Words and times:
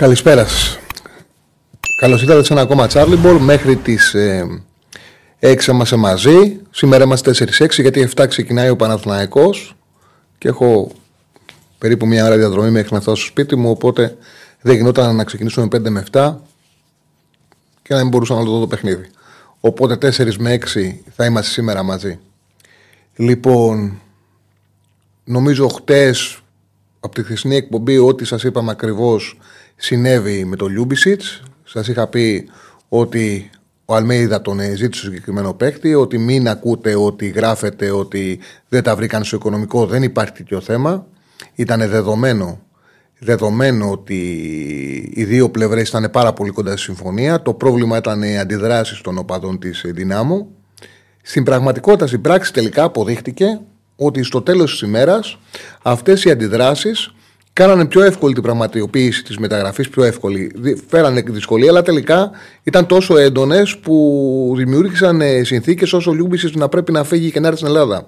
Καλησπέρα 0.00 0.46
σας. 0.46 0.78
Καλώς 1.96 2.22
ήρθατε 2.22 2.44
σε 2.44 2.52
ένα 2.52 2.62
ακόμα 2.62 2.88
Charlie 2.90 3.24
Ball 3.24 3.38
μέχρι 3.40 3.76
τις 3.76 4.14
ε, 4.14 4.62
6 5.40 5.66
είμαστε 5.66 5.96
μαζί. 5.96 6.60
Σήμερα 6.70 7.04
είμαστε 7.04 7.30
4-6 7.58 7.70
γιατί 7.70 8.08
7 8.16 8.26
ξεκινάει 8.28 8.68
ο 8.68 8.76
Παναθηναϊκός 8.76 9.76
και 10.38 10.48
έχω 10.48 10.90
περίπου 11.78 12.06
μια 12.06 12.26
ώρα 12.26 12.36
διαδρομή 12.36 12.70
μέχρι 12.70 12.94
να 12.94 13.00
φτάσω 13.00 13.16
στο 13.16 13.30
σπίτι 13.30 13.56
μου. 13.56 13.70
Οπότε 13.70 14.16
δεν 14.60 14.76
γινόταν 14.76 15.16
να 15.16 15.24
ξεκινήσουμε 15.24 15.68
5 15.72 15.88
με 15.88 16.04
7 16.12 16.34
και 17.82 17.94
να 17.94 18.00
μην 18.00 18.08
μπορούσα 18.08 18.34
να 18.34 18.42
δω 18.42 18.60
το 18.60 18.66
παιχνίδι. 18.66 19.10
Οπότε 19.60 20.12
4 20.16 20.34
με 20.38 20.58
6 20.74 20.92
θα 21.16 21.24
είμαστε 21.24 21.50
σήμερα 21.50 21.82
μαζί. 21.82 22.18
Λοιπόν, 23.16 24.00
νομίζω 25.24 25.68
χτες 25.68 26.42
από 27.00 27.14
τη 27.14 27.22
χθεσινή 27.22 27.56
εκπομπή 27.56 27.98
ό,τι 27.98 28.24
σας 28.24 28.42
είπαμε 28.42 28.70
ακριβώς 28.70 29.38
συνέβη 29.80 30.44
με 30.44 30.56
το 30.56 30.66
Λιούμπισιτς. 30.66 31.42
Σας 31.64 31.88
είχα 31.88 32.06
πει 32.06 32.48
ότι 32.88 33.50
ο 33.84 33.94
Αλμέιδα 33.94 34.42
τον 34.42 34.60
ζήτησε 34.60 35.00
στο 35.00 35.10
συγκεκριμένο 35.10 35.54
παίκτη, 35.54 35.94
ότι 35.94 36.18
μην 36.18 36.48
ακούτε 36.48 36.94
ότι 36.94 37.28
γράφετε 37.28 37.90
ότι 37.90 38.40
δεν 38.68 38.82
τα 38.82 38.96
βρήκαν 38.96 39.24
στο 39.24 39.36
οικονομικό, 39.36 39.86
δεν 39.86 40.02
υπάρχει 40.02 40.32
τέτοιο 40.32 40.60
θέμα. 40.60 41.06
Ήταν 41.54 41.88
δεδομένο, 41.88 42.60
δεδομένο 43.18 43.90
ότι 43.90 44.16
οι 45.14 45.24
δύο 45.24 45.50
πλευρές 45.50 45.88
ήταν 45.88 46.10
πάρα 46.12 46.32
πολύ 46.32 46.50
κοντά 46.50 46.70
στη 46.70 46.80
συμφωνία. 46.80 47.42
Το 47.42 47.54
πρόβλημα 47.54 47.96
ήταν 47.96 48.22
οι 48.22 48.38
αντιδράσεις 48.38 49.00
των 49.00 49.18
οπαδών 49.18 49.58
της 49.58 49.84
Δυνάμου. 49.86 50.48
Στην 51.22 51.44
πραγματικότητα, 51.44 52.06
στην 52.06 52.20
πράξη 52.20 52.52
τελικά 52.52 52.82
αποδείχτηκε 52.82 53.60
ότι 53.96 54.22
στο 54.22 54.42
τέλος 54.42 54.70
της 54.70 54.80
ημέρας 54.80 55.38
αυτές 55.82 56.24
οι 56.24 56.30
αντιδράσεις 56.30 57.14
κάνανε 57.60 57.86
πιο 57.86 58.02
εύκολη 58.02 58.34
την 58.34 58.42
πραγματοποίηση 58.42 59.24
της 59.24 59.38
μεταγραφής, 59.38 59.88
πιο 59.88 60.04
εύκολη. 60.04 60.52
Φέρανε 60.88 61.20
δυσκολία, 61.26 61.70
αλλά 61.70 61.82
τελικά 61.82 62.30
ήταν 62.62 62.86
τόσο 62.86 63.16
έντονες 63.16 63.78
που 63.78 64.54
δημιούργησαν 64.56 65.20
ε, 65.20 65.44
συνθήκες 65.44 65.92
ώστε 65.92 66.12
ο 66.12 66.16
Λιούμπισιτς 66.16 66.56
να 66.56 66.68
πρέπει 66.68 66.92
να 66.92 67.04
φύγει 67.04 67.30
και 67.30 67.40
να 67.40 67.46
έρθει 67.46 67.58
στην 67.58 67.70
Ελλάδα. 67.70 68.06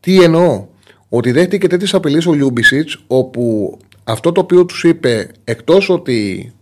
Τι 0.00 0.22
εννοώ, 0.22 0.66
ότι 1.08 1.32
δέχτηκε 1.32 1.66
τέτοιες 1.66 1.94
απειλές 1.94 2.26
ο 2.26 2.32
Λιούμπισιτς, 2.32 2.88
όπου 3.06 3.76
αυτό 4.04 4.32
το 4.32 4.40
οποίο 4.40 4.64
τους 4.64 4.84
είπε, 4.84 5.28
εκτός 5.44 5.88
ότι 5.88 6.52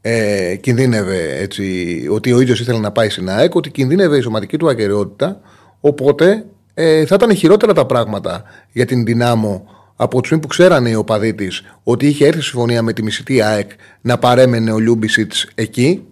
ε, 0.00 0.56
κινδύνευε 0.60 1.36
έτσι, 1.38 2.06
ότι 2.10 2.32
ο 2.32 2.40
ίδιος 2.40 2.60
ήθελε 2.60 2.78
να 2.78 2.90
πάει 2.90 3.08
στην 3.08 3.30
ΑΕΚ, 3.30 3.54
ότι 3.54 3.70
κινδύνευε 3.70 4.16
η 4.16 4.20
σωματική 4.20 4.56
του 4.56 4.68
ακαιρεότητα, 4.68 5.40
οπότε 5.80 6.44
ε, 6.74 7.06
θα 7.06 7.14
ήταν 7.14 7.34
χειρότερα 7.34 7.72
τα 7.72 7.86
πράγματα 7.86 8.42
για 8.72 8.86
την 8.86 9.04
δυνάμω 9.04 9.78
από 10.02 10.20
τη 10.20 10.26
στιγμή 10.26 10.42
που 10.42 10.48
ξέρανε 10.48 10.90
οι 10.90 10.94
οπαδοί 10.94 11.34
της 11.34 11.62
ότι 11.82 12.06
είχε 12.06 12.26
έρθει 12.26 12.40
συμφωνία 12.40 12.82
με 12.82 12.92
τη 12.92 13.02
μισητή 13.02 13.40
ΑΕΚ 13.42 13.70
να 14.00 14.18
παρέμενε 14.18 14.72
ο 14.72 14.78
Λιούμπισιτς 14.78 15.48
εκεί. 15.54 16.02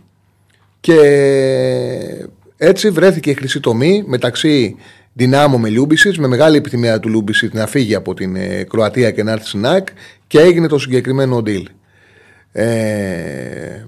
Και 0.81 0.97
έτσι 2.57 2.91
βρέθηκε 2.91 3.31
η 3.31 3.35
χρυσή 3.35 3.61
τομή 3.61 4.05
μεταξύ 4.07 4.77
Δυνάμω 5.13 5.59
με 5.59 5.69
Λιούμπισιτς, 5.69 6.19
με 6.19 6.27
μεγάλη 6.27 6.57
επιθυμία 6.57 7.01
του 7.01 7.09
Λιούμπισιτς 7.09 7.55
να 7.55 7.67
φύγει 7.67 7.95
από 7.95 8.15
την 8.15 8.37
ε, 8.37 8.63
Κροατία 8.63 9.11
και 9.11 9.23
να 9.23 9.33
έρθει 9.33 9.47
στην 9.47 9.67
ΑΕΚ 9.67 9.87
και 10.27 10.41
έγινε 10.41 10.67
το 10.67 10.79
συγκεκριμένο 10.79 11.43
deal. 11.47 11.63
Ε, 12.53 13.85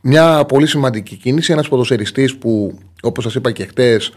μια 0.00 0.44
πολύ 0.44 0.66
σημαντική 0.66 1.16
κίνηση. 1.16 1.52
Ένας 1.52 1.68
ποδοσεριστή 1.68 2.34
που, 2.40 2.78
όπως 3.02 3.24
σας 3.24 3.34
είπα 3.34 3.52
και 3.52 3.64
χτες, 3.64 4.12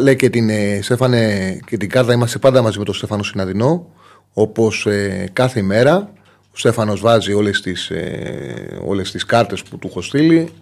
λέει 0.00 0.16
και 0.16 0.30
την, 0.30 0.48
ε, 0.50 0.78
Στέφανε, 0.82 1.58
και 1.66 1.76
την 1.76 1.88
κάρτα. 1.88 2.12
Είμαστε 2.12 2.38
πάντα 2.38 2.62
μαζί 2.62 2.78
με 2.78 2.84
τον 2.84 2.94
Στέφανο 2.94 3.22
Συναδεινό 3.22 3.86
όπως 4.38 4.86
ε, 4.86 5.30
κάθε 5.32 5.62
μέρα 5.62 6.12
ο 6.52 6.58
Στέφανος 6.58 7.00
βάζει 7.00 7.32
όλες 7.32 7.60
τις, 7.60 7.90
ε, 7.90 8.80
όλες 8.84 9.10
τις 9.10 9.24
κάρτες 9.24 9.62
που 9.62 9.78
του 9.78 9.86
έχω 9.86 10.02
στείλει 10.02 10.52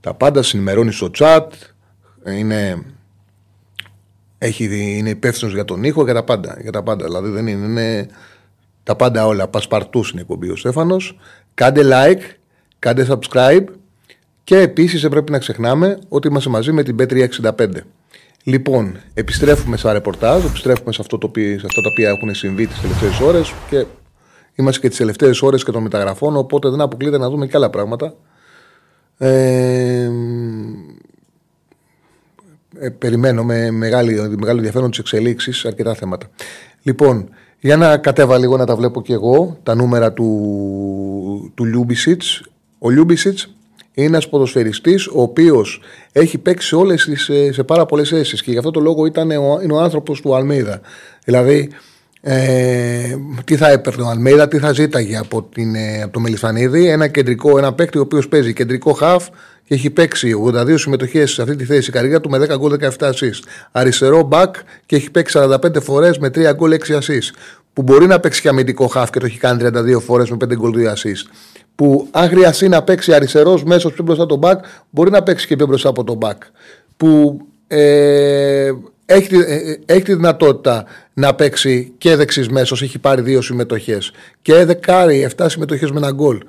τα 0.00 0.14
πάντα 0.14 0.42
συνημερώνει 0.42 0.92
στο 0.92 1.10
chat 1.18 1.46
είναι, 2.26 2.82
έχει, 4.38 4.96
είναι 4.98 5.10
υπεύθυνος 5.10 5.54
για 5.54 5.64
τον 5.64 5.84
ήχο 5.84 6.04
για 6.04 6.14
τα 6.14 6.24
πάντα, 6.24 6.58
για 6.60 6.72
τα 6.72 6.82
πάντα. 6.82 7.04
δηλαδή 7.04 7.28
δεν 7.28 7.46
είναι, 7.46 7.66
είναι 7.66 8.08
τα 8.82 8.96
πάντα 8.96 9.26
όλα 9.26 9.48
πασπαρτούς 9.48 10.08
στην 10.08 10.18
εκπομπή 10.18 10.50
ο 10.50 10.56
Στέφανος 10.56 11.18
κάντε 11.54 11.82
like, 11.84 12.22
κάντε 12.78 13.06
subscribe 13.10 13.64
και 14.44 14.58
επίσης 14.58 15.00
δεν 15.00 15.10
πρέπει 15.10 15.32
να 15.32 15.38
ξεχνάμε 15.38 15.98
ότι 16.08 16.28
είμαστε 16.28 16.50
μαζί 16.50 16.72
με 16.72 16.82
την 16.82 16.96
B365 16.98 17.68
Λοιπόν, 18.46 18.96
επιστρέφουμε 19.14 19.76
στα 19.76 19.92
ρεπορτάζ, 19.92 20.44
επιστρέφουμε 20.44 20.92
σε, 20.92 21.00
αυτό 21.00 21.18
το, 21.18 21.30
σε 21.34 21.54
αυτά 21.54 21.80
τα 21.80 21.88
οποία 21.92 22.08
έχουν 22.08 22.34
συμβεί 22.34 22.66
τις 22.66 22.80
τελευταίες 22.80 23.20
ώρες 23.20 23.54
και 23.70 23.84
είμαστε 24.54 24.80
και 24.80 24.88
τις 24.88 24.98
τελευταίες 24.98 25.42
ώρες 25.42 25.64
και 25.64 25.72
των 25.72 25.82
μεταγραφών. 25.82 26.36
Οπότε 26.36 26.68
δεν 26.68 26.80
αποκλείεται 26.80 27.18
να 27.18 27.30
δούμε 27.30 27.46
και 27.46 27.56
άλλα 27.56 27.70
πράγματα. 27.70 28.14
Ε, 29.18 30.10
ε, 32.78 32.88
περιμένω 32.88 33.44
με 33.44 33.70
μεγάλη, 33.70 34.14
μεγάλο 34.14 34.58
ενδιαφέρον 34.58 34.90
τις 34.90 34.98
εξελίξεις, 34.98 35.64
αρκετά 35.64 35.94
θέματα. 35.94 36.30
Λοιπόν, 36.82 37.28
για 37.60 37.76
να 37.76 37.96
κατέβα 37.96 38.38
λίγο 38.38 38.56
να 38.56 38.66
τα 38.66 38.76
βλέπω 38.76 39.02
και 39.02 39.12
εγώ, 39.12 39.58
τα 39.62 39.74
νούμερα 39.74 40.12
του, 40.12 41.52
του 41.54 41.64
Λιούμπισιτς. 41.64 42.42
Ο 42.78 42.90
Λιούμπισιτς 42.90 43.53
είναι 43.94 44.06
ένας 44.06 44.28
ποδοσφαιριστής 44.28 45.06
ο 45.06 45.22
οποίος 45.22 45.80
έχει 46.12 46.38
παίξει 46.38 46.74
όλες 46.74 47.04
τις, 47.04 47.28
ε, 47.28 47.52
σε 47.52 47.62
πάρα 47.62 47.86
πολλές 47.86 48.08
θέσει 48.08 48.36
και 48.36 48.50
γι' 48.50 48.58
αυτό 48.58 48.70
το 48.70 48.80
λόγο 48.80 49.06
ήταν 49.06 49.30
ο, 49.30 49.60
είναι 49.62 49.72
ο 49.72 49.80
άνθρωπος 49.80 50.20
του 50.20 50.34
Αλμίδα. 50.34 50.80
Δηλαδή, 51.24 51.70
ε, 52.20 53.16
τι 53.44 53.56
θα 53.56 53.70
έπαιρνε 53.70 54.02
ο 54.02 54.08
Αλμίδα, 54.08 54.48
τι 54.48 54.58
θα 54.58 54.72
ζήταγε 54.72 55.16
από, 55.16 55.42
την, 55.42 55.74
ε, 55.74 56.02
από 56.02 56.12
το 56.12 56.20
Μελισανίδη. 56.20 56.88
Ένα 56.88 57.08
κεντρικό, 57.08 57.58
ένα 57.58 57.72
παίκτη 57.72 57.98
ο 57.98 58.00
οποίος 58.00 58.28
παίζει 58.28 58.52
κεντρικό 58.52 58.92
χαφ 58.92 59.28
και 59.64 59.74
έχει 59.74 59.90
παίξει 59.90 60.32
82 60.32 60.78
συμμετοχές 60.78 61.32
σε 61.32 61.42
αυτή 61.42 61.56
τη 61.56 61.64
θέση 61.64 61.90
η 61.90 61.92
καρδιά 61.92 62.20
του 62.20 62.30
με 62.30 62.38
10 62.38 62.56
γκολ 62.56 62.76
17 62.80 63.08
assist. 63.08 63.42
Αριστερό 63.72 64.22
μπακ 64.22 64.54
και 64.86 64.96
έχει 64.96 65.10
παίξει 65.10 65.38
45 65.42 65.80
φορές 65.80 66.18
με 66.18 66.28
3 66.28 66.52
γκολ 66.54 66.72
6 66.72 66.94
assist. 66.94 67.34
Που 67.72 67.82
μπορεί 67.82 68.06
να 68.06 68.20
παίξει 68.20 68.40
και 68.40 68.48
αμυντικό 68.48 68.86
χαφ 68.86 69.10
και 69.10 69.18
το 69.18 69.26
έχει 69.26 69.38
κάνει 69.38 69.62
32 69.64 70.00
φορές 70.00 70.30
με 70.30 70.36
5 70.44 70.56
γκολ 70.56 70.72
2 70.76 70.92
assist 70.92 71.26
που 71.74 72.08
αν 72.10 72.28
χρειαστεί 72.28 72.68
να 72.68 72.82
παίξει 72.82 73.14
αριστερός 73.14 73.64
μέσος 73.64 73.92
πιο 73.92 74.04
μπροστά 74.04 74.22
από 74.22 74.32
τον 74.32 74.40
μπακ, 74.40 74.64
μπορεί 74.90 75.10
να 75.10 75.22
παίξει 75.22 75.46
και 75.46 75.56
πιο 75.56 75.66
μπροστά 75.66 75.88
από 75.88 76.04
τον 76.04 76.16
μπακ. 76.16 76.42
Που 76.96 77.40
ε, 77.66 78.72
έχει, 79.06 79.34
ε, 79.34 79.76
έχει 79.86 80.02
τη 80.02 80.14
δυνατότητα 80.14 80.84
να 81.14 81.34
παίξει 81.34 81.92
και 81.98 82.16
δεξί 82.16 82.46
μέσος, 82.50 82.82
έχει 82.82 82.98
πάρει 82.98 83.22
δύο 83.22 83.40
συμμετοχές. 83.40 84.12
Και 84.42 84.64
δεκάρι, 84.64 85.28
7 85.36 85.46
συμμετοχές 85.48 85.90
με 85.90 85.98
ένα 85.98 86.10
γκολ. 86.10 86.40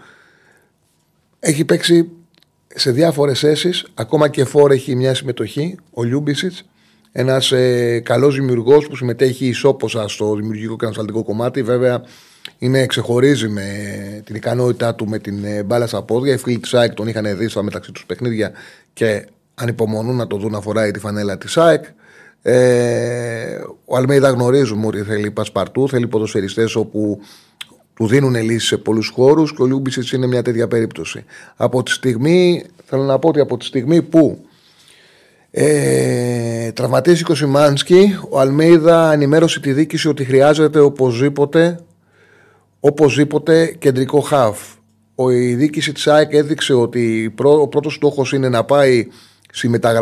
Έχει 1.40 1.66
παίξει 1.66 2.10
σε 2.76 2.92
διάφορες 2.92 3.40
θέσει, 3.40 3.70
ακόμα 3.94 4.28
και 4.28 4.46
φόρ 4.46 4.72
έχει 4.72 4.96
μια 4.96 5.14
συμμετοχή, 5.14 5.78
ο 5.92 6.04
Λιούμπισιτς. 6.04 6.64
Ένας 7.12 7.52
ε, 7.52 8.00
καλός 8.00 8.36
δημιουργός 8.36 8.88
που 8.88 8.96
συμμετέχει 8.96 9.46
ισόποσα 9.48 10.08
στο 10.08 10.36
δημιουργικό 10.36 10.76
και 10.76 10.86
ανασταλτικό 10.86 11.24
κομμάτι. 11.24 11.64
Βέβαια, 11.64 12.04
είναι, 12.66 12.86
ξεχωρίζει 12.86 13.48
με 13.48 13.66
την 14.26 14.36
ικανότητά 14.36 14.96
του 14.96 15.08
με 15.08 15.20
την 15.20 15.44
ε, 15.46 15.64
μπάλα 15.64 15.88
στα 15.88 16.02
πόδια. 16.02 16.34
Οι 16.34 16.38
φίλοι 16.38 16.60
τη 16.60 16.68
ΣΑΕΚ 16.68 16.94
τον 16.94 17.08
είχαν 17.08 17.38
δει 17.38 17.48
στα 17.48 17.64
μεταξύ 17.64 17.92
τους 17.92 18.06
παιχνίδια 18.06 18.52
και 18.94 19.28
ανυπομονούν 19.56 20.16
να 20.16 20.28
το 20.28 20.38
δουν 20.38 20.52
να 20.52 20.62
φοράει 20.62 20.92
τη 20.92 21.00
φανέλα 21.00 21.38
της 21.38 21.52
ΣΑΕΚ. 21.52 21.84
Ε, 22.42 23.60
ο 23.86 23.96
Αλμέιδα 23.96 24.30
γνωρίζουμε 24.30 24.88
ότι 24.88 25.02
θέλει 25.02 25.32
πασπαρτού, 25.32 25.90
θέλει 25.90 26.08
ποδοσφαιριστές 26.08 26.76
όπου 26.76 27.20
του 27.94 28.08
δίνουν 28.08 28.36
λύσεις 28.36 28.68
σε 28.68 28.78
πολλούς 28.78 29.12
χώρους 29.16 29.54
και 29.54 29.62
ο 29.62 29.66
Λιούμπισιτς 29.66 30.12
είναι 30.12 30.28
μια 30.28 30.42
τέτοια 30.42 30.68
περίπτωση. 30.68 31.24
Από 31.56 31.84
τη 31.84 31.92
στιγμή, 31.92 32.64
θέλω 32.86 33.04
να 33.04 33.20
πω 33.20 33.28
ότι 33.28 33.40
από 33.40 33.58
τη 33.58 33.66
στιγμή 33.66 34.02
που 34.02 34.46
ε, 35.52 36.72
τραυματίστηκε 36.72 37.32
ο 37.32 37.36
Σιμάνσκι, 37.36 38.18
ο 38.30 38.40
Αλμέιδα 38.40 39.12
ενημέρωσε 39.12 39.60
τη 39.60 39.74
δίκηση 39.74 40.08
ότι 40.08 40.24
χρειάζεται 40.24 40.80
οπωσδήποτε 40.80 41.80
οπωσδήποτε 42.88 43.76
κεντρικό 43.80 44.20
χαφ. 44.20 44.60
Ο, 45.16 45.32
η 45.32 45.54
διοίκηση 45.54 45.92
της 45.92 46.08
ΑΕΚ 46.08 46.34
έδειξε 46.34 46.74
ότι 46.74 47.34
ο 47.38 47.68
πρώτος 47.68 47.94
στόχος 47.94 48.34
είναι 48.34 48.50
να 48.50 48.64
πάει 48.64 49.08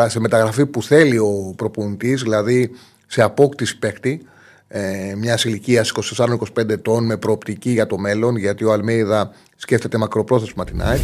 σε 0.08 0.20
μεταγραφή 0.20 0.66
που 0.66 0.84
θέλει 0.84 1.18
ο 1.18 1.54
προπονητής, 1.56 2.22
δηλαδή 2.22 2.72
σε 3.08 3.22
απόκτηση 3.22 3.80
παίκτη. 3.80 4.22
ε, 4.68 5.14
μιας 5.18 5.44
ηλικίας 5.44 5.92
24-25 6.18 6.70
ετών 6.70 7.06
με 7.06 7.18
προοπτική 7.18 7.70
για 7.70 7.88
το 7.88 7.98
μέλλον, 7.98 8.36
γιατί 8.36 8.64
ο 8.64 8.72
Αλμέιδα 8.72 9.32
σκέφτεται 9.56 9.98
μακροπρόθεσμα 9.98 10.64
την 10.64 10.82
ΑΕΚ. 10.82 11.02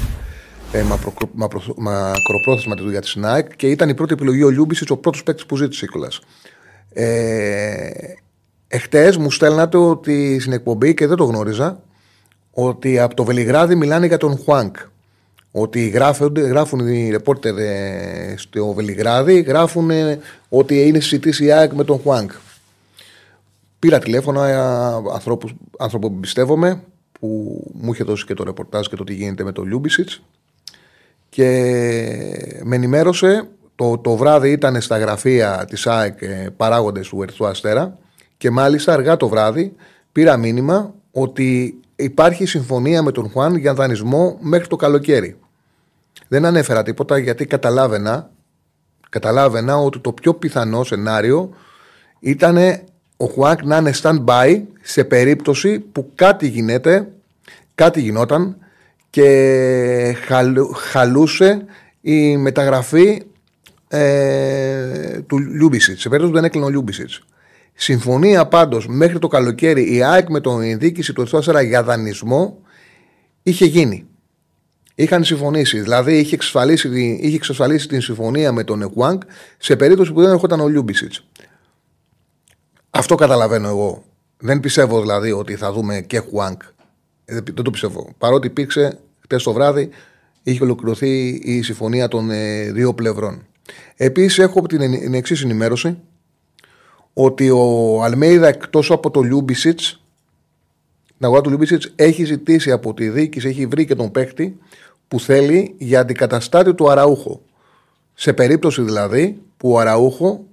Ε, 0.72 0.84
μακρο, 0.84 1.14
μακρο, 1.34 1.62
μακροπρόθεσμα 1.78 2.76
τη 2.76 2.82
δουλειά 2.82 3.02
της 3.02 3.18
ΑΕΚ 3.22 3.56
και 3.56 3.68
ήταν 3.68 3.90
η 3.90 3.94
πρώτη 3.94 4.14
επιλογή 4.14 4.44
ο 4.44 4.50
Λιούμπισιτς, 4.50 4.92
ο 4.92 4.98
πρώτος 4.98 5.24
παίκτης 5.24 5.46
που 5.46 5.58
ζήτησε 5.58 5.86
η 5.86 5.90
Ε, 6.94 7.90
Εχθές 8.72 9.18
μου 9.18 9.32
στέλνατε 9.32 9.78
ότι 9.78 10.40
στην 10.40 10.54
εκπομπή 10.54 10.94
και 10.94 11.08
δεν 11.08 11.18
το 11.18 11.24
γνώριζα 11.24 11.80
ότι 12.52 13.00
από 13.00 13.16
το 13.16 13.24
Βελιγράδι 13.24 13.76
μιλάνε 13.76 14.06
για 14.06 14.18
τον 14.18 14.38
Χουάνκ. 14.38 14.76
Ότι 15.52 15.88
γράφουν, 15.88 16.34
γράφουν 16.36 16.88
οι 16.88 17.10
ρεπόρτερ 17.10 17.58
ε, 17.58 18.34
στο 18.38 18.74
Βελιγράδι, 18.74 19.42
γράφουν 19.42 19.90
ότι 20.50 20.88
είναι 20.88 21.00
συζητήσει 21.00 21.46
η 21.46 21.52
ΑΕΚ 21.52 21.74
με 21.74 21.84
τον 21.84 22.00
Χουάνκ. 22.00 22.32
Πήρα 23.80 24.00
τηλέφωνα 24.00 24.48
ε, 24.48 24.56
ανθρώπους 25.14 25.56
άνθρωπο 25.78 26.10
που 26.10 26.20
πιστεύομαι, 26.20 26.82
που 27.20 27.62
μου 27.74 27.94
είχε 27.94 28.04
δώσει 28.04 28.26
και 28.26 28.34
το 28.34 28.44
ρεπορτάζ 28.44 28.88
και 28.88 28.96
το 28.96 29.04
τι 29.04 29.14
γίνεται 29.14 29.44
με 29.44 29.52
τον 29.52 29.68
Λιούμπισιτς. 29.68 30.22
Και 31.30 31.48
με 32.64 32.76
ενημέρωσε. 32.76 33.48
Το, 33.76 33.98
το 33.98 34.16
βράδυ 34.16 34.52
ήταν 34.52 34.82
στα 34.82 34.98
γραφεία 34.98 35.66
της 35.70 35.88
ΑΕΚ 35.88 36.22
ε, 36.22 36.50
παράγοντες 36.58 37.08
του 37.08 37.22
Ερθού 37.22 37.48
Αστέρα. 37.48 37.98
Και 38.40 38.50
μάλιστα 38.50 38.94
αργά 38.94 39.18
το 39.18 39.28
βράδυ 39.28 39.76
πήρα 40.12 40.38
μήνυμα 40.38 40.94
ότι 41.12 41.80
υπάρχει 41.96 42.46
συμφωνία 42.46 43.04
με 43.04 43.12
τον 43.12 43.30
Χουάν 43.30 43.56
για 43.56 43.74
δανεισμό 43.74 44.38
μέχρι 44.42 44.68
το 44.68 44.76
καλοκαίρι. 44.76 45.38
Δεν 46.28 46.46
ανέφερα 46.46 46.84
τίποτα 46.84 47.18
γιατί 47.18 47.46
καταλάβαινα, 47.46 48.32
καταλάβαινα 49.10 49.78
ότι 49.78 50.00
το 50.00 50.12
πιο 50.12 50.34
πιθανό 50.34 50.84
σενάριο 50.84 51.50
ήταν 52.20 52.58
ο 53.18 53.26
Χουάνκ 53.26 53.64
να 53.64 53.78
είναι 53.78 53.94
stand-by 54.02 54.62
σε 54.82 55.04
περίπτωση 55.04 55.80
που 55.80 56.12
κάτι 56.16 56.48
γίνεται, 56.48 57.08
κάτι 57.76 58.02
γινόταν 58.02 58.58
και 59.10 60.16
χαλούσε 60.92 61.66
η 62.02 62.38
μεταγραφή 62.38 63.22
ε, 63.88 65.22
του 65.28 65.38
Λιούμπισιτς. 65.38 66.02
Σε 66.02 66.10
περίπτωση 66.10 66.34
που 66.34 66.40
δεν 66.40 66.48
έκλεινε 66.48 66.66
ο 66.66 66.70
Λιούμπισιτς. 66.70 67.24
Συμφωνία 67.82 68.48
πάντως 68.48 68.88
μέχρι 68.88 69.20
το 69.20 69.28
καλοκαίρι 69.28 69.96
η 69.96 70.04
ΑΕΚ 70.04 70.30
με 70.30 70.40
τον 70.40 70.62
ενδίκηση 70.62 71.14
του 71.14 71.28
4 71.32 71.66
για 71.66 71.84
δανεισμό 71.84 72.62
είχε 73.44 73.66
γίνει. 73.66 74.06
Είχαν 74.96 75.24
συμφωνήσει. 75.24 75.80
Δηλαδή 75.80 76.18
είχε 76.18 76.36
εξασφαλίσει, 76.36 77.18
είχε 77.22 77.36
εξασφαλίσει 77.36 77.88
την 77.88 78.02
συμφωνία 78.02 78.52
με 78.52 78.64
τον 78.64 78.82
Εκουάνκ 78.82 79.22
σε 79.58 79.76
περίπτωση 79.76 80.14
που 80.14 80.22
δεν 80.22 80.32
έρχονταν 80.32 80.60
ο 80.60 80.68
Λιούμπισιτς. 80.68 81.28
Αυτό 82.90 83.16
καταλαβαίνω 83.16 83.68
εγώ. 83.68 84.04
Δεν 84.38 84.60
πιστεύω 84.60 85.02
δηλαδή 85.02 85.32
ότι 85.32 85.56
θα 85.56 85.72
δούμε 85.72 86.02
και 86.02 86.20
Χουάνκ. 86.20 86.62
Ε, 87.26 87.34
δεν 87.34 87.64
το 87.64 87.72
πιστεύω. 87.72 88.14
Παρότι 88.18 88.48
υπήρξε 88.48 89.00
χτες 89.20 89.44
το 89.44 89.54
βράδυ, 89.54 89.90
είχε 90.44 90.64
ολοκληρωθεί 90.64 91.28
η 91.28 91.62
συμφωνία 91.62 92.08
των 92.08 92.32
ε, 92.32 92.72
δύο 92.72 92.94
πλευρών. 92.94 93.46
Επίσης, 93.96 94.40
έχω 94.40 94.62
την 94.62 95.14
εξής 95.14 95.44
ενημέρωση 95.44 95.98
ότι 97.22 97.50
ο 97.50 98.04
Αλμέιδα 98.04 98.48
εκτός 98.48 98.92
από 98.92 99.12
το 99.12 99.22
Λιούμπισιτς, 99.22 100.02
την 101.06 101.26
αγορά 101.26 101.42
του 101.42 101.50
Λιούμπισιτς, 101.50 101.92
έχει 101.96 102.24
ζητήσει 102.24 102.72
από 102.72 102.94
τη 102.94 103.10
διοίκηση, 103.10 103.48
έχει 103.48 103.66
βρει 103.66 103.86
και 103.86 103.96
τον 103.96 104.12
παίχτη 104.12 104.58
που 105.08 105.20
θέλει 105.20 105.76
για 105.78 106.00
αντικαταστάτη 106.00 106.74
του 106.74 106.92
Αραούχο. 106.92 107.42
Σε 108.14 108.34
περίπτωση 108.34 108.82
δηλαδή 108.82 109.42
που 109.58 109.72
ο 109.72 109.80
Αραούχο 109.80 110.46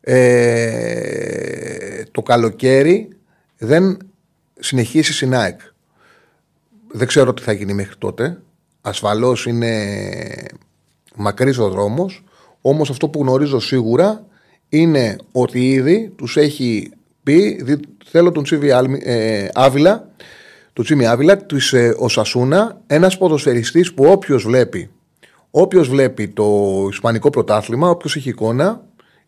ε, 0.00 2.02
το 2.10 2.22
καλοκαίρι 2.22 3.08
δεν 3.58 3.98
συνεχίσει 4.58 5.12
στην 5.12 5.34
ΑΕΚ. 5.34 5.60
Δεν 6.92 7.06
ξέρω 7.06 7.34
τι 7.34 7.42
θα 7.42 7.52
γίνει 7.52 7.72
μέχρι 7.72 7.96
τότε. 7.98 8.40
Ασφαλώς 8.80 9.46
είναι 9.46 9.96
μακρύς 11.14 11.58
ο 11.58 11.68
δρόμος. 11.68 12.24
Όμως 12.60 12.90
αυτό 12.90 13.08
που 13.08 13.20
γνωρίζω 13.20 13.60
σίγουρα 13.60 14.24
είναι 14.70 15.16
ότι 15.32 15.68
ήδη 15.70 16.12
τους 16.16 16.36
έχει 16.36 16.90
πει 17.22 17.64
θέλω 18.04 18.32
τον 18.32 18.42
Τσίβι 18.42 18.70
ε, 19.02 19.48
Άβυλα 19.52 20.08
του 20.72 20.82
Τσίμι 20.82 21.06
Άβυλα, 21.06 21.36
του 21.36 21.58
ε, 21.70 21.92
Οσασούνα, 21.98 22.80
ένας 22.86 23.18
ποδοσφαιριστής 23.18 23.94
που 23.94 24.04
όποιος 24.04 24.44
βλέπει 24.44 24.90
όποιος 25.50 25.88
βλέπει 25.88 26.28
το 26.28 26.86
Ισπανικό 26.90 27.30
πρωτάθλημα, 27.30 27.88
όποιος 27.88 28.16
έχει 28.16 28.28
εικόνα, 28.28 28.84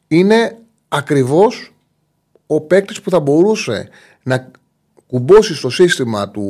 είναι 0.08 0.58
ακριβώς 0.88 1.74
ο 2.46 2.60
παίκτης 2.60 3.00
που 3.00 3.10
θα 3.10 3.20
μπορούσε 3.20 3.88
να 4.22 4.50
κουμπώσει 5.06 5.54
στο 5.54 5.70
σύστημα 5.70 6.28
του 6.28 6.44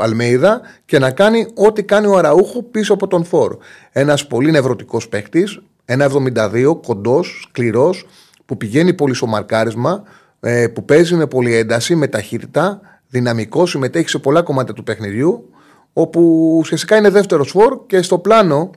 Αλμέιδα 0.00 0.60
και 0.84 0.98
να 0.98 1.10
κάνει 1.10 1.46
ό,τι 1.54 1.82
κάνει 1.82 2.06
ο 2.06 2.16
Αραούχο 2.16 2.62
πίσω 2.62 2.92
από 2.94 3.06
τον 3.06 3.24
φόρο. 3.24 3.58
Ένας 3.92 4.26
πολύ 4.26 4.50
νευρωτικός 4.50 5.08
παίκτης, 5.08 5.60
ένα 5.84 6.04
72, 6.04 6.80
κοντός, 6.86 7.46
σκληρός, 7.48 8.06
που 8.46 8.56
πηγαίνει 8.56 8.94
πολύ 8.94 9.14
στο 9.14 9.26
μαρκάρισμα, 9.26 10.02
ε, 10.40 10.68
που 10.68 10.84
παίζει 10.84 11.14
με 11.14 11.26
πολύ 11.26 11.54
ένταση, 11.54 11.94
με 11.94 12.06
ταχύτητα, 12.06 12.80
δυναμικό, 13.08 13.66
συμμετέχει 13.66 14.08
σε 14.08 14.18
πολλά 14.18 14.42
κομμάτια 14.42 14.74
του 14.74 14.82
παιχνιδιού, 14.82 15.50
όπου 15.92 16.52
ουσιαστικά 16.58 16.96
είναι 16.96 17.10
δεύτερο 17.10 17.44
φόρ 17.44 17.86
και 17.86 18.02
στο 18.02 18.18
πλάνο, 18.18 18.70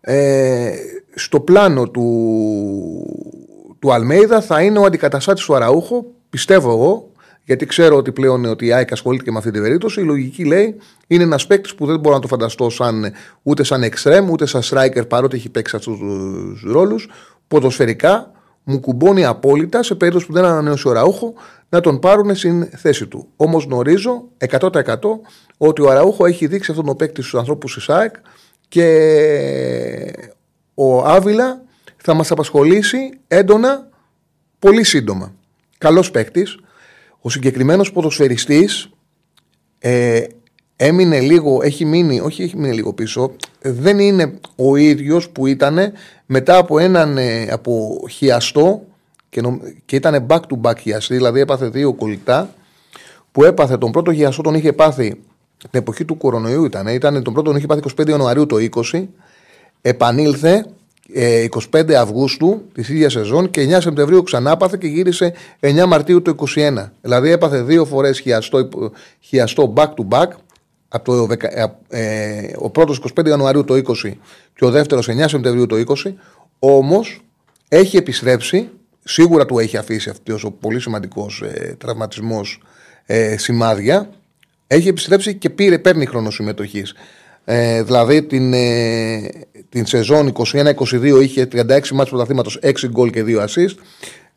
ε, 0.00 0.72
στο 1.14 1.40
πλάνο 1.40 1.88
του, 1.88 2.06
του 3.78 3.92
Αλμέιδα 3.92 4.40
θα 4.40 4.62
είναι 4.62 4.78
ο 4.78 4.84
αντικαταστάτης 4.84 5.44
του 5.44 5.54
Αραούχο, 5.54 6.04
πιστεύω 6.30 6.70
εγώ, 6.70 7.10
γιατί 7.44 7.66
ξέρω 7.66 7.96
ότι 7.96 8.12
πλέον 8.12 8.44
ότι 8.44 8.66
η 8.66 8.72
ΑΕΚ 8.72 8.92
ασχολείται 8.92 9.24
και 9.24 9.30
με 9.30 9.38
αυτή 9.38 9.50
την 9.50 9.62
περίπτωση. 9.62 10.00
Η 10.00 10.04
λογική 10.04 10.44
λέει 10.44 10.76
είναι 11.06 11.22
ένας 11.22 11.46
παίκτης 11.46 11.74
που 11.74 11.86
δεν 11.86 11.98
μπορώ 12.00 12.14
να 12.14 12.20
το 12.20 12.28
φανταστώ 12.28 12.70
σαν, 12.70 13.12
ούτε 13.42 13.62
σαν 13.62 13.82
εξτρέμ, 13.82 14.30
ούτε 14.30 14.46
σαν 14.46 14.62
striker, 14.64 15.08
παρότι 15.08 15.36
έχει 15.36 15.48
παίξει 15.48 15.76
αυτούς 15.76 15.98
τους 15.98 16.62
ρόλους. 16.72 17.10
Ποδοσφαιρικά 17.48 18.30
μου 18.64 18.80
κουμπώνει 18.80 19.24
απόλυτα 19.24 19.82
σε 19.82 19.94
περίπτωση 19.94 20.26
που 20.26 20.32
δεν 20.32 20.44
ανανέωσε 20.44 20.88
ο 20.88 20.92
Ραούχο 20.92 21.34
να 21.68 21.80
τον 21.80 21.98
πάρουν 21.98 22.34
στην 22.34 22.68
θέση 22.76 23.06
του. 23.06 23.28
Όμως 23.36 23.64
γνωρίζω 23.64 24.28
100% 24.48 24.70
ότι 25.56 25.82
ο 25.82 25.90
Αραούχο 25.90 26.26
έχει 26.26 26.46
δείξει 26.46 26.70
αυτόν 26.70 26.86
τον 26.86 26.96
παίκτη 26.96 27.20
στους 27.20 27.34
ανθρώπους 27.34 27.74
της 27.74 27.88
ΑΕΚ 27.88 28.14
και 28.68 30.28
ο 30.74 31.04
Άβυλα 31.04 31.62
θα 31.96 32.14
μας 32.14 32.30
απασχολήσει 32.30 33.18
έντονα 33.28 33.88
πολύ 34.58 34.84
σύντομα. 34.84 35.34
Καλός 35.78 36.10
παίκτης. 36.10 36.58
Ο 37.20 37.30
συγκεκριμένος 37.30 37.92
ποδοσφαιριστής 37.92 38.90
ε, 39.78 40.22
έμεινε 40.84 41.20
λίγο, 41.20 41.60
έχει 41.62 41.84
μείνει, 41.84 42.20
όχι 42.20 42.42
έχει 42.42 42.56
μείνει 42.56 42.74
λίγο 42.74 42.92
πίσω, 42.92 43.32
δεν 43.60 43.98
είναι 43.98 44.34
ο 44.56 44.76
ίδιος 44.76 45.30
που 45.30 45.46
ήταν 45.46 45.78
μετά 46.26 46.56
από 46.56 46.78
έναν 46.78 47.18
ε, 47.18 47.48
από 47.50 48.04
χιαστό 48.10 48.82
και, 49.28 49.40
νομ, 49.40 49.58
και 49.84 49.96
ήταν 49.96 50.26
back 50.28 50.40
to 50.40 50.60
back 50.62 50.78
χιαστή, 50.78 51.14
δηλαδή 51.14 51.40
έπαθε 51.40 51.68
δύο 51.68 51.92
κολλητά 51.92 52.54
που 53.32 53.44
έπαθε 53.44 53.78
τον 53.78 53.90
πρώτο 53.90 54.14
χιαστό 54.14 54.42
τον 54.42 54.54
είχε 54.54 54.72
πάθει 54.72 55.08
την 55.58 55.80
εποχή 55.80 56.04
του 56.04 56.16
κορονοϊού 56.16 56.64
ήταν, 56.64 56.86
ήταν 56.86 57.22
τον 57.22 57.32
πρώτο 57.32 57.48
τον 57.48 57.56
είχε 57.56 57.66
πάθει 57.66 57.82
25 58.00 58.08
Ιανουαρίου 58.08 58.46
το 58.46 58.56
20 58.92 59.06
επανήλθε 59.82 60.66
25 61.72 61.88
ε, 61.88 61.96
Αυγούστου 61.96 62.62
της 62.72 62.88
ίδιας 62.88 63.12
σεζόν 63.12 63.50
και 63.50 63.76
9 63.76 63.76
Σεπτεμβρίου 63.80 64.22
ξανά 64.22 64.56
πάθε 64.56 64.76
και 64.80 64.86
γύρισε 64.86 65.34
9 65.60 65.84
Μαρτίου 65.86 66.22
του 66.22 66.34
2021. 66.54 66.88
Δηλαδή 67.00 67.30
έπαθε 67.30 67.62
δύο 67.62 67.84
φορές 67.84 68.20
χιαστό, 68.20 68.68
χιαστό 69.20 69.72
back 69.76 69.88
to 69.88 70.08
back 70.08 70.28
από 70.92 71.26
το, 71.26 71.36
ε, 71.88 72.52
ο 72.56 72.70
πρώτος 72.70 73.02
25 73.16 73.26
Ιανουαρίου 73.26 73.64
το 73.64 73.74
20 73.74 74.12
και 74.54 74.64
ο 74.64 74.70
δεύτερος 74.70 75.08
9 75.08 75.24
Σεπτεμβρίου 75.26 75.66
το 75.66 75.76
20 76.04 76.12
όμως 76.58 77.20
έχει 77.68 77.96
επιστρέψει 77.96 78.68
σίγουρα 79.04 79.46
του 79.46 79.58
έχει 79.58 79.76
αφήσει 79.76 80.10
αυτός 80.10 80.44
ο 80.44 80.50
πολύ 80.50 80.80
σημαντικός 80.80 81.42
ε, 81.42 81.76
τραυματισμός 81.78 82.62
ε, 83.06 83.36
σημάδια 83.36 84.08
έχει 84.66 84.88
επιστρέψει 84.88 85.34
και 85.34 85.50
πήρε, 85.50 85.78
παίρνει 85.78 86.06
χρόνο 86.06 86.30
συμμετοχής. 86.30 86.94
Ε, 87.44 87.82
δηλαδή 87.82 88.22
την, 88.22 88.52
ε, 88.52 89.30
την 89.68 89.86
σεζόν 89.86 90.32
21-22 90.52 91.18
είχε 91.22 91.48
36 91.52 91.88
μάτς 91.88 92.10
πρωταθλήματος 92.10 92.58
6 92.62 92.88
γκολ 92.88 93.10
και 93.10 93.24
2 93.26 93.44
assist 93.44 93.74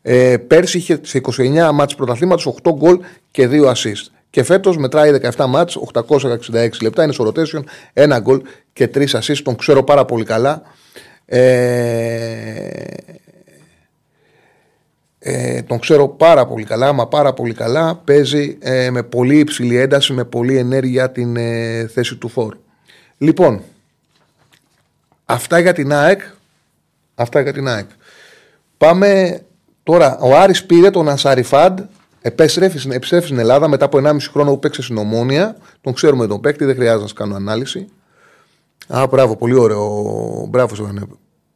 ε, 0.02 0.36
πέρσι 0.36 0.78
είχε 0.78 1.00
σε 1.02 1.20
29 1.36 1.70
μάτς 1.72 1.94
πρωταθλήματος 1.94 2.54
8 2.62 2.70
γκολ 2.74 2.98
και 3.30 3.48
2 3.50 3.64
assist 3.64 4.06
και 4.36 4.42
φέτος 4.42 4.76
μετράει 4.76 5.18
17 5.36 5.46
μάτς, 5.48 5.78
866 5.94 6.68
λεπτά, 6.82 7.02
είναι 7.02 7.12
στο 7.12 7.32
rotation, 7.32 7.62
ένα 7.92 8.18
γκολ 8.18 8.42
και 8.72 8.88
τρεις 8.88 9.16
assists. 9.16 9.42
Τον 9.44 9.56
ξέρω 9.56 9.84
πάρα 9.84 10.04
πολύ 10.04 10.24
καλά. 10.24 10.62
Ε, 11.26 11.40
ε, 15.18 15.62
τον 15.62 15.78
ξέρω 15.78 16.08
πάρα 16.08 16.46
πολύ 16.46 16.64
καλά, 16.64 16.92
μα 16.92 17.06
πάρα 17.06 17.32
πολύ 17.32 17.54
καλά. 17.54 17.96
Παίζει 17.96 18.56
ε, 18.60 18.90
με 18.90 19.02
πολύ 19.02 19.38
υψηλή 19.38 19.76
ένταση, 19.76 20.12
με 20.12 20.24
πολύ 20.24 20.56
ενέργεια 20.56 21.10
την 21.10 21.36
ε, 21.36 21.86
θέση 21.86 22.16
του 22.16 22.28
φόρ. 22.28 22.56
Λοιπόν, 23.18 23.62
αυτά 25.24 25.58
για 25.58 25.72
την 25.72 25.92
ΑΕΚ. 25.92 26.20
Αυτά 27.14 27.40
για 27.40 27.52
την 27.52 27.68
ΑΕΚ. 27.68 27.88
Πάμε 28.76 29.40
τώρα. 29.82 30.18
Ο 30.18 30.36
Άρης 30.36 30.64
πήρε 30.64 30.90
τον 30.90 31.08
Ανσαριφάρντ 31.08 31.78
Επέστρεφε, 31.78 31.95
επιστρέφει 32.26 33.26
στην 33.26 33.38
Ελλάδα 33.38 33.68
μετά 33.68 33.84
από 33.84 33.98
1,5 34.02 34.16
χρόνο 34.30 34.50
που 34.50 34.58
έπαιξε 34.58 34.82
στην 34.82 34.96
Ομόνια. 34.96 35.56
Τον 35.80 35.92
ξέρουμε 35.92 36.26
τον 36.26 36.40
παίκτη, 36.40 36.64
δεν 36.64 36.74
χρειάζεται 36.74 37.00
να 37.00 37.08
σας 37.08 37.16
κάνω 37.16 37.34
ανάλυση. 37.34 37.88
Α, 38.88 39.06
μπράβο, 39.06 39.36
πολύ 39.36 39.54
ωραίο. 39.54 40.46
Μπράβο, 40.48 40.74
Σεβανέ. 40.74 41.02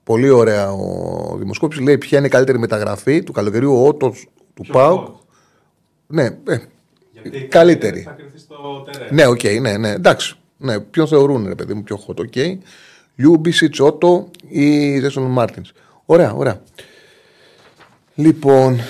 Πολύ 0.05 0.29
ωραία 0.29 0.73
η 0.73 1.37
δημοσκόπηση. 1.39 1.85
Λέει 1.85 1.99
ποια 1.99 2.19
είναι 2.19 2.27
η 2.27 2.31
καλύτερη 2.31 2.59
μεταγραφή 2.59 3.23
του 3.23 3.33
καλοκαιριού, 3.33 3.75
ο 3.75 3.87
Ότο 3.87 4.29
του 4.55 4.65
ΠΑΟΚ. 4.73 5.09
Ναι, 6.07 6.25
ε, 6.25 6.59
Γιατί 7.13 7.41
καλύτερη. 7.41 8.01
Θα 8.01 8.11
κριθεί 8.11 8.39
στο 8.39 8.87
τερέν. 8.93 9.09
Ναι, 9.11 9.27
οκ, 9.27 9.43
ναι, 9.61 9.77
ναι. 9.77 9.91
Εντάξει. 9.91 10.35
Ναι, 10.57 10.81
ποιον 10.81 11.07
θεωρούν, 11.07 11.47
ρε 11.49 11.55
παιδί 11.55 11.75
μου, 11.75 11.83
πιο 11.83 12.05
hot, 12.07 12.17
ok. 12.17 12.35
Λιούμπισιτς, 13.17 13.81
Ότο 13.81 14.31
ή 14.49 14.99
Ζέλσον 15.01 15.23
Μάρτινς. 15.23 15.73
Ωραία, 16.07 16.33
ωραία. 16.33 16.61
Λοιπόν. 18.15 18.81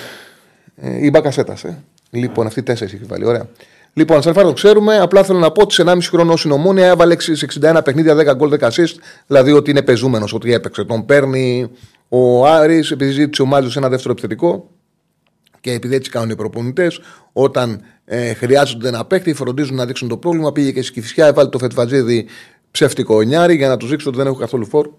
Ε, 0.75 1.05
η 1.05 1.09
Μπακασέτα, 1.13 1.57
ε. 1.63 1.73
Λοιπόν, 2.09 2.47
αυτοί 2.47 2.59
οι 2.59 2.63
τέσσερις 2.63 2.93
έχει 2.93 3.03
βάλει. 3.03 3.25
Ωραία. 3.25 3.47
Λοιπόν, 3.93 4.21
Ανσαριφάρντ 4.21 4.43
τον 4.43 4.53
ξέρουμε. 4.53 4.99
Απλά 4.99 5.23
θέλω 5.23 5.39
να 5.39 5.51
πω 5.51 5.61
ότι 5.61 5.73
σε 5.73 5.83
1,5 5.85 5.97
χρόνο 6.01 6.35
στην 6.35 6.51
Ομόνια 6.51 6.87
έβαλε 6.87 7.19
σε 7.19 7.47
61 7.61 7.81
παιχνίδια 7.83 8.15
10 8.15 8.35
γκολ 8.35 8.51
10 8.59 8.67
assist. 8.67 8.95
Δηλαδή 9.27 9.51
ότι 9.51 9.69
είναι 9.69 9.81
παιζούμενος, 9.81 10.33
ότι 10.33 10.53
έπαιξε. 10.53 10.83
Τον 10.83 11.05
παίρνει 11.05 11.69
ο 12.09 12.47
Άρης 12.47 12.91
επειδή 12.91 13.11
ζήτησε 13.11 13.41
ο 13.41 13.45
Μάντζιος 13.45 13.71
ένα 13.75 13.89
δεύτερο 13.89 14.11
επιθετικό. 14.11 14.69
Και 15.59 15.71
επειδή 15.71 15.95
έτσι 15.95 16.09
κάνουν 16.11 16.29
οι 16.29 16.35
προπονητές, 16.35 16.99
όταν 17.33 17.81
ε, 18.05 18.33
χρειάζονται 18.33 18.87
ένα 18.87 19.05
παίκτη, 19.05 19.33
φροντίζουν 19.33 19.75
να 19.75 19.85
δείξουν 19.85 20.07
το 20.07 20.17
πρόβλημα. 20.17 20.51
Πήγε 20.51 20.71
και 20.71 20.81
στη 20.81 20.91
Κηφισιά, 20.91 21.25
έβαλε 21.25 21.49
το 21.49 21.57
Φετφατζίδη 21.57 22.27
ψεύτικο 22.71 23.21
νιάρι 23.21 23.55
για 23.55 23.67
να 23.67 23.77
του 23.77 23.87
δείξει 23.87 24.07
ότι 24.07 24.17
δεν 24.17 24.25
έχω 24.25 24.35
καθόλου 24.35 24.65
φόρ. 24.65 24.89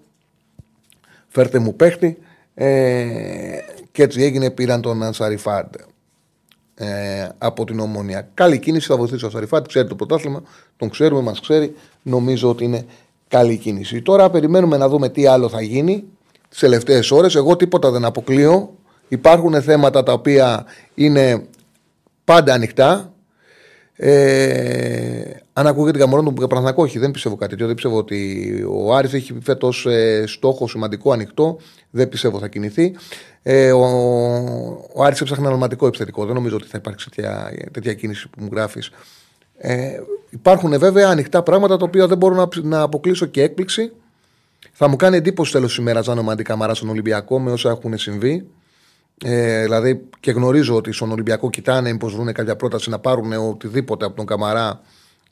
Φέρτε 1.27 1.59
μου 1.59 1.75
παίκτη. 1.75 2.17
Ε, 2.53 3.57
και 3.93 4.03
έτσι 4.03 4.21
έγινε, 4.21 4.49
πήραν 4.49 4.81
τον 4.81 5.03
Ανσαριφάρντ 5.03 5.73
ε, 6.75 7.27
από 7.37 7.65
την 7.65 7.79
Ομόνια. 7.79 8.29
Καλή 8.33 8.59
κίνηση, 8.59 8.87
θα 8.87 8.97
βοηθήσει 8.97 9.23
ο 9.23 9.27
Ανσαριφάρντ, 9.27 9.65
ξέρει 9.65 9.87
το 9.87 9.95
πρωτάθλημα, 9.95 10.43
τον 10.77 10.89
ξέρουμε, 10.89 11.21
μας 11.21 11.39
ξέρει. 11.39 11.75
Νομίζω 12.01 12.49
ότι 12.49 12.63
είναι 12.63 12.85
καλή 13.27 13.57
κίνηση. 13.57 14.01
Τώρα 14.01 14.29
περιμένουμε 14.29 14.77
να 14.77 14.89
δούμε 14.89 15.09
τι 15.09 15.25
άλλο 15.25 15.49
θα 15.49 15.61
γίνει 15.61 16.03
τις 16.49 16.59
τελευταίες 16.59 17.11
ώρες. 17.11 17.35
Εγώ 17.35 17.55
τίποτα 17.55 17.91
δεν 17.91 18.05
αποκλείω. 18.05 18.73
Υπάρχουν 19.07 19.61
θέματα 19.61 20.03
τα 20.03 20.13
οποία 20.13 20.65
είναι 20.95 21.45
πάντα 22.23 22.53
ανοιχτά. 22.53 23.12
Ε, 23.95 25.21
αν 25.53 25.67
ακούγεται 25.67 25.97
για 25.97 26.07
μωρόν 26.07 26.25
του 26.25 26.47
Παναθηνακό, 26.47 26.83
όχι, 26.83 26.99
δεν 26.99 27.11
πιστεύω 27.11 27.35
κάτι 27.35 27.49
τέτοιο. 27.51 27.65
Δεν 27.65 27.75
πιστεύω 27.75 27.97
ότι 27.97 28.65
ο 28.69 28.95
Άρης 28.95 29.13
έχει 29.13 29.37
φέτος 29.41 29.85
ε, 29.85 30.23
στόχο 30.27 30.67
σημαντικό 30.67 31.11
ανοιχτό. 31.11 31.57
Δεν 31.89 32.09
πιστεύω 32.09 32.39
θα 32.39 32.47
κινηθεί. 32.47 32.95
Ε, 33.41 33.71
ο, 33.71 33.85
ο 34.93 35.03
Άρης 35.03 35.21
έψαχνε 35.21 35.43
ένα 35.43 35.53
ονοματικό 35.53 35.87
επιθετικό. 35.87 36.25
Δεν 36.25 36.35
νομίζω 36.35 36.55
ότι 36.55 36.67
θα 36.67 36.77
υπάρξει 36.77 37.09
τέτοια, 37.09 37.53
τέτοια 37.71 37.93
κίνηση 37.93 38.29
που 38.29 38.43
μου 38.43 38.49
γράφεις. 38.51 38.91
Ε, 39.57 39.99
υπάρχουν 40.29 40.79
βέβαια 40.79 41.09
ανοιχτά 41.09 41.43
πράγματα 41.43 41.77
τα 41.77 41.85
οποία 41.85 42.07
δεν 42.07 42.17
μπορώ 42.17 42.35
να, 42.35 42.47
να 42.61 42.81
αποκλείσω 42.81 43.25
και 43.25 43.41
έκπληξη. 43.41 43.91
Θα 44.71 44.87
μου 44.87 44.95
κάνει 44.95 45.17
εντύπωση 45.17 45.51
τέλος 45.51 45.75
τη 45.75 45.81
ημέρα 45.81 46.01
αν 46.07 46.17
ο 46.17 46.23
Μαντί 46.23 46.43
Καμαρά 46.43 46.73
στον 46.73 46.89
Ολυμπιακό 46.89 47.39
με 47.39 47.51
όσα 47.51 47.69
έχουν 47.69 47.97
συμβεί. 47.97 48.45
Ε, 49.25 49.61
δηλαδή 49.61 50.09
και 50.19 50.31
γνωρίζω 50.31 50.75
ότι 50.75 50.91
στον 50.91 51.11
Ολυμπιακό 51.11 51.49
κοιτάνε 51.49 51.91
μήπως 51.91 52.15
βρουν 52.15 52.33
κάποια 52.33 52.55
πρόταση 52.55 52.89
να 52.89 52.99
πάρουν 52.99 53.33
οτιδήποτε 53.33 54.05
από 54.05 54.15
τον 54.15 54.25
Καμαρά 54.25 54.81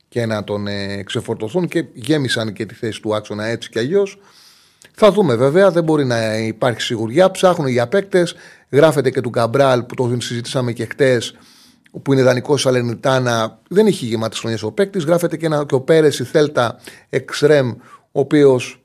και 0.10 0.26
να 0.26 0.44
τον 0.44 0.68
ε, 0.68 1.04
ξεφορτωθούν 1.04 1.68
και 1.68 1.86
γέμισαν 1.94 2.54
και 2.54 2.66
τη 2.66 2.74
θέση 2.74 3.02
του 3.02 3.16
άξονα 3.16 3.46
έτσι 3.46 3.70
κι 3.70 3.80
αλλιώς. 3.80 4.20
Θα 4.94 5.12
δούμε 5.12 5.36
βέβαια, 5.36 5.72
δεν 5.72 5.84
μπορεί 5.84 6.06
να 6.06 6.38
υπάρχει 6.38 6.82
σιγουριά. 6.82 7.32
Ψάχνουν 7.32 7.68
για 7.68 7.88
παίκτες. 7.88 8.36
Γράφεται 8.70 9.10
και 9.10 9.22
του 9.22 9.30
Καμπράλ 9.30 9.84
που 9.84 9.96
το 9.96 10.18
συζητήσαμε 10.20 10.72
και 10.72 10.86
χτες, 10.86 11.36
που 12.02 12.14
είναι 12.14 12.24
δανεικό 12.24 12.58
Σαλενιτάνα. 12.58 13.60
Δεν 13.68 13.86
έχει 13.88 14.06
γεμάτε 14.06 14.36
χρονιές 14.36 14.64
ο 14.64 14.72
παίκτης. 14.72 15.04
Γράφεται 15.04 15.38
και, 15.38 15.46
ένα, 15.46 15.66
και 15.66 15.76
ο 15.76 15.82
Πέρες, 15.82 16.20
η 16.20 16.24
Θέλτα 16.24 16.80
Εξρέμ, 17.10 17.70
ο 18.12 18.20
οποίος 18.20 18.84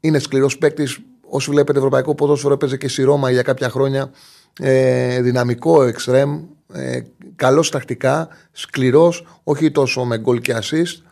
είναι 0.00 0.18
σκληρός 0.18 0.58
παίκτης. 0.58 0.98
Όσοι 1.34 1.50
βλέπετε 1.50 1.78
ευρωπαϊκό 1.78 2.14
ποδόσφαιρο, 2.14 2.54
έπαιζε 2.54 2.76
και 2.76 2.88
στη 2.88 3.02
Ρώμα 3.02 3.30
για 3.30 3.42
κάποια 3.42 3.70
χρόνια. 3.70 4.10
Ε, 4.60 5.20
δυναμικό 5.22 5.82
εξτρέμ, 5.82 6.44
ε, 6.72 7.00
καλός 7.36 7.70
τακτικά, 7.70 8.28
σκληρός, 8.52 9.40
όχι 9.44 9.70
τόσο 9.70 10.04
με 10.04 10.18
γκολ 10.18 10.40
και 10.40 10.56
assist. 10.60 11.02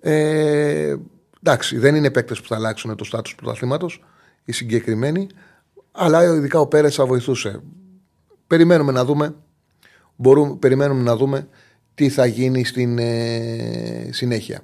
Ε, 0.00 0.96
εντάξει, 1.42 1.78
δεν 1.78 1.94
είναι 1.94 2.10
παίκτες 2.10 2.40
που 2.40 2.48
θα 2.48 2.54
αλλάξουν 2.54 2.96
το 2.96 3.04
στάτου 3.04 3.30
του 3.30 3.36
πρωταθλήματος, 3.36 4.04
οι 4.44 4.52
συγκεκριμένοι, 4.52 5.26
αλλά 5.92 6.24
ειδικά 6.24 6.60
ο 6.60 6.66
Πέρες 6.66 6.94
θα 6.94 7.06
βοηθούσε. 7.06 7.60
Περιμένουμε 8.46 8.92
να 8.92 9.04
δούμε. 9.04 9.34
Μπορούμε, 10.16 10.56
περιμένουμε 10.56 11.02
να 11.02 11.16
δούμε 11.16 11.48
τι 11.94 12.08
θα 12.08 12.26
γίνει 12.26 12.64
στην 12.64 12.98
ε, 12.98 14.08
συνέχεια. 14.10 14.62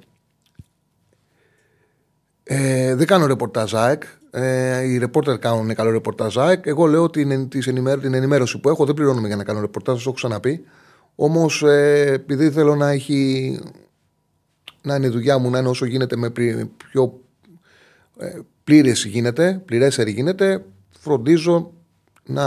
Ε, 2.43 2.95
δεν 2.95 3.07
κάνω 3.07 3.25
ρεπορτάζ 3.25 3.73
ΑΕΚ. 3.75 4.03
Ε, 4.31 4.81
οι 4.81 4.97
ρεπόρτερ 4.97 5.39
κάνουν 5.39 5.75
καλό 5.75 5.91
ρεπορτάζ 5.91 6.37
ΑΕΚ. 6.37 6.65
Εγώ 6.65 6.85
λέω 6.85 7.03
ότι 7.03 7.21
είναι 7.21 7.45
της 7.45 7.67
ενημέρω, 7.67 8.01
την 8.01 8.13
ενημέρωση 8.13 8.59
που 8.59 8.69
έχω 8.69 8.85
δεν 8.85 8.95
πληρώνουμε 8.95 9.27
για 9.27 9.35
να 9.35 9.43
κάνω 9.43 9.59
ρεπορτάζ, 9.59 9.95
το 9.95 10.01
έχω 10.05 10.13
ξαναπεί. 10.13 10.63
Όμως 11.15 11.63
ε, 11.63 12.11
επειδή 12.13 12.51
θέλω 12.51 12.75
να 12.75 12.89
έχει. 12.89 13.59
να 14.81 14.95
είναι 14.95 15.05
η 15.05 15.09
δουλειά 15.09 15.37
μου 15.37 15.49
να 15.49 15.59
είναι 15.59 15.67
όσο 15.67 15.85
γίνεται 15.85 16.15
με 16.15 16.29
πλη- 16.29 16.65
πιο 16.91 17.19
ε, 18.17 18.39
πλήρες 18.63 19.05
γίνεται, 19.05 19.61
πληρέστερη 19.65 20.11
γίνεται, 20.11 20.65
φροντίζω 20.99 21.71
να 22.25 22.43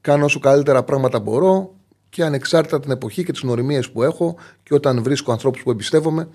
κάνω 0.00 0.24
όσο 0.24 0.38
καλύτερα 0.38 0.82
πράγματα 0.82 1.20
μπορώ 1.20 1.74
και 2.08 2.24
ανεξάρτητα 2.24 2.80
την 2.80 2.90
εποχή 2.90 3.24
και 3.24 3.32
τις 3.32 3.42
νοημίες 3.42 3.90
που 3.90 4.02
έχω 4.02 4.36
και 4.62 4.74
όταν 4.74 5.02
βρίσκω 5.02 5.32
ανθρώπους 5.32 5.62
που 5.62 5.70
εμπιστεύομαι 5.70 6.28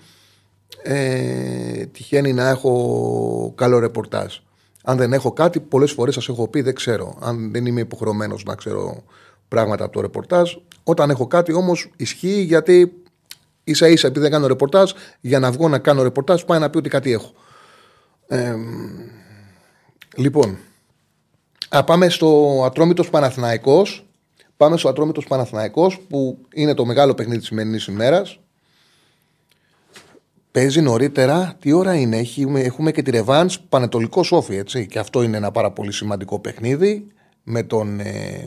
ε, 0.82 1.86
τυχαίνει 1.86 2.32
να 2.32 2.48
έχω 2.48 3.52
καλό 3.56 3.78
ρεπορτάζ. 3.78 4.36
Αν 4.84 4.96
δεν 4.96 5.12
έχω 5.12 5.32
κάτι, 5.32 5.60
πολλές 5.60 5.92
φορές 5.92 6.14
σας 6.14 6.28
έχω 6.28 6.48
πει, 6.48 6.60
δεν 6.60 6.74
ξέρω. 6.74 7.16
Αν 7.20 7.52
δεν 7.52 7.66
είμαι 7.66 7.80
υποχρεωμένος 7.80 8.44
να 8.44 8.54
ξέρω 8.54 9.02
πράγματα 9.48 9.84
από 9.84 9.92
το 9.92 10.00
ρεπορτάζ. 10.00 10.54
Όταν 10.82 11.10
έχω 11.10 11.26
κάτι 11.26 11.52
όμως 11.52 11.90
ισχύει 11.96 12.40
γιατί 12.40 13.02
ίσα 13.64 13.88
ίσα 13.88 14.06
επειδή 14.06 14.22
δεν 14.22 14.30
κάνω 14.30 14.46
ρεπορτάζ, 14.46 14.92
για 15.20 15.38
να 15.38 15.50
βγω 15.50 15.68
να 15.68 15.78
κάνω 15.78 16.02
ρεπορτάζ 16.02 16.42
πάει 16.42 16.58
να 16.58 16.70
πει 16.70 16.78
ότι 16.78 16.88
κάτι 16.88 17.12
έχω. 17.12 17.32
Ε, 18.26 18.54
λοιπόν, 20.16 20.58
α, 21.68 21.84
πάμε 21.84 22.08
στο 22.08 22.62
Ατρόμητος 22.64 23.10
Παναθηναϊκός. 23.10 24.06
Πάμε 24.56 24.76
στο 24.76 24.88
Ατρόμητος 24.88 25.26
Παναθηναϊκός 25.26 26.00
που 26.08 26.38
είναι 26.54 26.74
το 26.74 26.84
μεγάλο 26.84 27.14
παιχνίδι 27.14 27.38
της 27.38 27.46
σημερινής 27.46 27.86
ημέρας. 27.86 28.40
Παίζει 30.50 30.80
νωρίτερα. 30.80 31.56
Τι 31.60 31.72
ώρα 31.72 31.94
είναι, 31.94 32.16
έχουμε, 32.16 32.60
έχουμε 32.60 32.92
και 32.92 33.02
τη 33.02 33.10
Ρεβάν 33.10 33.50
Πανετολικό 33.68 34.22
Σόφι, 34.22 34.56
έτσι. 34.56 34.86
Και 34.86 34.98
αυτό 34.98 35.22
είναι 35.22 35.36
ένα 35.36 35.50
πάρα 35.50 35.70
πολύ 35.70 35.92
σημαντικό 35.92 36.38
παιχνίδι. 36.38 37.06
Με 37.42 37.62
τον, 37.62 38.00
ε, 38.00 38.44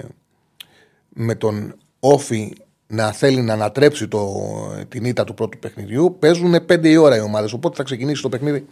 με 1.10 1.36
τον 1.36 1.76
Όφι 2.00 2.54
να 2.88 3.12
θέλει 3.12 3.42
να 3.42 3.54
ανατρέψει 3.54 4.08
το, 4.08 4.44
την 4.90 5.06
ήττα 5.06 5.24
του 5.24 5.34
πρώτου 5.34 5.60
παιχνιδιού. 5.60 6.16
Παίζουν 6.20 6.56
5 6.56 6.86
η 6.86 6.98
ώρα 6.98 7.16
οι 7.16 7.20
ομάδες. 7.20 7.54
Οπότε 7.54 7.76
θα 7.76 7.84
ξεκινήσει 7.84 8.22
το 8.22 8.30
παιχνίδι 8.30 8.66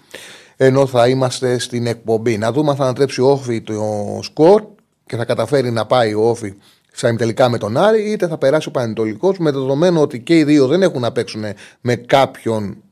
ενώ 0.61 0.85
θα 0.85 1.07
είμαστε 1.07 1.59
στην 1.59 1.87
εκπομπή. 1.87 2.37
Να 2.37 2.51
δούμε 2.51 2.69
αν 2.69 2.75
θα 2.75 2.83
ανατρέψει 2.83 3.21
ο 3.21 3.29
Όφι 3.29 3.61
το 3.61 4.19
σκορ 4.21 4.63
και 5.05 5.15
θα 5.15 5.25
καταφέρει 5.25 5.71
να 5.71 5.85
πάει 5.85 6.13
ο 6.13 6.29
Όφι 6.29 6.53
στα 6.91 7.07
ημιτελικά 7.07 7.49
με 7.49 7.57
τον 7.57 7.77
Άρη, 7.77 8.11
είτε 8.11 8.27
θα 8.27 8.37
περάσει 8.37 8.67
ο 8.67 8.71
Πανετολικός 8.71 9.37
με 9.37 9.51
δεδομένο 9.51 10.01
ότι 10.01 10.19
και 10.19 10.37
οι 10.37 10.43
δύο 10.43 10.67
δεν 10.67 10.81
έχουν 10.81 11.01
να 11.01 11.11
παίξουν 11.11 11.43
με 11.81 11.95
κάποιον 11.95 12.83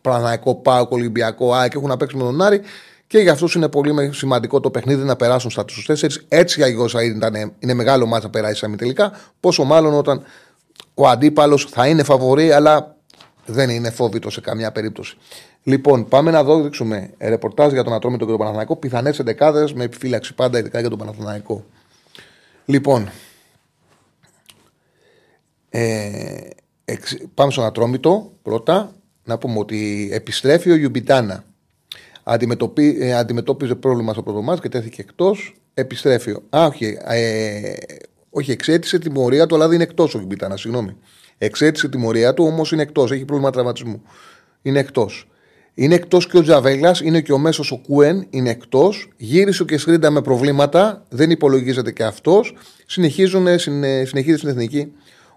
Παναναϊκό, 0.00 0.54
Πάοκ, 0.54 0.92
Ολυμπιακό, 0.92 1.54
ΑΕΚ 1.54 1.74
έχουν 1.74 1.88
να 1.88 1.96
παίξουν 1.96 2.18
με 2.18 2.24
τον 2.24 2.42
Άρη 2.42 2.60
και 3.06 3.18
για 3.18 3.32
αυτούς 3.32 3.54
είναι 3.54 3.68
πολύ 3.68 4.12
σημαντικό 4.12 4.60
το 4.60 4.70
παιχνίδι 4.70 5.04
να 5.04 5.16
περάσουν 5.16 5.50
στα 5.50 5.64
τους 5.64 5.88
4. 5.88 6.08
Έτσι 6.28 6.58
για 6.58 6.68
Γιώργο 6.68 7.00
ήταν, 7.00 7.52
είναι 7.58 7.74
μεγάλο 7.74 8.06
μάτσα 8.06 8.26
να 8.26 8.32
περάσει 8.32 8.54
στα 8.54 8.76
τελικά. 8.76 9.12
Πόσο 9.40 9.64
μάλλον 9.64 9.94
όταν 9.94 10.22
ο 10.94 11.08
αντίπαλος 11.08 11.64
θα 11.70 11.86
είναι 11.86 12.02
φαβορή, 12.02 12.52
αλλά 12.52 12.96
δεν 13.46 13.70
είναι 13.70 13.90
φόβητο 13.90 14.30
σε 14.30 14.40
καμιά 14.40 14.72
περίπτωση. 14.72 15.16
Λοιπόν, 15.62 16.08
πάμε 16.08 16.30
να 16.30 16.42
δω, 16.42 16.62
δείξουμε 16.62 17.10
ρεπορτάζ 17.18 17.72
για 17.72 17.84
τον 17.84 17.92
Ατρόμητο 17.92 18.24
και 18.24 18.30
τον 18.30 18.38
Παναθηναϊκό. 18.38 18.76
Πιθανές 18.76 19.18
εντεκάδες 19.18 19.72
με 19.72 19.84
επιφύλαξη 19.84 20.34
πάντα, 20.34 20.58
ειδικά 20.58 20.80
για 20.80 20.88
τον 20.88 20.98
Παναθηναϊκό. 20.98 21.64
Λοιπόν, 22.64 23.10
ε, 25.70 26.50
εξ, 26.84 27.16
πάμε 27.34 27.52
στον 27.52 27.64
Ατρόμητο 27.64 28.32
πρώτα 28.42 28.92
να 29.28 29.38
πούμε 29.38 29.58
ότι 29.58 30.08
επιστρέφει 30.12 30.70
ο 30.70 30.76
Ιουμπιτάνα. 30.76 31.44
Αντιμετωπί, 32.22 32.96
ε, 33.00 33.14
αντιμετώπιζε 33.14 33.74
πρόβλημα 33.74 34.12
στο 34.12 34.22
πρώτο 34.22 34.42
μάτς 34.42 34.60
και 34.60 34.68
τέθηκε 34.68 35.00
εκτός. 35.00 35.54
Επιστρέφει. 35.74 36.30
Α, 36.30 36.66
όχι. 36.66 36.98
Ε, 37.04 37.72
όχι, 38.30 38.50
εξέτησε 38.50 38.98
τιμωρία 38.98 39.46
του, 39.46 39.54
αλλά 39.54 39.66
δεν 39.66 39.74
είναι 39.74 39.82
εκτός 39.82 40.14
ο 40.14 40.18
Ιουμπιτάνα. 40.18 40.56
Συγγνώμη. 40.56 40.96
Εξέτησε 41.38 41.88
τιμωρία 41.88 42.34
του, 42.34 42.44
όμως 42.44 42.72
είναι 42.72 42.82
εκτός. 42.82 43.10
Έχει 43.10 43.24
πρόβλημα 43.24 43.50
τραυματισμού. 43.50 44.02
Είναι 44.62 44.78
εκτός. 44.78 45.28
Είναι 45.74 45.94
εκτός 45.94 46.26
και 46.26 46.38
ο 46.38 46.42
Τζαβέλας, 46.42 47.00
είναι 47.00 47.20
και 47.20 47.32
ο 47.32 47.38
μέσος 47.38 47.72
ο 47.72 47.76
Κούεν, 47.76 48.26
είναι 48.30 48.50
εκτός. 48.50 49.08
Γύρισε 49.16 49.64
και 49.64 49.78
Σρίντα 49.78 50.10
με 50.10 50.22
προβλήματα, 50.22 51.04
δεν 51.08 51.30
υπολογίζεται 51.30 51.92
και 51.92 52.04
αυτός. 52.04 52.56
Συνεχίζουν, 52.86 53.58
συνεχίζει 54.04 54.36
στην 54.36 54.48
εθνική 54.48 54.92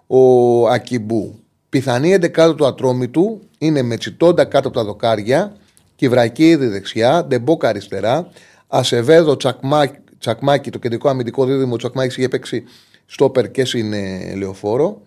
ο 0.08 0.68
Ακιμπού. 0.68 1.40
Πιθανή 1.72 2.14
εντεκάδα 2.14 2.56
του 2.56 2.66
ατρόμητου 2.66 3.42
είναι 3.58 3.82
με 3.82 3.98
τσιτόντα 3.98 4.46
κάτω 4.46 4.68
από 4.68 4.78
τα 4.78 4.84
δοκάρια, 4.84 5.56
Κυβρακίδη 5.96 6.68
δεξιά, 6.68 7.26
Ντεμπόκα 7.26 7.68
αριστερά, 7.68 8.30
Ασεβέδο 8.68 9.38
Τσακμάκι, 9.38 9.98
Τσακμάκι 10.20 10.70
το 10.70 10.80
κεντρικό 10.80 11.10
αμυντικό 11.10 11.46
δίδυμο. 11.46 11.78
Τσακμάκι 11.78 12.20
είχε 12.20 12.28
παίξει 12.28 12.64
στόπερ 13.06 13.52
και 13.52 13.66
στην 13.66 13.94
λεωφόρο. 14.38 15.02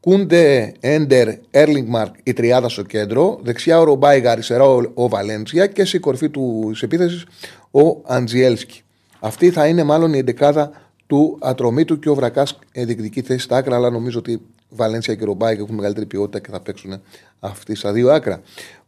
Κούντε, 0.00 0.72
Έντερ, 0.80 1.28
Έρλινγκμαρκ 1.50 2.14
η 2.22 2.32
τριάδα 2.32 2.68
στο 2.68 2.82
κέντρο. 2.82 3.38
Δεξιά 3.42 3.80
ο 3.80 3.84
Ρομπάιγα, 3.84 4.30
αριστερά 4.30 4.64
ο, 4.64 4.82
ο 4.94 5.08
Βαλέντσια 5.08 5.66
και 5.66 5.84
στην 5.84 6.00
κορφή 6.00 6.30
τη 6.30 6.40
επίθεσης 6.80 7.24
ο 7.70 8.00
Αντζιέλσκι. 8.04 8.82
Αυτή 9.20 9.50
θα 9.50 9.66
είναι 9.66 9.82
μάλλον 9.82 10.14
η 10.14 10.18
εντεκάδα 10.18 10.70
του 11.06 11.38
ατρωμίτου 11.40 11.98
και 11.98 12.08
ο 12.08 12.14
Βρακάς 12.14 12.58
διεκδικεί 12.72 13.22
θέση 13.22 13.38
στα 13.38 13.56
άκρα. 13.56 13.76
Αλλά 13.76 13.90
νομίζω 13.90 14.18
ότι 14.18 14.40
Βαλέντσια 14.68 15.14
και 15.14 15.24
Ρομπάιγα 15.24 15.60
έχουν 15.62 15.74
μεγαλύτερη 15.74 16.06
ποιότητα 16.06 16.38
και 16.38 16.50
θα 16.50 16.60
παίξουν 16.60 17.00
αυτοί 17.40 17.74
στα 17.74 17.92
δύο 17.92 18.10
άκρα. 18.10 18.40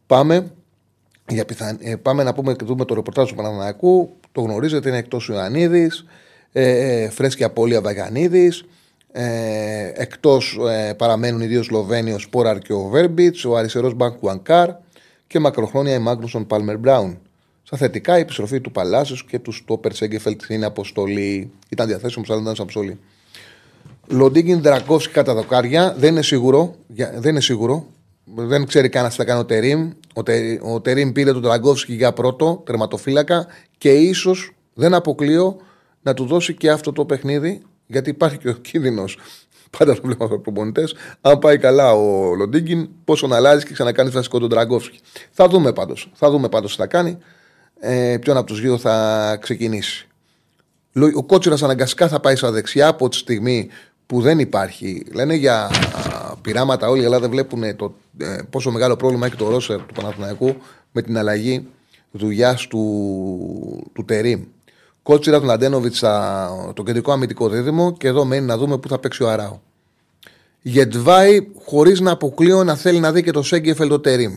Πάμε, 0.07 0.51
για 1.29 1.45
πιθαν... 1.45 1.77
ε, 1.81 1.95
πάμε 1.95 2.23
να 2.23 2.33
πούμε 2.33 2.53
και 2.53 2.65
δούμε 2.65 2.85
το 2.85 2.93
ρεπορτάζ 2.93 3.29
του 3.29 3.35
Παναναναϊκού. 3.35 4.09
Το 4.31 4.41
γνωρίζετε, 4.41 4.89
είναι 4.89 4.97
εκτός 4.97 5.29
ο 5.29 5.33
Ιωαννίδης. 5.33 6.05
Ε, 6.51 7.01
ε, 7.01 7.09
φρέσκια 7.09 7.45
απώλεια 7.45 7.81
Βαγανίδη. 7.81 8.51
Ε, 9.11 9.91
Εκτός 9.93 10.59
ε, 10.69 10.93
παραμένουν 10.93 11.41
οι 11.41 11.45
δύο 11.45 11.63
Σλοβαίνοι, 11.63 12.11
ο 12.11 12.19
Σπόραρ 12.19 12.59
και 12.59 12.73
ο 12.73 12.81
Βέρμπιτς, 12.81 13.45
ο 13.45 13.55
αριστερός 13.55 13.93
Μπανκ 13.93 14.15
Ανκάρ 14.29 14.69
και 15.27 15.39
μακροχρόνια 15.39 15.93
η 15.93 15.99
Μάγνουσον 15.99 16.47
Πάλμερ 16.47 16.77
Μπράουν. 16.77 17.19
Στα 17.63 17.77
θετικά, 17.77 18.17
η 18.17 18.21
επιστροφή 18.21 18.61
του 18.61 18.71
Παλάσιος 18.71 19.25
και 19.25 19.39
του 19.39 19.51
Στόπερ 19.51 19.93
Σέγκεφελτ 19.93 20.41
είναι 20.49 20.65
αποστολή. 20.65 21.51
Ήταν 21.69 21.87
διαθέσιμος, 21.87 22.29
αλλά 22.29 22.41
δεν 22.41 22.51
ήταν 22.51 22.63
αποστολή. 22.63 22.99
Λοντίγκιν 24.11 24.61
Δρακόφσκι 24.61 25.13
κατά 25.13 25.33
δοκάρια 25.33 25.95
δεν 25.97 26.11
είναι 26.11 26.21
σίγουρο. 26.21 26.75
Δεν 27.15 27.29
είναι 27.29 27.41
σίγουρο. 27.41 27.87
Δεν 28.35 28.67
ξέρει 28.67 28.89
κανένας 28.89 29.15
τι 29.15 29.21
θα 29.21 29.27
κάνει 29.27 29.39
ο 29.39 29.45
Τερήμ. 29.45 29.91
Ο, 30.13 30.23
Τε, 30.23 30.59
ο 30.61 30.81
Τερήμ 30.81 31.11
πήρε 31.11 31.33
τον 31.33 31.41
Τραγκόφσκι 31.41 31.93
για 31.93 32.13
πρώτο 32.13 32.61
τερματοφύλακα 32.65 33.47
και 33.77 33.91
ίσως 33.91 34.51
δεν 34.73 34.93
αποκλείω 34.93 35.57
να 36.01 36.13
του 36.13 36.25
δώσει 36.25 36.53
και 36.53 36.69
αυτό 36.69 36.91
το 36.91 37.05
παιχνίδι 37.05 37.61
γιατί 37.85 38.09
υπάρχει 38.09 38.37
και 38.37 38.49
ο 38.49 38.53
κίνδυνος. 38.53 39.17
Πάντα 39.77 39.95
το 39.95 40.01
βλέπουμε 40.03 40.25
από 40.25 40.39
προπονητές. 40.39 40.95
Αν 41.21 41.39
πάει 41.39 41.57
καλά 41.57 41.93
ο 41.93 42.35
Λοντίγκιν, 42.35 42.89
πόσο 43.03 43.27
να 43.27 43.35
αλλάζεις 43.35 43.63
και 43.63 43.73
ξανακάνεις 43.73 44.13
βασικό 44.13 44.39
τον 44.39 44.49
Τραγκόφσκι. 44.49 44.99
Θα 45.31 45.47
δούμε 45.47 45.73
πάντως. 45.73 46.11
Θα 46.13 46.29
δούμε 46.29 46.49
πάντως 46.49 46.71
τι 46.71 46.77
θα 46.81 46.87
κάνει. 46.87 47.17
Ε, 47.79 48.17
ποιον 48.21 48.37
από 48.37 48.45
τους 48.45 48.61
δύο 48.61 48.77
θα 48.77 49.37
ξεκινήσει. 49.41 50.07
Ο 51.15 51.23
Κότσιρας 51.23 51.63
αναγκαστικά 51.63 52.07
θα 52.07 52.19
πάει 52.19 52.35
στα 52.35 52.51
δεξιά 52.51 52.87
από 52.87 53.09
τη 53.09 53.15
στιγμή 53.15 53.69
που 54.09 54.21
δεν 54.21 54.39
υπάρχει. 54.39 55.05
Λένε 55.13 55.33
για 55.33 55.69
πειράματα 56.41 56.87
όλοι, 56.87 57.05
αλλά 57.05 57.19
δεν 57.19 57.29
βλέπουν 57.29 57.75
το, 57.75 57.95
ε, 58.17 58.37
πόσο 58.49 58.71
μεγάλο 58.71 58.95
πρόβλημα 58.95 59.25
έχει 59.25 59.35
το 59.35 59.49
ρόσερ 59.49 59.77
του 59.77 59.93
Παναθηναϊκού 59.93 60.55
με 60.91 61.01
την 61.01 61.17
αλλαγή 61.17 61.67
δουλειάς 62.11 62.67
του, 62.67 63.91
του 63.93 64.05
Τερήμ. 64.05 64.43
Κότσιρα 65.03 65.39
τον 65.39 65.49
Αντένοβιτ 65.49 65.95
το 66.73 66.83
κεντρικό 66.83 67.11
αμυντικό 67.11 67.49
δίδυμο 67.49 67.93
και 67.93 68.07
εδώ 68.07 68.25
μένει 68.25 68.45
να 68.45 68.57
δούμε 68.57 68.77
πού 68.77 68.87
θα 68.87 68.99
παίξει 68.99 69.23
ο 69.23 69.29
Αράου. 69.29 69.61
Γετβάη 70.61 71.47
χωρίς 71.65 71.99
να 71.99 72.11
αποκλείω 72.11 72.63
να 72.63 72.75
θέλει 72.75 72.99
να 72.99 73.11
δει 73.11 73.23
και 73.23 73.31
το 73.31 73.43
Σέγκεφελ 73.43 73.87
το 73.87 73.99
Τερήμ. 73.99 74.35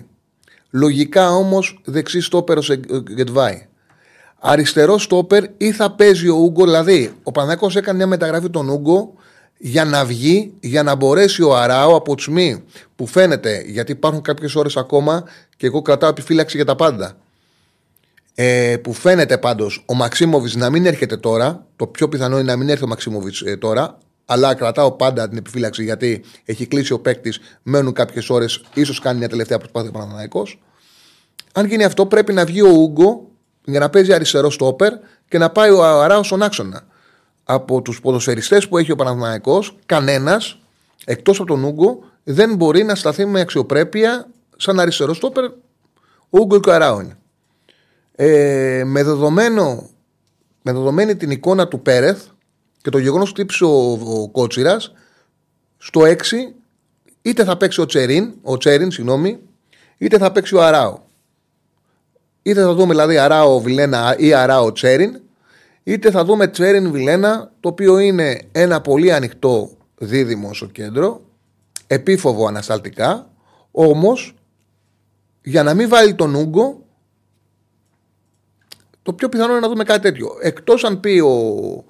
Λογικά 0.71 1.31
όμως 1.31 1.81
δεξί 1.85 2.21
στόπερ 2.21 2.59
ο 2.59 2.62
Γετβάη. 3.09 3.67
Αριστερό 4.38 4.99
στόπερ 4.99 5.45
ή 5.57 5.73
θα 5.73 5.91
παίζει 5.91 6.29
ο 6.29 6.37
Ούγκο, 6.37 6.64
δηλαδή 6.64 7.12
ο 7.23 7.33
Παναγιώ 7.33 7.71
έκανε 7.75 7.97
μια 7.97 8.07
μεταγραφή 8.07 8.50
τον 8.50 8.69
Ούγκο 8.69 9.14
για 9.64 9.85
να 9.85 10.04
βγει, 10.04 10.52
για 10.61 10.83
να 10.83 10.95
μπορέσει 10.95 11.42
ο 11.42 11.57
Αράου 11.57 11.95
από 11.95 12.14
τσμί 12.14 12.64
που 12.97 13.07
φαίνεται, 13.07 13.62
γιατί 13.66 13.92
υπάρχουν 13.92 14.23
κάποιες 14.23 14.54
ώρες 14.54 14.76
ακόμα 14.76 15.25
και 15.57 15.66
εγώ 15.66 15.82
κρατάω 15.82 16.10
επιφύλαξη 16.10 16.56
για 16.56 16.65
τα 16.65 16.76
πάντα 16.76 17.17
ε, 18.34 18.76
που 18.82 18.93
φαίνεται 18.93 19.39
πάντως 19.39 19.84
ο 19.87 19.95
Μαξίμοβιτ 19.95 20.54
να 20.54 20.71
μην 20.71 20.87
έρχεται 20.87 21.17
τώρα. 21.17 21.67
Το 21.76 21.87
πιο 21.87 22.08
πιθανό 22.08 22.39
είναι 22.39 22.50
να 22.50 22.56
μην 22.56 22.69
έρθει 22.69 22.84
ο 22.84 22.87
Μαξίμοβιτ 22.87 23.34
ε, 23.45 23.56
τώρα. 23.56 23.99
Αλλά 24.26 24.54
κρατάω 24.54 24.93
πάντα 24.93 25.28
την 25.28 25.39
επιφύλαξη 25.39 25.84
γιατί 25.84 26.25
έχει 26.45 26.67
κλείσει 26.67 26.93
ο 26.93 27.00
παίκτης, 27.00 27.41
μένουν 27.63 27.93
κάποιες 27.93 28.30
ώρες, 28.30 28.65
ίσως 28.75 28.99
κάνει 28.99 29.19
μια 29.19 29.28
τελευταία 29.28 29.58
προσπάθεια 29.58 29.91
Παναναναϊκό. 29.91 30.47
Αν 31.52 31.67
γίνει 31.67 31.84
αυτό, 31.84 32.06
πρέπει 32.06 32.32
να 32.32 32.45
βγει 32.45 32.63
ο 32.63 32.71
Ούγκο 32.71 33.30
για 33.65 33.80
να 33.80 33.91
παίζει 33.91 34.13
αριστερό 34.13 34.50
στόπερ 34.50 34.93
και 35.28 35.39
να 35.39 35.50
πάει 35.50 35.71
ο 35.71 35.84
Αράο 35.84 36.23
στον 36.23 36.43
άξονα. 36.43 36.87
Από 37.45 37.83
τους 37.83 38.00
ποδοσφαιριστές 38.00 38.69
που 38.69 38.78
έχει 38.78 38.93
ο 38.93 38.97
Παναθυναϊκό, 38.97 39.65
κανένας 39.87 40.59
εκτός 41.05 41.39
από 41.39 41.49
τον 41.49 41.65
Ούγκο 41.65 41.99
δεν 42.25 42.55
μπορεί 42.55 42.83
να 42.83 42.95
σταθεί 42.95 43.26
με 43.26 43.41
αξιοπρέπεια 43.41 44.28
σαν 44.57 44.81
αριστερό 44.81 45.15
στόπερ. 45.15 45.45
Ο 45.45 46.39
Ούγκο 46.39 46.61
και 46.61 46.71
ο 46.71 46.73
Αράο 46.73 47.00
είναι. 47.00 47.17
Ε, 48.15 48.83
με, 48.85 49.02
δεδομένο, 49.02 49.89
με 50.63 50.73
δεδομένη 50.73 51.17
την 51.17 51.31
εικόνα 51.31 51.69
του 51.69 51.81
Πέρεθ 51.81 52.23
και 52.83 52.91
το 52.91 52.99
γεγονός 52.99 53.31
ότι 53.31 53.41
τύψει 53.41 53.65
ο, 53.65 53.93
ο 53.93 54.28
Κότσιρας, 54.28 54.93
στο 55.78 56.00
6 56.00 56.15
είτε 57.23 57.45
θα 57.45 57.57
παίξει 57.57 57.81
ο 57.81 57.87
Τσερίν, 57.87 58.33
ο 58.43 58.57
Τσέριν, 58.57 58.91
συγγνώμη, 58.91 59.39
είτε 59.99 60.19
θα 60.19 60.33
παίξει 60.33 60.55
ο 60.55 60.63
Αράο. 60.63 60.99
Είτε 62.43 62.61
θα 62.61 62.75
δούμε 62.75 62.93
δηλαδή 62.93 63.19
Αράο 63.19 63.61
Βιλένα 63.61 64.17
ή 64.19 64.33
Αράο 64.33 64.73
Τσέριν, 64.73 65.21
είτε 65.84 66.10
θα 66.10 66.25
δούμε 66.25 66.49
Τσέριν 66.49 66.90
Βιλένα, 66.90 67.52
το 67.60 67.68
οποίο 67.68 67.99
είναι 67.99 68.40
ένα 68.52 68.80
πολύ 68.80 69.12
ανοιχτό 69.12 69.71
δίδυμο 69.97 70.54
στο 70.54 70.66
κέντρο, 70.66 71.21
επίφοβο 71.86 72.47
ανασταλτικά, 72.47 73.30
όμως 73.71 74.34
για 75.42 75.62
να 75.62 75.75
μην 75.75 75.88
βάλει 75.88 76.14
τον 76.14 76.34
Ούγκο, 76.34 76.86
το 79.02 79.12
πιο 79.12 79.28
πιθανό 79.28 79.50
είναι 79.50 79.60
να 79.60 79.68
δούμε 79.68 79.84
κάτι 79.84 80.00
τέτοιο. 80.00 80.28
Εκτός 80.40 80.84
αν 80.84 81.00
πει 81.00 81.18
ο, 81.18 81.84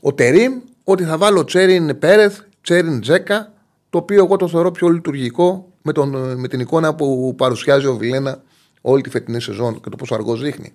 ο 0.00 0.14
Τερήμ 0.14 0.60
ότι 0.84 1.04
θα 1.04 1.18
βάλω 1.18 1.44
Τσέριν 1.44 1.98
Πέρεθ, 1.98 2.40
Τσέριν 2.60 3.00
Τζέκα, 3.00 3.52
το 3.90 3.98
οποίο 3.98 4.24
εγώ 4.24 4.36
το 4.36 4.48
θεωρώ 4.48 4.70
πιο 4.70 4.88
λειτουργικό 4.88 5.72
με, 5.82 5.92
τον, 5.92 6.38
με 6.40 6.48
την 6.48 6.60
εικόνα 6.60 6.94
που 6.94 7.34
παρουσιάζει 7.36 7.86
ο 7.86 7.96
Βιλένα 7.96 8.42
όλη 8.80 9.02
τη 9.02 9.10
φετινή 9.10 9.40
σεζόν 9.40 9.80
και 9.80 9.88
το 9.88 9.96
πόσο 9.96 10.14
αργό 10.14 10.36
δείχνει. 10.36 10.74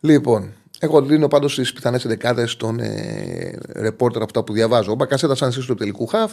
Λοιπόν, 0.00 0.52
εγώ 0.82 1.02
δίνω 1.02 1.28
πάντως 1.28 1.54
τις 1.54 1.72
πιθανές 1.72 2.06
δεκάδε 2.06 2.48
των 2.56 2.80
ε, 2.80 3.58
ρεπόρτερ 3.74 4.22
αυτά 4.22 4.44
που 4.44 4.52
διαβάζω. 4.52 4.92
Ο 4.92 4.94
Μπακασέτα 4.94 5.34
σαν 5.34 5.50
του 5.66 5.74
τελικού 5.74 6.06
χαφ. 6.06 6.32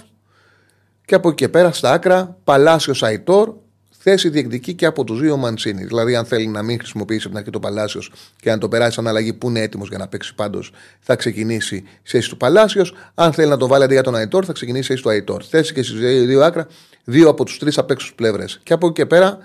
Και 1.06 1.16
από 1.16 1.28
εκεί 1.28 1.38
και 1.38 1.50
πέρα 1.50 1.72
στα 1.72 1.92
άκρα, 1.92 2.38
Παλάσιο 2.44 2.94
Αϊτόρ, 3.00 3.54
θέση 3.98 4.30
διεκδικεί 4.30 4.74
και 4.74 4.86
από 4.86 5.04
τους 5.04 5.20
δύο 5.20 5.38
Μαντσίνη. 5.38 5.84
Δηλαδή, 5.84 6.16
αν 6.16 6.26
θέλει 6.26 6.48
να 6.48 6.64
μην 6.64 6.78
χρησιμοποιήσει 6.78 7.20
από 7.20 7.30
την 7.30 7.38
αρχή 7.38 7.50
το 7.50 7.60
Παλάσιος 7.60 8.12
και 8.40 8.50
να 8.50 8.58
το 8.58 8.68
περάσει 8.68 8.92
σαν 8.92 9.08
αλλαγή 9.08 9.34
που 9.34 9.50
είναι 9.50 9.62
έτοιμος 9.62 9.90
για 9.90 9.98
να 9.98 10.08
παίξει 10.08 10.36
πάντως, 10.36 10.72
θα 11.00 11.16
ξεκινήσει 11.16 11.76
η 11.76 11.86
θέση 12.04 12.30
του 12.30 12.38
Παλάσιος. 12.38 12.94
Αν 13.14 13.34
θέλει 13.34 13.50
να 13.50 13.58
το 13.58 13.68
βάλει 13.68 13.84
αντί 13.84 13.94
για 13.94 14.04
τον 14.04 14.16
Αϊτόρ, 14.16 14.44
θα 14.46 14.54
ξεκινήσει 14.54 14.86
η 14.86 14.88
θέση 14.88 15.04
του 15.04 15.10
Αϊτόρ. 15.10 15.44
Θέση 15.50 15.74
και 15.74 15.84
στις 15.84 16.00
δύο 16.26 16.42
άκρα, 16.42 16.68
δύο 17.04 17.30
από 17.30 17.44
τους 17.44 17.58
τρεις 17.60 17.78
απέξου 17.78 18.16
πλευρές. 18.16 18.60
Και 18.64 18.74
από 18.74 18.86
εκεί 18.86 18.96
και 18.96 19.06
πέρα, 19.06 19.38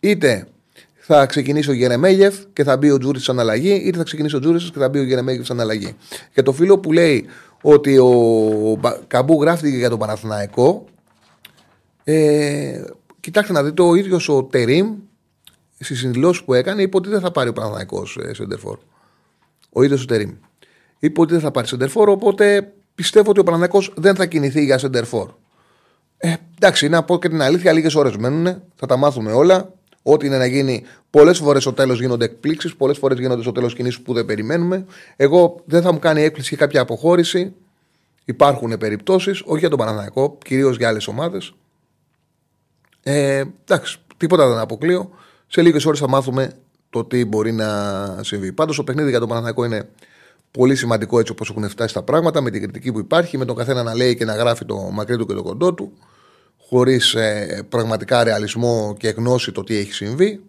είτε 0.00 0.46
θα 1.06 1.26
ξεκινήσει 1.26 1.70
ο 1.70 1.72
Γερεμέγιεφ 1.72 2.34
και 2.52 2.64
θα 2.64 2.76
μπει 2.76 2.90
ο 2.90 2.98
Τζούρι 2.98 3.20
σαν 3.20 3.40
αλλαγή, 3.40 3.74
είτε 3.74 3.98
θα 3.98 4.04
ξεκινήσει 4.04 4.36
ο 4.36 4.38
Τζούρι 4.38 4.58
και 4.58 4.78
θα 4.78 4.88
μπει 4.88 4.98
ο 4.98 5.02
Γερεμέγιεφ 5.02 5.46
σαν 5.46 5.60
αλλαγή. 5.60 5.96
Και 6.34 6.42
το 6.42 6.52
φίλο 6.52 6.78
που 6.78 6.92
λέει 6.92 7.26
ότι 7.62 7.98
ο 7.98 8.80
Καμπού 9.06 9.42
γράφτηκε 9.42 9.76
για 9.76 9.90
τον 9.90 9.98
Παναθηναϊκό, 9.98 10.84
ε, 12.04 12.82
Κοιτάξτε 13.24 13.52
να 13.52 13.62
δείτε, 13.62 13.82
ο 13.82 13.94
ίδιος 13.94 14.28
ο 14.28 14.44
Τερίμ 14.44 14.96
στις 15.78 15.98
δηλώσεις 15.98 16.44
που 16.44 16.54
έκανε 16.54 16.82
είπε 16.82 16.96
ότι 16.96 17.08
δεν 17.08 17.20
θα 17.20 17.30
πάρει 17.30 17.48
ο 17.48 17.52
Παναθηναϊκός 17.52 18.02
ε, 18.28 18.34
σέντερ 18.34 18.58
φορ. 18.58 18.78
Ο 19.72 19.82
ίδιος 19.82 20.02
ο 20.02 20.04
Τερίμ. 20.04 20.30
Είπε 20.98 21.20
ότι 21.20 21.32
δεν 21.32 21.40
θα 21.40 21.50
πάρει 21.50 21.66
σέντερ 21.66 21.89
φορ, 21.89 22.08
οπότε 22.08 22.72
πιστεύω 22.94 23.30
ότι 23.30 23.40
ο 23.40 23.42
Παναθηναϊκός 23.42 23.82
δεν 23.94 24.14
θα 24.14 24.26
κινηθεί 24.26 24.64
για 24.64 24.78
σέντερ 24.78 25.06
φορ. 25.06 25.30
Ε, 26.16 26.34
εντάξει, 26.54 26.88
να 26.88 27.02
πω 27.02 27.18
και 27.18 27.28
την 27.28 27.42
αλήθεια, 27.42 27.72
λίγες 27.72 27.94
ώρες 27.94 28.16
μένουν, 28.16 28.62
θα 28.74 28.86
τα 28.86 28.96
μάθουμε 28.96 29.32
όλα. 29.32 29.72
Ό,τι 30.06 30.26
είναι 30.26 30.38
να 30.38 30.46
γίνει, 30.46 30.82
πολλές 31.10 31.38
φορές 31.38 31.62
στο 31.62 31.72
τέλος 31.72 32.00
γίνονται 32.00 32.24
εκπλήξεις, 32.24 32.76
πολλές 32.76 32.98
φορές 32.98 33.18
γίνονται 33.18 33.42
στο 33.42 33.52
τέλος 33.52 33.74
κινήσεις 33.74 34.00
που 34.00 34.12
δεν 34.12 34.24
περιμένουμε. 34.24 34.86
Εγώ 35.16 35.62
δεν 35.64 35.82
θα 35.82 35.92
μου 35.92 35.98
κάνει 35.98 36.22
έκπληξη 36.22 36.56
κάποια 36.56 36.80
αποχώρηση. 36.80 37.52
Υπάρχουν 38.24 38.78
περιπτώσεις, 38.78 39.42
όχι 39.44 39.58
για 39.58 39.68
τον 39.68 39.78
Παναθανικό, 39.78 40.38
κυρίως 40.44 40.76
για 40.76 40.88
άλλες 40.88 41.06
ομάδες. 41.06 41.54
Ε, 43.02 43.44
εντάξει, 43.64 43.98
τίποτα 44.16 44.48
δεν 44.48 44.58
αποκλείω. 44.58 45.10
Σε 45.46 45.62
λίγες 45.62 45.84
ώρες 45.84 45.98
θα 45.98 46.08
μάθουμε 46.08 46.52
το 46.90 47.04
τι 47.04 47.24
μπορεί 47.24 47.52
να 47.52 47.68
συμβεί. 48.22 48.52
Πάντως 48.52 48.76
το 48.76 48.84
παιχνίδι 48.84 49.10
για 49.10 49.18
τον 49.18 49.28
Παναθηναϊκό 49.28 49.64
είναι 49.64 49.88
πολύ 50.50 50.76
σημαντικό 50.76 51.18
έτσι 51.18 51.32
όπως 51.32 51.50
έχουν 51.50 51.68
φτάσει 51.68 51.94
τα 51.94 52.02
πράγματα, 52.02 52.40
με 52.40 52.50
την 52.50 52.62
κριτική 52.62 52.92
που 52.92 52.98
υπάρχει, 52.98 53.38
με 53.38 53.44
τον 53.44 53.56
καθένα 53.56 53.82
να 53.82 53.94
λέει 53.94 54.16
και 54.16 54.24
να 54.24 54.34
γράφει 54.34 54.64
το 54.64 54.76
μακρύ 54.76 55.16
του 55.16 55.26
και 55.26 55.34
το 55.34 55.42
κοντό 55.42 55.74
του, 55.74 55.92
χωρίς 56.68 57.14
ε, 57.14 57.62
πραγματικά 57.68 58.24
ρεαλισμό 58.24 58.94
και 58.98 59.08
γνώση 59.08 59.52
το 59.52 59.64
τι 59.64 59.76
έχει 59.76 59.92
συμβεί. 59.92 60.44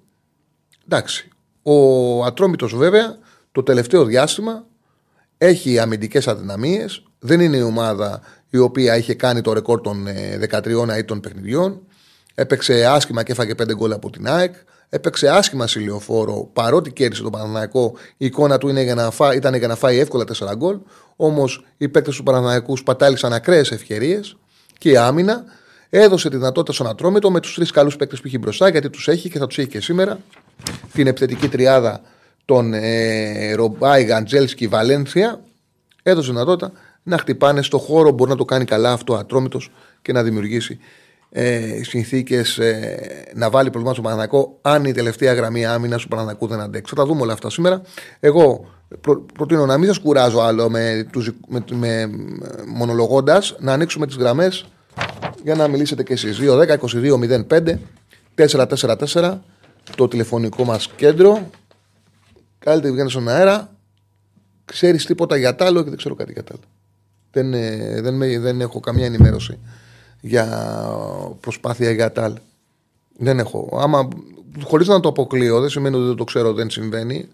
εντάξει. 0.86 1.30
Ο 1.64 2.24
Ατρόμητος 2.26 2.76
βέβαια 2.76 3.18
το 3.52 3.64
τελευταίο 3.64 4.06
διάστημα 4.06 4.66
έχει 5.38 5.80
αμυντικές 5.80 6.28
αδυναμίες. 6.28 7.04
Δεν 7.20 7.40
είναι 7.40 7.58
η 7.58 7.62
ομάδα 7.62 8.22
η 8.50 8.58
οποία 8.58 8.98
είχε 8.98 9.14
κάνει 9.14 9.42
το 9.42 9.54
ρεκόρ 9.54 9.82
των 9.82 10.08
13 10.50 10.88
αίτων 10.90 11.20
παιχνιδιών. 11.20 11.82
Έπαιξε 12.36 12.86
άσχημα 12.86 13.24
και 13.24 13.32
έφαγε 13.32 13.54
5 13.64 13.76
γκολ 13.76 13.92
από 13.92 14.10
την 14.10 14.28
ΑΕΚ. 14.28 14.56
Έπαιξε 14.90 15.30
άσχημα 15.30 15.68
σε 15.68 15.80
λεωφόρο 15.80 16.50
παρότι 16.54 16.92
κέρδισε 16.92 17.22
τον 17.22 17.32
Παναναναϊκό. 17.32 17.98
Η 18.18 18.26
εικόνα 18.26 18.58
του 18.58 18.68
είναι 18.68 18.82
για 18.82 18.96
να 18.96 19.12
φά, 19.12 19.34
ήταν 19.34 19.56
για 19.56 19.68
να 19.68 19.76
φάει 19.76 20.00
εύκολα 20.00 20.24
4 20.24 20.56
γκολ. 20.56 20.80
Όμως 21.16 21.66
οι 21.78 21.90
παίκτες 21.90 22.16
του 22.16 22.24
Παναναναϊκού 22.24 22.78
σπατάλησαν 22.78 23.34
ακραίες 23.34 23.72
ευκαιρίες 23.72 24.38
και 24.78 24.90
η 24.90 24.98
άμυνα 24.98 25.44
έδωσε 26.00 26.30
τη 26.30 26.36
δυνατότητα 26.36 26.74
στον 26.74 26.88
Ατρόμητο 26.88 27.32
με 27.32 27.40
τους 27.40 27.56
τρεις 27.56 27.72
καλούς 27.72 27.96
παίκτες 27.96 28.22
που 28.22 28.28
έχει 28.28 28.38
μπροστά 28.38 28.70
γιατί 28.70 28.90
τους 28.90 29.08
έχει 29.08 29.30
και 29.30 29.40
θα 29.40 29.48
τους 29.48 29.58
έχει 29.58 29.68
και 29.68 29.82
σήμερα. 29.82 30.20
Την 30.94 31.08
επιθετική 31.08 31.48
τριάδα 31.48 32.02
των 32.46 32.74
ε, 32.74 33.54
Ρομπάι, 33.54 34.04
Γαντζέλσκι, 34.04 34.68
Βαλένθια. 34.68 35.40
Έδωσε 36.04 36.32
δυνατότητα 36.32 36.72
να 37.04 37.18
χτυπάνε 37.18 37.62
στο 37.62 37.78
χώρο. 37.78 38.12
Μπορεί 38.12 38.30
να 38.30 38.36
το 38.36 38.46
κάνει 38.46 38.66
καλά 38.66 38.92
αυτό 38.92 39.14
ο 39.14 39.18
Ατρόμητος 39.18 39.72
και 40.02 40.12
να 40.12 40.24
δημιουργήσει 40.24 40.80
ε, 41.30 41.84
συνθήκες 41.84 42.58
ε, 42.58 43.32
να 43.34 43.50
βάλει 43.50 43.70
προβλήμα 43.70 43.94
στο 43.94 44.02
Παναναναϊκό, 44.02 44.58
αν 44.62 44.86
η 44.86 44.92
τελευταία 44.92 45.34
γραμμή 45.34 45.66
άμυνας 45.66 46.02
του 46.02 46.08
Παναναναϊκού 46.08 46.48
δεν 46.48 46.60
αντέξει. 46.60 46.94
Θα 46.96 47.02
τα 47.02 47.08
δούμε 47.08 47.22
όλα 47.22 47.34
αυτά 47.34 47.50
σήμερα. 47.50 47.82
Εγώ 48.20 48.66
προ, 49.02 49.26
προτείνω 49.34 49.66
να 49.66 49.78
μην 49.78 49.88
σας 49.88 50.00
κουράζω 50.00 50.40
άλλο 50.40 50.70
με, 50.70 51.08
με, 51.48 51.64
με, 51.72 52.10
μονολογώντας, 52.66 53.56
να 53.60 53.74
ανοίξουμε 53.74 54.06
τις 54.06 54.16
γραμμές 54.16 54.66
για 55.44 55.56
να 55.56 55.68
μιλήσετε 55.68 56.04
κι 56.04 56.12
εσείς. 56.12 56.38
2-10-22-05 56.42 57.78
444 58.36 59.38
το 59.96 60.08
τηλεφωνικό 60.08 60.64
μας 60.64 60.90
κέντρο. 60.96 61.50
Καλύτερα 62.60 62.94
βγαίνει 62.94 63.10
στον 63.10 63.30
αέρα. 63.30 63.70
Ξέρεις 64.66 65.06
τίποτα 65.06 65.38
για 65.38 65.56
τ' 65.56 65.62
άλλο 65.62 65.84
και 65.84 65.90
δεν 65.90 65.98
ξέρω 65.98 66.16
κάτι 66.16 66.32
για 66.32 66.44
τ' 66.44 66.52
άλλο. 66.52 66.64
Δεν, 67.32 67.54
ε, 67.54 68.02
δεν, 68.02 68.42
δεν 68.42 68.62
έχω 68.62 68.80
καμία 68.80 69.06
ενημέρωση 69.06 69.60
για 70.22 70.48
προσπάθεια 71.40 71.92
για 71.92 72.12
τάλ. 72.12 72.36
Δεν 73.18 73.40
έχω. 73.40 73.80
Άμα 73.82 74.08
χωρίς 74.64 74.88
να 74.88 75.00
το 75.00 75.10
αποκλείω, 75.10 75.60
δεν 75.60 75.70
σημαίνει 75.70 75.96
ότι 75.96 76.06
δεν 76.06 76.16
το 76.16 76.24
ξέρω, 76.24 76.54
δεν 76.54 76.70
συμβαίνει. 76.70 77.28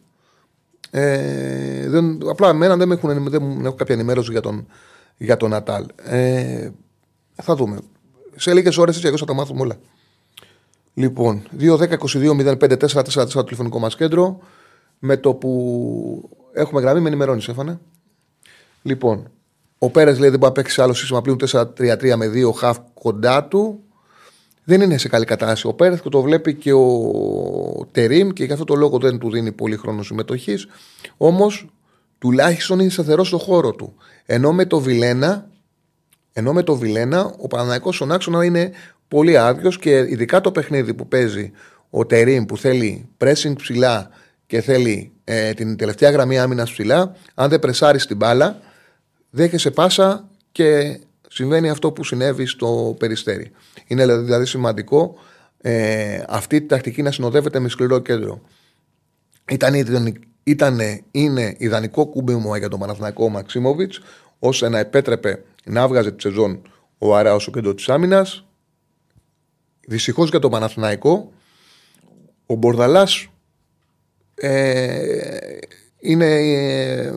Ε, 0.91 1.89
δεν, 1.89 2.19
απλά 2.29 2.49
εμένα 2.49 2.77
δεν, 2.77 2.91
έχουν, 2.91 3.29
δεν 3.29 3.65
έχω 3.65 3.75
κάποια 3.75 3.95
ενημέρωση 3.95 4.31
για 4.31 4.41
τον, 4.41 4.67
για 5.17 5.37
τον 5.37 5.49
Νατάλ. 5.49 5.85
Ε, 6.03 6.69
θα 7.35 7.55
δούμε. 7.55 7.79
Σε 8.35 8.53
λίγες 8.53 8.77
ώρες 8.77 8.95
έτσι 8.95 9.07
εγώ 9.07 9.17
θα 9.17 9.25
τα 9.25 9.33
μάθουμε 9.33 9.61
όλα. 9.61 9.77
Λοιπόν, 10.93 11.43
2-10-22-05-4-4-4 11.59 13.27
το 13.33 13.43
τηλεφωνικό 13.43 13.79
μας 13.79 13.95
κέντρο. 13.95 14.39
Με 14.99 15.17
το 15.17 15.33
που 15.33 16.29
έχουμε 16.53 16.81
γραμμή, 16.81 16.99
με 16.99 17.07
ενημερώνεις, 17.07 17.47
έφανε. 17.47 17.79
Λοιπόν, 18.81 19.29
ο 19.77 19.89
Πέρε 19.89 20.11
λέει 20.11 20.29
δεν 20.29 20.39
μπορεί 20.39 20.45
να 20.45 20.51
παίξει 20.51 20.81
άλλο 20.81 20.93
σύστημα 20.93 21.21
πλέον 21.21 21.37
4-3-3 21.51 22.15
με 22.15 22.27
δύο 22.27 22.51
χαφ 22.51 22.77
κοντά 22.93 23.43
του. 23.43 23.83
Δεν 24.63 24.81
είναι 24.81 24.97
σε 24.97 25.07
καλή 25.07 25.25
κατάσταση. 25.25 25.67
Ο 25.67 25.73
Πέρε 25.73 25.95
το 25.95 26.21
βλέπει 26.21 26.55
και 26.55 26.73
ο 26.73 27.87
Τερήμ 27.91 28.29
και 28.29 28.43
γι' 28.43 28.53
αυτό 28.53 28.65
το 28.65 28.75
λόγο 28.75 28.97
δεν 28.97 29.17
του 29.17 29.31
δίνει 29.31 29.51
πολύ 29.51 29.77
χρόνο 29.77 30.03
συμμετοχής. 30.03 30.67
Όμως 31.17 31.69
τουλάχιστον 32.19 32.79
είναι 32.79 32.89
σταθερό 32.89 33.23
στο 33.23 33.37
χώρο 33.37 33.71
του. 33.71 33.93
Ενώ 34.25 34.53
με 34.53 34.65
το 34.65 34.79
Βιλένα, 34.79 35.49
ενώ 36.33 36.53
με 36.53 36.63
το 36.63 36.75
Βιλένα 36.75 37.33
ο 37.37 37.47
Παναναϊκό 37.47 37.91
στον 37.91 38.11
άξονα 38.11 38.45
είναι 38.45 38.71
πολύ 39.07 39.37
άδειος 39.37 39.79
και 39.79 39.97
ειδικά 39.97 40.41
το 40.41 40.51
παιχνίδι 40.51 40.93
που 40.93 41.07
παίζει 41.07 41.51
ο 41.89 42.05
Τερήμ 42.05 42.45
που 42.45 42.57
θέλει 42.57 43.09
pressing 43.17 43.53
ψηλά 43.55 44.09
και 44.45 44.61
θέλει 44.61 45.11
ε, 45.23 45.53
την 45.53 45.75
τελευταία 45.75 46.09
γραμμή 46.09 46.39
άμυνας 46.39 46.71
ψηλά, 46.71 47.15
αν 47.33 47.49
δεν 47.49 47.59
πρεσάρεις 47.59 48.05
την 48.05 48.17
μπάλα, 48.17 48.59
δέχεσαι 49.29 49.71
πάσα 49.71 50.29
και 50.51 50.99
συμβαίνει 51.29 51.69
αυτό 51.69 51.91
που 51.91 52.03
συνέβη 52.03 52.45
στο 52.45 52.95
περιστέρι. 52.99 53.51
Είναι 53.87 54.17
δηλαδή 54.17 54.45
σημαντικό 54.45 55.15
ε, 55.61 56.23
αυτή 56.27 56.55
η 56.55 56.61
τακτική 56.61 57.01
να 57.01 57.11
συνοδεύεται 57.11 57.59
με 57.59 57.69
σκληρό 57.69 57.99
κέντρο. 57.99 58.41
Ήταν, 59.49 59.73
ήταν 60.43 60.79
είναι 61.11 61.55
ιδανικό 61.57 62.05
κουμπίμο 62.05 62.55
για 62.55 62.69
τον 62.69 62.79
Παναθηναϊκό 62.79 63.29
Μαξίμοβιτς, 63.29 63.99
ώστε 64.39 64.69
να 64.69 64.79
επέτρεπε 64.79 65.43
να 65.65 65.81
έβγαζε 65.81 66.11
τη 66.11 66.21
σεζόν 66.21 66.61
ο 66.97 67.15
Αράο 67.15 67.39
στο 67.39 67.51
κέντρο 67.51 67.73
της 67.73 67.89
άμυνας. 67.89 68.45
Δυστυχώς 69.87 70.29
για 70.29 70.39
τον 70.39 70.51
Παναθηναϊκό, 70.51 71.31
ο 72.45 72.55
Μπορδαλάς 72.55 73.27
ε, 74.35 75.57
είναι, 75.99 76.25
ε, 76.25 77.13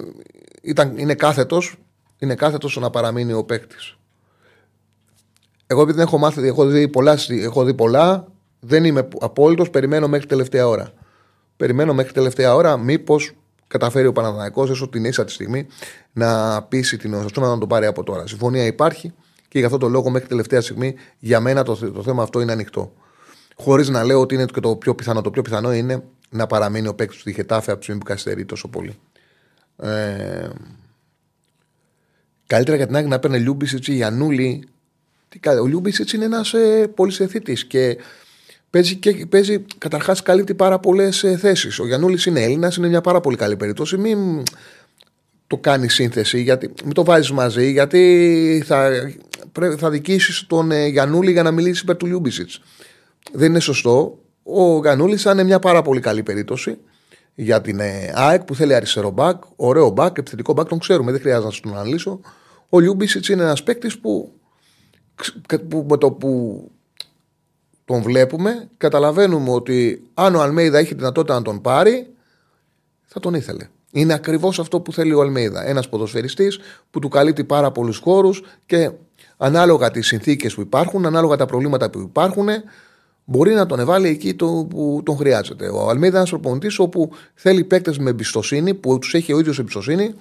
ήταν, 0.62 0.98
είναι 0.98 1.14
κάθετος 1.14 1.76
είναι 2.24 2.34
κάθετος 2.34 2.70
στο 2.70 2.80
να 2.80 2.90
παραμείνει 2.90 3.32
ο 3.32 3.44
παίκτης. 3.44 3.96
Εγώ 5.66 5.82
επειδή 5.82 5.98
δεν 5.98 6.06
έχω 6.06 6.18
μάθει, 6.18 6.46
έχω 6.46 6.66
δει 6.66 6.88
πολλά, 6.88 7.18
έχω 7.28 7.64
δει 7.64 7.74
πολλά 7.74 8.26
δεν 8.60 8.84
είμαι 8.84 9.08
απόλυτος, 9.20 9.70
περιμένω 9.70 10.08
μέχρι 10.08 10.26
τελευταία 10.26 10.68
ώρα. 10.68 10.92
Περιμένω 11.56 11.94
μέχρι 11.94 12.12
τελευταία 12.12 12.54
ώρα 12.54 12.76
μήπως 12.76 13.32
καταφέρει 13.78 14.06
ο 14.06 14.12
Παναδανικό 14.12 14.62
έστω 14.70 14.88
την 14.88 15.04
ίσα 15.04 15.24
τη 15.24 15.32
στιγμή 15.32 15.66
να 16.12 16.62
πείσει 16.62 16.96
την 16.96 17.14
Οσαστούνα 17.14 17.48
να 17.48 17.58
τον 17.58 17.68
πάρει 17.68 17.86
από 17.86 18.02
τώρα. 18.02 18.26
Συμφωνία 18.26 18.64
υπάρχει 18.66 19.12
και 19.48 19.58
γι' 19.58 19.64
αυτό 19.64 19.78
το 19.78 19.88
λόγο 19.88 20.10
μέχρι 20.10 20.28
τελευταία 20.28 20.60
στιγμή 20.60 20.94
για 21.18 21.40
μένα 21.40 21.62
το, 21.62 21.92
το 21.92 22.02
θέμα 22.02 22.22
αυτό 22.22 22.40
είναι 22.40 22.52
ανοιχτό. 22.52 22.92
Χωρίς 23.56 23.88
να 23.88 24.04
λέω 24.04 24.20
ότι 24.20 24.34
είναι 24.34 24.44
και 24.44 24.60
το 24.60 24.76
πιο 24.76 24.94
πιθανό. 24.94 25.20
Το 25.20 25.30
πιο 25.30 25.42
πιθανό 25.42 25.72
είναι 25.72 26.04
να 26.30 26.46
παραμείνει 26.46 26.88
ο 26.88 26.94
παίκτης 26.94 27.16
του 27.16 27.22
Διχετάφε 27.24 27.70
από 27.70 27.78
τη 27.78 27.84
στιγμή 27.84 28.00
που 28.00 28.06
καθυστερεί 28.06 28.44
τόσο 28.44 28.68
πολύ. 28.68 28.98
Ε, 29.76 30.48
Καλύτερα 32.46 32.76
για 32.76 32.86
την 32.86 32.96
άκρη 32.96 33.08
να 33.08 33.18
παίρνει 33.18 33.38
Λιούμπισιτς 33.38 33.88
ή 33.88 33.94
Γιανούλη. 33.94 34.68
Ο 35.62 35.66
Λιούμπισιτς 35.66 36.12
είναι 36.12 36.24
ένας 36.24 36.54
ε, 36.54 36.86
πολυθεσίτης 36.94 37.66
και 37.66 37.98
παίζει, 38.74 38.96
και, 38.96 39.26
παίζει 39.26 39.64
καταρχάς 39.78 40.22
καλύπτει 40.22 40.54
πάρα 40.54 40.78
πολλές 40.78 41.24
ε, 41.24 41.36
θέσεις. 41.36 41.78
Ο 41.78 41.86
Γιαννούλης 41.86 42.18
είναι 42.26 42.42
Έλληνας, 42.42 42.76
είναι 42.76 42.88
μια 42.88 43.00
πάρα 43.00 43.20
πολύ 43.20 43.36
καλή 43.36 43.56
περίπτωση. 43.56 43.96
Μην 43.96 44.42
το 45.46 45.56
κάνει 45.56 45.88
σύνθεση, 45.88 46.42
γιατί, 46.42 46.72
μην 46.84 46.94
το 46.94 47.04
βάζεις 47.04 47.30
μαζί, 47.30 47.70
γιατί 47.70 48.62
θα, 48.66 48.90
θα 49.78 49.90
αδικήσεις 49.90 50.46
τον 50.46 50.70
ε, 50.70 50.86
Γιαννούλη 50.86 51.32
για 51.32 51.42
να 51.42 51.50
μιλήσει 51.50 51.82
υπέρ 51.82 51.96
του 51.96 52.06
Λιούμπισιτς. 52.06 52.60
Δεν 53.32 53.50
είναι 53.50 53.60
σωστό. 53.60 54.18
Ο 54.42 54.80
Γιαννούλης 54.80 55.16
θα 55.16 55.30
είναι 55.30 55.44
μια 55.44 55.58
πάρα 55.58 55.82
πολύ 55.82 56.00
καλή 56.00 56.22
περίπτωση 56.22 56.78
για 57.34 57.60
την 57.60 57.80
ε, 57.80 58.12
ΑΕΚ 58.14 58.42
που 58.42 58.54
θέλει 58.54 58.74
αριστερό 58.74 59.10
μπακ, 59.10 59.42
ωραίο 59.56 59.90
μπακ, 59.90 60.18
επιθετικό 60.18 60.52
μπακ, 60.52 60.68
τον 60.68 60.78
ξέρουμε, 60.78 61.12
δεν 61.12 61.20
χρειάζεται 61.20 61.54
να 61.54 61.60
τον 61.60 61.80
αναλύσω. 61.80 62.20
Ο 62.68 62.78
Λιούμπισιτς 62.80 63.28
είναι 63.28 63.42
ένας 63.42 63.62
παίκτης 63.62 63.98
που, 63.98 64.32
που, 65.68 65.86
με 65.88 65.96
το 65.96 66.10
που 66.10 66.70
τον 67.84 68.02
βλέπουμε, 68.02 68.68
καταλαβαίνουμε 68.76 69.50
ότι 69.50 70.02
αν 70.14 70.34
ο 70.34 70.40
Αλμέιδα 70.40 70.78
έχει 70.78 70.94
δυνατότητα 70.94 71.34
να 71.34 71.42
τον 71.42 71.60
πάρει, 71.60 72.06
θα 73.04 73.20
τον 73.20 73.34
ήθελε. 73.34 73.68
Είναι 73.92 74.12
ακριβώς 74.12 74.58
αυτό 74.58 74.80
που 74.80 74.92
θέλει 74.92 75.12
ο 75.14 75.20
Αλμέιδα. 75.20 75.66
Ένας 75.66 75.88
ποδοσφαιριστής 75.88 76.58
που 76.90 76.98
του 76.98 77.08
καλύπτει 77.08 77.44
πάρα 77.44 77.70
πολλούς 77.70 77.98
χώρους 77.98 78.42
και 78.66 78.90
ανάλογα 79.36 79.90
τις 79.90 80.06
συνθήκες 80.06 80.54
που 80.54 80.60
υπάρχουν, 80.60 81.06
ανάλογα 81.06 81.36
τα 81.36 81.46
προβλήματα 81.46 81.90
που 81.90 81.98
υπάρχουν, 81.98 82.48
μπορεί 83.24 83.54
να 83.54 83.66
τον 83.66 83.80
εβάλει 83.80 84.08
εκεί 84.08 84.34
το, 84.34 84.66
που 84.70 85.00
τον 85.04 85.16
χρειάζεται. 85.16 85.68
Ο 85.68 85.88
Αλμίδα 85.88 86.08
είναι 86.08 86.16
ένας 86.16 86.30
προπονητής 86.30 86.78
όπου 86.78 87.10
θέλει 87.34 87.64
παίκτες 87.64 87.98
με 87.98 88.10
εμπιστοσύνη, 88.10 88.74
που 88.74 88.98
τους 88.98 89.14
έχει 89.14 89.32
ο 89.32 89.38
ίδιος 89.38 89.58
εμπιστοσύνη 89.58 90.14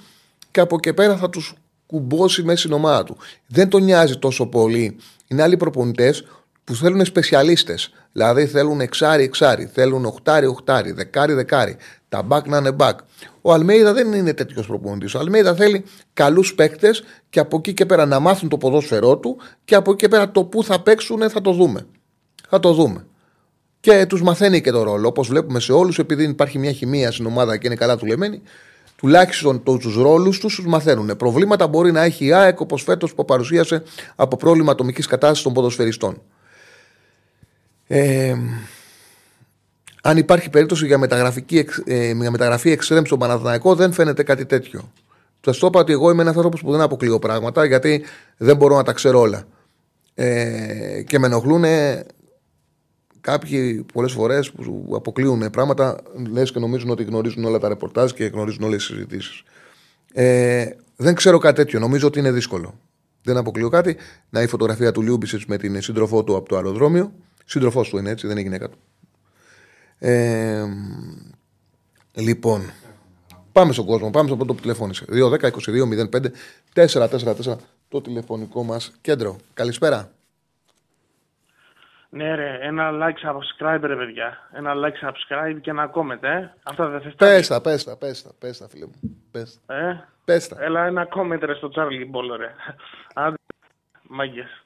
και 0.52 0.60
από 0.60 0.76
εκεί 0.76 0.94
πέρα 0.94 1.18
θα 1.18 1.30
τους 1.30 1.54
κουμπώσει 1.86 2.44
μέσα 2.44 2.58
στην 2.58 2.72
ομάδα 2.72 3.04
του. 3.04 3.18
Δεν 3.48 3.70
τον 3.70 3.84
νοιάζει 3.84 4.18
τόσο 4.18 4.46
πολύ. 4.46 4.96
Είναι 5.28 5.42
άλλοι 5.42 5.58
προπονητές 5.58 6.26
που 6.64 6.76
θέλουν 6.76 7.06
σπεσιαλίστες. 7.06 7.94
Δηλαδή 8.12 8.46
θέλουν 8.46 8.82
εξάρι-εξάρι, 8.82 9.70
θέλουν 9.74 10.06
οχτάρι-οχτάρι, 10.06 10.92
δεκάρι-δεκάρι. 10.92 11.78
Τα 12.10 12.22
μπακ 12.22 12.48
να 12.48 12.58
είναι 12.58 12.72
μπακ. 12.72 13.00
Ο 13.42 13.54
Αλμέιδα 13.54 13.94
δεν 13.94 14.14
είναι 14.14 14.34
τέτοιος 14.34 14.68
προπονητής. 14.68 15.14
Ο 15.14 15.20
Αλμέιδα 15.20 15.56
θέλει 15.56 15.84
καλούς 16.14 16.56
παίκτες 16.56 17.04
και 17.30 17.40
από 17.40 17.58
εκεί 17.58 17.74
και 17.74 17.86
πέρα 17.86 18.06
να 18.06 18.20
μάθουν 18.20 18.50
το 18.50 18.58
ποδόσφαιρό 18.58 19.18
του 19.18 19.38
και 19.66 19.76
από 19.76 19.92
εκεί 19.92 20.00
και 20.00 20.08
πέρα 20.08 20.32
το 20.32 20.44
που 20.44 20.64
θα 20.64 20.82
παίξουν 20.82 21.30
θα 21.30 21.42
το 21.42 21.52
δούμε. 21.52 21.86
Θα 22.50 22.60
το 22.60 22.74
δούμε. 22.74 23.06
Και 23.80 24.06
τους 24.06 24.22
μαθαίνει 24.22 24.62
και 24.62 24.72
το 24.72 24.84
ρόλο. 24.84 25.08
Όπως 25.08 25.28
βλέπουμε 25.28 25.60
σε 25.60 25.74
όλους, 25.74 26.00
επειδή 26.00 26.24
υπάρχει 26.24 26.60
μια 26.60 26.72
χημεία 26.72 27.12
στην 27.12 27.26
ομάδα 27.26 27.58
και 27.58 27.68
είναι 27.68 27.76
καλά 27.76 27.98
δουλεμένη, 27.98 28.42
τουλάχιστον 28.96 29.64
τους 29.64 29.96
ρόλους 29.96 30.40
τους 30.40 30.56
τους 30.56 30.66
μαθαίνουν. 30.66 31.18
Προβλήματα 31.18 31.68
μπορεί 31.68 31.92
να 31.92 32.02
έχει 32.02 32.26
η 32.26 32.34
ΑΕΚ 32.34 32.60
όπως 32.60 32.84
φέτος 32.84 33.14
που 33.14 33.26
παρουσίασε 33.26 33.84
από 34.16 34.38
πρόβλημα 34.38 34.72
ατομικής 34.72 35.06
κατάστασης 35.06 35.44
των 35.44 35.54
ποδοσφαιριστών. 35.54 36.22
Ε, 37.88 38.36
αν 40.02 40.18
υπάρχει 40.18 40.50
περίπτωση 40.50 40.86
για, 40.86 40.98
μεταγραφική, 40.98 41.66
ε, 41.86 42.12
για 42.12 42.32
μεταγραφή 42.32 42.72
εξτρέμ 42.72 43.04
στον 43.04 43.20
Παναθηναϊκό, 43.20 43.76
δεν 43.76 43.94
φαίνεται 43.94 44.24
κάτι 44.24 44.46
τέτοιο. 44.46 44.92
Σα 45.42 45.52
το 45.52 45.68
είπα 45.68 45.80
ότι 45.80 45.92
εγώ 45.92 46.12
είμαι 46.12 46.22
ένας 46.22 46.36
άνθρωπος 46.36 46.62
που 46.62 46.72
δεν 46.72 46.82
αποκλείω 46.82 47.20
πράγματα 47.20 47.66
γιατί 47.66 48.04
δεν 48.38 48.56
μπορώ 48.56 48.76
να 48.76 48.84
τα 48.84 48.94
ξέρω 48.94 49.20
όλα. 49.20 49.44
Ε, 50.16 51.04
και 51.08 51.20
με 51.20 51.26
ενοχλούν 51.26 51.64
κάποιοι 53.22 53.86
πολλές 53.94 54.12
φορές 54.12 54.52
που 54.52 54.92
αποκλείουν 54.96 55.50
πράγματα, 55.50 55.98
λες 56.32 56.52
και 56.52 56.60
νομίζουν 56.60 56.90
ότι 56.90 57.04
γνωρίζουν 57.04 57.46
όλα 57.46 57.60
τα 57.60 57.68
ρεπορτάζ 57.68 58.12
και 58.12 58.26
γνωρίζουν 58.26 58.64
όλες 58.64 58.78
τις 58.78 58.96
συζητήσεις. 58.96 59.44
Ε, 60.14 60.66
δεν 60.96 61.16
ξέρω 61.16 61.38
κάτι 61.38 61.56
τέτοιο. 61.56 61.80
Νομίζω 61.80 62.08
ότι 62.08 62.20
είναι 62.20 62.32
δύσκολο. 62.32 62.80
Δεν 63.24 63.38
αποκλείω 63.38 63.70
κάτι. 63.70 63.98
Να 64.30 64.42
η 64.42 64.48
φωτογραφία 64.48 64.92
του 64.92 65.02
Λιούμπισιτς 65.02 65.46
με 65.46 65.58
την 65.58 65.82
σύντροφό 65.82 66.24
του 66.24 66.36
από 66.36 66.50
το 66.50 66.56
αεροδρόμιο. 66.56 67.14
Σύντροφός 67.46 67.90
του 67.90 67.98
είναι 67.98 68.10
έτσι, 68.10 68.28
δεν 68.28 68.38
είναι 68.38 68.46
γυναίκα 68.46 68.70
του. 68.70 68.78
Ε, 70.00 70.64
λοιπόν, 72.14 72.62
πάμε 73.52 73.74
στον 73.74 73.86
κόσμο. 73.86 74.10
Πάμε 74.10 74.28
στο 74.28 74.38
πρώτο 74.38 74.54
που 74.54 74.62
τηλεφώνησε. 74.62 75.06
2-10-22-05-444 76.74 77.56
το 77.90 78.02
τηλεφωνικό 78.02 78.64
μας 78.64 78.92
κέντρο. 79.02 79.36
Καλησπέρα. 79.54 80.12
Ναι 82.10 82.36
ρε, 82.36 82.58
ένα 82.62 82.92
like 82.92 83.28
subscribe 83.30 83.80
ρε 83.82 83.96
παιδιά. 83.96 84.50
Ένα 84.52 84.74
like 84.76 85.08
subscribe 85.08 85.58
και 85.62 85.70
ένα 85.70 85.92
comment, 85.96 86.24
ε. 86.24 86.50
Αυτά 86.64 86.88
δεν 86.88 87.02
θες 87.02 87.14
Πες 87.16 87.48
τα, 87.48 87.62
πες 87.62 87.84
τα, 87.84 87.98
πες 87.98 88.22
τα, 88.24 88.32
πες 88.40 88.58
τα 88.58 88.68
φίλε 88.70 88.86
μου. 88.86 88.94
Πες 89.32 89.60
τα. 89.66 89.76
Ε, 89.76 90.08
Πες 90.26 90.48
τα. 90.48 90.58
έλα 90.64 90.86
ένα 90.86 91.08
comment 91.16 91.40
ρε 91.40 91.54
στο 91.54 91.70
Charlie 91.76 92.12
Ball 92.16 92.38
ρε. 92.38 92.54
Άντε, 93.14 93.36
μάγκες. 94.08 94.64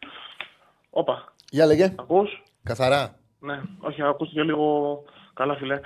Όπα, 0.89 1.33
Για 1.49 1.65
λέγε. 1.65 1.93
ακούς; 1.99 2.43
Καθαρά. 2.67 3.15
Ναι, 3.39 3.61
όχι, 3.79 4.01
ακούστηκε 4.01 4.43
λίγο 4.43 5.03
καλά 5.33 5.55
φίλε. 5.55 5.79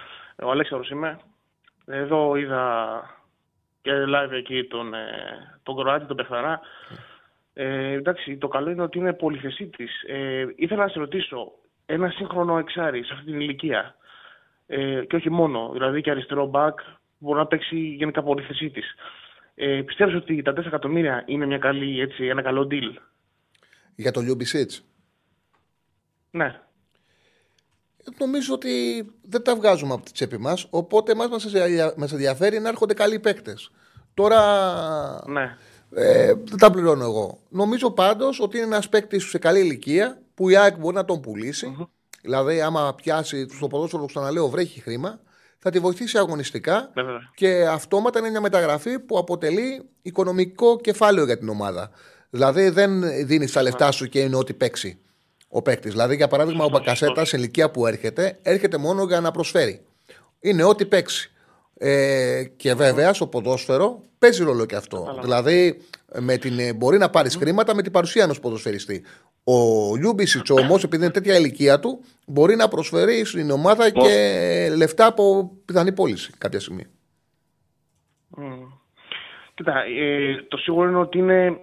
Ο 0.44 0.52
Αλέξανδρος 0.52 0.90
είμαι. 0.90 1.20
Εδώ 1.86 2.36
είδα 2.36 3.04
και 3.82 3.92
live 3.92 4.32
εκεί 4.32 4.64
τον, 4.64 4.94
ε, 4.94 5.60
τον 5.64 5.76
Κροάτη, 5.76 6.06
τον 6.06 6.16
Πεχθαρά. 6.16 6.60
Ε, 7.54 7.92
εντάξει, 7.92 8.38
το 8.38 8.48
καλό 8.48 8.70
είναι 8.70 8.82
ότι 8.82 8.98
είναι 8.98 9.14
πολυθεσίτης. 9.14 9.88
Ε, 10.08 10.46
ήθελα 10.56 10.84
να 10.84 10.90
σε 10.90 11.00
ρωτήσω, 11.00 11.52
ένα 11.86 12.10
σύγχρονο 12.10 12.58
εξάρι 12.58 13.04
σε 13.04 13.14
αυτή 13.14 13.26
την 13.26 13.40
ηλικία, 13.40 13.96
ε, 14.68 15.06
και 15.06 15.16
όχι 15.16 15.30
μόνο, 15.30 15.70
δηλαδή 15.74 16.02
και 16.02 16.12
αριστερό 16.12 16.46
μπακ, 16.46 16.80
μπορεί 17.18 17.40
να 17.40 17.48
παίξει 17.48 17.78
γενικά 17.78 18.24
πολυθεσίτης. 18.24 18.84
Ε, 19.56 19.82
πιστεύεις 19.86 20.16
ότι 20.16 20.42
τα 20.42 20.54
4 20.54 20.66
εκατομμύρια 20.66 21.24
είναι 21.26 21.46
μια 21.46 21.58
καλή, 21.58 22.00
έτσι, 22.00 22.26
ένα 22.26 22.42
καλό 22.42 22.68
deal; 22.72 22.96
Για 23.96 24.12
το 24.12 24.22
Λιούμπισιτς. 24.22 24.72
Ναι. 26.32 26.62
Νομίζω 28.18 28.54
ότι 28.54 29.06
δεν 29.22 29.42
τα 29.42 29.56
βγάζουμε 29.56 29.94
από 29.94 30.06
τη 30.06 30.12
τσέπη 30.12 30.38
μας. 30.38 30.68
Οπότε 30.70 31.12
εμάς 31.12 31.28
μας 31.96 32.12
ενδιαφέρει 32.12 32.60
να 32.60 32.70
έρχονται 32.70 32.94
καλοί 32.94 33.20
παίκτες. 33.20 33.72
Τώρα 34.14 34.40
Ναι. 35.28 35.58
ε, 35.96 36.34
δεν 36.44 36.58
τα 36.58 36.72
πληρώνω 36.72 37.04
εγώ. 37.04 37.40
Νομίζω 37.50 37.92
πάντως 37.92 38.40
ότι 38.40 38.58
είναι 38.58 38.66
ένας 38.66 38.90
παίκτης 38.90 39.24
σε 39.30 39.38
καλή 39.38 39.60
ηλικία 39.60 40.22
που 40.34 40.50
η 40.50 40.56
ΑΕΚ 40.56 40.78
μπορεί 40.78 40.96
να 40.96 41.06
τον 41.06 41.22
πουλησει 41.22 41.76
Δηλαδή, 42.22 42.62
άμα 42.62 42.96
πιάσει 42.96 43.48
στο 43.56 43.68
ποδόσφαιρο, 43.68 44.06
ξαναλέω, 44.06 44.50
βρέχει 44.50 44.80
χρήμα, 44.82 45.20
θα 45.58 45.70
τη 45.70 45.80
βοηθήσει 45.80 46.18
αγωνιστικά 46.18 46.92
Ναι, 46.94 47.04
βέβαια. 47.04 47.30
και 47.36 47.66
αυτόματα 47.68 48.20
είναι 48.20 48.30
μια 48.30 48.42
μεταγραφή 48.42 49.00
που 49.00 49.18
αποτελεί 49.18 49.90
οικονομικό 50.02 50.78
κεφάλαιο 50.82 51.26
για 51.26 51.38
την 51.38 51.50
ομάδα. 51.50 51.90
Δηλαδή, 52.30 52.70
δεν 52.70 53.04
δίνεις 53.26 53.52
τα 53.52 53.62
λεφτά 53.62 53.92
σου 53.92 54.08
και 54.10 54.20
είναι 54.20 54.36
ό,τι 54.36 54.54
παίξει 54.54 55.00
ο 55.52 55.62
παίκτης. 55.62 55.92
Δηλαδή, 55.92 56.16
για 56.16 56.28
παράδειγμα, 56.28 56.66
ο 56.66 56.70
Μπακασέτα 56.70 57.26
σε 57.26 57.38
ηλικία 57.38 57.72
που 57.72 57.88
έρχεται, 57.88 58.40
έρχεται 58.42 58.78
μόνο 58.78 59.04
για 59.04 59.20
να 59.20 59.32
προσφέρει. 59.32 59.82
Είναι 60.40 60.64
ό,τι 60.64 60.86
παίξει. 60.86 61.32
Ε, 61.78 62.44
και 62.56 62.74
βέβαια 62.74 63.14
στο 63.14 63.28
ποδόσφαιρο 63.28 64.04
παίζει 64.18 64.44
ρόλο 64.44 64.66
και 64.66 64.76
αυτό. 64.76 65.18
Δηλαδή, 65.22 65.82
με 66.20 66.38
την, 66.38 66.60
ε, 66.60 66.74
μπορεί 66.74 66.98
να 66.98 67.10
πάρεις 67.10 67.36
χρήματα 67.36 67.76
με 67.76 67.82
την 67.82 67.92
παρουσία 67.92 68.24
ενός 68.24 68.40
ποδοσφαιριστή. 68.40 69.04
Ο 69.44 69.96
Λιούμπισιτς 69.96 70.50
όμως, 70.50 70.76
επειδή 70.84 71.04
είναι 71.04 71.14
τέτοια 71.14 71.36
ηλικία 71.36 71.80
του, 71.80 72.04
μπορεί 72.28 72.56
να 72.56 72.68
προσφέρει 72.68 73.26
στην 73.26 73.52
ομάδα 73.52 73.90
και 73.90 74.74
λεφτά 74.76 75.06
από 75.06 75.52
πιθανή 75.66 75.92
πώληση 75.92 76.32
κάποια 76.38 76.60
στιγμή. 76.60 76.86
Μμ. 78.28 78.64
Κοίτα, 79.54 79.74
ε, 79.84 80.46
το 80.48 80.58
σίγουρο 80.58 80.90
είναι 80.90 80.98
ότι 80.98 81.18
είναι 81.18 81.60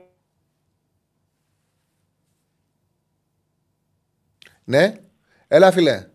Ναι, 4.68 4.92
έλα 5.48 5.70
φιλέ. 5.72 6.06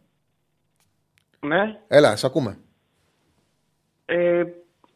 ναι, 1.39 1.79
Έλα, 1.87 2.15
σε 2.15 2.25
ακούμε. 2.25 2.57
Ε, 4.05 4.43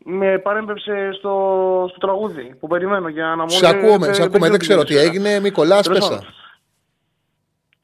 με 0.04 0.38
παρέμπεψε 0.39 1.10
στο, 1.12 1.86
στο 1.89 2.00
τραγούδι 2.00 2.56
που 2.60 2.67
περιμένω 2.67 3.08
για 3.08 3.26
να 3.26 3.43
μου 3.43 3.50
Σε 3.50 3.67
ακούμε, 3.67 4.13
σε 4.13 4.24
ακούμε. 4.24 4.50
Δεν 4.50 4.60
ξέρω 4.60 4.84
τι 4.84 4.98
έγινε. 4.98 5.39
Μικολά, 5.39 5.82
Τέλος 5.82 5.98
πέσα. 6.00 6.10
πάντων. 6.10 6.26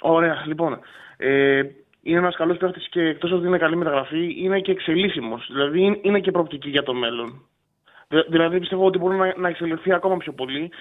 Ωραία, 0.01 0.43
λοιπόν. 0.45 0.79
Ε, 1.17 1.61
είναι 2.01 2.17
ένας 2.17 2.35
καλός 2.35 2.57
παίχτης 2.57 2.87
και 2.89 3.01
εκτός 3.01 3.31
ότι 3.31 3.47
είναι 3.47 3.57
καλή 3.57 3.75
μεταγραφή, 3.75 4.35
είναι 4.43 4.59
και 4.59 4.71
εξελίσσιμος. 4.71 5.47
Δηλαδή 5.51 5.81
είναι- 5.81 5.99
είναι 6.01 6.19
και 6.19 6.31
προοπτική 6.31 6.69
για 6.69 6.83
το 6.83 6.93
μέλλον. 6.93 7.47
Δη- 8.07 8.25
Δηλαδή 8.29 8.59
πιστεύω 8.59 8.85
ότι 8.85 8.97
μπορεί 8.97 9.15
να, 9.17 9.33
να 9.37 9.47
εξελιχθεί 9.49 9.93
ακόμα 9.93 10.17
πιο 10.17 10.33
πολύ. 10.33 10.71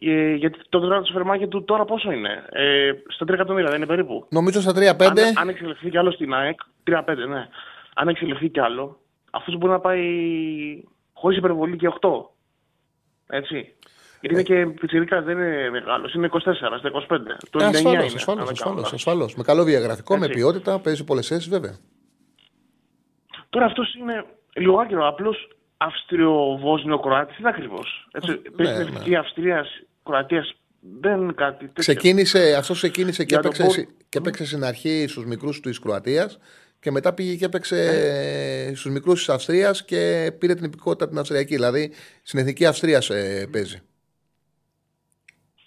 Ε, 0.00 0.34
γιατί 0.34 0.58
το 0.68 0.80
τετράδο 0.80 1.04
φερμάκι 1.12 1.46
του 1.46 1.64
τώρα 1.64 1.84
πόσο 1.84 2.10
είναι; 2.12 2.44
Ε, 2.50 2.90
στα 3.08 3.24
3 3.24 3.32
εκατομμύρια 3.32 3.68
δεν 3.68 3.76
είναι 3.76 3.86
περίπου; 3.86 4.26
Νομίζω 4.30 4.60
στα 4.60 4.72
3-5. 4.72 5.04
Αν, 5.04 5.14
αν 5.34 5.48
εξελιχθεί 5.48 5.90
κι 5.90 5.98
άλλο 5.98 6.10
στην 6.10 6.34
ΑΕΚ, 6.34 6.60
3-5, 6.90 7.02
ναι. 7.28 7.48
Αν 7.94 8.08
εξελιχθεί 8.08 8.48
κι 8.48 8.60
άλλο, 8.60 8.98
αυτός 9.30 9.56
μπορεί 9.58 9.72
να 9.72 9.80
πάει 9.80 10.02
χωρίς 11.12 11.38
υπερβολή 11.38 11.76
και 11.76 11.88
8. 12.00 12.08
Έτσι. 13.26 13.74
Γιατί 14.20 14.34
είναι 14.34 14.42
και 14.42 14.66
πιτσιρικά, 14.80 15.22
δεν 15.22 15.38
είναι 15.38 15.70
μεγάλος. 15.70 16.14
Είναι 16.14 16.26
24, 16.26 16.78
στα 16.78 16.88
25. 16.88 17.36
Το 17.50 17.58
99 17.58 17.68
Ασφαλώ, 17.68 17.94
είναι. 17.94 18.04
ασφαλώ, 18.14 18.40
αν 18.40 18.46
δεν 18.46 18.54
κάνω 18.54 18.70
ασφαλώ. 18.70 18.74
λάθος. 18.76 18.92
Ασφαλώς. 18.92 19.34
Με 19.34 19.42
καλό 19.42 19.64
διαγραφικό, 19.64 20.16
με 20.16 20.24
Έτσι. 20.26 20.38
ποιότητα, 20.38 20.78
παίζει 20.80 21.04
πολλές 21.04 21.26
θέσεις 21.26 21.48
βέβαια. 21.48 21.76
Τώρα 23.50 23.64
αυτός 23.66 23.94
είναι 23.94 24.24
λίγο 24.56 24.78
άκυρο. 24.78 25.06
Απλώ 25.08 25.34
Αυστριο-Βόσνιο 25.76 26.98
Κροάτη 27.00 27.34
είναι 27.38 27.48
ακριβώς; 27.48 28.08
Έτσι. 28.12 28.36
Παίζει 28.56 28.72
ναι, 28.72 28.84
την 28.84 28.94
εθνική 28.94 29.16
Αυστρίας, 29.16 29.68
Κροατίας. 30.04 30.54
Δεν 31.00 31.20
είναι 31.20 31.32
κάτι 31.32 31.58
τέτοιο. 31.58 31.72
Ξεκίνησε, 31.74 32.54
αυτός 32.58 32.76
ξεκίνησε 32.76 33.24
και 33.24 33.34
Για 33.34 33.42
τον 33.42 33.52
έπαιξε, 33.54 33.80
Πολ- 33.80 33.88
και 34.08 34.18
έπαιξε 34.18 34.46
στην 34.46 34.64
αρχή 34.64 35.06
στους 35.08 35.24
μικρούς 35.26 35.60
της 35.60 35.78
Κροατίας 35.78 36.38
και 36.80 36.90
μετά 36.90 37.14
πήγε 37.14 37.34
και 37.34 37.44
έπαιξε 37.44 37.74
Ναι. 37.74 38.68
ε. 38.70 38.74
στους 38.74 38.90
μικρούς 38.92 39.18
της 39.18 39.28
Αυστρίας 39.28 39.84
και 39.84 40.32
πήρε 40.38 40.54
την 40.54 40.64
υπηκότητα 40.64 41.08
την 41.08 41.18
Αυστριακή. 41.18 41.54
Δηλαδή 41.54 41.92
στην 42.22 42.38
εθνική 42.38 42.66
Αυστρία 42.66 43.02
ε, 43.08 43.46
παίζει. 43.52 43.80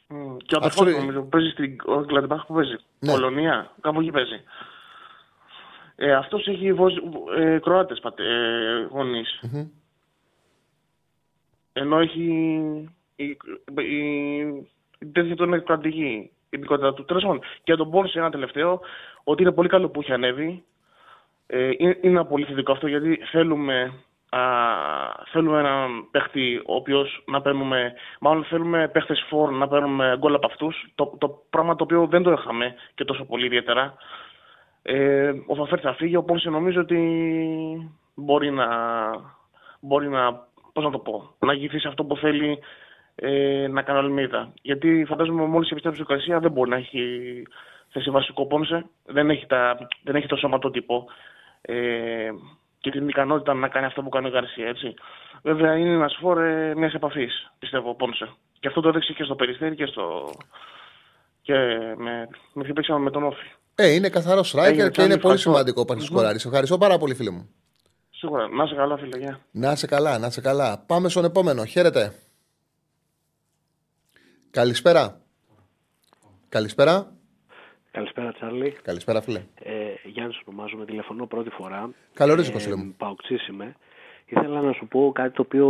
Μμ. 0.07 0.37
Και 0.37 0.55
ο 0.55 0.57
Αυτό 0.57 0.57
αδερφός 0.57 0.87
είναι- 0.87 0.97
νομίζω 0.97 1.21
που 1.21 1.29
παίζει 1.29 1.49
στην 1.49 1.75
Γκλαντμπάχ 2.05 2.45
που 2.45 2.53
παίζει; 2.53 2.75
Ναι. 2.99 3.11
Πολωνία, 3.11 3.71
κάπου 3.81 3.99
εκεί 3.99 4.11
παίζει. 4.11 4.43
Ε, 5.95 6.13
αυτός 6.13 6.47
έχει 6.47 6.73
βοζ... 6.73 6.93
ε, 7.39 7.59
Κροάτες 7.61 7.99
πατε... 7.99 8.23
ε, 8.23 8.85
γονείς. 8.91 9.39
Ενώ 11.79 11.99
έχει 11.99 12.23
η, 13.15 13.25
η, 13.25 13.37
η 14.99 15.05
τέτοια 15.11 15.35
του 15.35 15.43
είναι 15.43 15.59
κρατική 15.59 16.31
η 16.49 16.57
υπηκότητα 16.57 16.93
του. 16.93 17.05
Τέλος 17.05 17.23
πάντων, 17.23 17.39
και 17.39 17.61
για 17.63 17.77
τον 17.77 17.91
Πόρσε 17.91 18.19
ένα 18.19 18.29
τελευταίο, 18.29 18.79
ότι 19.23 19.41
είναι 19.41 19.51
πολύ 19.51 19.69
καλό 19.69 19.89
που 19.89 19.99
έχει 19.99 20.13
ανέβει. 20.13 20.63
Ε, 21.47 21.69
είναι, 21.77 21.97
είναι 22.01 22.19
ένα 22.19 22.25
πολύ 22.25 22.45
θετικό 22.45 22.71
αυτό 22.71 22.87
γιατί 22.87 23.19
θέλουμε, 23.31 23.93
α, 24.29 24.39
θέλουμε 25.31 25.59
έναν 25.59 26.07
παίχτη 26.11 26.61
ο 26.65 26.75
οποίος 26.75 27.23
να 27.25 27.41
παίρνουμε, 27.41 27.93
μάλλον 28.19 28.43
θέλουμε 28.43 28.87
παίχτες 28.87 29.25
φόρ 29.27 29.51
να 29.51 29.67
παίρνουμε 29.67 30.15
γκολ 30.17 30.33
από 30.33 30.47
αυτούς. 30.47 30.91
Το, 30.95 31.15
το 31.17 31.43
πράγμα 31.49 31.75
το 31.75 31.83
οποίο 31.83 32.07
δεν 32.07 32.23
το 32.23 32.31
είχαμε 32.31 32.75
και 32.95 33.05
τόσο 33.05 33.25
πολύ 33.25 33.45
ιδιαίτερα. 33.45 33.93
Ε, 34.81 35.31
ο 35.47 35.55
Φαφέρ 35.55 35.79
θα 35.81 35.93
φύγει, 35.93 36.15
οπότε 36.15 36.49
νομίζω 36.49 36.81
ότι 36.81 36.99
μπορεί 38.15 38.51
να, 38.51 38.67
μπορεί 39.79 40.09
να, 40.09 40.47
πώς 40.79 40.91
να 40.91 40.97
το 40.97 41.11
πω, 41.11 41.35
να 41.39 41.53
γυθείς 41.53 41.81
σε 41.81 41.87
αυτό 41.87 42.03
που 42.03 42.15
θέλει 42.17 42.59
ε, 43.15 43.67
να 43.67 43.81
κάνει 43.81 43.99
ο 43.99 44.01
Αλμίδα. 44.01 44.53
Γιατί 44.61 45.05
φαντάζομαι 45.07 45.45
μόλις 45.45 45.71
επιστρέψει 45.71 46.01
στην 46.01 46.13
Ουκρασία 46.13 46.39
δεν 46.39 46.51
μπορεί 46.51 46.69
να 46.69 46.75
έχει 46.75 47.01
θέση 47.89 48.09
βασικό 48.09 48.45
πόνσε, 48.45 48.85
δεν 49.05 49.29
έχει, 49.29 49.45
τα, 49.45 49.87
δεν 50.03 50.15
έχει 50.15 50.27
το 50.27 50.35
σωματότυπο 50.35 51.05
ε, 51.61 52.29
και 52.79 52.91
την 52.91 53.07
ικανότητα 53.07 53.53
να 53.53 53.67
κάνει 53.67 53.85
αυτό 53.85 54.01
που 54.01 54.09
κάνει 54.09 54.27
ο 54.27 54.29
Γκαρσία, 54.29 54.67
έτσι. 54.67 54.93
Βέβαια 55.43 55.77
είναι 55.77 55.89
ένας 55.89 56.17
φόρ 56.21 56.37
μιας 56.75 56.93
επαφής, 56.93 57.51
πιστεύω, 57.59 57.89
ο 57.89 57.95
Πόνσε. 57.95 58.29
Και 58.59 58.67
αυτό 58.67 58.81
το 58.81 58.87
έδειξε 58.87 59.13
και 59.13 59.23
στο 59.23 59.35
Περιστέρι 59.35 59.75
και 59.75 59.85
στο. 59.85 60.29
και 61.41 61.53
με, 61.97 62.27
με 62.53 62.63
τι 62.63 62.73
παίξαμε 62.73 62.99
με 62.99 63.11
τον 63.11 63.23
Όφη. 63.23 63.45
Ε, 63.75 63.93
είναι 63.93 64.09
καθαρός 64.09 64.55
striker 64.55 64.63
Έγινε, 64.63 64.75
και 64.75 64.81
είναι 64.83 64.89
Τσάρλι, 64.91 65.07
πολύ 65.07 65.17
ευχαριστώ. 65.17 65.49
σημαντικό 65.49 65.81
όταν 65.81 66.01
σκοράρει. 66.01 66.39
Σε 66.39 66.47
ευχαριστώ 66.47 66.77
πάρα 66.77 66.97
πολύ, 66.97 67.15
φίλε 67.15 67.29
μου. 67.29 67.49
Σίγουρα. 68.19 68.47
Να 68.47 68.63
είσαι 68.63 68.75
καλά, 68.75 68.97
φίλε. 68.97 69.17
Γεια. 69.17 69.39
Να 69.51 69.71
είσαι 69.71 69.87
καλά, 69.87 70.17
να 70.17 70.27
είσαι 70.27 70.41
καλά. 70.41 70.77
Πάμε 70.87 71.09
στον 71.09 71.23
επόμενο. 71.25 71.65
Χαίρετε. 71.65 72.13
Καλησπέρα. 74.51 75.21
Καλησπέρα. 76.49 77.13
Καλησπέρα, 77.91 78.33
Τσάρλι. 78.33 78.71
Καλησπέρα, 78.71 79.21
φίλε. 79.21 79.43
Ε, 79.55 79.73
Γιάννης 80.03 80.41
ονομάζομαι, 80.45 80.85
τηλεφωνώ 80.85 81.25
πρώτη 81.25 81.49
φορά. 81.49 81.89
Καλώς 82.13 82.37
ήρθες, 82.37 82.53
Βασίλη 82.53 82.75
μου. 82.75 82.95
Παοξής 84.29 84.37
είμαι. 84.37 84.39
Ήθελα 84.41 84.61
να 84.61 84.73
σου 84.73 84.87
πω 84.87 85.11
κάτι 85.13 85.33
το 85.33 85.41
οποίο 85.41 85.67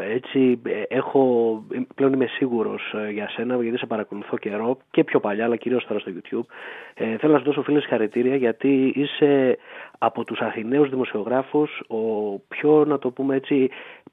έτσι 0.00 0.60
έχω, 0.88 1.62
πλέον 1.94 2.12
είμαι 2.12 2.26
σίγουρος 2.26 2.94
ε, 3.06 3.10
για 3.10 3.28
σένα 3.28 3.62
γιατί 3.62 3.78
σε 3.78 3.86
παρακολουθώ 3.86 4.36
καιρό 4.36 4.78
και 4.90 5.04
πιο 5.04 5.20
παλιά 5.20 5.44
αλλά 5.44 5.56
κυρίως 5.56 5.86
τώρα 5.86 6.00
στο 6.00 6.12
YouTube. 6.14 6.46
Ε, 6.94 7.16
θέλω 7.16 7.32
να 7.32 7.38
σου 7.38 7.44
δώσω 7.44 7.62
φίλε 7.62 7.80
χαρητήρια 7.80 8.36
γιατί 8.36 8.92
είσαι 8.94 9.58
από 9.98 10.24
τους 10.24 10.40
Αθηναίους 10.40 10.90
δημοσιογράφους 10.90 11.80
ο 11.88 11.98
πιο 12.48 12.84
να 12.84 12.98
το 12.98 13.10
πούμε 13.10 13.36
έτσι 13.36 13.70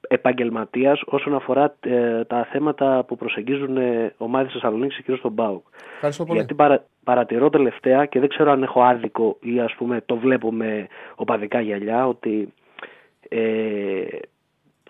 επαγγελματίας 0.07 1.01
όσον 1.05 1.35
αφορά 1.35 1.75
ε, 1.79 2.23
τα 2.23 2.47
θέματα 2.51 3.03
που 3.07 3.15
προσεγγίζουν 3.15 3.77
ε, 3.77 4.13
ομάδες 4.17 4.51
Θεσσαλονίκης 4.51 4.95
και 4.95 5.01
κυρίως 5.01 5.19
στον 5.19 5.35
ΠΑΟΚ. 5.35 5.65
Ευχαριστώ 5.93 6.23
πολύ. 6.23 6.37
Γιατί 6.37 6.53
παρα, 6.53 6.83
παρατηρώ 7.03 7.49
τελευταία 7.49 8.05
και 8.05 8.19
δεν 8.19 8.29
ξέρω 8.29 8.51
αν 8.51 8.63
έχω 8.63 8.81
άδικο 8.81 9.37
ή 9.41 9.59
ας 9.59 9.73
πούμε 9.77 10.01
το 10.05 10.15
βλέπω 10.15 10.51
με 10.51 10.87
οπαδικά 11.15 11.61
γυαλιά 11.61 12.07
ότι 12.07 12.53
ε, 13.29 14.03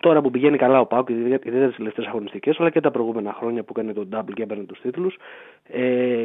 τώρα 0.00 0.20
που 0.20 0.30
πηγαίνει 0.30 0.56
καλά 0.56 0.80
ο 0.80 0.86
Πάουκ, 0.86 1.08
ιδιαίτερα 1.08 1.68
τι 1.68 1.76
τελευταίες 1.76 2.06
αγωνιστικές, 2.06 2.60
αλλά 2.60 2.70
και 2.70 2.80
τα 2.80 2.90
προηγούμενα 2.90 3.32
χρόνια 3.32 3.62
που 3.62 3.72
έκανε 3.76 3.92
τον 3.92 4.08
double 4.12 4.32
και 4.34 4.42
έπαιρνε 4.42 4.64
τους 4.64 4.80
τίτλους, 4.80 5.16
ε, 5.68 6.24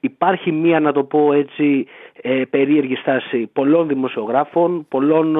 υπάρχει 0.00 0.52
μία, 0.52 0.80
να 0.80 0.92
το 0.92 1.04
πω 1.04 1.32
έτσι, 1.32 1.86
ε, 2.22 2.42
περίεργη 2.50 2.96
στάση 2.96 3.50
πολλών 3.52 3.88
δημοσιογράφων, 3.88 4.86
πολλών 4.88 5.36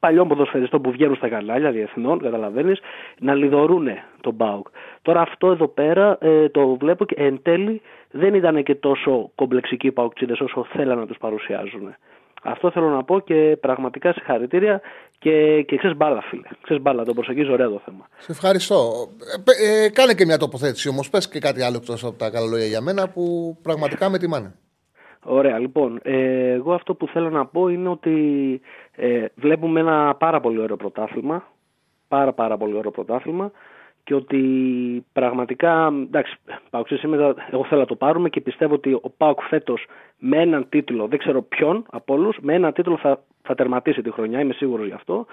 παλιών 0.00 0.28
ποδοσφαιριστών 0.28 0.82
που 0.82 0.90
βγαίνουν 0.90 1.16
στα 1.16 1.28
κανάλια 1.28 1.70
διεθνών, 1.70 2.18
καταλαβαίνεις, 2.18 2.80
να 3.18 3.34
λιδωρούν 3.34 3.88
τον 4.20 4.36
Πάουκ. 4.36 4.66
Τώρα 5.02 5.20
αυτό 5.20 5.50
εδώ 5.50 5.68
πέρα 5.68 6.18
ε, 6.20 6.48
το 6.48 6.76
βλέπω 6.76 7.04
και 7.04 7.14
εν 7.18 7.42
τέλει 7.42 7.80
δεν 8.10 8.34
ήταν 8.34 8.62
και 8.62 8.74
τόσο 8.74 9.30
κομπλεξικοί 9.34 9.86
οι 9.86 9.92
Παουκτσίδες 9.92 10.40
όσο 10.40 10.64
θέλανε 10.64 11.00
να 11.00 11.06
τους 11.06 11.18
παρουσιάζουν. 11.18 11.94
Αυτό 12.42 12.70
θέλω 12.70 12.88
να 12.88 13.04
πω 13.04 13.20
και 13.20 13.56
πραγματικά 13.60 14.12
συγχαρητήρια 14.12 14.80
και, 15.18 15.62
και 15.62 15.76
ξέρεις 15.76 15.96
μπάλα, 15.96 16.22
φίλε. 16.22 16.48
Ξέρεις 16.62 16.82
μπάλα, 16.82 17.04
το 17.04 17.14
προσεγγίζω 17.14 17.52
ωραίο 17.52 17.70
το 17.70 17.80
θέμα. 17.84 18.08
Σε 18.18 18.32
ευχαριστώ. 18.32 19.08
Ε, 19.60 19.84
ε, 19.84 19.88
κάνε 19.88 20.14
και 20.14 20.24
μια 20.24 20.38
τοποθέτηση 20.38 20.88
όμως. 20.88 21.10
Πες 21.10 21.28
και 21.28 21.38
κάτι 21.38 21.62
άλλο 21.62 21.76
εκτός 21.76 22.04
από 22.04 22.18
τα 22.18 22.30
καλά 22.30 22.46
λόγια 22.46 22.66
για 22.66 22.80
μένα 22.80 23.08
που 23.08 23.56
πραγματικά 23.62 24.08
με 24.08 24.18
τιμάνε. 24.18 24.54
Ωραία, 25.24 25.58
λοιπόν. 25.58 26.00
Ε, 26.02 26.50
εγώ 26.50 26.72
αυτό 26.72 26.94
που 26.94 27.06
θέλω 27.06 27.30
να 27.30 27.46
πω 27.46 27.68
είναι 27.68 27.88
ότι 27.88 28.14
ε, 28.96 29.24
βλέπουμε 29.34 29.80
ένα 29.80 30.14
πάρα 30.14 30.40
πολύ 30.40 30.60
ωραίο 30.60 30.76
πρωτάθλημα. 30.76 31.44
Πάρα 32.08 32.32
πάρα 32.32 32.56
πολύ 32.56 32.76
ωραίο 32.76 32.90
πρωτάθλημα 32.90 33.52
και 34.04 34.14
ότι 34.14 34.42
πραγματικά, 35.12 35.86
εντάξει, 35.86 36.36
Πάουξ 36.70 36.92
σήμερα 36.98 37.34
εγώ 37.50 37.64
θέλω 37.64 37.80
να 37.80 37.86
το 37.86 37.94
πάρουμε 37.94 38.28
και 38.28 38.40
πιστεύω 38.40 38.74
ότι 38.74 38.92
ο 38.92 39.12
Πάουκ 39.16 39.40
φέτος 39.42 39.86
με 40.18 40.36
έναν 40.36 40.66
τίτλο, 40.68 41.06
δεν 41.06 41.18
ξέρω 41.18 41.42
ποιον 41.42 41.86
από 41.90 42.14
όλους, 42.14 42.36
με 42.40 42.54
έναν 42.54 42.72
τίτλο 42.72 42.96
θα, 42.96 43.22
θα 43.42 43.54
τερματίσει 43.54 44.02
τη 44.02 44.10
χρονιά, 44.10 44.40
είμαι 44.40 44.52
σίγουρος 44.52 44.86
γι' 44.86 44.92
αυτό. 44.92 45.26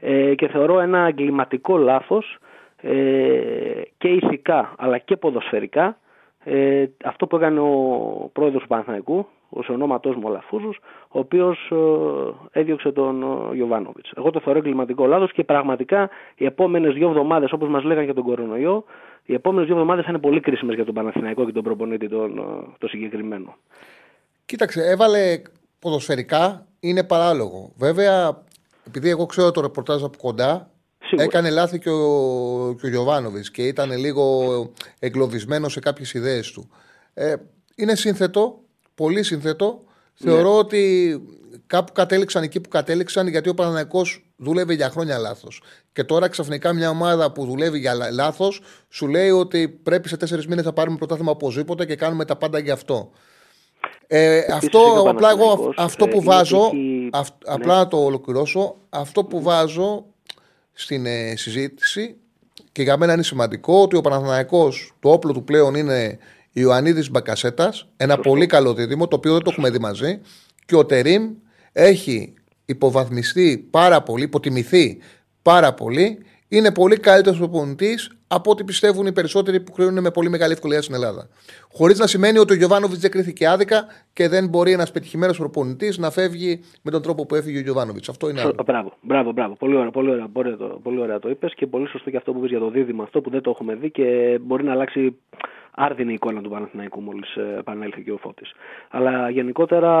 Ε, 0.00 0.34
και 0.34 0.48
θεωρώ 0.48 0.80
ένα 0.80 1.06
εγκληματικό 1.06 1.76
λάθος 1.76 2.38
ε, 2.80 3.82
και 3.98 4.08
ηθικά 4.08 4.74
αλλά 4.78 4.98
και 4.98 5.16
ποδοσφαιρικά 5.16 5.98
ε, 6.44 6.84
αυτό 7.04 7.26
που 7.26 7.36
έκανε 7.36 7.60
ο 7.60 8.30
πρόεδρος 8.32 8.62
του 8.62 8.68
Παναθηναϊκού 8.68 9.26
ο 9.48 9.60
ονόματός 9.68 10.16
μου 10.16 10.28
Λαφούζο, 10.28 10.70
ο 11.08 11.18
οποίος 11.18 11.70
ε, 12.52 12.60
έδιωξε 12.60 12.92
τον 12.92 13.22
ε, 13.22 13.54
Γιωβάνοβιτς. 13.54 14.10
Εγώ 14.16 14.30
το 14.30 14.40
θεωρώ 14.40 14.58
εγκληματικό 14.58 15.06
λάθος 15.06 15.32
και 15.32 15.44
πραγματικά 15.44 16.10
οι 16.36 16.44
επόμενες 16.44 16.94
δύο 16.94 17.08
εβδομάδες, 17.08 17.52
όπως 17.52 17.68
μας 17.68 17.84
λέγανε 17.84 18.04
για 18.04 18.14
τον 18.14 18.24
κορονοϊό, 18.24 18.84
οι 19.24 19.34
επόμενες 19.34 19.66
δύο 19.66 19.74
εβδομάδες 19.74 20.04
θα 20.04 20.10
είναι 20.10 20.20
πολύ 20.20 20.40
κρίσιμες 20.40 20.74
για 20.74 20.84
τον 20.84 20.94
Παναθηναϊκό 20.94 21.44
και 21.44 21.52
τον 21.52 21.62
προπονήτη 21.62 22.08
τον, 22.08 22.38
ε, 22.38 22.42
το 22.78 22.88
συγκεκριμένο. 22.88 23.56
Κοίταξε, 24.46 24.82
έβαλε 24.90 25.42
ποδοσφαιρικά, 25.78 26.66
είναι 26.80 27.04
παράλογο. 27.04 27.72
Βέβαια, 27.76 28.42
επειδή 28.86 29.08
εγώ 29.10 29.26
ξέρω 29.26 29.50
το 29.50 29.60
ρεπορτάζ 29.60 30.02
από 30.02 30.16
κοντά, 30.18 30.70
Σίγουρα. 31.08 31.24
Έκανε 31.24 31.50
λάθη 31.50 31.78
και 31.78 31.90
ο, 31.90 32.74
και 32.80 32.86
ο 32.86 32.88
Γιωβάνοβιτς 32.88 33.50
και 33.50 33.62
ήταν 33.62 33.98
λίγο 33.98 34.44
εγκλωβισμένο 34.98 35.68
σε 35.68 35.80
κάποιες 35.80 36.14
ιδέες 36.14 36.50
του. 36.50 36.70
Ε, 37.14 37.34
είναι 37.74 37.94
σύνθετο 37.94 38.60
πολύ 38.98 39.22
σύνθετο. 39.22 39.82
Ναι. 40.18 40.30
Θεωρώ 40.30 40.58
ότι 40.58 41.22
κάπου 41.66 41.92
κατέληξαν 41.92 42.42
εκεί 42.42 42.60
που 42.60 42.68
κατέληξαν 42.68 43.26
γιατί 43.26 43.48
ο 43.48 43.54
Παναναναϊκό 43.54 44.02
δούλευε 44.36 44.74
για 44.74 44.90
χρόνια 44.90 45.18
λάθος. 45.18 45.62
Και 45.92 46.04
τώρα 46.04 46.28
ξαφνικά 46.28 46.72
μια 46.72 46.90
ομάδα 46.90 47.32
που 47.32 47.44
δουλεύει 47.44 47.78
για 47.78 47.94
λάθος 48.12 48.60
σου 48.88 49.08
λέει 49.08 49.30
ότι 49.30 49.68
πρέπει 49.68 50.08
σε 50.08 50.16
τέσσερις 50.16 50.46
μήνες 50.46 50.64
να 50.64 50.72
πάρουμε 50.72 50.96
πρωτάθλημα 50.96 51.30
οπωσδήποτε 51.30 51.84
και 51.86 51.96
κάνουμε 51.96 52.24
τα 52.24 52.36
πάντα 52.36 52.58
γι' 52.58 52.70
αυτό. 52.70 53.10
Ε, 54.06 54.40
αυτό 54.52 55.04
απλά 55.08 55.30
εγώ 55.30 55.72
αυτό 55.76 56.08
που 56.08 56.18
ε, 56.18 56.22
βάζω, 56.22 56.70
απλά 57.44 57.74
ναι. 57.74 57.80
να 57.80 57.88
το 57.88 58.04
ολοκληρώσω, 58.04 58.76
αυτό 58.88 59.24
που 59.24 59.42
βάζω 59.42 60.04
στην 60.72 61.06
ε, 61.06 61.36
συζήτηση 61.36 62.16
και 62.72 62.82
για 62.82 62.96
μένα 62.96 63.12
είναι 63.12 63.22
σημαντικό 63.22 63.82
ότι 63.82 63.96
ο 63.96 64.00
Παναθηναϊκός 64.00 64.92
το 65.00 65.10
όπλο 65.10 65.32
του 65.32 65.44
πλέον 65.44 65.74
είναι 65.74 66.18
Ιωαννίδης 66.52 67.10
Μπακασέτας, 67.10 67.88
ένα 67.96 68.18
πολύ 68.18 68.46
καλό 68.46 68.74
δίδυμο, 68.74 69.08
το 69.08 69.16
οποίο 69.16 69.32
δεν 69.32 69.42
το 69.42 69.50
έχουμε 69.50 69.70
δει 69.70 69.78
μαζί. 69.78 70.20
Και 70.66 70.76
ο 70.76 70.86
Τερήμ 70.86 71.30
έχει 71.72 72.34
υποβαθμιστεί 72.64 73.68
πάρα 73.70 74.02
πολύ, 74.02 74.24
υποτιμηθεί 74.24 74.98
πάρα 75.42 75.74
πολύ. 75.74 76.18
Είναι 76.48 76.72
πολύ 76.72 76.96
καλύτερος 76.96 77.38
προπονητής 77.38 78.18
από 78.28 78.50
ό,τι 78.50 78.64
πιστεύουν 78.64 79.06
οι 79.06 79.12
περισσότεροι 79.12 79.60
που 79.60 79.72
κρίνουν 79.72 80.00
με 80.00 80.10
πολύ 80.10 80.28
μεγάλη 80.28 80.52
ευκολία 80.52 80.82
στην 80.82 80.94
Ελλάδα. 80.94 81.28
Χωρίς 81.72 81.98
να 81.98 82.06
σημαίνει 82.06 82.38
ότι 82.38 82.52
ο 82.52 82.56
Γιωβάνοβιτς 82.56 83.00
δεν 83.00 83.10
κρίθηκε 83.10 83.48
άδικα 83.48 83.86
και 84.12 84.28
δεν 84.28 84.48
μπορεί 84.48 84.72
ένας 84.72 84.90
πετυχημένος 84.90 85.38
προπονητής 85.38 85.98
να 85.98 86.10
φεύγει 86.10 86.60
με 86.82 86.90
τον 86.90 87.02
τρόπο 87.02 87.26
που 87.26 87.34
έφυγε 87.34 87.58
ο 87.58 87.60
Γιωβάνοβιτς. 87.60 88.08
Αυτό 88.08 88.28
είναι 88.28 88.40
άλλο. 88.40 88.54
Μπράβο, 88.64 88.92
μπράβο, 89.00 89.32
μπράβο. 89.32 89.54
Πολύ 89.54 89.76
ωραία, 89.76 89.90
πολύ 89.90 90.10
ωραία, 90.10 90.28
πολύ 90.32 90.56
ωραία, 90.60 90.76
πολύ 90.82 91.00
ωραία 91.00 91.18
το 91.18 91.28
είπες 91.28 91.54
και 91.54 91.66
πολύ 91.66 91.88
σωστό 91.88 92.10
και 92.10 92.16
αυτό 92.16 92.32
που 92.32 92.38
είπες 92.38 92.50
για 92.50 92.58
το 92.58 92.70
δίδυμο 92.70 93.02
αυτό 93.02 93.20
που 93.20 93.30
δεν 93.30 93.40
το 93.40 93.50
έχουμε 93.50 93.74
δει 93.74 93.90
και 93.90 94.38
μπορεί 94.42 94.64
να 94.64 94.72
αλλάξει 94.72 95.16
άρδινη 95.78 96.12
εικόνα 96.12 96.40
του 96.40 96.50
Παναθηναϊκού 96.50 97.00
μόλις 97.00 97.34
ε, 97.34 97.56
επανέλθει 97.58 98.02
και 98.02 98.12
ο 98.12 98.16
Φώτης. 98.16 98.52
Αλλά 98.90 99.30
γενικότερα 99.30 99.92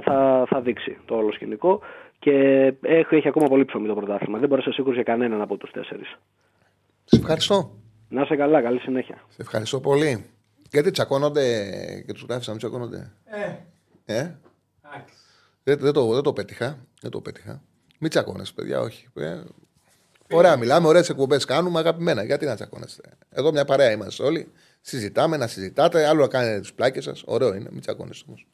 θα, 0.00 0.44
θα 0.48 0.60
δείξει 0.60 0.98
το 1.04 1.14
όλο 1.14 1.32
σκηνικό 1.32 1.80
και 2.18 2.32
έχει, 2.80 3.14
έχει 3.14 3.28
ακόμα 3.28 3.46
πολύ 3.46 3.64
ψωμί 3.64 3.86
το 3.86 3.94
πρωτάθλημα. 3.94 4.38
Δεν 4.38 4.48
μπορεί 4.48 4.60
να 4.60 4.66
είσαι 4.66 4.76
σίγουρο 4.76 4.94
για 4.94 5.02
κανέναν 5.02 5.40
από 5.40 5.56
τους 5.56 5.70
τέσσερις. 5.70 6.18
Σε 7.04 7.16
ευχαριστώ. 7.16 7.70
Να 8.08 8.22
είσαι 8.22 8.36
καλά, 8.36 8.62
καλή 8.62 8.78
συνέχεια. 8.78 9.16
Σε 9.28 9.42
ευχαριστώ 9.42 9.80
πολύ. 9.80 10.26
Γιατί 10.70 10.90
τσακώνονται 10.90 11.42
και 12.06 12.12
τους 12.12 12.24
γράφεις 12.28 12.46
να 12.46 12.52
μην 12.52 12.62
τσακώνονται; 12.62 13.12
Ε. 13.24 14.14
ε; 14.14 14.38
Δεν, 15.62 15.78
δεν, 15.78 15.92
το, 15.92 16.12
δεν 16.14 16.22
το 16.22 16.32
πέτυχα. 16.32 16.78
Δεν 17.00 17.10
το 17.10 17.20
πέτυχα. 17.20 17.62
Μην 17.98 18.10
τσακώνεσαι, 18.10 18.52
παιδιά, 18.54 18.80
όχι. 18.80 19.06
Ε, 19.14 19.40
ωραία, 20.30 20.56
μιλάμε, 20.56 20.86
ωραίες 20.86 21.08
εκπομπές 21.08 21.44
κάνουμε, 21.44 21.78
αγαπημένα. 21.78 22.24
Γιατί 22.24 22.46
να 22.46 22.54
τσακώνεστε; 22.54 23.02
Εδώ 23.30 23.52
μια 23.52 23.64
παρέα 23.64 23.90
είμαστε 23.90 24.22
όλοι. 24.22 24.52
Συζητάμε, 24.80 25.36
να 25.36 25.46
συζητάτε. 25.46 26.06
Άλλο 26.06 26.20
να 26.20 26.28
κάνετε 26.28 26.60
τις 26.60 26.74
πλάκες 26.74 27.04
σας. 27.04 27.22
Ωραίο 27.26 27.54
είναι, 27.54 27.68
μην 27.70 27.80
τσακώνεστε 27.80 28.24
όμως. 28.28 28.46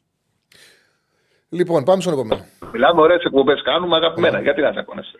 Λοιπόν, 1.49 1.83
πάμε 1.83 2.01
στον 2.01 2.13
επόμενο. 2.13 2.45
Μιλάμε 2.71 3.01
ωραίες 3.01 3.23
εκπομπές, 3.23 3.61
κάνουμε 3.63 3.95
αγαπημένα. 3.95 4.41
Γιατί 4.41 4.61
να 4.61 4.71
τσακώνεστε; 4.71 5.17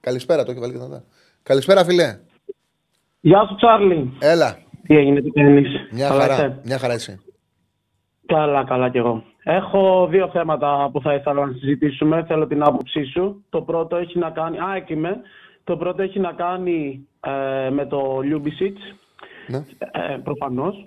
Καλησπέρα, 0.00 0.44
το 0.44 0.50
έχει 0.50 0.60
βάλει 0.60 0.72
και 0.72 0.78
τα 0.78 1.04
Καλησπέρα, 1.42 1.84
φιλέ. 1.84 2.18
Γεια 3.20 3.46
σου, 3.48 3.54
Τσάρλι. 3.54 4.12
Έλα. 4.18 4.58
Τι 4.86 4.96
έγινε, 4.96 5.20
τι 5.20 5.30
κάνεις; 5.30 5.68
Μια 5.90 6.08
χαρά. 6.08 6.60
Μια 6.64 6.78
χαρά 6.78 6.92
εσύ. 6.92 7.20
Καλά, 8.26 8.64
καλά 8.64 8.90
κι 8.90 8.98
εγώ. 8.98 9.24
Έχω 9.42 10.06
δύο 10.10 10.28
θέματα 10.28 10.90
που 10.92 11.00
θα 11.00 11.14
ήθελα 11.14 11.46
να 11.46 11.52
συζητήσουμε. 11.52 12.24
Θέλω 12.24 12.46
την 12.46 12.62
άποψή 12.62 13.04
σου. 13.04 13.44
Το 13.48 13.62
πρώτο 13.62 13.96
έχει 13.96 14.18
να 14.18 14.30
κάνει. 14.30 14.58
Α, 14.58 14.74
εκεί 14.76 14.92
είμαι. 14.92 15.20
Το 15.64 15.76
πρώτο 15.76 16.02
έχει 16.02 16.20
να 16.20 16.32
κάνει 16.32 17.08
ε, 17.20 17.70
με 17.70 17.86
το 17.86 18.18
Λιούμπισιτς 18.22 18.76
ναι. 19.48 19.64
Ε, 19.92 20.16
Προφανώς. 20.24 20.86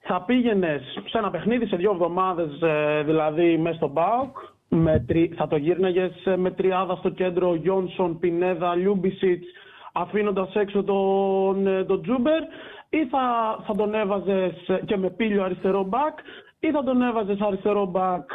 Θα 0.00 0.22
πήγαινε 0.22 0.80
σε 1.08 1.18
ένα 1.18 1.30
παιχνίδι 1.30 1.66
σε 1.66 1.76
δύο 1.76 1.90
εβδομάδες, 1.90 2.60
ε, 2.60 3.02
δηλαδή 3.02 3.58
μέσα 3.58 3.76
στο 3.76 3.88
ΠΑΟΚ. 3.88 4.36
Με 4.68 5.04
Θα 5.36 5.46
το 5.46 5.56
γύρναγες 5.56 6.26
ε, 6.26 6.36
με 6.36 6.50
τριάδα 6.50 6.96
στο 6.96 7.08
κέντρο 7.08 7.54
Γιόνσον, 7.54 8.18
Πινέδα, 8.18 8.74
Λιούμπισιτς, 8.74 9.46
αφήνοντας 9.92 10.54
έξω 10.54 10.82
τον, 10.82 11.66
ε, 11.66 11.84
τον 11.84 12.02
Τζούμπερ, 12.02 12.42
ή 12.88 13.06
θα, 13.06 13.58
θα 13.66 13.74
τον 13.74 13.94
έβαζες 13.94 14.54
και 14.84 14.96
με 14.96 15.10
Πήλιο 15.10 15.44
αριστερό 15.44 15.82
μπακ, 15.82 16.18
ή 16.60 16.70
θα 16.70 16.84
τον 16.84 17.02
έβαζες 17.02 17.40
αριστερό 17.40 17.86
μπακ 17.86 18.30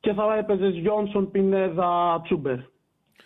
και 0.00 0.12
θα 0.12 0.36
έπαιζες 0.36 0.74
Γιόνσον, 0.74 1.30
Πινέδα, 1.30 2.20
Τζούμπερ. 2.24 2.56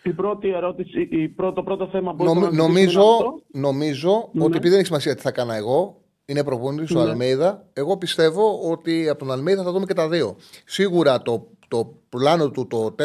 Η 0.05 0.13
πρώτη 0.13 0.49
ερώτηση, 0.49 1.07
η 1.11 1.27
πρώτο, 1.27 1.53
το 1.53 1.63
πρώτο 1.63 1.87
θέμα 1.87 2.15
που 2.15 2.23
Νομ, 2.23 2.55
νομίζω, 2.55 3.03
νομίζω 3.51 4.29
ναι. 4.31 4.43
ότι 4.43 4.57
επειδή 4.57 4.69
δεν 4.69 4.77
έχει 4.77 4.87
σημασία 4.87 5.15
τι 5.15 5.21
θα 5.21 5.31
κάνω 5.31 5.53
εγώ, 5.53 6.01
είναι 6.25 6.43
προπονητής 6.43 6.89
ναι. 6.89 6.99
ο 6.99 7.03
Αλμέιδα. 7.03 7.67
Εγώ 7.73 7.97
πιστεύω 7.97 8.59
ότι 8.71 9.09
από 9.09 9.19
τον 9.19 9.31
Αλμέιδα 9.31 9.63
θα 9.63 9.71
δούμε 9.71 9.85
και 9.85 9.93
τα 9.93 10.09
δύο. 10.09 10.35
Σίγουρα 10.65 11.21
το, 11.21 11.47
το 11.67 11.93
πλάνο 12.09 12.49
του 12.49 12.67
το 12.67 12.95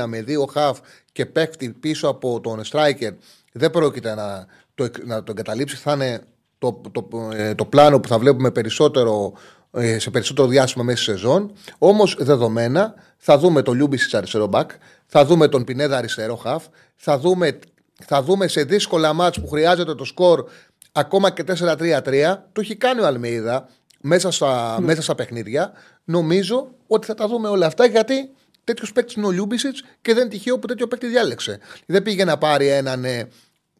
4-2-3-1 0.00 0.04
με 0.06 0.22
δύο 0.22 0.44
χαφ 0.44 0.78
και 1.12 1.26
παίχτη 1.26 1.76
πίσω 1.80 2.08
από 2.08 2.40
τον 2.40 2.60
striker 2.64 3.12
δεν 3.52 3.70
πρόκειται 3.70 4.14
να 4.14 4.46
το, 4.74 4.88
να 5.04 5.22
το 5.22 5.30
εγκαταλείψει. 5.30 5.76
Θα 5.76 5.92
είναι 5.92 6.20
το, 6.58 6.80
το, 6.92 7.02
το, 7.02 7.30
ε, 7.32 7.54
το 7.54 7.64
πλάνο 7.64 8.00
που 8.00 8.08
θα 8.08 8.18
βλέπουμε 8.18 8.50
περισσότερο 8.50 9.32
ε, 9.34 9.57
σε 9.96 10.10
περισσότερο 10.10 10.48
διάστημα 10.48 10.84
μέσα 10.84 11.02
στη 11.02 11.10
σεζόν. 11.10 11.52
Όμως 11.78 12.16
δεδομένα 12.18 12.94
θα 13.16 13.38
δούμε 13.38 13.62
τον 13.62 13.74
Λιούμπισιτς 13.74 14.14
αριστερό 14.14 14.46
μπακ, 14.46 14.70
θα 15.06 15.24
δούμε 15.24 15.48
τον 15.48 15.64
Πινέδα 15.64 15.96
αριστερό 15.96 16.36
χαφ, 16.36 16.64
θα 16.96 17.18
δούμε, 17.18 17.58
θα 18.04 18.22
δούμε 18.22 18.48
σε 18.48 18.62
δύσκολα 18.62 19.12
ματς 19.12 19.40
που 19.40 19.48
χρειάζεται 19.48 19.94
το 19.94 20.04
σκορ 20.04 20.44
ακόμα 20.92 21.30
και 21.30 21.44
4-3-3. 21.46 22.36
Το 22.52 22.60
έχει 22.60 22.76
κάνει 22.76 23.00
ο 23.00 23.06
Αλμέιδα 23.06 23.68
μέσα 24.00 24.30
στα, 24.30 24.78
μέσα 24.80 25.02
στα 25.02 25.14
παιχνίδια. 25.14 25.72
Νομίζω 26.04 26.74
ότι 26.86 27.06
θα 27.06 27.14
τα 27.14 27.28
δούμε 27.28 27.48
όλα 27.48 27.66
αυτά 27.66 27.86
γιατί 27.86 28.30
τέτοιος 28.64 28.92
παίκτης 28.92 29.14
είναι 29.14 29.26
ο 29.26 29.30
Λιούμπισιτς 29.30 29.82
και 30.00 30.14
δεν 30.14 30.22
είναι 30.22 30.30
τυχαίο 30.30 30.58
που 30.58 30.66
τέτοιο 30.66 30.86
παίκτη 30.86 31.06
διάλεξε. 31.06 31.58
Δεν 31.86 32.02
πήγε 32.02 32.24
να 32.24 32.38
πάρει 32.38 32.68
έναν 32.68 33.04
ε, 33.04 33.28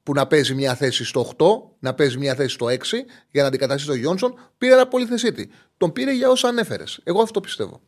που 0.03 0.13
να 0.13 0.27
παίζει 0.27 0.55
μια 0.55 0.75
θέση 0.75 1.05
στο 1.05 1.33
8, 1.39 1.47
να 1.79 1.95
παίζει 1.95 2.19
μια 2.19 2.35
θέση 2.35 2.55
στο 2.55 2.67
6 2.67 2.73
για 3.31 3.43
να 3.43 3.49
αντικαταστήσει 3.49 3.89
τον 3.89 3.97
Γιόνσον. 3.99 4.35
Πήρε 4.59 4.73
ένα 4.73 4.87
πολυθεσίτη. 4.87 5.51
Τον 5.79 5.93
πήρε 5.93 6.13
για 6.13 6.29
όσα 6.29 6.49
ανέφερες. 6.49 7.01
Εγώ 7.05 7.23
αυτό 7.23 7.41
πιστεύω. 7.41 7.81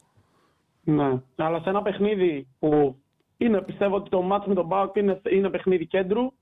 Ναι. 0.85 1.21
Αλλά 1.37 1.61
σε 1.61 1.69
ένα 1.69 1.83
παιχνίδι 1.83 2.47
που 2.59 2.97
είναι, 3.37 3.61
πιστεύω 3.61 3.97
ότι 3.97 4.11
το 4.11 4.23
μάτς 4.23 4.47
με 4.47 4.55
τον 4.55 4.67
Μπάουκ 4.67 4.97
είναι, 4.97 5.21
είναι 5.31 5.51
παιχνίδι 5.51 5.87
κέντρου. 5.87 6.33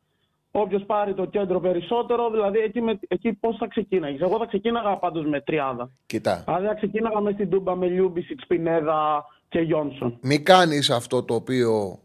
Όποιος 0.50 0.82
πάρει 0.86 1.14
το 1.14 1.24
κέντρο 1.24 1.60
περισσότερο, 1.60 2.30
δηλαδή 2.30 2.58
εκεί, 2.58 2.80
με, 2.80 2.98
εκεί 3.08 3.32
πώς 3.32 3.56
θα 3.56 3.66
ξεκίναγες; 3.66 4.20
Εγώ 4.20 4.38
θα 4.38 4.46
ξεκίναγα 4.46 4.96
πάντως 4.96 5.26
με 5.26 5.40
τριάδα. 5.40 5.90
Κοιτά. 6.06 6.42
Δηλαδή 6.46 6.66
θα 6.66 6.74
ξεκίναγα 6.74 7.20
με 7.20 7.32
στην 7.32 7.50
Τούμπα 7.50 7.76
με 7.76 7.86
Λιούμπισιτς, 7.86 8.42
Σπινέδα 8.42 9.24
και 9.48 9.60
Γιόνσον. 9.60 10.18
Μην 10.22 10.44
κάνεις 10.44 10.90
αυτό 10.90 11.22
το 11.22 11.34
οποίο 11.34 11.98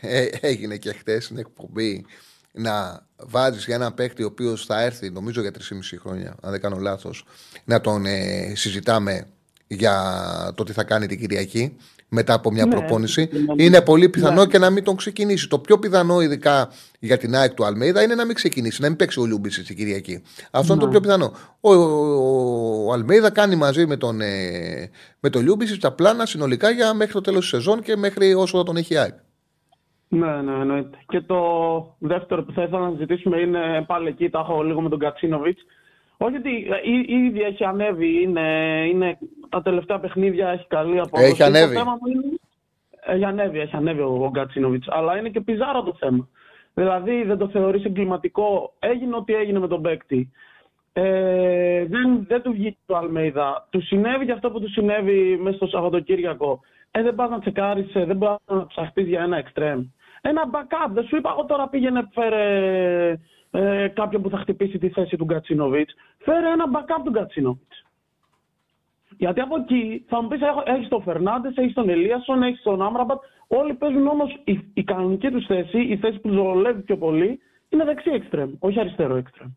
ε, 0.00 0.26
έγινε 0.40 0.76
και 0.76 0.92
χθες 0.92 1.24
στην 1.24 1.38
εκπομπή 1.38 2.06
να 2.52 3.06
βάζει 3.16 3.58
για 3.66 3.74
έναν 3.74 3.94
παίκτη 3.94 4.22
ο 4.22 4.26
οποίος 4.26 4.64
θα 4.66 4.82
έρθει, 4.82 5.10
νομίζω 5.10 5.40
για 5.40 5.50
3,5 5.50 5.98
χρόνια, 6.00 6.34
αν 6.42 6.50
δεν 6.50 6.60
κάνω 6.60 6.76
λάθος, 6.76 7.24
να 7.64 7.80
τον 7.80 8.06
ε, 8.06 8.52
συζητάμε 8.56 9.26
για 9.66 9.94
το 10.54 10.64
τι 10.64 10.72
θα 10.72 10.84
κάνει 10.84 11.06
την 11.06 11.18
Κυριακή 11.20 11.76
μετά 12.08 12.32
από 12.34 12.50
μια 12.52 12.64
Ναι, 12.66 12.70
προπόνηση. 12.70 13.28
ναι. 13.56 13.62
Είναι 13.64 13.80
πολύ 13.80 14.08
πιθανό 14.08 14.40
Ναι. 14.44 14.50
και 14.50 14.58
να 14.58 14.70
μην 14.70 14.84
τον 14.84 14.96
ξεκινήσει. 14.96 15.48
Το 15.48 15.58
πιο 15.58 15.78
πιθανό, 15.78 16.20
ειδικά 16.20 16.68
για 16.98 17.18
την 17.18 17.34
ΑΕΚ 17.34 17.54
του 17.54 17.64
Αλμέιδα, 17.64 18.02
είναι 18.02 18.14
να 18.14 18.24
μην 18.24 18.34
ξεκινήσει, 18.34 18.80
να 18.82 18.88
μην 18.88 18.96
παίξει 18.96 19.20
ο 19.20 19.24
Λιούμπισιτς 19.24 19.66
την 19.66 19.76
Κυριακή. 19.76 20.22
Αυτό 20.50 20.72
είναι 20.72 20.80
το 20.82 20.86
Ναι. 20.86 20.92
πιο 20.92 21.00
πιθανό. 21.00 21.32
Ο, 21.60 21.72
ο, 21.74 22.84
ο 22.86 22.92
Αλμέιδα 22.92 23.30
κάνει 23.30 23.56
μαζί 23.56 23.86
με 23.86 23.96
τον, 23.96 24.20
ε, 24.20 24.90
με 25.20 25.30
τον 25.30 25.42
Λιούμπισιτς 25.42 25.80
τα 25.80 25.92
πλάνα 25.92 26.26
συνολικά 26.26 26.70
για 26.70 26.94
μέχρι 26.94 27.12
το 27.12 27.20
τέλος 27.20 27.40
της 27.40 27.48
σεζόν 27.48 27.82
και 27.82 27.96
μέχρι 27.96 28.34
όσο 28.34 28.58
θα 28.58 28.64
τον 28.64 28.76
έχει 28.76 28.94
η 28.94 28.96
ΑΕΚ. 28.96 29.14
Ναι, 30.08 30.42
ναι, 30.42 30.52
εννοείται. 30.52 30.98
Και 31.08 31.20
το 31.20 31.40
δεύτερο 31.98 32.42
που 32.42 32.52
θα 32.52 32.62
ήθελα 32.62 32.80
να 32.80 32.90
συζητήσουμε 32.90 33.40
είναι 33.40 33.84
πάλι 33.86 34.08
εκεί, 34.08 34.30
τα 34.30 34.38
έχω 34.38 34.62
λίγο 34.62 34.80
με 34.80 34.88
τον 34.88 34.98
Κατσίνοβιτς. 34.98 35.62
Όχι 36.16 36.36
ότι 36.36 36.68
ε, 36.70 36.90
ή- 36.90 37.24
ήδη 37.24 37.42
έχει 37.42 37.64
ανέβει, 37.64 38.22
είναι, 38.22 38.84
είναι 38.92 39.18
τα 39.48 39.62
τελευταία 39.62 39.98
παιχνίδια 39.98 40.48
έχει 40.48 40.66
καλή 40.66 41.00
απόδοση. 41.00 41.30
Έχει 41.30 41.42
ανέβει. 41.42 41.74
Το 41.74 41.80
θέμα 41.80 41.98
μου 42.00 42.12
είναι, 42.12 42.38
έχει 43.06 43.24
ανέβει, 43.24 43.58
έχει 43.58 43.76
ανέβει 43.76 44.00
ο, 44.00 44.24
ο 44.24 44.30
Γκατσίνοβιτ. 44.30 44.82
Αλλά 44.86 45.18
είναι 45.18 45.28
και 45.28 45.40
πιζάρο 45.40 45.82
το 45.82 45.96
θέμα. 45.98 46.28
Δηλαδή 46.74 47.22
δεν 47.24 47.38
το 47.38 47.48
θεωρείς 47.48 47.84
εγκληματικό. 47.84 48.72
Έγινε 48.78 49.16
ό,τι 49.16 49.34
έγινε 49.34 49.58
με 49.58 49.68
τον 49.68 49.82
παίκτη. 49.82 50.30
Ε, 50.92 51.84
δεν, 51.84 52.24
δεν 52.28 52.42
του 52.42 52.52
βγήκε 52.52 52.76
το 52.86 52.96
Αλμέιδα. 52.96 53.66
Του 53.70 53.82
συνέβη 53.82 54.24
και 54.24 54.32
αυτό 54.32 54.50
που 54.50 54.60
του 54.60 54.70
συνέβη 54.70 55.38
μέσα 55.42 55.56
στο 55.56 55.66
Σαββατοκύριακο. 55.66 56.60
Ε, 56.90 57.02
δεν 57.02 57.14
πας 57.14 57.30
να 57.30 57.38
τσεκάρεις, 57.40 57.86
δεν 57.92 58.18
πας 58.18 58.36
να 58.46 58.66
ψαχτείς 58.66 59.06
για 59.06 59.22
ένα 59.22 59.36
εξτρέμ. 59.36 59.84
Ένα 60.20 60.42
backup. 60.52 60.90
Δεν 60.90 61.04
σου 61.04 61.16
είπα 61.16 61.30
εγώ 61.30 61.44
τώρα 61.44 61.68
πήγαινε 61.68 62.08
φέρε 62.12 63.16
ε, 63.50 63.88
κάποιον 63.88 64.22
που 64.22 64.30
θα 64.30 64.38
χτυπήσει 64.38 64.78
τη 64.78 64.88
θέση 64.88 65.16
του 65.16 65.24
Γκατσίνοβιτ. 65.24 65.88
Φέρε 66.18 66.48
ένα 66.48 66.64
backup 66.72 67.02
του 67.04 67.10
Γκατσίνοβιτ. 67.10 67.72
Γιατί 69.16 69.40
από 69.40 69.56
εκεί 69.56 70.04
θα 70.08 70.22
μου 70.22 70.28
πεις: 70.28 70.40
Έχεις 70.64 70.88
τον 70.88 71.02
Φερνάντες, 71.02 71.56
έχεις 71.56 71.74
τον 71.74 71.88
Ελίασον, 71.88 72.42
έχεις 72.42 72.62
τον 72.62 72.82
Άμραμπατ. 72.82 73.22
Όλοι 73.46 73.74
παίζουν 73.74 74.06
όμως 74.06 74.40
η, 74.44 74.60
η 74.74 74.84
κανονική 74.84 75.30
τους 75.30 75.46
θέση, 75.46 75.78
η 75.78 75.96
θέση 75.96 76.18
που 76.18 76.28
ζολεύει 76.28 76.82
πιο 76.82 76.96
πολύ, 76.96 77.40
είναι 77.68 77.84
δεξί 77.84 78.10
εξτρέμ, 78.10 78.50
όχι 78.58 78.80
αριστερό 78.80 79.16
εξτρέμ. 79.16 79.48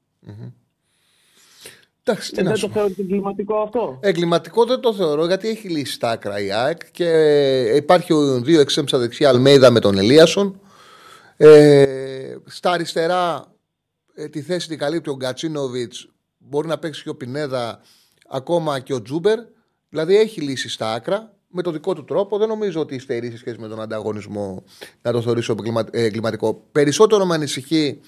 Εντάξει, 2.12 2.32
τι 2.32 2.40
Ε, 2.40 2.44
να 2.44 2.50
δεν 2.50 2.58
σου 2.58 2.66
το 2.68 2.72
πω. 2.74 2.80
θεωρείς 2.80 2.98
εγκληματικό 2.98 3.56
αυτό. 3.62 3.98
Εγκληματικό 4.02 4.66
δεν 4.66 4.80
το 4.80 4.94
θεωρώ 4.94 5.26
γιατί 5.26 5.48
έχει 5.50 5.68
λύσει 5.68 6.00
τα 6.00 6.10
άκρα 6.10 6.40
η 6.40 6.52
ΑΕΚ 6.52 6.92
και 6.92 7.08
υπάρχει 7.76 8.14
ο 8.14 8.42
δύο 8.42 8.60
εξέμ 8.60 8.86
στα 8.88 8.98
δεξιά 8.98 9.30
Αλμέιδα 9.30 9.72
με 9.72 9.80
τον 9.80 9.98
Ελίασον. 9.98 10.60
Ε, 11.38 12.36
στα 12.46 12.72
αριστερά 12.72 13.46
ε, 14.16 14.28
τη 14.28 14.42
θέση 14.42 14.68
την 14.68 14.78
καλύπτει 14.78 15.10
ο 15.10 15.16
Γκατσίνοβιτς. 15.16 16.08
Μπορεί 16.38 16.68
να 16.68 16.78
παίξει 16.78 17.04
και 17.04 17.10
ο 17.10 17.16
Πινέδα, 17.16 17.80
ακόμα 18.30 18.80
και 18.80 18.94
ο 18.94 19.02
Τζούμπερ. 19.02 19.40
Δηλαδή 19.90 20.18
έχει 20.18 20.42
λύσει 20.42 20.70
στα 20.70 20.94
άκρα 20.94 21.34
με 21.48 21.62
το 21.62 21.72
δικό 21.72 21.94
του 21.94 22.04
τρόπο. 22.04 22.38
Δεν 22.38 22.48
νομίζω 22.48 22.80
ότι 22.80 23.00
υστερεί 23.00 23.32
σε 23.32 23.38
σχέση 23.38 23.60
με 23.60 23.68
τον 23.68 23.82
ανταγωνισμό 23.82 24.64
να 25.02 25.12
το 25.12 25.22
θεωρήσω 25.22 25.52
εγκλημα- 25.54 25.88
ε, 25.92 26.04
εγκληματικό. 26.04 26.64
Περισσότερο 26.72 27.26
με 27.26 27.34
ανησυχεί 27.36 28.00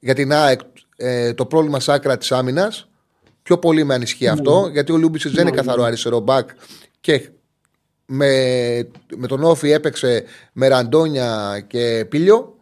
για 0.00 0.14
την 0.14 0.32
ΑΕΚ 0.32 0.60
ε, 0.96 1.34
το 1.34 1.46
πρόβλημα 1.46 1.80
στα 1.80 1.92
άκρα 1.92 2.18
της 2.18 2.32
άμυνας. 2.32 2.88
Πιο 3.48 3.58
πολύ 3.58 3.84
με 3.84 3.94
ανησυχεί 3.94 4.28
αυτό, 4.28 4.68
γιατί 4.72 4.92
ο 4.92 4.96
Λιούμπισιτς 4.96 5.32
δεν 5.34 5.46
είναι 5.46 5.56
καθαρό 5.56 5.82
αριστερό 5.82 6.20
μπακ 6.20 6.48
και 7.00 7.28
με, 8.06 8.26
με 9.16 9.26
τον 9.26 9.42
Όφη 9.44 9.70
έπαιξε 9.70 10.24
με 10.52 10.68
Ραντόνια 10.68 11.60
και 11.66 12.06
Πίλιο. 12.08 12.56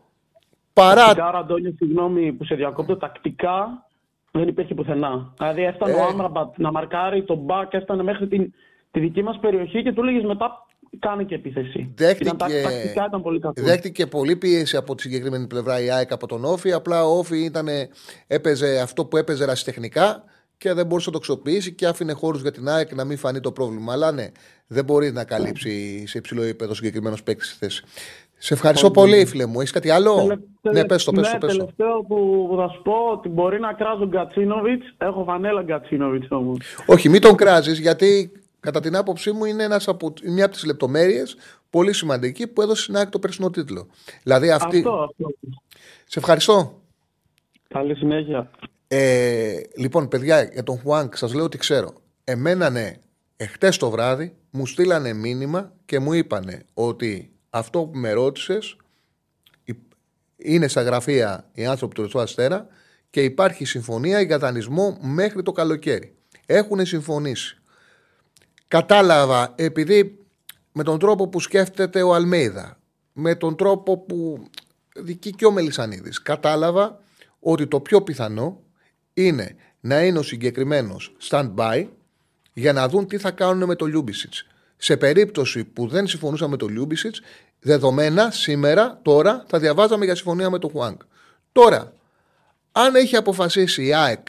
Παρά. 0.72 1.04
Τακτικά, 1.04 1.30
Ραντόνιο, 1.30 1.74
συγγνώμη 1.76 2.32
που 2.32 2.44
σε 2.44 2.54
διακόπτω, 2.54 2.96
τακτικά 2.96 3.86
δεν 4.30 4.48
υπήρχε 4.48 4.74
πουθενά. 4.74 5.32
Δηλαδή 5.38 5.62
έφτανε 5.64 5.92
Ε. 5.92 5.94
ο 5.94 6.04
Άμραμπατ 6.04 6.58
να 6.58 6.70
μαρκάρει 6.70 7.24
τον 7.24 7.38
μπακ, 7.38 7.72
έφτανε 7.72 8.02
μέχρι 8.02 8.28
την, 8.28 8.52
τη 8.90 9.00
δική 9.00 9.22
μας 9.22 9.38
περιοχή 9.40 9.82
και 9.82 9.92
του 9.92 10.02
λέγε 10.02 10.26
μετά 10.26 10.66
κάνει 10.98 11.24
και 11.24 11.34
επίθεση. 11.34 11.92
Δέχτηκε, 11.96 12.24
Ήταν, 12.24 12.36
τα- 12.36 12.46
τακτικά 12.62 13.04
ήταν 13.06 13.22
πολύ 13.22 13.40
κακό. 13.40 13.62
δέχτηκε 13.62 14.06
πολύ 14.06 14.36
πίεση 14.36 14.76
από 14.76 14.94
τη 14.94 15.02
συγκεκριμένη 15.02 15.46
πλευρά 15.46 15.80
η 15.80 15.90
ΑΕΚ 15.90 16.12
από 16.12 16.26
τον 16.26 16.44
Όφη. 16.44 16.72
Απλά 16.72 17.04
ο 17.06 17.18
Όφη 17.18 17.44
ήταν, 17.44 17.66
έπαιζε 18.26 18.80
αυτό 18.80 19.04
που 19.04 19.16
έπαιζε 19.16 19.44
ρασιτεχνικά 19.44 20.24
και 20.58 20.72
δεν 20.72 20.86
μπορούσε 20.86 21.06
να 21.06 21.12
το 21.12 21.18
αξιοποιήσει 21.18 21.72
και 21.72 21.86
άφηνε 21.86 22.12
χώρους 22.12 22.40
για 22.42 22.52
την 22.52 22.68
ΑΕΚ 22.68 22.94
να 22.94 23.04
μην 23.04 23.16
φανεί 23.18 23.40
το 23.40 23.52
πρόβλημα. 23.52 23.92
Αλλά 23.92 24.12
ναι, 24.12 24.26
δεν 24.66 24.84
μπορεί 24.84 25.12
να 25.12 25.24
καλύψει 25.24 26.06
σε 26.06 26.18
υψηλό 26.18 26.42
επίπεδο 26.42 26.74
συγκεκριμένος 26.74 27.22
παίκτης 27.22 27.48
στη 27.48 27.56
θέση. 27.58 27.84
Σε 28.38 28.54
ευχαριστώ 28.54 28.90
πολύ, 28.90 29.26
φίλε 29.26 29.46
μου. 29.46 29.60
Έχεις 29.60 29.72
κάτι 29.72 29.90
άλλο; 29.90 30.14
Τελε- 30.16 30.38
τελε- 30.62 30.82
ναι, 30.82 30.86
πες 30.86 31.04
το, 31.04 31.12
πες 31.12 31.32
ναι, 31.32 31.38
το, 31.38 31.46
πες 31.46 31.56
το. 31.56 31.58
τελευταίο 31.58 32.02
που, 32.08 32.46
που 32.50 32.56
θα 32.56 32.68
σου 32.68 32.82
πω 32.82 32.92
ότι 33.12 33.28
μπορεί 33.28 33.60
να 33.60 33.72
κράζω 33.72 34.06
Γκατσίνοβιτ. 34.06 34.82
Έχω 34.98 35.24
φανέλα 35.24 35.62
Γκατσίνοβιτ 35.62 36.32
όμως. 36.32 36.58
Όχι, 36.86 37.08
μην 37.08 37.20
τον 37.20 37.36
κράζεις, 37.36 37.78
γιατί 37.78 38.32
κατά 38.60 38.80
την 38.80 38.96
άποψή 38.96 39.32
μου 39.32 39.44
είναι 39.44 39.62
ένας 39.62 39.88
από, 39.88 40.12
μια 40.24 40.44
από 40.44 40.54
τις 40.54 40.64
λεπτομέρειες 40.64 41.36
πολύ 41.70 41.92
σημαντική 41.92 42.46
που 42.46 42.62
έδωσε 42.62 42.82
στην 42.82 42.96
ΑΕΚ 42.96 43.08
το 43.08 43.18
περσινό 43.18 43.50
τίτλο. 43.50 43.86
Δηλαδή 44.22 44.50
αυτή. 44.50 44.76
Αυτό, 44.76 44.90
αυτό. 44.90 45.28
Σε 46.04 46.18
ευχαριστώ. 46.18 46.80
Καλή 47.68 47.94
συνέχεια. 47.94 48.50
Ε, 48.88 49.60
λοιπόν, 49.76 50.08
παιδιά, 50.08 50.42
για 50.42 50.62
τον 50.62 50.78
Χουάνκ 50.78 51.16
σας 51.16 51.34
λέω 51.34 51.44
ότι 51.44 51.58
ξέρω. 51.58 51.92
Εμένα 52.24 52.70
ναι, 52.70 52.92
εχθές 53.36 53.76
το 53.76 53.90
βράδυ 53.90 54.34
μου 54.50 54.66
στείλανε 54.66 55.12
μήνυμα 55.12 55.72
και 55.84 55.98
μου 55.98 56.12
είπανε 56.12 56.62
ότι 56.74 57.30
αυτό 57.50 57.80
που 57.80 57.98
με 57.98 58.12
ρώτησες 58.12 58.76
είναι 60.36 60.68
στα 60.68 60.82
γραφεία 60.82 61.50
οι 61.52 61.66
άνθρωποι 61.66 61.94
του 61.94 62.02
Ρεσού 62.02 62.20
Αστέρα 62.20 62.66
και 63.10 63.22
υπάρχει 63.24 63.64
συμφωνία 63.64 64.20
για 64.20 64.38
δανεισμό 64.38 64.98
μέχρι 65.00 65.42
το 65.42 65.52
καλοκαίρι. 65.52 66.14
Έχουν 66.46 66.86
συμφωνήσει. 66.86 67.58
Κατάλαβα, 68.68 69.52
επειδή 69.56 70.18
με 70.72 70.82
τον 70.82 70.98
τρόπο 70.98 71.28
που 71.28 71.40
σκέφτεται 71.40 72.02
ο 72.02 72.14
Αλμέιδα, 72.14 72.78
με 73.12 73.34
τον 73.34 73.56
τρόπο 73.56 73.98
που 73.98 74.46
διοικεί 74.96 75.30
και 75.30 75.46
ο 75.46 75.50
Μελισανίδης, 75.50 76.22
κατάλαβα 76.22 77.00
ότι 77.40 77.66
το 77.66 77.80
πιο 77.80 78.02
πιθανό 78.02 78.62
είναι 79.16 79.56
να 79.80 80.02
είναι 80.02 80.18
ο 80.18 80.22
συγκεκριμένος 80.22 81.16
stand-by 81.28 81.86
για 82.52 82.72
να 82.72 82.88
δουν 82.88 83.06
τι 83.06 83.18
θα 83.18 83.30
κάνουν 83.30 83.68
με 83.68 83.74
το 83.74 83.86
Λιούμπισιτς. 83.86 84.46
Σε 84.76 84.96
περίπτωση 84.96 85.64
που 85.64 85.88
δεν 85.88 86.06
συμφωνούσαν 86.06 86.50
με 86.50 86.56
το 86.56 86.66
Λιούμπισιτς, 86.66 87.20
δεδομένα 87.60 88.30
σήμερα, 88.30 89.00
τώρα, 89.02 89.44
θα 89.48 89.58
διαβάζαμε 89.58 90.04
για 90.04 90.14
συμφωνία 90.14 90.50
με 90.50 90.58
τον 90.58 90.70
Χουάνγκ. 90.70 91.00
Τώρα, 91.52 91.92
αν 92.72 92.94
έχει 92.94 93.16
αποφασίσει 93.16 93.86
η 93.86 93.94
ΑΕΚ 93.94 94.26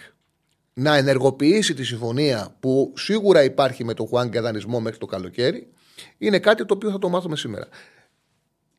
να 0.74 0.96
ενεργοποιήσει 0.96 1.74
τη 1.74 1.84
συμφωνία 1.84 2.56
που 2.60 2.94
σίγουρα 2.96 3.44
υπάρχει 3.44 3.84
με 3.84 3.94
τον 3.94 4.08
Χουάνγκ 4.08 4.32
για 4.32 4.42
δανεισμό 4.42 4.80
μέχρι 4.80 4.98
το 4.98 5.06
καλοκαίρι, 5.06 5.68
είναι 6.18 6.40
κάτι 6.40 6.66
το 6.66 6.74
οποίο 6.74 6.92
θα 6.92 7.00
το 7.00 7.10
μάθουμε 7.10 7.36
σήμερα. 7.36 7.68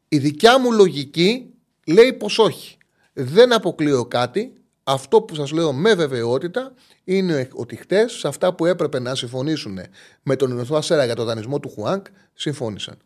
Η 0.09 0.19
δικιά 0.19 0.59
μου 0.59 0.73
λογική 0.73 1.55
λέει 1.87 2.13
πως 2.13 2.39
όχι. 2.39 2.77
Δεν 3.13 3.53
αποκλείω 3.53 4.05
κάτι. 4.05 4.53
Αυτό 4.91 5.23
που 5.23 5.35
σας 5.35 5.51
λέω 5.51 5.73
με 5.73 5.95
βεβαιότητα 5.95 6.73
είναι 7.05 7.49
ότι 7.53 7.77
χτες 7.77 8.13
σε 8.13 8.29
αυτά 8.29 8.55
που 8.55 8.67
έπρεπε 8.67 8.99
να 8.99 9.15
συμφωνήσουν 9.15 9.79
με 10.23 10.37
τον 10.37 10.51
Ινωθό 10.51 10.77
Αστέρα 10.77 11.05
για 11.05 11.15
το 11.15 11.25
δανεισμό 11.25 11.61
του 11.61 11.69
Χουάνκ 11.69 12.07
συμφώνησαν. 12.35 12.97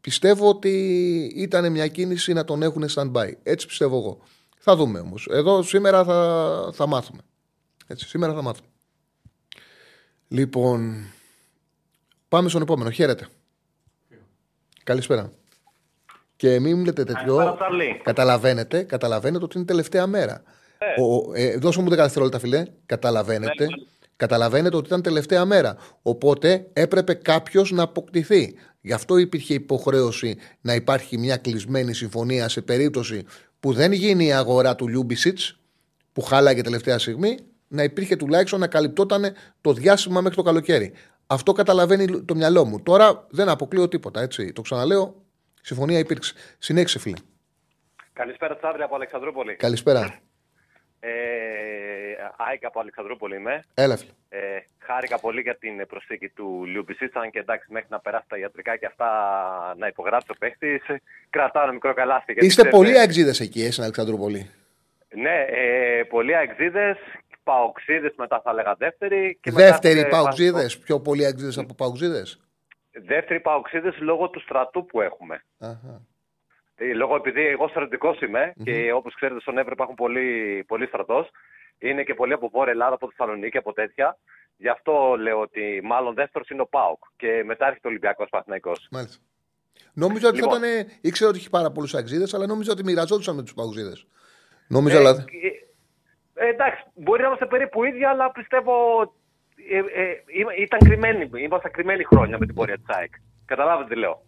Πιστεύω 0.00 0.48
ότι 0.48 0.72
ήταν 1.36 1.72
μια 1.72 1.88
κίνηση 1.88 2.32
να 2.32 2.44
τον 2.44 2.62
έχουν 2.62 2.84
stand-by. 2.94 3.32
Έτσι 3.42 3.66
πιστεύω 3.66 3.96
εγώ. 3.96 4.18
Θα 4.58 4.76
δούμε 4.76 4.98
όμως. 4.98 5.26
Εδώ 5.30 5.62
σήμερα 5.62 6.04
θα, 6.04 6.70
θα 6.72 6.86
μάθουμε. 6.86 7.20
Έτσι, 7.86 8.08
σήμερα 8.08 8.34
θα 8.34 8.42
μάθουμε. 8.42 8.68
Λοιπόν, 10.28 11.04
πάμε 12.28 12.48
στον 12.48 12.62
επόμενο. 12.62 12.90
Χαίρετε. 12.90 13.28
Καλησπέρα. 14.84 15.32
Και 16.36 16.60
μην 16.60 16.78
μου 16.78 16.84
λέτε 16.84 17.04
τέτοιο. 17.04 17.36
Καλησπέρα, 17.36 17.54
Τσάρλι. 17.54 18.00
Καταλαβαίνετε, 18.04 18.82
καταλαβαίνετε 18.82 19.44
ότι 19.44 19.56
είναι 19.56 19.66
τελευταία 19.66 20.06
μέρα. 20.06 20.42
Ε. 20.78 21.00
Ο, 21.00 21.32
ε, 21.34 21.56
δώσε 21.56 21.80
μου 21.80 21.88
10 21.88 21.96
δευτερόλεπτα, 21.96 22.38
φιλέ. 22.38 22.62
Καταλαβαίνετε. 22.86 23.64
Ναι, 23.64 23.74
Καταλαβαίνετε 24.18 24.76
ότι 24.76 24.86
ήταν 24.86 25.02
τελευταία 25.02 25.44
μέρα. 25.44 25.76
Οπότε 26.02 26.66
έπρεπε 26.72 27.14
κάποιος 27.14 27.70
να 27.70 27.82
αποκτηθεί. 27.82 28.54
Γι' 28.80 28.92
αυτό 28.92 29.16
υπήρχε 29.16 29.54
υποχρέωση 29.54 30.38
να 30.60 30.74
υπάρχει 30.74 31.18
μια 31.18 31.36
κλεισμένη 31.36 31.94
συμφωνία 31.94 32.48
σε 32.48 32.62
περίπτωση 32.62 33.24
που 33.60 33.72
δεν 33.72 33.92
γίνει 33.92 34.26
η 34.26 34.32
αγορά 34.32 34.76
του 34.76 34.88
Λιούμπισιτς, 34.88 35.60
που 36.12 36.20
χάλαγε 36.20 36.62
τελευταία 36.62 36.98
στιγμή, 36.98 37.38
να 37.68 37.82
υπήρχε 37.82 38.16
τουλάχιστον 38.16 38.60
να 38.60 38.66
καλυπτόταν 38.66 39.34
το 39.60 39.72
διάστημα 39.72 40.20
μέχρι 40.20 40.36
το 40.36 40.42
καλοκαίρι. 40.42 40.92
Αυτό 41.26 41.52
καταλαβαίνει 41.52 42.22
το 42.22 42.34
μυαλό 42.34 42.64
μου. 42.64 42.82
Τώρα 42.82 43.26
δεν 43.30 43.48
αποκλείω 43.48 43.88
τίποτα, 43.88 44.20
έτσι. 44.20 44.52
Το 44.52 44.62
ξαναλέω, 44.62 45.22
συμφωνία 45.62 45.98
υπήρξε. 45.98 46.34
Συνέχισε, 46.58 46.98
φίλε. 46.98 47.16
Καλησπέρα, 48.12 48.56
Τσάρλι 48.56 48.82
από 48.82 48.94
Αλεξανδρούπολη. 48.94 49.56
Καλησπέρα. 49.56 50.20
Ε, 51.00 51.10
Άικα 52.36 52.66
από 52.68 52.80
Αλεξανδρούπολη 52.80 53.36
είμαι. 53.36 53.62
Έλα, 53.74 53.96
φίλε. 53.96 54.10
Ε, 54.28 54.38
χάρηκα 54.78 55.18
πολύ 55.18 55.40
για 55.40 55.56
την 55.56 55.86
προσθήκη 55.86 56.28
του 56.28 56.64
Λιούμπισιτς, 56.66 57.16
αν 57.16 57.30
και 57.30 57.38
εντάξει, 57.38 57.72
μέχρι 57.72 57.88
να 57.90 58.00
περάσει 58.00 58.24
τα 58.28 58.38
ιατρικά 58.38 58.76
και 58.76 58.86
αυτά 58.86 59.08
να 59.78 59.86
υπογράψει 59.86 60.30
ο 60.30 60.34
παίχτης, 60.38 60.82
κρατάω 61.30 61.62
ένα 61.62 61.72
μικρό 61.72 61.94
καλάθι. 61.94 62.32
γιατί 62.32 62.46
Είστε 62.46 62.62
ξέρετε- 62.62 62.76
πολλοί 62.84 62.98
αεξίδες 62.98 63.40
εκεί, 63.40 63.62
ε, 63.64 63.70
στην 63.70 63.82
Αλεξανδρούπολη. 63.82 64.50
Ναι, 65.14 65.44
ε, 65.48 66.02
πολλοί 66.02 66.34
αεξίδες, 66.36 66.96
παοξίδες 67.42 68.14
μετά 68.16 68.40
θα 68.44 68.50
έλεγα 68.50 68.74
δεύτερη. 68.74 69.38
Και 69.42 69.50
Δεύτεροι 69.50 69.94
μετά, 69.94 70.08
ε, 70.08 70.10
παουξίδε, 70.10 70.70
πιο 70.84 71.00
πολλοί 71.00 71.24
αεξίδες 71.24 71.58
από 71.58 71.74
παουξίδε. 71.74 72.22
Δεύτεροι 72.90 73.40
παοξίδες 73.40 73.98
λόγω 73.98 74.28
του 74.30 74.40
στρατού 74.40 74.84
που 74.86 75.00
έχουμε. 75.00 75.42
Ε, 75.58 75.66
Λόγω 76.94 77.14
επειδή 77.16 77.46
εγώ 77.46 77.68
στρατιωτικός 77.68 78.20
είμαι 78.20 78.52
και 78.64 78.92
όπως 78.92 79.14
ξέρετε 79.14 79.40
στον 79.40 79.58
Εύρο 79.58 79.70
υπάρχουν 79.72 79.94
πολύ, 79.94 80.64
πολύ 80.66 80.86
στρατός, 80.86 81.30
είναι 81.78 82.02
και 82.02 82.14
πολλοί 82.14 82.32
από 82.32 82.48
Βόρεια 82.48 82.72
Ελλάδα, 82.72 82.94
από 82.94 83.08
Θεσσαλονίκη, 83.10 83.56
από 83.56 83.72
τέτοια. 83.72 84.18
Γι' 84.56 84.68
αυτό 84.68 85.16
λέω 85.18 85.40
ότι 85.40 85.80
μάλλον 85.84 86.14
δεύτερος 86.14 86.48
είναι 86.48 86.62
ο 86.62 86.66
Πάοκ 86.66 87.02
και 87.16 87.42
μετά 87.46 87.66
έρχεται 87.66 87.86
ο 87.86 87.90
Ολυμπιακός 87.90 88.28
Παθηναϊκό. 88.30 88.72
Μάλιστα. 88.90 89.22
Νόμιζα 89.92 90.28
ότι 90.28 90.36
Λοιπόν. 90.36 90.60
θα 90.60 90.68
ήταν. 90.68 90.88
ήξερα 91.00 91.30
ότι 91.30 91.38
είχε 91.38 91.48
πάρα 91.48 91.70
πολλούς 91.70 91.94
αεκτζήδες, 91.94 92.26
αλλά 92.32 92.46
νόμιζα 92.46 92.72
ότι 92.72 92.84
μοιραζόντουσαν 92.84 93.34
με 93.34 93.42
τους 93.42 93.54
παοκτσήδες. 93.54 93.92
Νόμιζα, 94.68 94.94
Ε, 94.96 94.98
δηλαδή. 94.98 95.24
ε, 96.34 96.48
εντάξει, 96.48 96.82
μπορεί 96.94 97.20
να 97.20 97.26
είμαστε 97.26 97.46
περίπου 97.46 97.84
ίδιοι, 97.84 98.04
αλλά 98.04 98.30
πιστεύω 98.30 99.00
ε, 99.70 100.02
ε, 100.02 100.22
είμα- 100.26 100.54
ήταν 100.56 100.78
κρυμμένοι, 100.78 101.30
ήμασταν 101.42 101.70
κρυμμένοι 101.70 102.04
χρόνια 102.04 102.38
με 102.38 102.46
την 102.46 102.54
πορεία 102.54 102.76
της 102.76 102.86
ΑΕΚ. 102.88 103.12
Καταλάβετε 103.46 103.88
τι 103.94 104.00
λέω. 104.00 104.22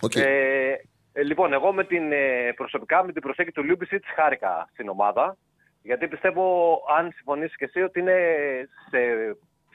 Οκ. 0.00 0.14
Ε, 0.14 0.76
ε, 1.12 1.22
λοιπόν, 1.22 1.52
εγώ 1.52 1.72
με 1.72 1.84
την, 1.84 2.12
ε, 2.12 2.52
προσωπικά 2.56 3.04
με 3.04 3.12
την 3.12 3.22
προσέγγιση 3.22 3.54
του 3.54 3.64
Λιούμπισιτς 3.64 4.04
χάρηκα 4.14 4.68
στην 4.72 4.88
ομάδα. 4.88 5.36
Γιατί 5.82 6.08
πιστεύω, 6.08 6.78
αν 6.98 7.12
συμφωνήσεις 7.14 7.56
και 7.56 7.64
εσύ, 7.64 7.80
ότι 7.80 8.00
είναι 8.00 8.16
σε, 8.90 8.98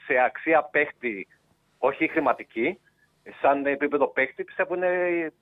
σε 0.06 0.14
αξία 0.26 0.62
παίχτη, 0.62 1.26
όχι 1.78 2.08
χρηματική, 2.08 2.78
σαν 3.40 3.66
επίπεδο 3.66 4.08
παίχτη, 4.08 4.44
πιστεύω 4.44 4.74
είναι 4.74 5.32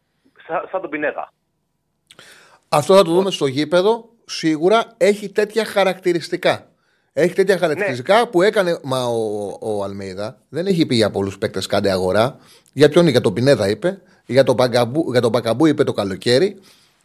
σαν, 0.46 0.68
σαν 0.70 0.80
τον 0.80 0.90
Πινέδα. 0.90 1.32
Αυτό 2.68 2.94
θα 2.94 3.02
το 3.02 3.10
δούμε 3.10 3.30
στο 3.30 3.46
γήπεδο. 3.46 4.08
Σίγουρα 4.24 4.84
έχει 4.96 5.32
τέτοια 5.32 5.64
χαρακτηριστικά. 5.64 6.66
Έχει 7.12 7.34
τέτοια 7.34 7.58
χαρακτηριστικά 7.58 8.28
που 8.28 8.42
έκανε. 8.42 8.80
Μα 8.82 9.04
ο, 9.04 9.58
ο 9.60 9.84
Αλμέιδα 9.84 10.42
δεν 10.48 10.66
έχει 10.66 10.86
πει 10.86 10.94
για 10.94 11.10
πολλούς 11.10 11.38
παίκτες 11.38 11.66
κάντε 11.66 11.90
αγορά. 11.90 12.38
Για 12.72 12.88
ποιον, 12.88 13.06
για 13.06 13.20
τον 13.20 13.32
Πινέδα 13.32 13.68
είπε. 13.68 14.02
Για 14.26 14.44
τον, 14.44 14.56
Παγκαμπού, 14.56 15.10
για 15.10 15.20
τον 15.20 15.30
Μπακαμπού 15.30 15.66
είπε 15.66 15.84
το 15.84 15.92
καλοκαίρι. 15.92 16.60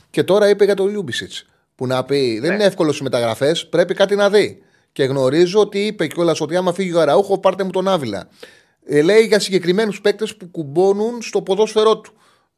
Και 0.09 0.23
τώρα 0.23 0.49
είπε 0.49 0.63
για 0.65 0.75
τον 0.75 0.87
Λιούμπισιτς. 0.87 1.45
Που 1.75 1.87
να 1.87 2.03
πει 2.03 2.39
δεν 2.39 2.53
είναι 2.53 2.63
εύκολο 2.63 2.89
στις 2.89 3.01
μεταγραφές, 3.01 3.67
πρέπει 3.69 3.93
κάτι 3.93 4.15
να 4.15 4.29
δει. 4.29 4.63
Και 4.91 5.03
γνωρίζω 5.03 5.59
ότι 5.59 5.85
είπε 5.85 6.07
κιόλας 6.07 6.41
ότι 6.41 6.55
άμα 6.55 6.73
φύγει 6.73 6.93
ο 6.93 6.99
Αραούχο, 7.01 7.39
πάρτε 7.39 7.63
μου 7.63 7.69
τον 7.69 7.87
Άβιλα. 7.87 8.27
Ε, 8.85 9.01
λέει 9.01 9.21
για 9.21 9.39
συγκεκριμένους 9.39 10.01
παίκτες 10.01 10.37
που 10.37 10.47
κουμπώνουν 10.51 11.21
στο 11.21 11.41
ποδόσφαιρό 11.41 11.97
του. 11.99 12.11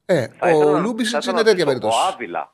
Ε, 0.06 0.28
Θα 0.40 0.50
ήθελα 0.50 0.66
ο 0.66 0.72
να- 0.72 0.80
Λιούμπισιτς 0.80 1.12
θα 1.12 1.18
ήθελα 1.18 1.40
είναι 1.40 1.50
να 1.50 1.56
τέτοια 1.56 1.66
ρωτήσω, 1.66 1.80
περίπτωση. 1.90 1.98
Ο 1.98 2.14
Άβιλα. 2.14 2.54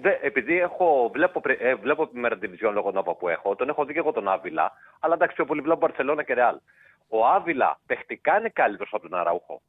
Δε, 0.00 0.10
επειδή 0.22 0.58
έχω, 0.60 1.10
βλέπω, 1.12 1.40
πρε- 1.40 1.60
ε, 1.62 1.74
βλέπω 1.74 2.08
Primera 2.12 2.38
División 2.42 2.70
λόγω 2.74 2.90
Nova 2.90 3.14
που 3.16 3.28
έχω, 3.28 3.56
τον 3.56 3.68
έχω 3.68 3.84
δει 3.84 3.92
και 3.92 3.98
εγώ 3.98 4.12
τον 4.12 4.28
Άβιλα, 4.28 4.72
αλλά 5.00 5.14
εντάξει 5.14 5.34
πιο 5.36 5.44
πολύ 5.44 5.60
βλέπω 5.60 5.78
Μπαρσελόνα 5.78 6.22
και 6.22 6.34
Ρεάλ. 6.34 6.56
Ο 7.08 7.26
Άβιλα 7.26 7.80
παιχτικά 7.86 8.38
είναι 8.38 8.50
καλύτερος 8.52 8.90
από 8.92 9.08
τον 9.08 9.18
Αραούχο. 9.18 9.62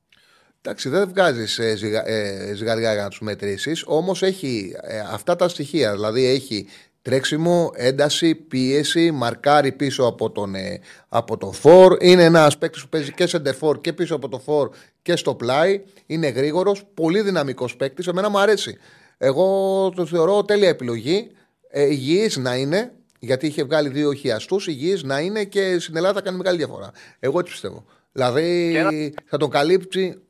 Εντάξει, 0.63 0.89
δεν 0.89 1.09
βγάζεις 1.09 1.59
ε, 1.59 1.75
ζυγα, 1.75 2.07
ε, 2.07 2.53
ζυγαριά 2.55 2.93
για 2.93 3.03
να 3.03 3.09
τους 3.09 3.21
μετρήσεις. 3.21 3.83
Όμως 3.85 4.23
έχει 4.23 4.75
ε, 4.81 4.99
αυτά 4.99 5.35
τα 5.35 5.47
στοιχεία. 5.47 5.91
Δηλαδή 5.91 6.25
έχει 6.25 6.67
τρέξιμο, 7.01 7.71
ένταση, 7.75 8.35
πίεση, 8.35 9.11
μαρκάρει 9.11 9.71
πίσω 9.71 10.03
από 10.03 10.31
τον, 10.31 10.55
ε, 10.55 10.79
από 11.09 11.37
το 11.37 11.51
φορ. 11.51 11.97
Είναι 12.01 12.23
ένας 12.23 12.57
παίκτης 12.57 12.81
που 12.81 12.89
παίζει 12.89 13.11
και 13.13 13.27
σεντερφόρ 13.27 13.81
και 13.81 13.93
πίσω 13.93 14.15
από 14.15 14.29
το 14.29 14.39
φορ 14.39 14.69
και 15.01 15.15
στο 15.15 15.35
πλάι. 15.35 15.81
Είναι 16.05 16.27
γρήγορος, 16.27 16.83
πολύ 16.93 17.21
δυναμικός 17.21 17.75
παίκτης. 17.75 18.07
Εμένα 18.07 18.29
μου 18.29 18.39
αρέσει. 18.39 18.77
Εγώ 19.17 19.89
το 19.95 20.05
θεωρώ 20.05 20.43
τέλεια 20.43 20.69
επιλογή. 20.69 21.31
Ε, 21.69 21.83
υγιής 21.83 22.37
να 22.37 22.55
είναι, 22.55 22.91
γιατί 23.19 23.47
είχε 23.47 23.63
βγάλει 23.63 23.89
δύο 23.89 24.13
χιαστούς, 24.13 24.67
υγιής 24.67 25.03
να 25.03 25.19
είναι 25.19 25.43
και 25.43 25.79
στην 25.79 25.95
Ελλάδα 25.95 26.13
θα 26.13 26.21
κάνει 26.21 26.37
μεγάλη 26.37 26.57
διαφορά. 26.57 26.91
Εγώ 27.19 27.39
έτσι 27.39 27.51
πιστεύω. 27.51 27.85
Δηλαδή 28.11 29.13
θα 29.25 29.37
τον 29.37 29.49
καλύψει 29.49 30.21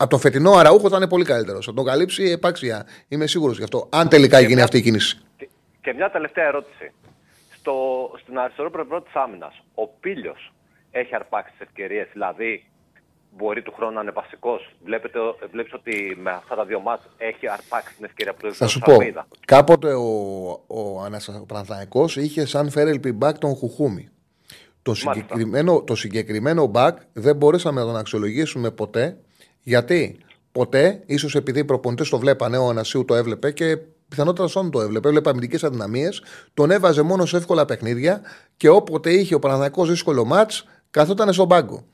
από 0.00 0.10
τον 0.10 0.18
φετινό 0.18 0.52
Αραούχο 0.52 0.88
θα 0.88 0.96
είναι 0.96 1.08
πολύ 1.08 1.24
καλύτερος. 1.24 1.66
Θα 1.66 1.74
τον 1.74 1.84
καλύψει 1.84 2.22
επάξια. 2.24 2.86
Είμαι 3.08 3.26
σίγουρος 3.26 3.56
γι' 3.56 3.62
αυτό. 3.62 3.88
Αν 3.90 4.08
τελικά 4.08 4.40
γίνει 4.40 4.60
αυτή 4.60 4.76
η 4.78 4.82
κίνηση. 4.82 5.18
Και 5.82 5.92
μια 5.94 6.10
τελευταία 6.10 6.46
ερώτηση. 6.46 6.92
Στο, 7.58 7.74
στην 8.22 8.38
αριστερό 8.38 8.70
πλευρό 8.70 9.02
της 9.02 9.14
άμυνας, 9.14 9.62
ο 9.74 9.86
Πίλιο 9.86 10.34
έχει 10.90 11.14
αρπάξει 11.14 11.50
τις 11.50 11.60
ευκαιρίες, 11.60 12.08
δηλαδή 12.12 12.64
μπορεί 13.36 13.62
του 13.62 13.72
χρόνου 13.76 13.94
να 13.94 14.00
είναι 14.00 14.10
βασικός. 14.10 14.74
Βλέπεις 15.50 15.72
ότι 15.72 16.18
με 16.22 16.30
αυτά 16.30 16.54
τα 16.54 16.64
δύο 16.64 16.80
μάτς 16.80 17.02
έχει 17.16 17.48
αρπάξει 17.48 17.94
την 17.96 18.04
ευκαιρία 18.04 18.32
που 18.34 18.38
του 18.40 18.54
Θα 18.54 18.64
έδωσε 18.64 18.68
σου 18.72 18.80
ο 18.82 18.86
πω. 18.86 18.92
Αλμέιδα. 18.92 19.26
Κάποτε 19.46 19.92
ο, 19.94 20.04
ο, 20.66 21.00
Αναστα- 21.04 21.40
ο 21.40 21.46
Παναθηναϊκός 21.46 22.16
είχε 22.16 22.46
σαν 22.46 22.70
φέρελ 22.70 23.00
πιμπάκ 23.00 23.38
τον 23.38 23.54
Χουχούμη. 23.54 24.08
Το 24.82 24.94
συγκεκριμένο, 24.94 25.82
το 25.82 25.94
συγκεκριμένο 25.94 26.66
μπακ 26.66 26.98
δεν 27.12 27.36
μπορέσαμε 27.36 27.80
να 27.80 27.86
τον 27.86 27.96
αξιολογήσουμε 27.96 28.70
ποτέ. 28.70 29.18
Γιατί; 29.62 30.18
Ποτέ, 30.52 31.02
ίσως 31.06 31.34
επειδή 31.34 31.58
οι 31.58 31.64
προπονητές 31.64 32.08
το 32.08 32.18
βλέπανε, 32.18 32.56
ο 32.56 32.68
Ανασίου 32.68 33.04
το 33.04 33.14
έβλεπε 33.14 33.50
και 33.50 33.78
πιθανότατα 34.08 34.48
σαν 34.48 34.70
το 34.70 34.80
έβλεπε, 34.80 35.08
έβλεπε 35.08 35.30
αμυντικές 35.30 35.64
αδυναμίες, 35.64 36.22
τον 36.54 36.70
έβαζε 36.70 37.02
μόνο 37.02 37.26
σε 37.26 37.36
εύκολα 37.36 37.64
παιχνίδια 37.64 38.20
και 38.56 38.68
όποτε 38.68 39.12
είχε 39.12 39.34
ο 39.34 39.38
Παναθηναϊκός 39.38 39.88
δύσκολο 39.88 40.24
μάτς, 40.24 40.64
καθόταν 40.90 41.32
στον 41.32 41.48
πάγκο. 41.48 41.84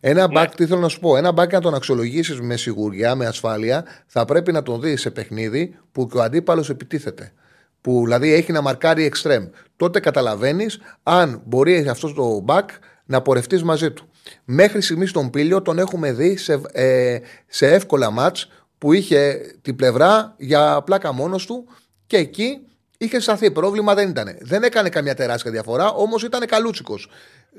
Ένα 0.00 0.28
μπακ, 0.28 0.54
τι 0.54 0.66
θέλω 0.66 0.80
να 0.80 0.88
σου 0.88 1.00
πω, 1.00 1.16
ένα 1.16 1.32
μπακ 1.32 1.52
να 1.52 1.60
τον 1.60 1.74
αξιολογήσεις 1.74 2.40
με 2.40 2.56
σιγουριά, 2.56 3.14
με 3.14 3.26
ασφάλεια, 3.26 3.84
θα 4.06 4.24
πρέπει 4.24 4.52
να 4.52 4.62
τον 4.62 4.80
δεις 4.80 5.00
σε 5.00 5.10
παιχνίδι 5.10 5.76
που 5.92 6.06
και 6.06 6.16
ο 6.16 6.22
αντίπαλος 6.22 6.70
επιτίθεται. 6.70 7.32
Που 7.80 8.02
δηλαδή 8.04 8.32
έχει 8.32 8.52
να 8.52 8.60
μαρκάρει 8.60 9.04
εξτρέμ. 9.04 9.46
Τότε 9.76 10.00
καταλαβαίνεις 10.00 10.78
αν 11.02 11.42
μπορεί 11.44 11.88
αυτός 11.88 12.14
το 12.14 12.40
μπακ 12.40 12.70
να 13.04 13.22
πορευτείς 13.22 13.62
μαζί 13.62 13.90
του. 13.90 14.08
Μέχρι 14.44 14.80
στιγμής 14.80 15.12
τον 15.12 15.30
Πίλιο 15.30 15.62
τον 15.62 15.78
έχουμε 15.78 16.12
δει 16.12 16.36
σε, 16.36 16.60
ε, 16.72 17.18
σε 17.46 17.66
εύκολα 17.66 18.10
μάτς 18.10 18.48
που 18.78 18.92
είχε 18.92 19.40
την 19.62 19.76
πλευρά 19.76 20.34
για 20.38 20.82
πλάκα 20.84 21.12
μόνος 21.12 21.46
του 21.46 21.68
και 22.06 22.16
εκεί 22.16 22.66
είχε 22.98 23.20
σταθεί. 23.20 23.50
Πρόβλημα 23.50 23.94
δεν 23.94 24.08
ήταν. 24.08 24.36
Δεν 24.40 24.62
έκανε 24.62 24.88
καμιά 24.88 25.14
τεράστια 25.14 25.50
διαφορά, 25.50 25.90
όμως 25.90 26.22
ήταν 26.22 26.46
καλούτσικος. 26.46 27.08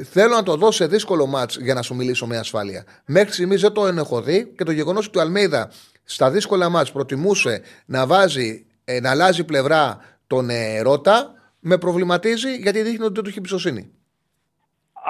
Θέλω 0.03 0.36
να 0.36 0.43
το 0.43 0.55
δω 0.55 0.72
σε 0.72 0.88
δύσκολο 0.88 1.26
μάτς 1.26 1.57
για 1.57 1.74
να 1.74 1.82
σου 1.82 1.95
μιλήσω 1.95 2.26
με 2.28 2.38
ασφάλεια. 2.38 2.84
Μέχρι 3.05 3.34
στιγμής 3.34 3.61
δεν 3.61 3.72
το 3.72 3.86
έχω 3.88 4.22
δει 4.22 4.53
και 4.57 4.63
το 4.63 4.72
γεγονός 4.72 5.07
ότι 5.07 5.18
ο 5.18 5.22
Αλμέιδα 5.22 5.72
στα 6.03 6.32
δύσκολα 6.32 6.70
μάτς 6.70 6.91
προτιμούσε 6.91 7.61
να 7.86 8.05
βάζει, 8.05 8.65
ε, 8.84 8.99
να 8.99 9.09
αλλάζει 9.09 9.43
πλευρά 9.43 9.97
τον 10.28 10.49
ε, 10.49 10.80
Ρώτα, 10.80 11.34
με 11.59 11.78
προβληματίζει 11.78 12.55
γιατί 12.55 12.82
δείχνει 12.82 13.05
ότι 13.05 13.13
δεν 13.13 13.24
του 13.24 13.30
έχει 13.30 13.38
εμπιστοσύνη. 13.38 13.91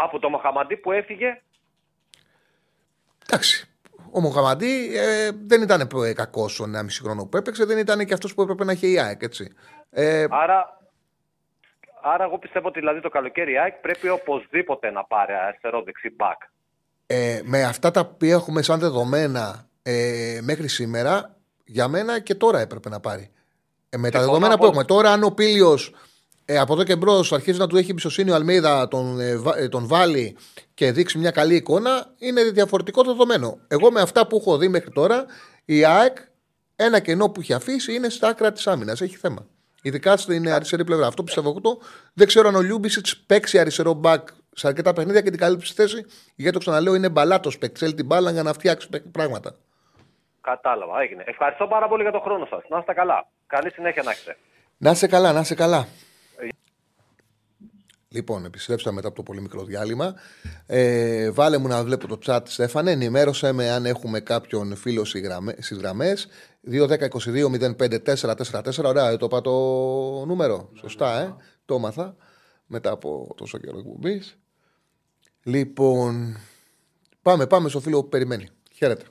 Από 0.04 0.20
το 0.20 0.30
Μαχαμαντή 0.30 0.78
που 0.78 0.92
έφυγε, 0.92 1.42
Εντάξει. 3.30 3.68
Ο 4.12 4.20
Μοχαμαντή 4.20 4.98
ε, 4.98 5.30
δεν 5.48 5.62
ήταν 5.62 5.88
κακός 6.16 6.60
ο 6.60 6.66
1,5 6.76 6.86
χρόνο 7.02 7.26
που 7.26 7.38
έπαιξε, 7.38 7.66
δεν 7.66 7.78
ήταν 7.78 8.06
και 8.06 8.14
αυτός 8.14 8.34
που 8.34 8.42
έπρεπε 8.42 8.64
να 8.64 8.72
έχει 8.72 8.92
η 8.92 9.00
ΑΕΚ, 9.00 9.22
έτσι. 9.22 9.54
Ε, 9.90 10.26
άρα, 10.30 10.80
άρα 12.02 12.24
εγώ 12.24 12.38
πιστεύω 12.40 12.68
ότι 12.68 12.80
δηλαδή 12.80 13.02
το 13.02 13.10
καλοκαίρι 13.10 13.52
η 13.52 13.58
ΑΕΚ 13.60 13.74
πρέπει 13.74 14.10
οπωσδήποτε 14.10 14.92
να 14.92 15.04
πάρει 15.04 15.34
αριστερό 15.34 15.82
δεξί 15.84 16.10
μπακ. 16.16 16.42
ε, 17.08 17.42
με 17.44 17.64
αυτά 17.64 17.92
τα 17.92 18.00
οποία 18.00 18.34
έχουμε 18.34 18.62
σαν 18.62 18.80
δεδομένα 18.80 19.68
ε, 19.84 20.40
μέχρι 20.42 20.68
σήμερα, 20.68 21.36
για 21.66 21.88
μένα 21.88 22.20
και 22.20 22.36
τώρα 22.36 22.60
έπρεπε 22.60 22.90
να 22.90 23.00
πάρει. 23.00 23.32
Ε, 23.90 23.98
με 23.98 24.10
τα 24.10 24.20
Συμφωνώ 24.20 24.26
δεδομένα 24.26 24.58
που 24.58 24.66
απόλυτα. 24.66 24.68
έχουμε 24.68 24.84
τώρα, 24.84 25.12
αν 25.12 25.24
ο 25.24 25.32
Πίλιο 25.32 25.78
ε, 26.50 26.58
από 26.58 26.74
εδώ 26.74 26.84
και 26.84 26.96
μπρος 26.96 27.34
αρχίζει 27.34 27.60
να 27.60 27.68
του 27.68 27.78
έχει 27.78 27.92
εμπιστοσύνη 27.92 28.32
ο 28.32 28.36
Αλμίδα, 28.36 28.88
τον, 28.88 29.20
ε, 29.20 29.38
βα- 29.38 29.58
ε, 29.58 29.68
τον 29.70 29.88
βάλει 29.88 30.38
και 30.74 30.92
δείξει 30.92 31.18
μια 31.18 31.32
καλή 31.32 31.56
εικόνα, 31.56 32.14
είναι 32.18 32.44
διαφορετικό 32.44 33.04
το 33.04 33.12
δεδομένο. 33.12 33.58
Εγώ 33.68 33.92
με 33.92 34.02
αυτά 34.02 34.28
που 34.28 34.38
έχω 34.38 34.58
δει 34.58 34.68
μέχρι 34.68 34.92
τώρα, 34.92 35.26
η 35.66 35.86
ΑΕΚ 35.86 36.18
ένα 36.76 37.00
κενό 37.00 37.30
που 37.30 37.40
έχει 37.40 37.54
αφήσει 37.54 37.94
είναι 37.94 38.10
στα 38.10 38.28
άκρα 38.28 38.52
της 38.52 38.68
άμυνας. 38.68 39.02
Έχει 39.02 39.16
θέμα. 39.16 39.46
Ειδικά 39.82 40.18
στην 40.18 40.50
αριστερή 40.52 40.84
πλευρά. 40.84 41.08
Αυτό 41.08 41.24
πιστεύω 41.24 41.50
εγώ. 41.50 41.62
το. 41.62 41.80
Δεν 42.14 42.28
ξέρω 42.28 42.48
αν 42.48 42.56
ο 42.56 42.62
Λιούμπισιτς 42.62 43.18
παίξει 43.18 43.60
αριστερό 43.60 43.94
μπακ 43.94 44.28
σε 44.54 44.68
αρκετά 44.68 44.94
παιχνίδια 44.94 45.22
και 45.22 45.30
την 45.30 45.40
καλύψει 45.40 45.72
στη 45.72 45.82
θέση. 45.82 46.06
Γιατί 46.36 46.54
το 46.54 46.60
ξαναλέω, 46.60 46.96
είναι 46.96 47.10
μπαλάτος 47.10 47.58
παίκτη. 47.58 47.80
Θέλει 47.80 47.94
την 47.94 48.06
μπάλα 48.06 48.32
για 48.32 48.44
να 48.44 48.54
φτιάξει 48.54 48.88
πράγματα. 49.12 49.56
Κατάλαβα, 50.42 51.02
έγινε. 51.02 51.24
Ευχαριστώ 51.28 51.68
πάρα 51.68 51.88
πολύ 51.88 52.02
για 52.02 52.12
τον 52.12 52.22
χρόνο 52.22 52.46
σας. 52.46 52.64
Να 52.70 52.78
είστε 52.78 52.94
καλά. 52.94 53.28
Καλή 53.48 53.72
συνέχεια 53.72 54.04
να 54.04 54.12
έχετε. 54.12 54.38
Να 54.78 54.92
είσαι 54.92 55.08
καλά, 55.08 55.32
να 55.34 55.40
είσαι 55.40 55.56
καλά. 55.56 55.88
Λοιπόν, 58.10 58.46
επιστρέψαμε 58.46 58.96
μετά 58.96 59.08
από 59.08 59.16
το 59.16 59.24
πολύ 59.24 59.42
μικρό 59.42 59.64
διάλειμμα. 59.64 60.16
Ε, 60.66 61.32
βάλε 61.32 61.58
μου 61.58 61.68
να 61.68 61.84
βλέπω 61.84 62.08
το 62.08 62.20
chat, 62.26 62.40
Στέφανε. 62.44 62.92
Ενημέρωσε 62.92 63.52
με 63.52 63.70
αν 63.70 63.86
έχουμε 63.86 64.20
κάποιον 64.20 64.76
φίλο 64.76 65.06
στι 65.06 65.20
γραμμέ. 65.72 66.18
2-10-22-05-444. 66.72 68.84
Ωραία, 68.84 69.10
ε, 69.10 69.18
το 69.18 69.26
είπα 69.26 69.42
το 69.42 69.52
νούμερο. 70.26 70.70
Σωστά, 70.74 71.20
ε. 71.20 71.36
Το 71.66 71.76
έμαθα 71.76 72.16
μετά 72.66 72.92
από 72.92 73.34
τόσο 73.38 73.58
καιρό 73.58 73.78
εκπομπής. 73.78 74.38
Λοιπόν, 75.44 76.38
πάμε, 77.22 77.48
πάμε 77.48 77.70
στο 77.70 77.80
φίλο 77.80 78.02
που 78.02 78.10
περιμένει. 78.10 78.50
Χαίρετε. 78.74 79.06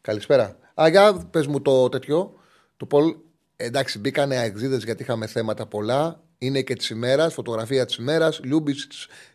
Καλησπέρα. 0.00 0.58
Α, 0.82 0.88
για 0.88 1.28
πες 1.30 1.46
μου 1.46 1.62
το 1.62 1.88
τέτοιο. 1.88 2.32
Το 2.76 2.86
poll, 2.86 3.16
εντάξει, 3.56 3.98
μπήκανε 3.98 4.36
αεκτζήδες 4.36 4.84
γιατί 4.84 5.02
είχαμε 5.02 5.26
θέματα 5.26 5.66
πολλά. 5.66 6.22
Είναι 6.38 6.62
και 6.62 6.74
της 6.74 6.90
ημέρας, 6.90 7.34
φωτογραφία 7.34 7.86
της 7.86 7.96
ημέρας. 7.96 8.40
Λιούμπισιτς 8.42 8.78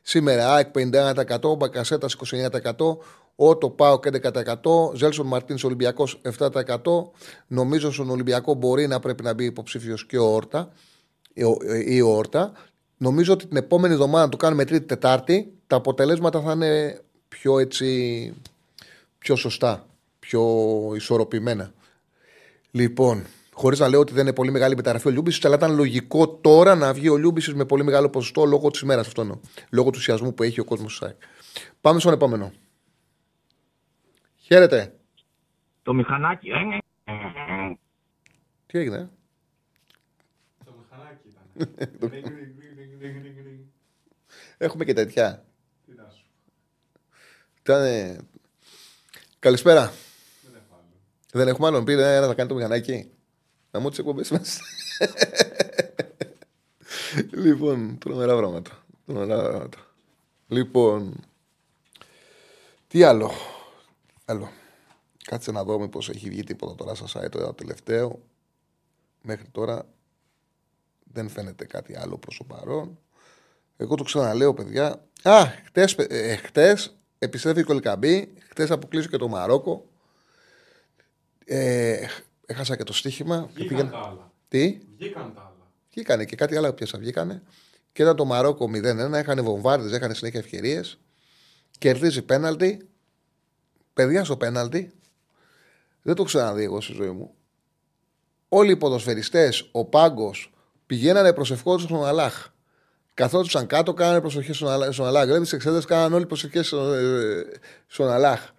σήμερα, 0.02 0.54
ΑΕΚ 0.54 0.68
51%, 0.68 1.56
Μπακασέτας 1.56 2.14
29%, 2.14 2.98
Ότο 3.36 3.70
Πάο 3.70 4.00
11%, 4.00 4.94
Ζέλσον 4.96 5.28
Μαρτίνς 5.28 5.64
Ολυμπιακός 5.64 6.22
7%. 6.22 7.12
Νομίζω 7.48 7.92
στον 7.92 8.10
Ολυμπιακό 8.10 8.54
μπορεί 8.54 8.88
να 8.88 9.00
πρέπει 9.00 9.24
να 9.24 9.34
μπει 9.34 9.46
υποψήφιος 9.46 10.06
και 10.06 10.18
ο 10.18 10.34
Όρτα 10.34 10.72
ή 11.86 12.02
ο 12.02 12.10
Όρτα. 12.10 12.52
Νομίζω 12.98 13.34
ότι 13.34 13.48
την 13.48 13.58
επόμενη 13.58 13.94
εβδομάδα 13.94 14.30
το 14.30 14.38
κάνουμε 14.38 14.66
Τρίτη-Τετάρτη. 14.66 15.54
Τα 15.68 15.76
αποτελέσματα 15.76 16.42
θα 16.42 16.52
είναι 16.52 17.02
πιο 17.28 17.60
έτσι. 17.60 18.34
πιο 19.18 19.36
σωστά. 19.36 19.88
Πιο 20.20 20.42
ισορροπημένα. 20.96 21.74
Λοιπόν, 22.72 23.26
χωρίς 23.54 23.80
να 23.80 23.88
λέω 23.88 24.00
ότι 24.00 24.14
δεν 24.14 24.22
είναι 24.22 24.34
πολύ 24.34 24.52
μεγάλη 24.52 24.76
μεταγραφή 24.76 25.08
ο 25.08 25.12
Λιούμπισιτς, 25.12 25.40
αλλά 25.44 25.56
ήταν 25.56 25.76
λογικό 25.76 26.28
τώρα 26.28 26.76
να 26.76 26.94
βγει 26.94 27.10
ο 27.10 27.18
Λιούμπισιτς 27.18 27.54
με 27.54 27.66
πολύ 27.66 27.84
μεγάλο 27.84 28.10
ποσοστό 28.10 28.46
λόγω 28.46 28.72
της 28.72 28.82
ημέρας 28.82 29.08
αυτό 29.08 29.22
εννοώ. 29.22 29.40
Λόγω 29.70 29.90
του 29.90 29.98
ενθουσιασμού 30.00 30.34
που 30.34 30.44
έχει 30.44 30.60
ο 30.60 30.64
κόσμος 30.64 30.96
ΣΑΕ. 30.96 31.16
Πάμε 31.82 32.00
στον 32.00 32.14
επόμενο. 32.14 32.52
Χαίρετε. 34.38 34.96
Το 35.84 35.94
μηχανάκι. 35.94 36.50
ε, 36.50 36.54
Τι 38.66 38.80
έγινε. 38.80 39.10
Το 40.66 40.74
μηχανάκι 40.80 41.28
ήταν. 41.28 42.12
Έχουμε 44.58 44.86
και 44.86 44.94
τέτοια. 44.94 45.46
Ήταν. 47.62 47.84
Καλησπέρα. 49.40 49.94
Δεν 51.32 51.48
έχουμε 51.48 51.68
άλλον; 51.68 51.84
Πήρε 51.84 52.16
ένα 52.16 52.28
να 52.28 52.34
κάνει 52.34 52.50
το 52.50 52.56
μηχανάκι. 52.56 53.12
Να 53.74 53.80
μου 53.80 53.90
τις 53.90 54.00
εκπομπές 54.00 54.32
μας. 54.32 54.60
λοιπόν, 57.32 57.98
τρομερά 57.98 58.36
πράγματα. 58.38 58.86
Τρομερά 59.06 59.42
πράγματα. 59.42 59.78
Λοιπόν. 60.48 61.24
Τι 62.88 63.04
άλλο; 63.04 63.32
άλλο. 64.26 64.52
Κάτσε 65.24 65.52
να 65.52 65.64
δω 65.64 65.80
μήπως 65.80 66.10
έχει 66.10 66.30
βγει 66.30 66.44
τίποτα 66.44 66.76
τώρα 66.76 66.96
στα 66.96 67.06
site 67.26 67.30
το 67.30 67.54
τελευταίο. 67.54 68.20
Μέχρι 69.22 69.48
τώρα 69.52 69.86
δεν 71.04 71.30
φαίνεται 71.30 71.66
κάτι 71.66 71.98
άλλο 71.98 72.18
προς 72.18 72.38
το 72.38 72.44
παρόν. 72.44 73.00
Εγώ 73.78 73.96
το 73.96 74.04
ξαναλέω, 74.04 74.54
παιδιά. 74.54 75.06
Α, 75.24 75.46
χτες, 75.66 75.94
ε, 75.94 76.36
χτες 76.36 76.98
επιστρέφει 77.20 77.60
η 77.60 77.64
Κολικαμπή. 77.64 78.34
Χτες 78.50 78.72
αποκλείσω 78.72 79.10
και 79.10 79.18
το 79.18 79.28
Μαρόκο. 79.28 79.86
Ε, 81.46 82.08
έχασα 82.46 82.76
και 82.76 82.84
το 82.84 82.94
στοίχημα. 82.94 83.50
και 83.56 83.64
Βγήκαν 83.64 83.90
τα 83.90 83.98
άλλα. 83.98 84.32
Τι; 84.48 84.80
Βγήκαν 84.98 85.34
τα 85.36 85.42
άλλα. 85.42 85.72
Βγήκανε 85.92 86.26
και 86.26 86.36
κάτι 86.36 86.58
άλλο 86.58 86.74
πιάσα. 86.74 86.98
Βγήκανε. 86.98 87.44
Και 87.92 88.02
ήταν 88.02 88.16
το 88.16 88.26
Μαρόκο 88.26 88.70
0-1. 88.74 89.14
Έχανε 89.14 89.42
βομβάρδες, 89.42 89.92
έχανε 89.92 90.14
συνέχεια 90.14 90.40
ευκαιρίες. 90.40 91.00
Κερδίζει 91.78 92.22
πέναλτι. 92.22 92.88
Παιδιά 93.94 94.24
στο 94.24 94.38
πέναλτι. 94.38 94.92
Δεν 96.02 96.16
το 96.16 96.24
ξαναδεί 96.24 96.64
εγώ 96.64 96.82
στη 96.82 96.94
ζωή 96.94 97.10
μου. 97.10 97.34
Όλοι 98.50 98.72
οι 98.72 98.76
ποδοσφαιριστές, 98.76 99.70
ο 99.72 99.86
πάγκος, 99.86 100.54
πηγαίνανε 100.86 101.34
προσευχό 101.34 101.78
στον 101.78 102.06
Αλάχ. 102.06 102.48
Καθόντουσαν 103.14 103.68
κάτω, 103.68 103.94
κάνανε 103.94 104.22
προσευχέ 104.22 104.54
στον 104.54 104.70
Αλάχ. 104.70 104.94
Στον 104.94 105.06
Αλάχ. 105.06 105.26
Δηλαδή, 105.26 105.46
τι 105.46 105.56
εξέδρες 105.56 105.86
κάνανε 105.86 106.16
όλοι 106.16 106.26
προσευχές 106.26 106.68
στον, 106.68 106.94
ε, 106.94 107.44
στον 107.88 108.10
Αλάχ. 108.10 108.52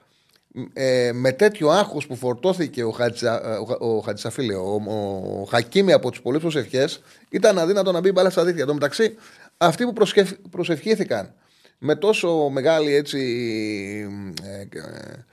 Ε, 0.72 1.10
με 1.14 1.32
τέτοιο 1.32 1.68
άγχος 1.68 2.06
που 2.06 2.16
φορτώθηκε 2.16 2.84
ο, 2.84 2.90
Χατζα, 2.90 3.58
ο, 3.80 3.96
ο 3.96 4.00
Χατζησαφίλη, 4.00 4.54
ο, 4.54 4.82
ο, 4.86 5.40
ο 5.40 5.44
Χακίμη 5.44 5.92
από 5.92 6.10
τις 6.10 6.20
πολλές 6.20 6.40
προσευχές, 6.40 7.02
ήταν 7.30 7.58
αδύνατο 7.58 7.92
να 7.92 8.00
μπει 8.00 8.12
μπάλα 8.12 8.30
στα 8.30 8.44
δίχτυα. 8.44 8.62
Εν 8.62 8.68
τω 8.68 8.74
μεταξύ, 8.74 9.14
αυτοί 9.56 9.84
που 9.84 9.92
προσευχ, 9.92 10.32
προσευχήθηκαν 10.50 11.34
με 11.78 11.96
τόσο 11.96 12.48
μεγάλη 12.48 12.94
έτσι. 12.94 13.20
Ε, 14.42 14.60
ε, 14.60 15.24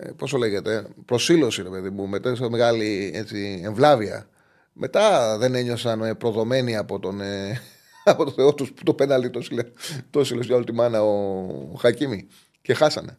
ε, 0.00 0.10
πόσο 0.16 0.38
λέγεται, 0.38 0.86
προσήλωση, 1.04 1.62
ρε 1.62 1.68
παιδί 1.68 1.90
μου, 1.90 2.08
με 2.08 2.20
τόσο 2.20 2.50
μεγάλη 2.50 3.10
έτσι, 3.14 3.60
εμβλάβεια. 3.64 4.28
Μετά 4.72 5.38
δεν 5.38 5.54
ένιωσαν 5.54 6.02
ε, 6.02 6.14
προδομένοι 6.14 6.76
από 6.76 6.98
τον, 6.98 7.20
ε, 7.20 7.60
από 8.04 8.24
το 8.24 8.30
Θεό 8.30 8.54
τους 8.54 8.72
που 8.72 8.82
το 8.82 8.94
πέναλτι 8.94 9.30
το 9.30 9.42
σύλλε- 9.42 9.72
το 10.10 10.24
σύλλε 10.24 10.44
για 10.44 10.54
όλη 10.56 10.64
τη 10.64 10.72
μάνα 10.72 11.02
ο, 11.02 11.38
ο 11.72 11.76
Χακίμη 11.78 12.26
και 12.62 12.74
χάσανε. 12.74 13.18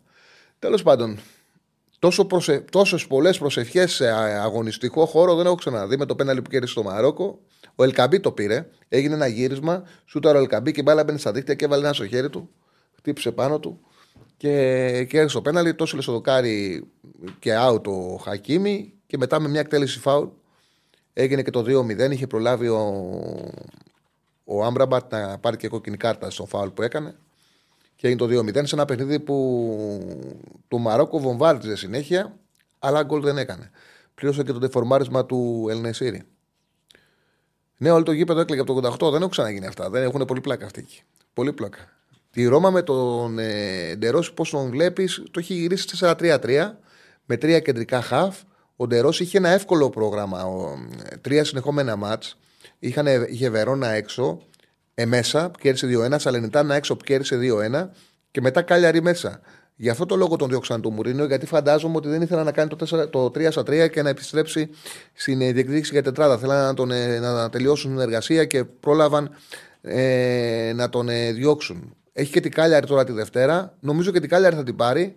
Τέλος 0.61 0.83
πάντων, 0.83 1.19
τόσο 1.99 2.25
προσε, 2.25 2.59
τόσες 2.71 3.07
πολλές 3.07 3.37
προσευχές 3.37 3.93
σε 3.93 4.09
α- 4.09 4.43
αγωνιστικό 4.43 5.05
χώρο 5.05 5.35
δεν 5.35 5.45
έχω 5.45 5.55
ξαναδεί 5.55 5.97
με 5.97 6.05
το 6.05 6.15
πέναλτι 6.15 6.41
που 6.41 6.49
κέρδισε 6.49 6.71
στο 6.71 6.83
Μαρόκο. 6.83 7.39
Ο 7.75 7.83
Ελκαμπή 7.83 8.19
το 8.19 8.31
πήρε, 8.31 8.69
έγινε 8.89 9.13
ένα 9.13 9.27
γύρισμα, 9.27 9.83
σούταρο 10.05 10.37
ο 10.37 10.41
Ελκαμπή 10.41 10.71
και 10.71 10.79
η 10.79 10.83
μπάλα 10.85 11.03
μπαίνει 11.03 11.19
στα 11.19 11.31
δίκτυα 11.31 11.53
και 11.53 11.65
έβαλε 11.65 11.83
ένα 11.83 11.93
στο 11.93 12.07
χέρι 12.07 12.29
του, 12.29 12.49
χτύπησε 12.95 13.31
πάνω 13.31 13.59
του 13.59 13.79
και 14.37 14.49
κέρδισε 15.09 15.35
το 15.35 15.41
πέναλτι. 15.41 15.73
Τόσο 15.73 15.95
λες 15.95 16.03
στο 16.03 16.13
δοκάρι 16.13 16.87
και 17.39 17.55
out 17.67 17.83
ο 17.83 18.15
Χακίμη 18.15 18.93
και 19.07 19.17
μετά 19.17 19.39
με 19.39 19.47
μια 19.47 19.59
εκτέλεση 19.59 19.99
φάουλ 19.99 20.27
έγινε 21.13 21.41
και 21.41 21.51
το 21.51 21.59
2-0. 21.67 22.11
Είχε 22.11 22.27
προλάβει 22.27 22.67
ο, 22.67 22.83
ο 24.43 24.63
Άμπραμπατ 24.63 25.11
να 25.11 25.37
πάρει 25.37 25.57
και 25.57 25.67
κόκκινη 25.67 25.97
κάρτα 25.97 26.29
στο 26.29 26.45
φάουλ 26.45 26.69
που 26.69 26.81
έκανε. 26.81 27.15
Και 28.01 28.07
έγινε 28.07 28.27
το 28.27 28.59
2-0 28.59 28.67
σε 28.67 28.75
ένα 28.75 28.85
παιχνίδι 28.85 29.19
που 29.19 30.27
το 30.67 30.77
Μαρόκο 30.77 31.19
βομβάρδιζε 31.19 31.75
συνέχεια, 31.75 32.37
αλλά 32.79 33.03
γκολ 33.03 33.21
δεν 33.21 33.37
έκανε. 33.37 33.71
Πλήρωσε 34.15 34.43
και 34.43 34.51
το 34.51 34.59
δεφορμάρισμα 34.59 35.25
του 35.25 35.67
Ελνεσίρη. 35.69 36.23
Ναι, 37.77 37.91
όλο 37.91 38.03
το 38.03 38.11
γήπεδο 38.11 38.39
έκλαιγε 38.39 38.61
από 38.61 38.81
το 38.81 38.93
88. 39.07 39.11
Δεν 39.11 39.19
έχουν 39.19 39.29
ξαναγίνει 39.29 39.65
αυτά. 39.65 39.89
Δεν 39.89 40.03
έχουν 40.03 40.25
πολύ 40.25 40.41
πλάκα 40.41 40.65
αυτή 40.65 40.79
εκεί. 40.79 41.01
Πολύ 41.33 41.53
πλάκα. 41.53 41.77
Τη 42.31 42.45
Ρώμα 42.45 42.69
με 42.69 42.81
τον 42.81 43.39
ε, 43.39 43.95
Ντερόση, 43.95 44.33
πώς 44.33 44.49
τον 44.49 44.69
βλέπεις, 44.69 45.23
το 45.31 45.39
έχει 45.39 45.53
γυρίσει 45.53 45.97
4-3-3 45.99 46.71
με 47.25 47.37
τρία 47.37 47.59
κεντρικά 47.59 48.01
χαφ. 48.01 48.41
Ο 48.75 48.87
Ντερόση 48.87 49.23
είχε 49.23 49.37
ένα 49.37 49.49
εύκολο 49.49 49.89
πρόγραμμα. 49.89 50.45
Ο, 50.45 50.77
ε, 51.09 51.17
τρία 51.17 51.43
συνεχόμενα 51.43 51.95
μάτς. 51.95 52.37
Είχε 53.27 53.49
Βερόνα 53.49 53.87
έξω, 53.87 54.41
ε, 55.01 55.05
μέσα, 55.05 55.51
κέρδισε 55.59 55.87
2-1. 56.11 56.15
Σαλενιτάνα 56.19 56.75
έξω, 56.75 56.95
που 56.95 57.03
κέρδισε 57.03 57.39
2-1. 57.41 57.89
Και 58.31 58.41
μετά 58.41 58.61
Κάλιαρη 58.61 59.01
μέσα. 59.01 59.41
Γι' 59.75 59.89
αυτό 59.89 60.05
το 60.05 60.15
λόγο 60.15 60.35
τον 60.35 60.49
διώξαν 60.49 60.81
το 60.81 60.89
Μουρίνιο, 60.89 61.25
γιατί 61.25 61.45
φαντάζομαι 61.45 61.97
ότι 61.97 62.07
δεν 62.07 62.21
ήθελα 62.21 62.43
να 62.43 62.51
κάνει 62.51 62.69
το, 62.69 62.97
4, 63.03 63.09
το 63.11 63.25
3 63.25 63.51
3 63.53 63.89
και 63.91 64.01
να 64.01 64.09
επιστρέψει 64.09 64.69
στην 65.13 65.41
ε, 65.41 65.51
διεκδίκηση 65.51 65.91
για 65.91 66.03
τετράδα. 66.03 66.37
Θέλανε 66.37 66.65
να, 66.65 66.73
τον, 66.73 66.91
ε, 66.91 67.19
να 67.19 67.49
τελειώσουν 67.49 67.91
την 67.91 67.99
εργασία 67.99 68.45
και 68.45 68.63
πρόλαβαν 68.63 69.29
ε, 69.81 70.71
να 70.75 70.89
τον 70.89 71.09
ε, 71.09 71.31
διώξουν. 71.31 71.95
Έχει 72.13 72.31
και 72.31 72.39
την 72.39 72.51
Κάλιαρη 72.51 72.85
τώρα 72.85 73.03
τη 73.03 73.11
Δευτέρα. 73.11 73.77
Νομίζω 73.79 74.11
και 74.11 74.19
την 74.19 74.29
Κάλιαρη 74.29 74.55
θα 74.55 74.63
την 74.63 74.75
πάρει. 74.75 75.15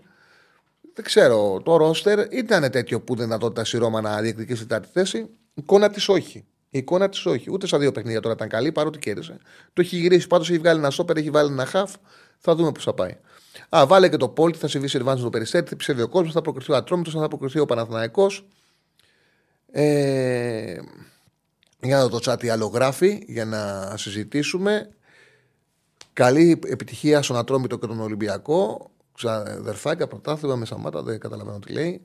Δεν 0.95 1.05
ξέρω. 1.05 1.63
Το 1.65 1.77
ρόστερ 1.77 2.33
ήταν 2.33 2.71
τέτοιο 2.71 3.01
που 3.01 3.15
δεν 3.15 3.25
δυνατότητα 3.25 3.77
η 3.77 3.81
Ρώμα 3.81 4.01
να 4.01 4.21
διεκδικήσει 4.21 4.59
την 4.59 4.69
τέταρτη 4.69 4.89
θέση. 4.93 5.19
Η 5.19 5.29
εικόνα 5.55 5.91
της 5.91 6.09
όχι. 6.09 6.45
Η 6.75 6.79
εικόνα 6.79 7.09
της 7.09 7.27
όχι. 7.27 7.51
Ούτε 7.51 7.67
στα 7.67 7.79
δύο 7.79 7.93
παιχνίδια 7.93 8.21
τώρα 8.21 8.35
ήταν 8.35 8.49
καλή, 8.49 8.73
παρότι 8.73 8.99
κέρδισε. 8.99 9.39
Το 9.73 9.81
έχει 9.81 9.97
γυρίσει. 9.97 10.27
Πάντως 10.27 10.51
έχει 10.51 10.59
βγάλει 10.59 10.79
ένα 10.79 10.91
σόπερ, 10.91 11.17
έχει 11.17 11.31
βάλει 11.31 11.53
ένα 11.53 11.67
χαφ. 11.67 11.95
Θα 12.39 12.55
δούμε 12.55 12.73
πώς 12.73 12.85
θα 12.85 12.95
πάει. 12.95 13.17
Α, 13.77 13.87
βάλε 13.87 14.09
και 14.09 14.17
το 14.17 14.29
Πόλτι, 14.29 14.59
θα 14.59 14.69
συμβεί 14.69 14.89
σε 14.89 14.99
Ριβάν 14.99 15.19
στο 15.19 15.31
Περιστέρι, 15.31 15.67
θα 15.69 15.77
ψεύει 15.77 16.03
ο 16.03 16.09
κόσμος, 16.09 16.33
θα 16.33 16.41
προκριθεί 16.41 16.73
ο 16.73 16.77
Ατρόμητος, 16.77 17.15
θα 17.15 17.29
προκριθεί 17.29 17.59
ο 17.59 17.65
Παναθηναϊκός. 17.67 18.47
Ε, 19.71 20.77
Για 21.81 21.97
να 21.97 22.07
δω 22.07 22.19
το 22.19 22.33
chat 22.33 22.39
τι 22.39 22.49
άλλο 22.49 22.67
γράφει, 22.67 23.25
για 23.27 23.45
να 23.45 23.95
συζητήσουμε. 23.97 24.89
Καλή 26.13 26.61
επιτυχία 26.67 27.23
στον 27.23 27.37
Ατρόμητο 27.37 27.79
και 27.79 27.87
τον 27.87 28.01
Ολυμπιακό. 28.01 28.91
Ξαδερφάκια, 29.15 30.07
πρωτάθλημα 30.07 30.57
με 30.57 30.65
Σαμάτα, 30.65 31.03
δεν 31.03 31.19
καταλαβαίνω 31.19 31.59
τι 31.59 31.73
λέει. 31.73 32.03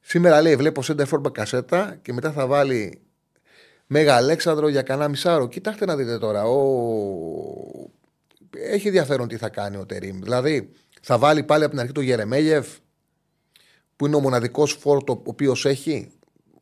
Σήμερα 0.00 0.42
λέει: 0.42 0.56
Βλέπω 0.56 0.82
σέντα 0.82 1.06
φόρμα 1.06 1.30
κασέτα 1.30 1.98
και 2.02 2.12
μετά 2.12 2.32
θα 2.32 2.46
βάλει 2.46 3.07
Μέγα 3.90 4.14
Αλέξανδρο 4.14 4.68
για 4.68 4.82
κανένα 4.82 5.08
μισάρο. 5.08 5.48
Κοιτάξτε 5.48 5.84
να 5.84 5.96
δείτε 5.96 6.18
τώρα. 6.18 6.44
Ο... 6.44 7.90
Έχει 8.50 8.86
ενδιαφέρον 8.86 9.28
τι 9.28 9.36
θα 9.36 9.48
κάνει 9.48 9.76
ο 9.76 9.86
Τερήμ. 9.86 10.20
Δηλαδή, 10.20 10.70
θα 11.02 11.18
βάλει 11.18 11.42
πάλι 11.42 11.62
από 11.62 11.72
την 11.72 11.80
αρχή 11.80 11.92
το 11.92 12.00
Γερεμέγεφ, 12.00 12.66
που 13.96 14.06
είναι 14.06 14.16
ο 14.16 14.20
μοναδικός 14.20 14.72
φόρτο 14.72 15.12
ο 15.12 15.22
οποίος 15.24 15.66
έχει. 15.66 16.12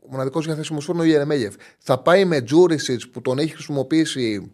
Ο 0.03 0.07
μοναδικός 0.11 0.45
διαθέσιμος 0.45 0.85
φόρτος 0.85 1.05
είναι 1.05 1.12
ο 1.12 1.16
Γερεμέγεφ. 1.16 1.55
Θα 1.79 1.99
πάει 1.99 2.24
με 2.24 2.41
Τζούρισιτς 2.41 3.09
που 3.09 3.20
τον 3.20 3.39
έχει 3.39 3.53
χρησιμοποιήσει 3.53 4.53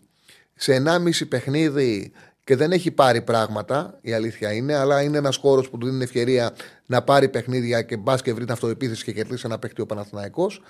σε 0.55 0.83
1,5 0.87 1.29
παιχνίδι 1.29 2.12
και 2.45 2.57
δεν 2.57 2.73
έχει 2.73 2.91
πάρει 2.91 3.23
πράγματα, 3.23 3.99
η 4.01 4.12
αλήθεια 4.12 4.53
είναι, 4.53 4.75
αλλά 4.75 5.03
είναι 5.03 5.18
ένας 5.18 5.37
χώρος 5.37 5.70
που 5.70 5.79
του 5.79 5.87
δίνει 5.87 6.03
ευκαιρία 6.03 6.55
να 6.87 7.03
πάρει 7.03 7.29
παιχνίδια 7.29 7.83
και 7.83 7.97
μπας 7.97 8.23
και 8.23 8.33
βρει 8.33 8.45
την 8.45 8.53
αυτοεπίθεση 8.53 9.05
και 9.05 9.12
κερδίσει 9.12 9.43
ένα 9.47 9.59
παίχτη 9.59 9.81
ο 9.81 9.87
Παναθηναϊκός 9.87 10.62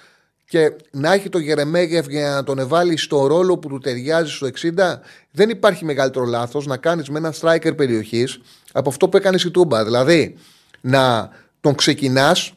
και 0.49 0.73
να 0.91 1.13
έχει 1.13 1.29
το 1.29 1.39
Γερεμέγεφ 1.39 2.07
για 2.07 2.31
να 2.31 2.45
τον 2.45 2.59
εβάλει 2.59 2.97
στο 2.97 3.27
ρόλο 3.27 3.59
που 3.59 3.69
του 3.69 3.79
ταιριάζει 3.79 4.33
στο 4.33 4.47
60, 4.47 5.01
δεν 5.31 5.51
υπάρχει 5.51 5.85
μεγαλύτερο 5.85 6.25
λάθος 6.25 6.67
να 6.67 6.77
κάνεις 6.77 7.09
με 7.09 7.19
ένα 7.19 7.35
striker 7.41 7.77
περιοχής 7.77 8.41
από 8.73 8.89
αυτό 8.89 9.09
που 9.09 9.17
έκανε 9.17 9.39
η 9.45 9.51
Τούμπα. 9.51 9.85
Δηλαδή 9.85 10.35
να 10.81 11.31
τον 11.61 11.75
ξεκινάς 11.75 12.53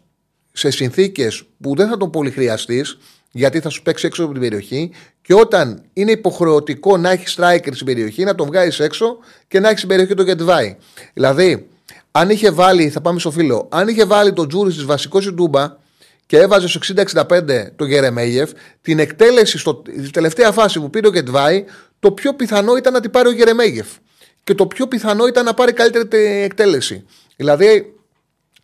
σε 0.51 0.69
συνθήκες 0.69 1.43
που 1.61 1.75
δεν 1.75 1.89
θα 1.89 1.97
τον 1.97 2.09
πολύ 2.09 2.31
χρειαστείς, 2.31 2.97
γιατί 3.31 3.59
θα 3.59 3.69
σου 3.69 3.81
παίξει 3.81 4.05
έξω 4.05 4.23
από 4.23 4.31
την 4.31 4.41
περιοχή, 4.41 4.91
και 5.21 5.33
όταν 5.33 5.83
είναι 5.93 6.11
υποχρεωτικό 6.11 6.97
να 6.97 7.11
έχεις 7.11 7.37
striker 7.37 7.69
στην 7.71 7.85
περιοχή, 7.85 8.23
να 8.23 8.35
τον 8.35 8.47
βγάζεις 8.47 8.79
έξω 8.79 9.17
και 9.47 9.59
να 9.59 9.67
έχεις 9.67 9.77
στην 9.77 9.89
περιοχή 9.89 10.13
το 10.13 10.23
Γετβάη. 10.23 10.75
Δηλαδή, 11.13 11.67
αν 12.11 12.29
είχε 12.29 12.51
βάλει, 12.51 12.89
θα 12.89 13.01
πάμε 13.01 13.19
στο 13.19 13.31
φίλο, 13.31 13.67
αν 13.71 13.87
είχε 13.87 14.05
βάλει 14.05 14.33
τον 14.33 14.47
Τζούρι 14.47 14.73
τη 14.73 14.83
βασικό 14.83 15.19
η 15.19 15.33
Τούμπα, 15.33 15.77
και 16.25 16.37
έβαζε 16.37 16.67
στο 16.67 16.79
60-65 17.23 17.41
το 17.75 17.85
Γερεμέγεφ, 17.85 18.51
την 18.81 18.99
εκτέλεση 18.99 19.57
στο, 19.57 19.81
στη 19.99 20.09
τελευταία 20.09 20.51
φάση 20.51 20.79
που 20.79 20.89
πήρε 20.89 21.07
ο 21.07 21.11
Γετβάη, 21.11 21.65
το 21.99 22.11
πιο 22.11 22.33
πιθανό 22.33 22.75
ήταν 22.75 22.93
να 22.93 22.99
την 22.99 23.11
πάρει 23.11 23.27
ο 23.27 23.31
Γερεμέγεφ. 23.31 23.87
Και 24.43 24.53
το 24.53 24.67
πιο 24.67 24.87
πιθανό 24.87 25.27
ήταν 25.27 25.45
να 25.45 25.53
πάρει 25.53 25.73
καλύτερη 25.73 26.25
εκτέλεση. 26.25 27.05
Δηλαδή, 27.35 27.93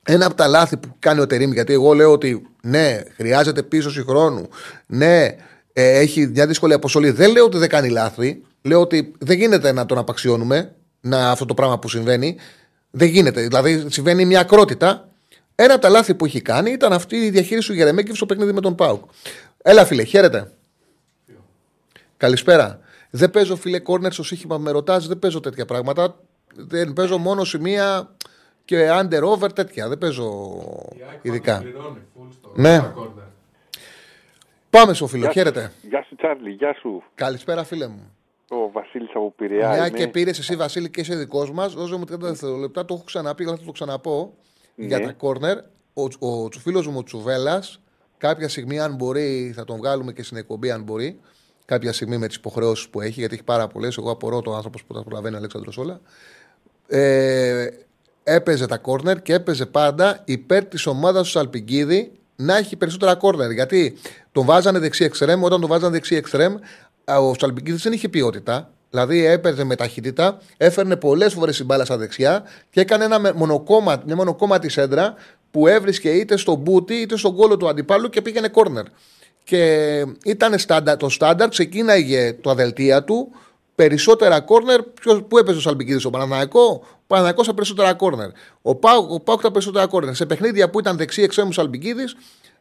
ένα 0.04 0.26
από 0.26 0.36
τα 0.36 0.48
λάθη 0.48 0.78
που 0.78 0.96
κάνει 1.00 1.20
ο 1.20 1.28
Τερήμ, 1.28 1.52
γιατί 1.52 1.74
εγώ 1.74 1.94
λέω 1.94 2.12
ότι 2.12 2.48
ναι, 2.62 3.02
χρειάζεται 3.16 3.64
πίσω 3.64 4.04
χρόνου, 4.08 4.50
ναι, 4.86 5.36
ε, 5.74 6.00
έχει 6.00 6.28
μια 6.28 6.48
δύσκολη 6.48 6.74
αποστολή. 6.74 7.12
Δεν 7.12 7.32
λέω 7.32 7.46
ότι 7.46 7.58
δεν 7.58 7.70
κάνει 7.70 7.90
λάθη. 7.90 8.42
Λέω 8.62 8.82
ότι 8.82 9.12
δεν 9.20 9.38
γίνεται 9.38 9.72
να 9.72 9.86
τον 9.86 9.98
απαξιώνουμε 9.98 10.76
να, 11.02 11.32
αυτό 11.32 11.46
το 11.46 11.54
πράγμα 11.54 11.80
που 11.80 11.90
συμβαίνει. 11.90 12.36
Δεν 12.92 13.08
γίνεται. 13.08 13.42
Δηλαδή, 13.42 13.86
συμβαίνει 13.90 14.26
μια 14.26 14.40
ακρότητα 14.40 15.11
ένα 15.64 15.74
από 15.74 15.82
τα 15.82 15.90
λάθη 15.90 16.16
που 16.16 16.26
έχει 16.26 16.42
κάνει 16.42 16.72
ήταν 16.72 16.94
αυτή 16.94 17.16
η 17.16 17.30
διαχείριση 17.30 17.68
του 17.68 17.74
Γερεμέκη 17.74 18.16
στο 18.16 18.26
παιχνίδι 18.26 18.52
με 18.52 18.62
τον 18.62 18.76
Πάουκ. 18.76 19.04
Έλα, 19.62 19.86
φίλε, 19.86 20.04
χαίρετε. 20.04 20.52
Καλησπέρα. 22.18 22.80
Δεν 23.10 23.32
παίζω, 23.32 23.56
φίλε, 23.56 23.80
κόρνερ 23.80 24.12
στο 24.12 24.24
σύγχυμα 24.24 24.58
με 24.58 24.72
ρωτάς, 24.72 25.08
δεν 25.08 25.20
παίζω 25.20 25.40
τέτοια 25.40 25.66
πράγματα. 25.66 26.16
Δεν 26.56 26.94
παίζω 26.94 27.18
μόνο 27.18 27.44
σημεία 27.44 28.16
και 28.66 28.88
under 28.92 29.22
over 29.24 29.50
τέτοια. 29.54 29.88
Δεν 29.88 29.98
παίζω 29.98 30.52
ειδικά. 31.22 31.64
Ναι. 32.56 32.94
Πάμε 34.70 34.94
στο 34.94 35.08
φίλο, 35.08 35.30
χαίρετε. 35.30 35.72
Γεια 35.82 36.04
σου, 36.04 36.16
Τσάρλι, 36.16 36.52
γεια 36.52 36.76
σου. 36.80 37.04
Καλησπέρα, 37.16 37.64
φίλε 37.64 37.88
μου. 37.88 38.12
Ο 38.50 38.72
Βασίλης 38.72 39.10
από 39.14 39.34
Πειραιά. 39.38 39.70
Μια 39.70 39.90
και 39.90 40.08
πήρες 40.08 40.40
εσύ, 40.40 40.56
Βασίλη, 40.56 40.90
και 40.90 41.02
είσαι 41.02 41.16
δικός 41.16 41.52
μας. 41.52 41.74
Δώσε 41.74 41.96
μου 41.96 42.04
30 42.12 42.18
δευτερόλεπτα. 42.20 42.86
Το 42.86 42.94
έχω 42.94 43.04
ξαναπεί, 43.04 43.44
αλλά 43.44 43.56
θα 43.56 43.64
το 43.66 43.72
ξαναπώ 43.72 44.34
ναι. 44.76 44.86
για 44.86 45.02
τα 45.02 45.12
κόρνερ. 45.12 45.58
Ο, 45.94 46.04
ο, 46.20 46.44
ο 46.44 46.50
φίλος 46.60 46.88
μου 46.88 46.98
ο 46.98 47.04
Τσουβέλλα, 47.04 47.64
κάποια 48.18 48.50
στιγμή, 48.50 48.80
αν 48.80 48.96
μπορεί, 48.96 49.52
θα 49.56 49.64
τον 49.64 49.78
βγάλουμε 49.78 50.14
και 50.14 50.24
στην 50.24 50.38
εκπομπή, 50.38 50.72
αν 50.72 50.84
μπορεί. 50.84 51.20
Κάποια 51.66 51.94
στιγμή 51.94 52.18
με 52.18 52.28
τις 52.28 52.36
υποχρεώσεις 52.36 52.90
που 52.90 53.02
έχει, 53.02 53.20
γιατί 53.20 53.34
έχει 53.34 53.44
πάρα 53.44 53.68
πολλές. 53.68 53.98
Εγώ 53.98 54.12
απορώ 54.12 54.42
το 54.42 54.56
άνθρωπος 54.56 54.84
που 54.84 54.94
τα 54.94 55.04
προλαβαίνει 55.04 55.36
ο 55.36 55.38
Αλέξανδρος 55.38 55.78
όλα. 55.78 56.02
Ε, 56.88 57.68
έπαιζε 58.24 58.66
τα 58.66 58.78
κόρνερ 58.78 59.22
και 59.22 59.34
έπαιζε 59.34 59.66
πάντα 59.66 60.22
υπέρ 60.26 60.66
της 60.66 60.86
ομάδας 60.86 61.24
του 61.24 61.30
Σαλπιγκίδη 61.30 62.12
να 62.36 62.58
έχει 62.58 62.76
περισσότερα 62.76 63.16
κόρνερ. 63.16 63.52
Γιατί 63.52 63.98
τον 64.32 64.46
βάζανε 64.46 64.80
δεξί 64.80 65.04
εξτρέμ, 65.04 65.44
όταν 65.44 65.60
τον 65.60 65.70
βάζανε 65.70 65.92
δεξί 65.92 66.16
εξτρέμ, 66.16 66.56
ο 67.06 67.34
Σαλπιγκίδης 67.40 67.82
δεν 67.82 67.94
είχε 67.94 68.10
ποιότητα. 68.10 68.72
Δηλαδή 68.92 69.26
έπαιρνε 69.26 69.64
με 69.64 69.76
ταχύτητα, 69.76 70.42
έφερνε 70.58 70.96
πολλές 70.96 71.34
φορές 71.34 71.56
την 71.58 71.66
μπάλα 71.66 71.86
στα 71.86 71.98
δεξιά 71.98 72.44
και 72.70 72.80
έκανε 72.80 73.04
ένα 73.04 73.34
μονοκόμμα, 73.36 74.02
μια 74.06 74.16
μονοκόμματη 74.16 74.70
σέντρα 74.70 75.14
που 75.52 75.68
έβρισκε 75.68 76.10
είτε 76.10 76.38
στον 76.38 76.56
μπούτι 76.56 76.94
είτε 76.94 77.18
στον 77.18 77.36
κόλο 77.36 77.58
του 77.58 77.68
αντιπάλου 77.68 78.10
και 78.10 78.22
πήγαινε 78.22 78.48
κόρνερ. 78.48 78.84
Και 79.44 80.06
ήταν 80.26 80.60
στάντα, 80.60 80.98
το 80.98 81.10
στάνταρ, 81.10 81.50
ξεκίναγε 81.50 82.34
το 82.34 82.50
αδελτία 82.50 83.04
του 83.04 83.32
περισσότερα 83.76 84.40
κόρνερ. 84.40 84.82
Πού 85.28 85.38
έπαιζε 85.38 85.58
ο 85.58 85.62
Σαλμπικίδης, 85.62 86.02
στο 86.02 86.10
Παναναναϊκό. 86.10 86.84
Ο 86.84 87.04
Παναναναϊκό 87.08 87.44
τα 87.44 87.54
περισσότερα 87.54 87.94
κόρνερ. 87.94 88.30
Ο 88.62 88.76
Πάουκ, 88.76 89.12
ο 89.12 89.20
Πάουκ 89.20 89.42
τα 89.42 89.52
περισσότερα 89.52 89.88
κόρνερ. 89.88 90.16
Σε 90.16 90.26
παιχνίδια 90.26 90.70
που 90.70 90.80
ήταν 90.80 90.98
δεξί 90.98 91.22
εξέμου 91.22 91.52
Σαλμπικίδης, 91.52 92.16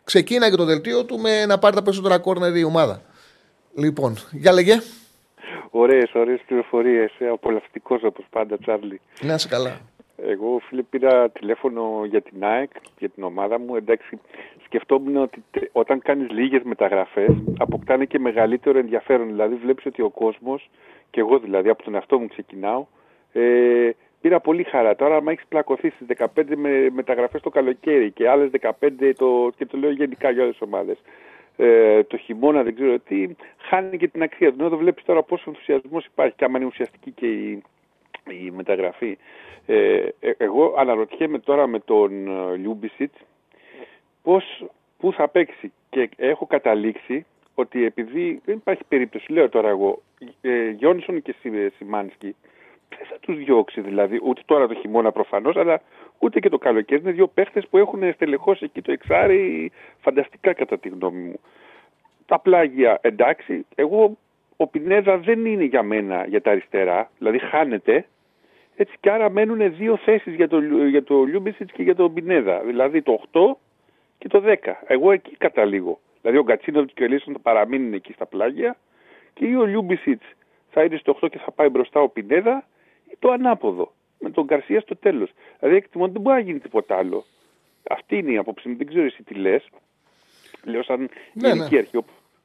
ξεκίναγε 0.05 0.57
το 0.57 0.65
δελτίο 0.65 1.05
του 1.05 1.19
με 1.19 1.47
να 1.47 1.59
πάρει 1.59 1.75
τα 1.75 1.83
περισσότερα 1.83 2.19
κόρνερ 2.19 2.57
η 2.57 2.63
ομάδα. 2.63 3.03
Λοιπόν, 3.75 4.19
για 4.31 4.53
λέγε. 4.53 4.81
Ωραίες, 5.71 6.15
ωραίες 6.15 6.41
πληροφορίες. 6.47 7.13
Ε, 7.19 7.29
Απολαυστικός 7.29 8.03
όπως 8.03 8.25
πάντα, 8.31 8.59
Τσάρλι. 8.59 9.01
Να 9.21 9.35
είσαι 9.35 9.49
καλά. 9.49 9.81
Εγώ, 10.27 10.61
φίλε, 10.69 10.83
πήρα 10.83 11.31
τηλέφωνο 11.31 12.03
για 12.05 12.21
την 12.21 12.45
ΑΕΚ, 12.45 12.71
για 12.99 13.09
την 13.09 13.23
ομάδα 13.23 13.59
μου. 13.59 13.77
Εντάξει, 13.77 14.21
σκεφτόμουν 14.65 15.17
ότι 15.17 15.43
όταν 15.73 16.03
κάνεις 16.03 16.31
λίγες 16.31 16.63
μεταγραφές, 16.63 17.31
αποκτάνε 17.59 18.05
και 18.05 18.19
μεγαλύτερο 18.19 18.79
ενδιαφέρον. 18.79 19.27
Δηλαδή, 19.27 19.55
βλέπεις 19.55 19.87
ότι 19.87 20.03
ο 20.03 20.09
κόσμος, 20.09 20.71
και 21.11 21.21
εγώ 21.21 21.39
δηλαδή 21.39 21.69
από 21.69 21.83
τον 21.83 21.95
εαυτό 21.95 22.19
μου 22.19 22.29
ξεκινάω, 22.29 22.87
ε, 23.33 23.91
πήρα 24.21 24.41
πολύ 24.41 24.63
χαρά. 24.63 24.97
Τώρα, 24.97 25.17
άμα 25.17 25.33
έχεις 25.33 25.45
πλακωθεί 25.49 25.91
στις 25.91 26.07
15 26.07 26.57
με, 26.57 26.91
μεταγραφές 26.93 27.41
το 27.41 27.51
καλοκαίρι 27.51 28.11
και 28.11 28.29
άλλες 28.29 28.51
15 28.51 29.13
το, 29.17 29.51
και 29.57 29.67
το 29.67 29.79
λέω 29.79 29.91
γενικά 29.91 30.31
για 30.31 30.43
όλες 30.43 30.57
τις 30.59 30.67
ομάδες, 30.69 30.97
ε, 31.61 32.03
το 32.03 32.17
χειμώνα, 32.17 32.63
δεν 32.63 32.75
ξέρω 32.75 32.99
τι, 32.99 33.29
χάνει 33.59 33.97
και 33.97 34.09
την 34.09 34.23
αξία 34.23 34.53
του. 34.53 34.65
Εδώ 34.65 34.77
βλέπεις 34.77 35.05
τώρα 35.05 35.23
πόσο 35.23 35.45
ενθουσιασμός 35.47 36.07
υπάρχει 36.07 36.35
και 36.37 36.45
άμα 36.45 36.59
είναι 36.59 36.67
ουσιαστική 36.67 37.11
και 37.11 37.27
η, 37.27 37.63
η 38.45 38.51
μεταγραφή. 38.51 39.19
Ε, 39.67 40.09
ε 40.21 40.33
εγώ 40.37 40.75
αναρωτιέμαι 40.79 41.39
τώρα 41.39 41.67
με 41.67 41.79
τον 41.79 42.29
ε, 42.29 42.57
Λιούμπισιτς 42.57 43.19
πώς, 44.23 44.65
πού 44.99 45.13
θα 45.13 45.29
παίξει 45.29 45.73
και 45.91 46.11
έχω 46.17 46.47
καταλήξει 46.47 47.27
ότι 47.55 47.85
επειδή 47.85 48.41
δεν 48.45 48.57
υπάρχει 48.57 48.83
περίπτωση, 48.89 49.33
λέω 49.33 49.49
τώρα 49.49 49.69
εγώ, 49.69 50.03
ε, 50.41 50.69
Γιόνισον 50.71 51.23
και 51.23 51.35
Σιμάνσκι, 51.77 52.37
δεν 52.97 53.07
θα 53.07 53.19
τους 53.21 53.37
διώξει 53.37 53.81
δηλαδή, 53.81 54.21
ούτε 54.23 54.43
τώρα 54.45 54.67
το 54.67 54.75
χειμώνα 54.75 55.13
προφανώς, 55.13 55.57
αλλά 55.57 55.81
ούτε 56.19 56.41
και 56.41 56.49
το 56.49 56.59
καλοκαίρι. 56.59 57.01
Είναι 57.01 57.11
δύο 57.11 57.27
παίχτες 57.27 57.67
που 57.69 57.79
έχουν 57.79 58.13
στελεχώσει 58.13 58.65
εκεί 58.65 58.83
το 58.83 58.93
εξάρι 58.93 59.73
φανταστικά 60.01 60.53
κατά 60.53 60.79
τη 60.79 60.89
γνώμη 60.89 61.23
μου. 61.23 61.41
Τα 62.27 62.39
πλάγια 62.39 62.99
εντάξει, 63.03 63.67
εγώ 63.75 64.17
ο 64.57 64.67
Πινέδα 64.67 65.19
δεν 65.19 65.45
είναι 65.45 65.65
για 65.65 65.83
μένα 65.83 66.27
για 66.27 66.41
τα 66.41 66.51
αριστερά, 66.51 67.11
δηλαδή 67.19 67.39
χάνεται. 67.39 68.07
Έτσι 68.77 68.97
και 69.01 69.11
άρα 69.11 69.31
μένουν 69.31 69.77
δύο 69.77 69.97
θέσεις 69.97 70.35
για 70.35 70.49
το, 70.49 70.61
για 70.89 71.03
το 71.03 71.23
Λιούμπισιτς 71.23 71.73
και 71.73 71.83
για 71.83 71.95
τον 71.95 72.15
Πινέδα, 72.15 72.61
δηλαδή 72.61 73.03
το 73.03 73.23
8 73.33 73.41
και 74.19 74.29
το 74.29 74.43
10. 74.47 74.55
Εγώ 74.87 75.13
εκεί 75.13 75.37
καταλήγω. 75.37 75.99
Δηλαδή 76.21 76.39
ο 76.39 76.43
Γκατσίνο 76.43 76.85
και 76.85 77.03
ο 77.03 77.05
Ελίσσον 77.05 77.33
θα 77.33 77.39
παραμείνουν 77.39 77.93
εκεί 77.93 78.13
στα 78.13 78.27
πλάγια 78.27 78.77
και 79.35 79.47
ή 79.47 79.55
ο 79.55 79.65
Λιούμπισιτς 79.65 80.27
θα 80.71 80.85
είναι 80.85 80.97
στο 80.97 81.19
8 81.23 81.31
και 81.31 81.39
θα 81.39 81.51
πάει 81.51 81.69
μπροστά 81.69 82.01
ο 82.01 82.09
Πινέδα 82.09 82.57
ή 82.57 82.80
το 83.19 83.31
ανάποδο 83.31 83.93
με 84.19 84.31
τον 84.31 84.47
Καρσία 84.47 84.81
στο 84.81 84.97
τέλος. 84.97 85.31
Δηλαδή 85.59 85.77
εκτιμώ 85.79 86.05
ότι 86.05 86.13
δεν 86.13 86.23
μπορεί 86.23 86.37
να 86.37 86.43
γίνει 86.43 86.59
τίποτα 86.59 86.97
άλλο. 86.97 87.25
Αυτή 87.91 88.17
είναι 88.17 88.33
η 88.33 88.37
άποψη 88.37 88.69
μου. 88.69 88.77
Δεν 88.77 88.87
ξέρω 88.87 89.05
εσύ 89.05 89.23
τι 89.23 89.35
λες. 89.35 89.69
Λέω 90.65 90.83
σαν 90.83 91.01
ναι, 91.01 91.49
γενική 91.49 91.75
ναι. 91.75 91.79
αρχή. 91.79 91.99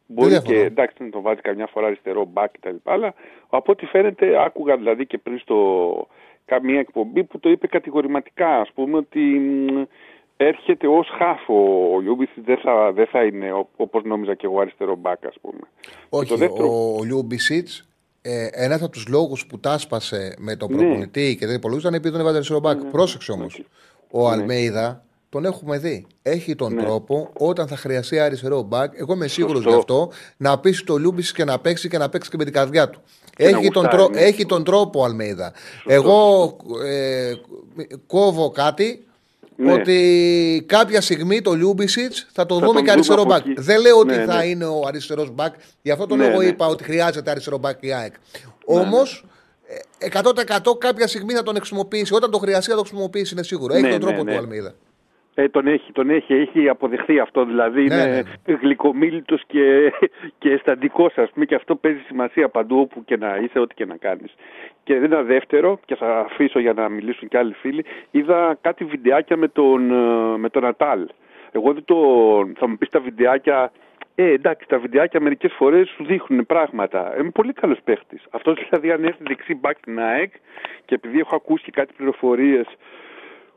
Μπορεί 0.07 0.41
και 0.41 0.59
εντάξει 0.59 1.03
να 1.03 1.09
τον 1.09 1.22
βάζει 1.22 1.41
καμιά 1.41 1.68
φορά 1.68 1.86
αριστερό 1.88 2.26
μπακ 2.26 2.51
κτλ. 2.51 2.76
Αλλά 2.84 3.13
από 3.49 3.72
ό,τι 3.72 3.86
φαίνεται, 3.86 4.43
άκουγα 4.43 4.78
δηλαδή 4.78 5.05
και 5.05 5.18
πριν 5.18 5.39
στο 5.39 6.07
καμία 6.45 6.80
εκπομπή 6.80 7.24
που 7.24 7.39
το 7.39 7.49
είπε 7.49 7.68
κατηγορηματικά. 7.68 8.47
Α 8.47 8.66
πούμε 8.74 8.97
ότι 8.97 9.41
έρχεται 10.38 10.88
ως 10.88 11.07
χαφ 11.18 11.89
ο 11.93 11.99
Λιούμπισιτς, 12.00 12.46
δεν 12.45 12.57
θα, 12.57 12.91
δεν 12.91 13.07
θα 13.07 13.24
είναι 13.24 13.66
όπως 13.76 14.03
νόμιζα 14.03 14.36
και 14.36 14.45
εγώ 14.45 14.59
αριστερό 14.59 14.95
μπακ, 14.95 15.26
ας 15.26 15.36
πούμε. 15.41 15.61
Όχι, 16.09 16.30
το 16.30 16.36
δεύτερο... 16.36 16.95
ο 16.99 17.03
Λιούμπισιτς 17.03 17.89
ε, 18.28 18.48
ένας 18.52 18.82
από 18.82 18.92
τους 18.92 19.08
λόγους 19.08 19.46
που 19.46 19.60
τα 19.60 19.79
'σπασε 19.79 20.36
με 20.38 20.56
τον 20.56 20.72
ναι. 20.72 20.78
προπονητή 20.78 21.36
και 21.40 21.46
δεν 21.46 21.56
υπολογίζονταν 21.56 21.94
επειδή 21.98 22.12
τον 22.12 22.20
έβαζε 22.22 22.36
αριστερό 22.36 22.60
μπακ. 22.60 22.82
Ναι. 22.84 22.90
Πρόσεξε 22.90 23.32
όμως. 23.32 23.64
Ο 24.12 24.22
ναι. 24.30 24.36
Αλμέιδα 24.36 25.04
τον 25.30 25.46
έχουμε 25.46 25.78
δει. 25.78 26.06
Έχει 26.22 26.56
τον 26.56 26.74
Ναι. 26.74 26.84
τρόπο 26.84 27.30
όταν 27.38 27.68
θα 27.68 27.76
χρειαστεί 27.76 28.20
αριστερό 28.20 28.62
μπακ. 28.62 28.94
Εγώ 28.98 29.14
είμαι 29.14 29.28
σίγουρος 29.28 29.56
Σωστό. 29.64 29.70
γι' 29.70 29.78
αυτό 29.80 30.10
να 30.38 30.60
πείσει 30.60 30.84
το 30.84 30.98
Λούμπη 30.98 31.32
και 31.32 31.44
να 31.44 31.60
παίξει 31.60 31.90
και 31.90 31.98
να 31.98 32.10
παίξει 32.10 32.30
και 32.30 32.38
με 32.38 32.44
την 32.44 32.54
καρδιά 32.54 32.90
του. 32.90 33.02
Και 33.36 33.44
να 33.44 33.50
Έχει 33.58 33.70
τον, 33.72 33.84
γουστάρει, 33.84 34.04
τρό- 34.04 34.10
ναι. 34.16 34.22
έχει 34.22 34.46
τον 34.46 34.64
τρόπο 34.64 35.00
ο 35.00 35.04
Αλμέιδα. 35.04 35.54
Εγώ 35.86 36.46
ε, 36.86 37.34
κόβω 38.08 38.50
κάτι 38.50 39.06
Ναι. 39.56 39.72
ότι 39.74 40.64
κάποια 40.68 41.01
στιγμή 41.01 41.41
το 41.41 41.53
Λιούμπισιτς 41.54 42.14
θα 42.32 42.45
το 42.45 42.53
Θα 42.60 42.60
δούμε 42.66 42.74
τον 42.74 42.84
και 42.84 42.91
αριστερό 42.91 43.22
δούμε 43.22 43.34
μπακ. 43.34 43.41
από 43.41 43.49
εκεί. 43.51 43.62
Δεν 43.62 43.82
λέω 43.82 43.97
ότι 43.97 44.16
Ναι, 44.16 44.26
θα 44.26 44.38
ναι. 44.38 44.45
είναι 44.45 44.66
ο 44.66 44.82
αριστερός 44.88 45.30
μπακ. 45.32 45.53
Γι' 45.82 45.91
αυτό 45.91 46.06
τον 46.06 46.18
Ναι, 46.18 46.28
λόγο 46.28 46.39
ναι. 46.39 46.45
είπα 46.45 46.68
ότι 46.68 46.84
χρειάζεται 46.84 47.32
αριστερό 47.32 47.58
μπακ 47.58 47.78
η 47.84 47.93
ΑΕΚ. 47.93 48.14
Ναι, 48.68 48.80
Όμως. 48.80 49.26
100% 50.12 50.78
κάποια 50.78 51.08
στιγμή 51.08 51.34
θα 51.34 51.43
τον 51.43 51.56
χρησιμοποιήσει. 51.56 52.14
Όταν 52.14 52.32
το 52.32 52.38
χρειαστεί 52.38 52.70
θα 52.72 52.76
το 52.78 52.84
χρησιμοποιήσει, 52.84 53.34
είναι 53.34 53.43
σίγουρο. 53.43 53.74
Έχει 53.74 53.82
Ναι, 53.84 53.89
τον 53.89 53.99
ναι, 53.99 54.06
τρόπο 54.06 54.24
ναι. 54.24 54.32
του 54.32 54.38
Αλμίδα. 54.38 54.74
Ε, 55.38 55.50
τον 55.50 55.68
έχει, 55.68 55.92
τον 55.92 56.10
έχει, 56.10 56.34
έχει 56.34 56.70
αποδεχθεί 56.70 57.20
αυτό. 57.20 57.46
Δηλαδή 57.46 57.84
Ναι, 57.84 57.96
είναι 57.96 58.24
ναι, 58.46 58.54
γλυκομίλητος 58.54 59.44
και, 59.48 59.92
και 60.40 60.52
αισθαντικός 60.52 61.18
ας 61.18 61.30
πούμε 61.30 61.46
και 61.46 61.56
αυτό 61.56 61.76
παίζει 61.76 62.02
σημασία 62.08 62.50
παντού 62.50 62.80
όπου 62.80 63.04
και 63.04 63.18
να 63.18 63.38
είσαι, 63.38 63.60
ό,τι 63.60 63.74
και 63.74 63.86
να 63.86 63.96
κάνεις. 63.96 64.36
Και 64.84 64.96
ένα 64.96 65.22
δεύτερο, 65.22 65.80
και 65.86 65.96
θα 65.96 66.20
αφήσω 66.20 66.60
για 66.60 66.74
να 66.74 66.90
μιλήσουν 66.90 67.28
και 67.28 67.38
άλλοι 67.38 67.54
φίλοι, 67.54 67.86
είδα 68.12 68.58
κάτι 68.62 68.84
βιντεάκια 68.84 69.38
με 69.38 69.48
τον, 69.48 69.92
ε, 69.92 70.38
με 70.38 70.50
τον 70.50 70.62
Νατάλ. 70.62 71.08
Εγώ 71.52 71.74
δεν 71.74 71.84
τον, 71.86 72.56
θα 72.58 72.68
μου 72.68 72.78
πεις 72.78 72.90
τα 72.90 73.00
βιντεάκια, 73.00 73.72
ε, 74.16 74.32
εντάξει, 74.32 74.68
τα 74.68 74.78
βιντεάκια 74.78 75.22
μερικές 75.22 75.54
φορές 75.54 75.90
σου 75.90 76.06
δείχνουν 76.06 76.46
πράγματα. 76.46 77.16
Ε, 77.16 77.20
Είναι 77.20 77.32
πολύ 77.32 77.54
καλός 77.54 77.78
παίχτης. 77.84 78.24
Αυτός 78.32 78.68
δηλαδή 78.70 78.92
αν 78.92 79.04
έρθει 79.04 79.24
δεξί 79.28 79.56
μπακ 79.56 79.78
στην 79.78 80.00
ΑΕΚ 80.00 80.34
και 80.86 80.96
επειδή 80.96 81.20
έχω 81.20 81.36
ακούσει 81.36 81.64
και 81.64 81.72
κάτι 81.72 81.94
πληροφορίες 81.98 82.66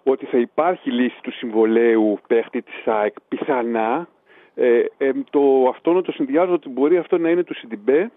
ότι 0.03 0.27
θα 0.27 0.39
υπάρχει 0.39 0.91
λύση 0.91 1.19
του 1.23 1.33
συμβολέου 1.33 2.19
παίχτη 2.27 2.63
της 2.63 2.75
ΑΕΚ 2.87 3.15
πιθανά 3.29 4.09
ε, 4.55 4.85
ε, 4.99 5.11
το, 5.31 5.69
αυτό 5.69 5.93
να 5.93 6.03
το 6.03 6.13
συνδυάζω 6.13 6.53
ότι 6.53 6.69
μπορεί 6.69 6.97
αυτό 6.97 7.19
να 7.19 7.31
είναι 7.31 7.43
του 7.45 7.55
Σιντιμπέ 7.55 8.11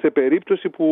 σε 0.00 0.10
περίπτωση 0.10 0.68
που, 0.68 0.86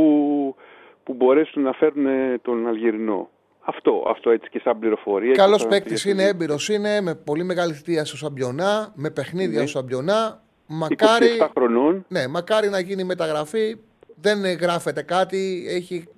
που 1.02 1.14
μπορέσουν 1.14 1.62
να 1.62 1.72
φέρουν 1.72 2.06
ε, 2.06 2.38
τον 2.42 2.66
Αλγερινό. 2.68 3.28
Αυτό, 3.60 4.04
αυτό 4.08 4.30
έτσι 4.30 4.50
και 4.50 4.60
σαν 4.64 4.78
πληροφορία. 4.78 5.32
Καλός 5.34 5.56
και 5.56 5.60
σαν- 5.60 5.70
παίκτης 5.70 6.04
είναι, 6.04 6.22
έμπειρος 6.24 6.68
είναι, 6.68 7.00
με 7.00 7.14
πολύ 7.14 7.44
μεγάλη 7.44 7.72
θητεία 7.72 8.04
στο 8.04 8.16
Σαμπιονά, 8.16 8.92
με 8.94 9.10
παιχνίδια 9.10 9.60
Ναι. 9.60 9.66
στο 9.66 9.78
Σαμπιονά. 9.78 10.42
Μακάρι, 10.66 11.26
27 11.40 11.46
χρονών. 11.56 12.04
ναι, 12.08 12.26
μακάρι 12.26 12.68
να 12.68 12.80
γίνει 12.80 13.04
μεταγραφή. 13.04 13.76
Δεν 14.14 14.44
ε, 14.44 14.52
γράφεται 14.52 15.02
κάτι. 15.02 15.64
Έχει 15.68 16.08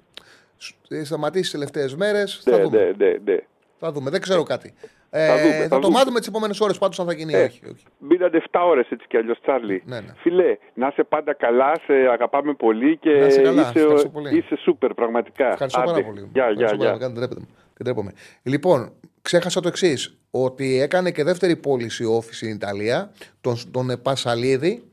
ε, 0.89 1.05
σταματήσει 1.05 1.43
τις 1.43 1.51
τελευταίες 1.51 1.95
μέρες. 1.97 2.43
Ναι, 2.47 2.57
θα, 2.57 2.63
δούμε. 2.63 2.95
ναι, 2.99 3.07
ναι, 3.07 3.17
ναι. 3.25 3.37
Θα 3.81 3.93
δούμε. 3.93 4.11
Δεν 4.11 4.21
ξέρω 4.21 4.43
κάτι. 4.43 4.75
Ε, 5.11 5.27
Θα 5.27 5.37
δούμε, 5.39 5.53
θα 5.55 5.63
θα 5.63 5.69
το 5.69 5.79
δούμε. 5.81 5.99
μάθουμε 5.99 6.19
τις 6.19 6.29
επόμενες 6.29 6.61
ώρες 6.61 6.79
πάντως 6.79 7.01
αν 7.01 7.07
θα 7.07 7.13
γίνει 7.13 7.33
ή 7.33 7.37
Ε, 7.37 7.43
όχι. 7.45 7.61
όχι. 7.73 7.85
Μπήκατε 7.99 8.43
7 8.51 8.61
ώρες 8.67 8.87
έτσι 8.91 9.07
κι 9.09 9.17
αλλιώς 9.17 9.39
Τσάρλι. 9.41 9.83
Ναι, 9.87 10.01
ναι. 10.01 10.13
Φιλέ, 10.23 10.57
να 10.75 10.87
είσαι 10.87 11.05
πάντα 11.05 11.35
καλά, 11.35 11.73
σε 11.87 11.93
αγαπάμε 12.13 12.55
πολύ 12.55 12.97
και 12.99 13.11
Να 13.11 13.27
είσαι 13.27 13.41
καλά, 13.43 13.61
είσαι, 13.61 13.79
ευχαριστώ 13.81 14.09
πολύ. 14.09 14.37
είσαι 14.37 14.57
σούπερ 14.57 14.95
πραγματικά. 14.95 15.49
Ευχαριστώ 15.53 15.79
πάρα 15.81 15.91
Άντε, 15.93 16.03
πολύ. 16.03 16.29
Γεια, 16.33 16.45
Ευχαριστώ 16.45 16.77
γεια, 16.77 16.85
πάρα 16.85 16.97
γεια. 16.97 17.07
πολύ. 17.07 17.13
Δεν 17.13 17.15
τρέπεται. 17.15 17.41
Δεν 17.75 17.85
τρέπομαι. 17.85 18.13
Λοιπόν, 18.43 18.93
ξέχασα 19.23 19.61
το 19.61 19.69
εξής. 19.69 20.15
Ότι 20.31 20.81
έκανε 20.81 21.11
και 21.11 21.25
δεύτερη 21.25 21.57
πώληση 21.57 22.05
όφη 22.05 22.35
στην 22.35 22.49
Ιταλία, 22.51 23.11
τον, 23.41 23.57
τον 23.71 24.01
Πασαλίδη, 24.03 24.85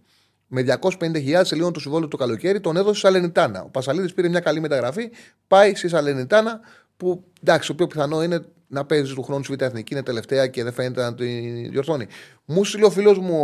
με 0.48 0.62
250.000 0.62 1.40
σελίδων 1.42 1.74
του 1.74 1.80
συμβόλου 1.80 2.08
το 2.08 2.18
καλοκαίρι, 2.18 2.60
τον 2.60 2.78
έδωσε 2.78 2.94
στη 3.00 3.08
Σαλενιτάνα. 3.08 3.62
Ο 3.64 3.70
Πασαλίδης 3.70 4.14
πήρε 4.14 4.28
μια 4.30 4.40
καλή 4.40 4.60
μεταγραφή, 4.60 5.10
πάει 5.48 5.76
στη 5.76 5.88
Σαλενιτάνα, 5.88 6.60
που 6.98 7.24
εντάξει, 7.41 7.68
το 7.68 7.76
πιο 7.76 7.88
πιθανό 7.88 8.24
είναι 8.24 8.45
να 8.68 8.86
παίζεις 8.86 9.14
του 9.14 9.24
χρόνου 9.24 9.43
στη 9.43 9.54
Β' 9.54 9.62
Εθνική, 9.62 9.93
είναι 9.93 10.04
τελευταία 10.04 10.48
και 10.48 10.64
δεν 10.64 10.74
φαίνεται 10.74 11.02
να 11.02 11.16
την 11.16 11.72
διορθώνει. 11.72 12.08
Μου 12.45 12.64
στείλε 12.64 12.86
ο 12.86 12.89
φίλος 12.89 13.18
μου 13.18 13.36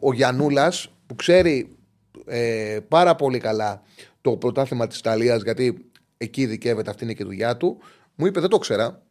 ο, 0.00 0.08
ο 0.08 0.12
Γιανούλα, 0.12 0.72
που 1.06 1.14
ξέρει 1.14 1.76
ε, 2.26 2.78
πάρα 2.88 3.14
πολύ 3.14 3.38
καλά 3.38 3.82
το 4.20 4.36
πρωτάθλημα 4.36 4.86
της 4.86 4.98
Ιταλίας, 4.98 5.42
γιατί 5.42 5.90
εκεί 6.16 6.40
ειδικεύεται, 6.40 6.90
αυτή 6.90 7.04
είναι 7.04 7.12
και 7.12 7.22
η 7.22 7.26
δουλειά 7.26 7.56
του. 7.56 7.78
Μου 8.14 8.26
είπε: 8.26 8.40
Δεν 8.40 8.50
το 8.50 8.58
ξέρα. 8.58 9.02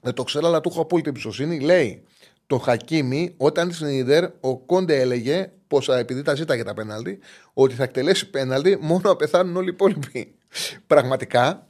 Δεν 0.00 0.14
το 0.14 0.22
ξέρα, 0.22 0.46
αλλά 0.46 0.60
του 0.60 0.68
έχω 0.72 0.80
απόλυτη 0.80 1.08
εμπιστοσύνη. 1.08 1.60
Λέει 1.60 2.02
το 2.46 2.58
Χακίμι, 2.58 3.34
όταν 3.36 3.72
στην 3.72 3.88
Ιντερ, 3.88 4.24
ο 4.40 4.58
Κόντε 4.58 5.00
έλεγε 5.00 5.52
πως 5.66 5.88
επειδή 5.88 6.22
τα 6.22 6.34
ζήταγε 6.34 6.62
τα 6.62 6.74
πέναλτι, 6.74 7.18
ότι 7.52 7.74
θα 7.74 7.82
εκτελέσει 7.82 8.30
πέναλτι 8.30 8.78
μόνο 8.80 9.00
να 9.04 9.16
πεθάνουν 9.16 9.56
όλοι 9.56 9.68
οι 9.68 9.72
υπόλοιποι. 9.72 10.34
Πραγματικά 10.86 11.66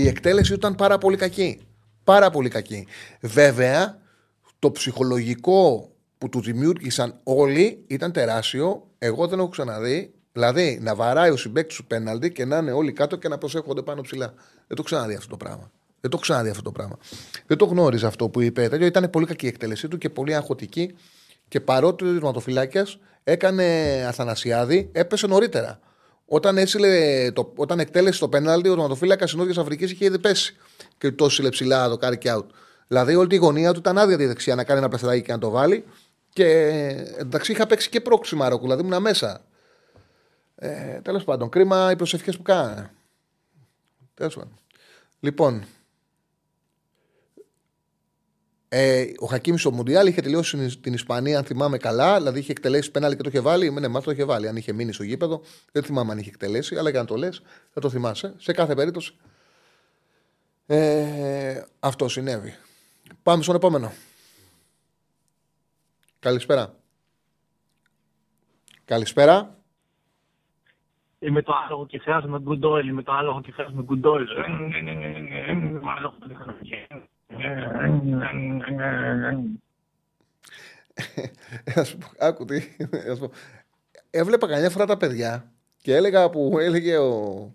η 0.00 0.06
εκτέλεση 0.06 0.52
ήταν 0.54 0.74
πάρα 0.74 0.98
πολύ 0.98 1.16
κακή. 1.16 1.60
Πάρα 2.04 2.30
πολύ 2.30 2.48
κακή. 2.48 2.86
Βέβαια, 3.20 3.98
το 4.58 4.70
ψυχολογικό 4.70 5.92
που 6.18 6.28
του 6.28 6.40
δημιούργησαν 6.40 7.20
όλοι 7.22 7.84
ήταν 7.86 8.12
τεράστιο. 8.12 8.86
Εγώ 8.98 9.26
δεν 9.26 9.38
έχω 9.38 9.48
ξαναδεί. 9.48 10.14
Δηλαδή, 10.32 10.78
να 10.82 10.94
βαράει 10.94 11.30
ο 11.30 11.36
συμπέκτης 11.36 11.74
σου 11.74 11.84
πέναλτι 11.86 12.32
και 12.32 12.44
να 12.44 12.56
είναι 12.56 12.72
όλοι 12.72 12.92
κάτω 12.92 13.16
και 13.16 13.28
να 13.28 13.38
προσέχονται 13.38 13.82
πάνω 13.82 14.00
ψηλά. 14.00 14.34
Δεν 14.66 14.76
το 14.76 14.82
ξαναδεί 14.82 15.14
αυτό 15.14 15.28
το 15.28 15.36
πράγμα. 15.36 15.70
Δεν 16.00 16.10
το 16.10 16.16
ξαναδεί 16.16 16.50
αυτό 16.50 16.62
το 16.62 16.72
πράγμα. 16.72 16.98
Δεν 17.46 17.56
το 17.56 17.64
γνώριζα 17.64 18.06
αυτό 18.06 18.28
που 18.28 18.40
είπε. 18.40 18.68
Τέτοιο 18.68 18.86
ήταν 18.86 19.10
πολύ 19.10 19.26
κακή 19.26 19.44
η 19.44 19.48
εκτέλεσή 19.48 19.88
του 19.88 19.98
και 19.98 20.10
πολύ 20.10 20.34
αγχωτική. 20.34 20.94
Και 21.48 21.60
παρότι 21.60 22.04
ο 22.04 22.12
τερματοφυλάκιας 22.12 22.98
έκανε 23.24 23.64
Αθανασιάδη, 24.08 24.88
έπεσε 24.92 25.26
νωρίτερα. 25.26 25.80
Όταν, 26.30 26.58
έσυλε 26.58 27.30
το, 27.32 27.52
όταν 27.56 27.80
εκτέλεσε 27.80 28.20
το 28.20 28.28
πέναλτι, 28.28 28.68
ο 28.68 28.72
τερματοφύλακας 28.72 29.30
της 29.30 29.38
Νότιας 29.38 29.58
Αφρικής 29.58 29.90
είχε 29.90 30.04
ήδη 30.04 30.18
πέσει. 30.18 30.56
Και 30.98 31.12
το 31.12 31.24
έσυλε 31.24 31.48
ψηλά 31.48 31.88
το 31.88 31.98
carry 32.00 32.36
out. 32.36 32.44
Δηλαδή, 32.88 33.14
όλη 33.14 33.28
τη 33.28 33.36
γωνία 33.36 33.72
του 33.72 33.78
ήταν 33.78 33.98
άδεια 33.98 34.16
τη 34.16 34.26
δεξιά 34.26 34.54
να 34.54 34.64
κάνει 34.64 34.78
ένα 34.78 34.88
πλαστράκι 34.88 35.22
και 35.22 35.32
να 35.32 35.38
το 35.38 35.50
βάλει. 35.50 35.84
Και 36.32 36.46
εντάξει, 37.18 37.52
είχα 37.52 37.66
παίξει 37.66 37.88
και 37.88 38.00
πρόξη 38.00 38.36
Μαρόκου, 38.36 38.62
δηλαδή 38.62 38.82
ήμουν 38.82 39.02
μέσα. 39.02 39.44
Ε, 40.54 41.00
Τέλος 41.02 41.24
πάντων, 41.24 41.48
κρίμα 41.48 41.90
οι 41.90 41.96
προσευχές 41.96 42.36
που 42.36 42.42
κάνανε. 42.42 42.90
Τέλος 44.14 44.34
πάντων. 44.34 44.58
Λοιπόν, 45.20 45.64
ε, 48.68 49.04
ο 49.18 49.26
Χακίμ 49.26 49.56
στο 49.56 49.72
Μουντιάλ 49.72 50.06
είχε 50.06 50.20
τελειώσει 50.20 50.78
την 50.80 50.92
Ισπανία, 50.92 51.38
αν 51.38 51.44
θυμάμαι 51.44 51.76
καλά. 51.76 52.16
Δηλαδή 52.16 52.38
είχε 52.38 52.50
εκτελέσει 52.50 52.90
πέναλ 52.90 53.16
και 53.16 53.22
το 53.22 53.28
είχε 53.28 53.40
βάλει. 53.40 53.70
Ναι, 53.70 53.88
μα 53.88 54.00
το 54.00 54.10
είχε 54.10 54.24
βάλει. 54.24 54.48
Αν 54.48 54.56
είχε 54.56 54.72
μείνει 54.72 54.92
στο 54.92 55.02
γήπεδο, 55.02 55.40
δεν 55.72 55.82
θυμάμαι 55.82 56.12
αν 56.12 56.18
είχε 56.18 56.28
εκτελέσει. 56.28 56.76
Αλλά 56.76 56.90
για 56.90 57.00
να 57.00 57.06
το 57.06 57.16
λε, 57.16 57.28
θα 57.70 57.80
το 57.80 57.90
θυμάσαι. 57.90 58.34
Σε 58.36 58.52
κάθε 58.52 58.74
περίπτωση. 58.74 59.14
Ε, 60.66 61.62
αυτό 61.80 62.08
συνέβη. 62.08 62.54
Πάμε 63.22 63.42
στον 63.42 63.54
επόμενο. 63.54 63.92
Καλησπέρα. 66.18 66.74
Καλησπέρα. 68.84 69.56
Είμαι 71.18 71.42
το 71.42 71.52
άλογο 71.66 71.86
και 71.86 71.98
χρειάζομαι 71.98 72.42
good 72.46 72.64
oil. 72.64 72.84
Είμαι 72.84 73.02
το 73.02 73.12
άλογο 73.12 73.40
και 73.40 73.52
χρειάζομαι 73.52 73.84
good 73.88 74.06
oil. 74.06 74.26
Να 75.80 77.07
σου 81.84 81.98
πω, 81.98 82.06
άκου 82.18 82.44
τι. 82.44 82.62
να 83.06 83.14
σου 83.14 83.20
πω. 83.20 83.30
Έβλεπα 84.10 84.46
καμιά 84.46 84.70
φορά 84.70 84.86
τα 84.86 84.96
παιδιά 84.96 85.52
και 85.82 85.94
έλεγα 85.94 86.30
που 86.30 86.58
έλεγε 86.58 86.96
ο, 86.96 87.52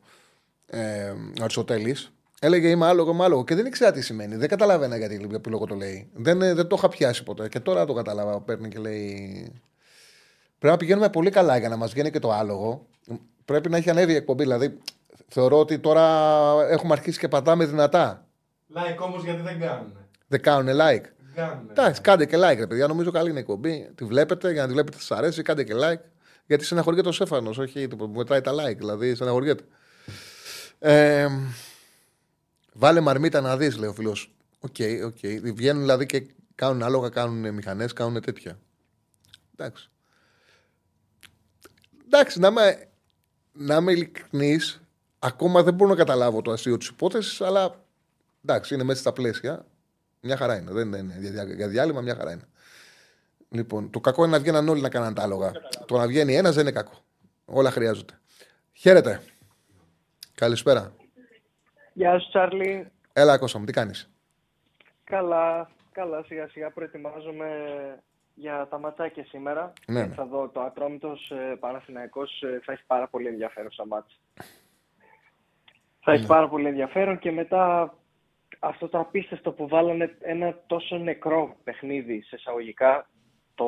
ε, 0.66 1.10
ο 1.10 1.42
Αριστοτέλης, 1.42 2.12
έλεγε 2.40 2.70
είμαι 2.70 2.86
άλογο, 2.86 3.12
είμαι 3.12 3.24
άλογο 3.24 3.44
και 3.44 3.56
δεν 3.56 3.66
ήξερα 3.66 3.92
τι 3.92 4.02
σημαίνει. 4.02 4.36
Δεν 4.36 4.50
καταλαβαίνα 4.50 4.98
γιατί 4.98 5.16
για 5.30 5.40
ποιο 5.40 5.52
λόγο 5.52 5.66
το 5.66 5.76
λέει. 5.76 6.10
Δεν, 6.14 6.42
ε, 6.42 6.54
δεν 6.54 6.68
το 6.68 6.76
είχα 6.78 6.90
πιάσει 6.90 7.24
ποτέ 7.24 7.48
και 7.48 7.60
τώρα 7.60 7.86
το 7.86 7.94
κατάλαβα. 7.94 8.42
Παίρνει 8.42 8.70
και 8.70 8.80
λέει. 8.80 9.52
Πρέπει 10.60 10.74
να 10.74 10.78
πηγαίνουμε 10.78 11.10
πολύ 11.10 11.30
καλά 11.30 11.58
για 11.58 11.70
να 11.70 11.76
μας 11.76 11.92
βγαίνει 11.92 12.12
και 12.12 12.20
το 12.20 12.32
άλογο. 12.32 12.86
Πρέπει 13.46 13.70
να 13.70 13.78
έχει 13.78 13.90
ανέβει 13.90 14.12
η 14.12 14.16
εκπομπή. 14.16 14.44
Δηλαδή, 14.44 14.78
θεωρώ 15.28 15.60
ότι 15.60 15.80
τώρα 15.80 16.06
έχουμε 16.70 16.94
αρχίσει 16.94 17.20
και 17.20 17.28
πατάμε 17.28 17.66
δυνατά. 17.66 18.23
Like 18.76 18.98
όμως 19.00 19.24
γιατί 19.24 19.42
δεν 19.42 19.60
κάνουν. 19.60 19.98
Δεν 20.28 20.42
κάνουν 20.42 20.76
like. 20.80 21.04
Κάνουν. 21.34 21.68
Εντάξει, 21.70 22.02
κάντε 22.02 22.26
και 22.26 22.38
like, 22.38 22.58
ρε 22.58 22.68
παιδιά. 22.68 22.88
Νομίζω 22.88 23.12
καλή 23.12 23.30
είναι 23.30 23.38
η 23.38 23.42
εκπομπή. 23.42 23.92
Τη 23.96 24.06
βλέπετε, 24.06 24.52
για 24.52 24.62
να 24.62 24.68
τη 24.68 24.74
βλέπετε, 24.74 24.98
σας 24.98 25.18
αρέσει, 25.18 25.42
κάντε 25.42 25.64
και 25.64 25.74
like. 25.76 26.02
Γιατί 26.46 26.66
στεναχωριέται 26.66 27.08
ο 27.08 27.12
Στέφανος, 27.12 27.58
όχι 27.58 27.88
που 27.88 28.08
μετράει 28.08 28.42
τα 28.42 28.52
like, 28.54 28.78
δηλαδή 28.78 29.16
στεναχωριέται. 29.16 29.64
Ε, 30.80 31.28
βάλε 32.74 33.00
μαρμίτα 33.00 33.42
να 33.42 33.58
δεις, 33.58 33.78
λέει 33.78 33.90
ο 33.90 33.94
φίλος. 33.94 34.34
OK, 34.60 34.76
OK. 35.06 35.18
Βγαίνουν 35.54 35.82
δηλαδή 35.82 36.06
και 36.06 36.28
κάνουν 36.56 36.84
άλογα, 36.84 37.10
κάνουν 37.10 37.54
μηχανές, 37.54 37.94
κάνουν 37.94 38.22
τέτοια. 38.22 38.60
Εντάξει. 39.56 39.90
Εντάξει, 42.06 42.40
να 42.40 42.48
είμαι, 42.48 42.88
να 43.52 43.76
είμαι 43.76 43.92
ειλικρινή, 43.92 44.60
ακόμα 45.20 45.64
δεν 45.64 45.74
μπορώ 45.74 45.90
να 45.90 45.96
καταλάβω 45.96 46.42
το 46.42 46.52
αστείο 46.52 46.78
της 46.78 46.88
υπόθεσης, 46.88 47.42
αλλά 47.42 47.83
εντάξει, 48.44 48.74
είναι 48.74 48.84
μέσα 48.84 49.00
στα 49.00 49.14
πλαίσια. 49.14 49.66
Μια 50.22 50.38
χαρά 50.38 50.58
είναι. 50.58 50.72
Δεν 50.72 50.88
είναι 50.94 51.16
για, 51.20 51.32
διά- 51.32 51.56
για 51.56 51.68
διάλειμμα, 51.68 52.02
μια 52.02 52.16
χαρά 52.16 52.32
είναι. 52.32 52.44
Λοιπόν, 53.50 53.90
το 53.90 54.00
κακό 54.00 54.24
είναι 54.24 54.32
να 54.32 54.40
βγαίναν 54.40 54.70
όλοι 54.70 54.82
να 54.82 54.90
κάνουν 54.90 55.14
τα 55.14 55.22
άλογα. 55.24 55.52
Το 55.86 55.98
να 55.98 56.08
βγαίνει 56.08 56.36
ένας 56.36 56.56
δεν 56.56 56.64
είναι 56.64 56.72
κακό. 56.76 56.94
Όλα 57.46 57.72
χρειάζονται. 57.72 58.14
Χαίρετε. 58.74 59.22
Καλησπέρα. 60.36 60.94
Γεια 61.94 62.20
σου, 62.20 62.30
Τσάρλι. 62.30 62.92
Έλα, 63.14 63.38
Κώστα 63.38 63.60
μου, 63.60 63.66
τι 63.66 63.72
κάνεις; 63.74 64.10
Καλά. 65.04 65.70
Καλά, 65.92 66.24
σιγά 66.24 66.48
σιγά 66.50 66.70
προετοιμάζομαι 66.72 67.48
για 68.34 68.68
τα 68.70 68.80
ματσάκια 68.80 69.26
σήμερα. 69.26 69.74
Ναι, 69.88 70.06
ναι. 70.06 70.14
Θα 70.14 70.26
δω 70.26 70.50
το 70.50 70.62
Ατρόμητος 70.62 71.32
ε, 71.32 71.56
Παναθηναϊκός 71.60 72.42
ε, 72.42 72.60
θα 72.66 72.72
έχει 72.72 72.84
πάρα 72.88 73.08
πολύ 73.08 73.28
ενδιαφέρον 73.28 73.72
στα 73.72 73.86
μάτς. 73.88 74.20
Θα 76.00 76.12
έχει 76.12 76.22
Ναι. 76.22 76.28
πάρα 76.28 76.50
πολύ 76.50 76.68
ενδιαφέρον 76.68 77.20
και 77.20 77.32
μετά 77.32 77.94
αυτό 78.60 78.88
το 78.88 79.00
απίστευτο 79.00 79.52
που 79.52 79.68
βάλανε 79.68 80.18
ένα 80.22 80.60
τόσο 80.68 80.98
νεκρό 80.98 81.56
παιχνίδι 81.64 82.22
σε 82.22 82.36
εισαγωγικά 82.36 83.10
το 83.56 83.66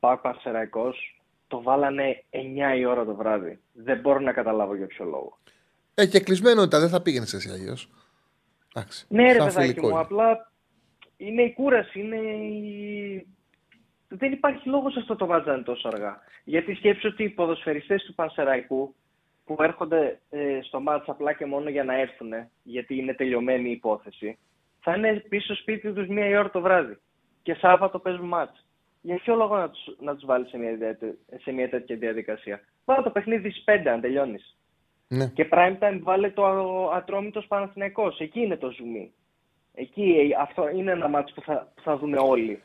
Πάκ 0.00 0.20
Παρσεραϊκός 0.20 1.22
το 1.46 1.62
βάλανε 1.62 2.24
9 2.30 2.78
η 2.78 2.84
ώρα 2.84 3.04
το 3.04 3.14
βράδυ. 3.14 3.60
Δεν 3.72 4.00
μπορώ 4.00 4.20
να 4.20 4.32
καταλάβω 4.32 4.74
για 4.74 4.86
ποιο 4.86 5.04
λόγο. 5.04 5.38
Ε, 5.94 6.06
και 6.06 6.20
κλεισμένο 6.20 6.62
ήταν, 6.62 6.80
δεν 6.80 6.88
θα 6.88 7.02
πήγαινε 7.02 7.26
εσύ 7.32 7.50
αλλιώς. 7.50 7.88
Εντάξει. 8.74 9.06
Ναι, 9.08 9.32
ρε 9.32 9.38
Σαν 9.38 9.46
παιδάκι 9.46 9.68
φιλικό 9.68 9.86
μου, 9.86 9.92
είναι. 9.92 10.00
απλά 10.02 10.52
είναι 11.16 11.42
η 11.42 11.52
κούραση, 11.52 12.00
είναι 12.00 12.16
η... 12.16 13.26
Δεν 14.08 14.32
υπάρχει 14.32 14.68
λόγος 14.68 14.96
αυτό 14.96 15.16
το 15.16 15.26
βάζανε 15.26 15.62
τόσο 15.62 15.88
αργά. 15.88 16.20
Γιατί 16.44 16.74
σκέψου 16.74 17.08
ότι 17.12 17.22
οι 17.22 17.28
ποδοσφαιριστές 17.28 18.02
του 18.02 18.14
Πανσεραϊκού 18.14 18.94
που 19.44 19.56
έρχονται 19.58 20.20
ε, 20.30 20.58
στο 20.62 20.80
μάτς 20.80 21.08
απλά 21.08 21.32
και 21.32 21.46
μόνο 21.46 21.68
για 21.70 21.84
να 21.84 21.94
έρθουν, 22.00 22.32
γιατί 22.62 22.96
είναι 22.96 23.14
τελειωμένη 23.14 23.68
η 23.68 23.72
υπόθεση, 23.72 24.38
θα 24.80 24.96
είναι 24.96 25.14
πίσω 25.28 25.54
σπίτι 25.54 25.92
τους 25.92 26.06
μία 26.06 26.26
η 26.28 26.36
ώρα 26.36 26.50
το 26.50 26.60
βράδυ. 26.60 26.96
Και 27.42 27.54
Σάββατο 27.54 27.98
παίζουν 27.98 28.28
μάτς. 28.28 28.66
Για 29.00 29.14
ποιο 29.16 29.34
λόγο 29.34 29.56
να 29.56 29.70
τους, 29.70 29.96
να 30.00 30.14
τους 30.14 30.24
βάλεις 30.24 30.48
σε 30.48 30.58
μια, 30.58 30.70
ιδιαίτε- 30.70 31.18
σε 31.42 31.52
μια 31.52 31.68
τέτοια 31.68 31.96
διαδικασία; 31.96 32.60
Βάλε 32.84 33.02
το 33.02 33.10
παιχνίδι 33.10 33.50
στις 33.50 33.64
5 33.64 33.88
αν 33.90 34.00
τελειώνεις. 34.00 34.56
Ναι. 35.08 35.26
Και 35.26 35.48
prime 35.52 35.78
time 35.78 35.98
βάλε 36.02 36.30
το 36.30 36.44
Ατρόμητος 36.90 37.46
Παναθηναϊκός. 37.46 38.18
Εκεί 38.20 38.40
είναι 38.40 38.56
το 38.56 38.70
ζουμί. 38.70 39.12
Εκεί 39.74 40.02
ε, 40.02 40.42
αυτό 40.42 40.68
είναι 40.68 40.90
ένα 40.90 41.08
μάτς 41.08 41.32
που 41.32 41.40
θα, 41.42 41.72
που 41.74 41.82
θα 41.82 41.96
δούμε 41.96 42.18
όλοι. 42.18 42.62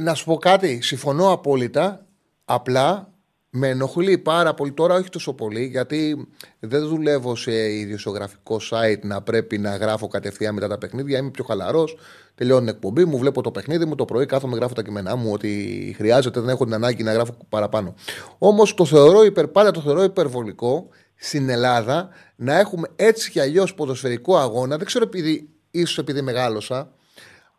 Να 0.00 0.14
σου 0.14 0.24
πω 0.24 0.36
κάτι, 0.36 0.80
συμφωνώ 0.82 1.32
απόλυτα. 1.32 2.06
Απλά 2.44 3.12
με 3.58 3.68
ενοχλεί 3.68 4.18
πάρα 4.18 4.54
πολύ 4.54 4.72
τώρα, 4.72 4.94
όχι 4.94 5.08
τόσο 5.08 5.32
πολύ, 5.32 5.64
γιατί 5.64 6.28
δεν 6.60 6.86
δουλεύω 6.86 7.36
σε 7.36 7.72
ιδιοσιογραφικό 7.72 8.60
site 8.70 9.00
να 9.02 9.22
πρέπει 9.22 9.58
να 9.58 9.76
γράφω 9.76 10.08
κατευθείαν 10.08 10.54
μετά 10.54 10.68
τα 10.68 10.78
παιχνίδια. 10.78 11.18
Είμαι 11.18 11.30
πιο 11.30 11.44
χαλαρός. 11.44 11.96
Τελειώνει 12.34 12.66
την 12.66 12.74
εκπομπή 12.74 13.04
μου, 13.04 13.18
βλέπω 13.18 13.42
το 13.42 13.50
παιχνίδι 13.50 13.84
μου. 13.84 13.94
Το 13.94 14.04
πρωί 14.04 14.26
κάθομαι, 14.26 14.56
γράφω 14.56 14.74
τα 14.74 14.82
κείμενά 14.82 15.16
μου. 15.16 15.32
Ότι 15.32 15.94
χρειάζεται, 15.96 16.40
δεν 16.40 16.48
έχω 16.48 16.64
την 16.64 16.74
ανάγκη 16.74 17.02
να 17.02 17.12
γράφω 17.12 17.36
παραπάνω. 17.48 17.94
Όμως 18.38 18.74
το 18.74 18.84
θεωρώ 18.84 19.24
υπερ, 19.24 19.48
πάντα 19.48 19.70
το 19.70 19.80
θεωρώ 19.80 20.02
υπερβολικό 20.02 20.88
στην 21.14 21.48
Ελλάδα 21.48 22.08
να 22.36 22.58
έχουμε 22.58 22.88
έτσι 22.96 23.30
κι 23.30 23.40
αλλιώς 23.40 23.74
ποδοσφαιρικό 23.74 24.36
αγώνα. 24.36 24.76
Δεν 24.76 24.86
ξέρω 24.86 25.04
επειδή, 25.04 25.48
ίσως 25.70 25.98
επειδή 25.98 26.22
μεγάλωσα, 26.22 26.90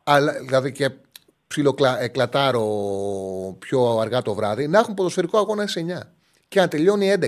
αλλά, 0.03 0.33
δηλαδή 0.33 0.71
και 0.71 0.89
ψιλοκλατάρω 1.47 2.65
πιο 3.59 3.97
αργά 3.99 4.21
το 4.21 4.33
βράδυ, 4.33 4.67
να 4.67 4.79
έχουν 4.79 4.93
ποδοσφαιρικό 4.93 5.37
αγώνα 5.37 5.67
σε 5.67 5.85
9 5.87 6.01
και 6.47 6.59
να 6.59 6.67
τελειώνει 6.67 7.13
11. 7.19 7.27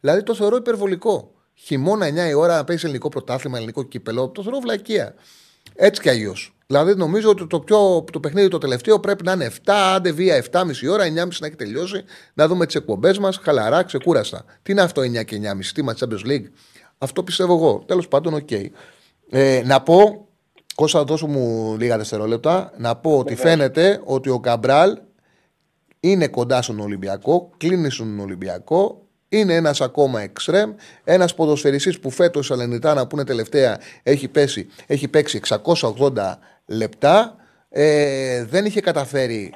Δηλαδή 0.00 0.22
το 0.22 0.34
θεωρώ 0.34 0.56
υπερβολικό. 0.56 1.32
Χειμώνα 1.54 2.08
9 2.08 2.28
η 2.28 2.34
ώρα 2.34 2.56
να 2.56 2.64
παίζει 2.64 2.84
ελληνικό 2.84 3.08
πρωτάθλημα, 3.08 3.56
ελληνικό 3.56 3.82
κύπελο, 3.82 4.28
το 4.28 4.42
θεωρώ 4.42 4.58
βλακεία. 4.58 5.14
Έτσι 5.74 6.00
κι 6.00 6.08
αλλιώς. 6.08 6.52
Δηλαδή 6.66 6.94
νομίζω 6.94 7.30
ότι 7.30 7.46
το, 7.46 7.60
πιο, 7.60 8.04
το 8.12 8.20
παιχνίδι 8.20 8.48
το 8.48 8.58
τελευταίο 8.58 9.00
πρέπει 9.00 9.24
να 9.24 9.32
είναι 9.32 9.50
7, 9.64 9.72
άντε 9.94 10.10
βία 10.12 10.44
7,5 10.50 10.62
ώρα, 10.90 11.04
9,5 11.04 11.12
να 11.14 11.46
έχει 11.46 11.56
τελειώσει, 11.56 12.04
να 12.34 12.46
δούμε 12.46 12.66
τις 12.66 12.74
εκπομπές 12.74 13.18
μας, 13.18 13.36
χαλαρά, 13.42 13.82
ξεκούραστα. 13.82 14.44
Τι 14.62 14.72
είναι 14.72 14.80
αυτό 14.80 15.02
9 15.02 15.24
και 15.24 15.40
9,5, 15.42 15.72
τι 15.74 15.82
μα 15.82 15.94
Champions 15.98 16.26
League; 16.26 16.44
Αυτό 16.98 17.22
πιστεύω 17.22 17.54
εγώ. 17.54 17.84
Τέλος 17.86 18.08
πάντων, 18.08 18.34
οκ. 18.34 18.50
Ε, 19.30 19.62
να 19.64 19.82
πω, 19.82 20.27
Κώστα, 20.78 21.04
δώσου 21.04 21.26
μου 21.26 21.76
λίγα 21.78 21.96
δευτερόλεπτα, 21.96 22.72
να 22.76 22.96
πω 22.96 23.18
ότι 23.18 23.34
Βεβαίως. 23.34 23.54
φαίνεται 23.54 24.00
ότι 24.04 24.28
ο 24.28 24.40
Καμπράλ 24.40 24.98
είναι 26.00 26.28
κοντά 26.28 26.62
στον 26.62 26.80
Ολυμπιακό, 26.80 27.50
κλείνει 27.56 27.90
στον 27.90 28.20
Ολυμπιακό, 28.20 29.06
είναι 29.28 29.54
ένας 29.54 29.80
ακόμα 29.80 30.20
εξτρέμ, 30.20 30.72
ένας 31.04 31.34
ποδοσφαιριστής 31.34 32.00
που 32.00 32.10
φέτος 32.10 32.44
η 32.44 32.48
Σαλενιτάνα 32.48 33.06
που 33.06 33.16
είναι 33.16 33.24
τελευταία 33.24 33.80
έχει, 34.02 34.28
πέσει, 34.28 34.68
έχει 34.86 35.08
παίξει 35.08 35.40
680 35.48 36.38
λεπτά. 36.66 37.36
Ε, 37.68 38.44
δεν 38.44 38.64
είχε 38.64 38.80
καταφέρει 38.80 39.54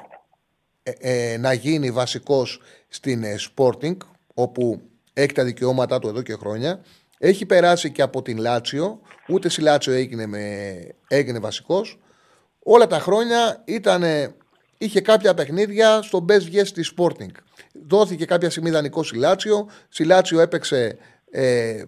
ε, 0.83 0.91
ε, 0.99 1.37
να 1.37 1.53
γίνει 1.53 1.91
βασικός 1.91 2.61
στην 2.87 3.23
ε, 3.23 3.35
Sporting 3.55 3.97
όπου 4.33 4.81
έχει 5.13 5.31
τα 5.31 5.43
δικαιώματά 5.43 5.99
του 5.99 6.07
εδώ 6.07 6.21
και 6.21 6.33
χρόνια. 6.33 6.81
Έχει 7.17 7.45
περάσει 7.45 7.91
και 7.91 8.01
από 8.01 8.21
την 8.21 8.37
Λάτσιο, 8.37 8.99
ούτε 9.27 9.49
στη 9.49 9.61
Λάτσιο 9.61 9.93
έγινε, 9.93 10.25
με, 10.25 10.75
έγινε 11.07 11.39
βασικός. 11.39 11.99
Όλα 12.59 12.87
τα 12.87 12.99
χρόνια 12.99 13.63
ήτανε, 13.65 14.35
είχε 14.77 15.01
κάποια 15.01 15.33
παιχνίδια 15.33 16.01
στο 16.01 16.25
Best 16.29 16.53
Yes 16.53 16.65
στη 16.65 16.83
Sporting. 16.97 17.31
Δόθηκε 17.87 18.25
κάποια 18.25 18.49
στιγμή 18.49 18.69
δανεικό 18.69 19.03
στη 19.03 19.17
Λάτσιο. 19.17 19.69
Στη 19.89 20.03
Λάτσιο 20.03 20.39
έπαιξε 20.39 20.97
ε, 21.31 21.83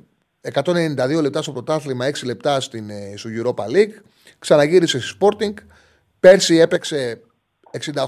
192 0.53 1.21
λεπτά 1.21 1.41
στο 1.41 1.51
πρωτάθλημα, 1.51 2.09
6 2.09 2.25
λεπτά 2.25 2.61
στην, 2.61 2.89
ε, 2.89 3.13
στο 3.17 3.29
Europa 3.33 3.75
League. 3.75 3.93
Ξαναγύρισε 4.39 4.99
στη 4.99 5.17
Sporting. 5.21 5.53
Πέρσι 6.19 6.55
έπαιξε 6.57 7.21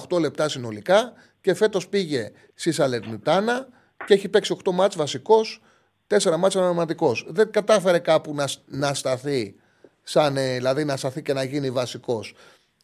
68 0.09 0.19
λεπτά 0.19 0.49
συνολικά 0.49 1.13
και 1.41 1.53
φέτος 1.53 1.87
πήγε 1.87 2.31
στη 2.53 2.71
Σαλερνιτάνα 2.71 3.67
και 4.05 4.13
έχει 4.13 4.29
παίξει 4.29 4.57
8 4.65 4.71
μάτς 4.71 4.95
βασικός, 4.95 5.61
4 6.07 6.35
μάτς 6.37 6.55
αναματικός. 6.55 7.25
Δεν 7.29 7.51
κατάφερε 7.51 7.99
κάπου 7.99 8.33
να, 8.33 8.47
να 8.65 8.93
σταθεί, 8.93 9.55
σαν, 10.03 10.37
ε, 10.37 10.55
δηλαδή 10.55 10.85
να 10.85 10.97
σταθεί 10.97 11.21
και 11.21 11.33
να 11.33 11.43
γίνει 11.43 11.71
βασικός. 11.71 12.35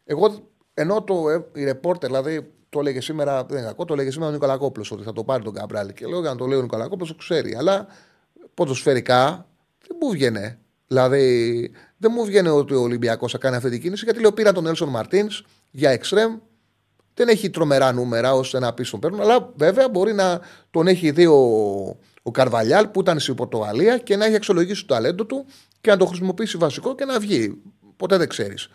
Εγώ, 0.04 0.48
ενώ 0.74 1.02
το, 1.02 1.30
ε, 1.30 1.44
η 1.60 1.64
ρεπόρτερ, 1.64 2.08
δηλαδή 2.08 2.52
το 2.68 2.80
έλεγε 2.80 3.00
σήμερα, 3.00 3.44
δεν 3.44 3.58
είναι 3.58 3.66
κακό, 3.66 3.84
το 3.84 3.92
έλεγε 3.92 4.10
σήμερα 4.10 4.30
ο 4.30 4.32
Νικολακόπουλος 4.32 4.90
ότι 4.90 5.02
θα 5.02 5.12
το 5.12 5.24
πάρει 5.24 5.42
τον 5.42 5.54
Καμπράλη. 5.54 5.92
Και 5.92 6.06
λέω 6.06 6.20
για 6.20 6.30
να 6.30 6.36
το 6.36 6.46
λέει 6.46 6.58
ο 6.58 6.62
Νικολακόπουλος, 6.62 7.08
το 7.08 7.14
ξέρει. 7.14 7.54
Αλλά 7.54 7.86
ποδοσφαιρικά 8.54 9.46
δεν 9.88 9.96
μου 10.00 10.10
βγαίνει. 10.10 10.58
Δηλαδή 10.86 11.70
δεν 11.96 12.12
μου 12.14 12.24
βγαίνει 12.24 12.48
ότι 12.48 12.74
ο 12.74 12.80
Ολυμπιακός 12.80 13.32
θα 13.32 13.38
κάνει 13.38 13.56
αυτή 13.56 13.70
την 13.70 13.80
κίνηση 13.80 14.04
γιατί 14.04 14.20
λέω 14.20 14.32
πήρα 14.32 14.52
τον 14.52 14.66
Έλσον 14.66 14.88
Μαρτίνς 14.88 15.42
για 15.70 15.90
εξτρέμ. 15.90 16.38
Δεν 17.14 17.28
έχει 17.28 17.50
τρομερά 17.50 17.92
νούμερα 17.92 18.34
ώστε 18.34 18.58
να 18.58 18.74
πεις 18.74 18.90
τον 18.90 19.00
παίρνουν. 19.00 19.20
Αλλά 19.20 19.52
βέβαια 19.56 19.88
μπορεί 19.88 20.12
να 20.12 20.40
τον 20.70 20.86
έχει 20.86 21.10
δει 21.10 21.26
ο, 21.26 21.96
ο 22.26 22.30
Καρβαλιάλ 22.30 22.88
που 22.88 23.00
ήταν 23.00 23.20
στην 23.20 23.34
Πορτογαλία 23.34 23.98
και 23.98 24.16
να 24.16 24.24
έχει 24.24 24.34
αξιολογήσει 24.34 24.86
το 24.86 24.94
ταλέντο 24.94 25.24
του 25.24 25.46
και 25.80 25.90
να 25.90 25.96
το 25.96 26.06
χρησιμοποιήσει 26.06 26.56
βασικό 26.56 26.94
και 26.94 27.04
να 27.04 27.18
βγει. 27.18 27.62
Ποτέ 27.96 28.16
δεν 28.16 28.28
ξέρεις. 28.28 28.68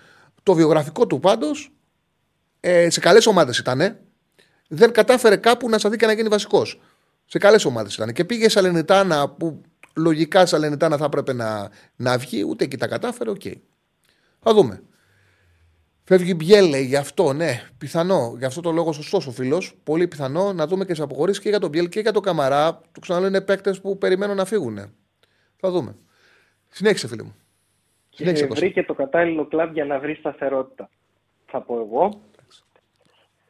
Το 0.43 0.53
βιογραφικό 0.53 1.07
του 1.07 1.19
πάντως 1.19 1.71
ε, 2.59 2.89
σε 2.89 2.99
καλές 2.99 3.25
ομάδες 3.25 3.57
ήταν. 3.57 3.97
Δεν 4.67 4.91
κατάφερε 4.91 5.35
κάπου 5.35 5.69
να 5.69 5.77
σταθεί 5.77 5.97
και 5.97 6.05
να 6.05 6.11
γίνει 6.11 6.27
βασικός. 6.27 6.81
Σε 7.25 7.37
καλές 7.37 7.65
ομάδες 7.65 7.95
ήταν. 7.95 8.13
Και 8.13 8.25
πήγε 8.25 8.49
Σαλερνιτάνα 8.49 9.29
που 9.29 9.61
λογικά 9.95 10.45
Σαλερνιτάνα 10.45 10.97
θα 10.97 11.05
έπρεπε 11.05 11.33
να, 11.33 11.69
να 11.95 12.17
βγει, 12.17 12.43
ούτε 12.43 12.63
εκεί 12.63 12.77
τα 12.77 12.87
κατάφερε. 12.87 13.29
Οκ. 13.29 13.41
Θα 14.39 14.53
δούμε. 14.53 14.81
Φεύγει 16.09 16.33
Μπιέλ, 16.35 16.69
λέει, 16.69 16.83
γι' 16.83 16.95
αυτό, 16.95 17.33
ναι, 17.33 17.51
πιθανό. 17.77 18.35
Γι' 18.37 18.45
αυτό 18.45 18.61
το 18.61 18.71
λόγο 18.71 18.91
σωστός 18.91 19.27
ο 19.27 19.31
φίλος. 19.31 19.75
Πολύ 19.83 20.07
πιθανό 20.07 20.53
να 20.53 20.67
δούμε 20.67 20.85
και 20.85 20.93
σε 20.93 21.03
αποχωρήσεις 21.03 21.41
και 21.43 21.49
για 21.49 21.59
τον 21.59 21.69
Μπιέλ 21.69 21.89
και 21.89 21.99
για 21.99 22.11
τον 22.11 22.21
Καμαρά. 22.21 22.81
Του 22.91 22.99
ξαναλέω 22.99 23.27
είναι 23.27 23.41
παίκτες 23.41 23.81
που 23.81 23.97
περιμένουν 23.97 24.35
να 24.35 24.45
φύγουν. 24.45 24.77
Θα 25.57 25.71
δούμε. 25.71 25.95
Συνέχισε, 26.69 27.07
φίλε 27.07 27.23
μου. 27.23 27.35
Συνέχισε, 28.09 28.43
Και 28.43 28.49
Κώστα. 28.49 28.65
βρήκε 28.65 28.83
το 28.83 28.93
κατάλληλο 28.93 29.45
κλαμπ 29.45 29.73
για 29.73 29.85
να 29.85 29.99
βρει 29.99 30.15
σταθερότητα. 30.15 30.89
Θα 31.45 31.61
πω 31.61 31.79
εγώ. 31.79 32.21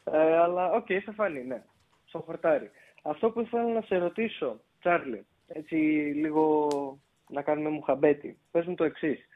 Ε, 0.04 0.38
αλλά 0.38 0.72
οκ, 0.72 0.88
θα 1.06 1.12
φανεί, 1.12 1.44
ναι. 1.44 1.64
Στο 2.06 2.24
χορτάρι. 2.26 2.72
Αυτό 3.02 3.30
που 3.30 3.42
ήθελα 3.42 3.74
να 3.74 3.82
σε 3.82 3.98
ρωτήσω, 3.98 4.60
Τσάρλι, 4.80 5.26
έτσι 5.48 5.76
λίγο 6.16 6.68
να 7.30 7.42
κάνουμε 7.42 7.70
μουχαμπέτι. 7.70 8.38
Πες 8.52 8.66
μου 8.66 8.76
το 8.76 8.84
εξής. 8.84 9.28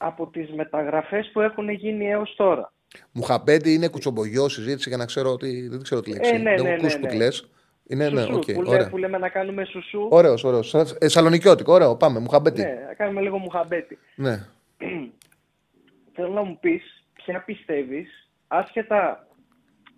Από 0.00 0.26
τις 0.26 0.50
μεταγραφές 0.50 1.30
που 1.32 1.40
έχουν 1.40 1.68
γίνει 1.68 2.10
έως 2.10 2.34
τώρα, 2.36 2.72
Μουχαμπέτι 3.12 3.72
είναι 3.72 3.88
κουτσομπολιό 3.88 4.48
συζήτηση 4.48 4.88
για 4.88 4.98
να 4.98 5.04
ξέρω 5.04 5.30
ότι. 5.30 5.68
Δεν 5.68 5.82
ξέρω 5.82 6.00
τι 6.00 6.10
λέξη. 6.10 6.34
Ε, 6.34 6.38
ναι, 6.38 6.54
δεν 6.54 6.62
ναι, 6.62 6.68
έχω 6.70 6.78
ακούσει 6.78 6.94
ναι, 6.94 7.00
που 7.00 7.06
ναι. 7.06 7.12
τη 7.12 7.16
λες. 7.16 7.50
Είναι, 7.86 8.08
ναι, 8.08 8.20
σουσού, 8.20 8.34
οκ, 8.36 8.52
που, 8.52 8.62
λέ- 8.62 8.68
ωραία. 8.68 8.88
που 8.88 8.96
λέμε 8.96 9.18
να 9.18 9.28
κάνουμε 9.28 9.64
σουσού. 9.64 10.08
Ωραίος, 10.10 10.44
ωραίος. 10.44 10.74
Ε, 10.74 11.08
σαλονικιώτικο, 11.08 11.72
ωραίο. 11.72 11.96
Πάμε, 11.96 12.18
μουχαμπέτι. 12.18 12.62
Ναι, 12.62 12.84
να 12.86 12.94
κάνουμε 12.94 13.20
λίγο 13.20 13.38
μουχαμπέτι. 13.38 13.98
Ναι. 14.14 14.46
Θέλω 16.14 16.32
να 16.32 16.42
μου 16.42 16.58
πεις 16.60 17.04
ποια 17.12 17.42
πιστεύεις, 17.42 18.30
άσχετα 18.46 19.26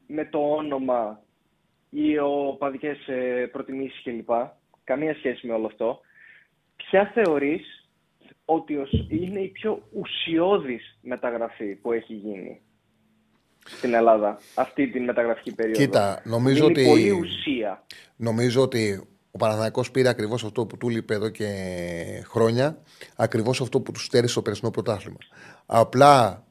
με 0.07 0.25
το 0.25 0.39
όνομα 0.39 1.23
ή 1.91 2.19
ο 2.19 2.57
παδικές 2.59 3.09
ε, 3.09 3.49
προτιμήσεις 3.53 4.03
κλπ. 4.03 4.31
Καμία 4.85 5.15
σχέση 5.15 5.47
με 5.47 5.53
όλο 5.53 5.67
αυτό. 5.67 6.01
Ποια 6.77 7.11
θεωρείς 7.15 7.80
ότι 8.55 8.77
ως- 8.77 9.07
είναι 9.09 9.41
η 9.41 9.49
πιο 9.49 9.83
ουσιώδης 9.93 10.99
μεταγραφή 11.01 11.75
που 11.75 11.93
έχει 11.93 12.15
γίνει 12.15 12.61
στην 13.67 13.95
Ελλάδα 13.95 14.39
αυτή 14.55 14.91
την 14.91 15.05
μεταγραφική 15.05 15.55
περίοδο. 15.55 15.81
Κοίτα, 15.81 16.23
νομίζω 16.25 16.67
Δίνει 16.67 16.79
ότι- 16.81 16.89
πολύ 16.89 17.11
ουσία. 17.11 17.85
Νομίζω 18.17 18.63
ότι 18.63 19.03
ο 19.31 19.39
Παναθηναϊκός 19.39 19.91
πήρε 19.91 20.09
ακριβώς 20.09 20.45
αυτό 20.45 20.67
που 20.67 20.77
του 20.77 20.89
λείπει 20.89 21.15
εδώ 21.15 21.29
και 21.29 21.49
χρόνια. 22.29 22.79
Ακριβώς 23.17 23.61
αυτό 23.61 23.81
που 23.81 23.93
τους 23.93 24.05
στέρισε 24.05 24.33
στο 24.33 24.43
περσινό 24.43 24.71
πρωτάθλημα. 24.71 25.19
Απλά 25.67 26.45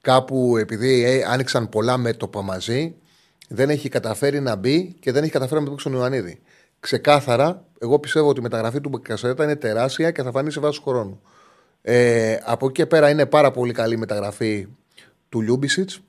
κάπου 0.00 0.56
επειδή 0.56 1.04
ε, 1.04 1.24
άνοιξαν 1.24 1.68
πολλά 1.68 1.96
μέτωπα 1.96 2.42
μαζί, 2.42 2.94
δεν 3.48 3.70
έχει 3.70 3.88
καταφέρει 3.88 4.40
να 4.40 4.56
μπει 4.56 4.94
και 5.00 5.12
δεν 5.12 5.22
έχει 5.22 5.32
καταφέρει 5.32 5.62
να 5.64 5.70
μπει 5.70 5.78
στον 5.80 5.92
Ιωαννίδη. 5.92 6.40
Ξεκάθαρα, 6.80 7.64
εγώ 7.78 7.98
πιστεύω 7.98 8.28
ότι 8.28 8.40
η 8.40 8.42
μεταγραφή 8.42 8.80
του 8.80 8.88
Μπεκασέτα 8.88 9.44
είναι 9.44 9.56
τεράστια 9.56 10.10
και 10.10 10.22
θα 10.22 10.30
φανεί 10.30 10.50
σε 10.50 10.60
βάση 10.60 10.80
χρόνου. 10.84 11.20
Ε, 11.82 12.38
από 12.44 12.66
εκεί 12.66 12.74
και 12.74 12.86
πέρα 12.86 13.10
είναι 13.10 13.26
πάρα 13.26 13.50
πολύ 13.50 13.72
καλή 13.72 13.96
μεταγραφή 13.96 14.66
του 15.28 15.40
Λιούμπισιτς. 15.40 16.00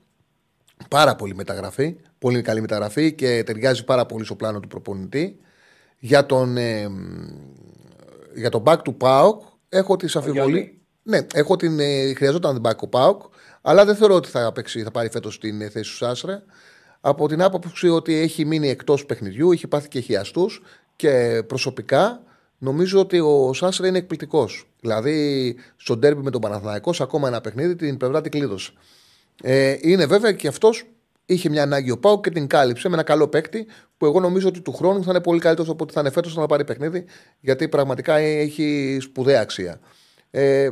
Πάρα 0.88 1.16
πολύ 1.16 1.34
μεταγραφή. 1.34 1.96
Πολύ 2.18 2.42
καλή 2.42 2.60
μεταγραφή 2.60 3.12
και 3.12 3.42
ταιριάζει 3.46 3.84
πάρα 3.84 4.06
πολύ 4.06 4.24
στο 4.24 4.34
πλάνο 4.34 4.60
του 4.60 4.68
προπονητή. 4.68 5.38
Για 5.98 6.26
τον, 6.26 6.56
ε, 6.56 6.88
για 8.34 8.50
τον 8.50 8.62
back 8.66 8.78
του 8.84 8.94
Πάοκ 8.94 9.42
έχω 9.68 9.96
τις 9.96 10.16
αφιβολίε. 10.16 10.72
Ναι, 11.02 11.18
έχω 11.34 11.56
την, 11.56 11.80
ε, 11.80 12.14
χρειαζόταν 12.14 12.54
την 12.54 12.70
back 12.70 12.76
του 12.76 12.88
Πάοκ, 12.88 13.22
αλλά 13.62 13.84
δεν 13.84 13.96
θεωρώ 13.96 14.14
ότι 14.14 14.28
θα, 14.28 14.52
παίξει, 14.52 14.82
θα 14.82 14.90
πάρει 14.90 15.10
φέτος 15.10 15.38
την 15.38 15.60
ε, 15.60 15.68
θέση 15.68 15.90
του 15.90 15.96
Σάσρε. 15.96 16.42
Από 17.04 17.28
την 17.28 17.42
άποψη 17.42 17.88
ότι 17.88 18.14
έχει 18.14 18.44
μείνει 18.44 18.68
εκτός 18.68 19.06
παιχνιδιού, 19.06 19.52
έχει 19.52 19.66
πάθει 19.66 19.88
και 19.88 20.00
χιαστούς 20.00 20.62
και 20.96 21.42
προσωπικά 21.46 22.22
νομίζω 22.58 23.00
ότι 23.00 23.20
ο 23.20 23.52
Σάσρε 23.52 23.86
είναι 23.86 23.98
εκπληκτικός. 23.98 24.68
Δηλαδή, 24.80 25.56
στο 25.76 25.96
ντέρμπι 25.96 26.22
με 26.22 26.30
τον 26.30 26.40
Παναθηναϊκός, 26.40 27.00
ακόμα 27.00 27.28
ένα 27.28 27.40
παιχνίδι, 27.40 27.76
την 27.76 27.96
πλευρά 27.96 28.20
την 28.20 28.30
κλείδωσε. 28.30 28.72
Ε, 29.42 29.76
είναι 29.80 30.06
βέβαια 30.06 30.32
και 30.32 30.48
αυτός 30.48 30.84
είχε 31.26 31.48
μια 31.48 31.62
ανάγκη 31.62 31.90
ο 31.90 31.98
Πάου 31.98 32.20
και 32.20 32.30
την 32.30 32.46
κάλυψε 32.46 32.88
με 32.88 32.94
ένα 32.94 33.02
καλό 33.02 33.28
παίκτη 33.28 33.66
που 33.96 34.06
εγώ 34.06 34.20
νομίζω 34.20 34.48
ότι 34.48 34.60
του 34.60 34.72
χρόνου 34.72 35.02
θα 35.04 35.10
είναι 35.10 35.20
πολύ 35.20 35.40
καλύτερος 35.40 35.70
από 35.70 35.84
ότι 35.84 35.92
θα 35.92 36.00
είναι 36.00 36.10
φέτος 36.10 36.36
να 36.36 36.46
πάρει 36.46 36.64
παιχνίδι, 36.64 37.04
γιατί 37.40 37.68
πραγματικά 37.68 38.16
έχει 38.16 38.98
σπουδαία 39.00 39.40
αξία. 39.40 39.80
Ε, 40.30 40.70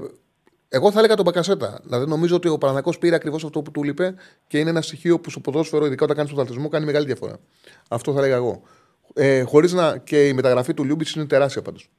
εγώ 0.72 0.90
θα 0.90 0.98
έλεγα 0.98 1.14
τον 1.14 1.24
Μπακασέτα. 1.24 1.80
Δηλαδή 1.82 2.06
νομίζω 2.06 2.36
ότι 2.36 2.48
ο 2.48 2.58
Παναγιακό 2.58 2.98
πήρε 2.98 3.14
ακριβώς 3.14 3.44
αυτό 3.44 3.62
που 3.62 3.70
του 3.70 3.84
είπε 3.84 4.14
και 4.46 4.58
είναι 4.58 4.70
ένα 4.70 4.82
στοιχείο 4.82 5.20
που 5.20 5.30
στο 5.30 5.40
ποδόσφαιρο, 5.40 5.86
ειδικά 5.86 6.04
όταν 6.04 6.16
κάνεις 6.16 6.30
τον 6.30 6.40
αθλητισμό, 6.40 6.68
κάνει 6.68 6.84
μεγάλη 6.84 7.06
διαφορά. 7.06 7.38
Αυτό 7.88 8.12
θα 8.12 8.18
έλεγα 8.18 8.34
εγώ. 8.34 8.62
Ε, 9.14 9.42
Χωρίς 9.42 9.72
να. 9.72 9.98
και 9.98 10.28
η 10.28 10.32
μεταγραφή 10.32 10.74
του 10.74 10.84
Λιούμπιτς 10.84 11.14
είναι 11.14 11.26
τεράστια 11.26 11.62
πάντως. 11.62 11.90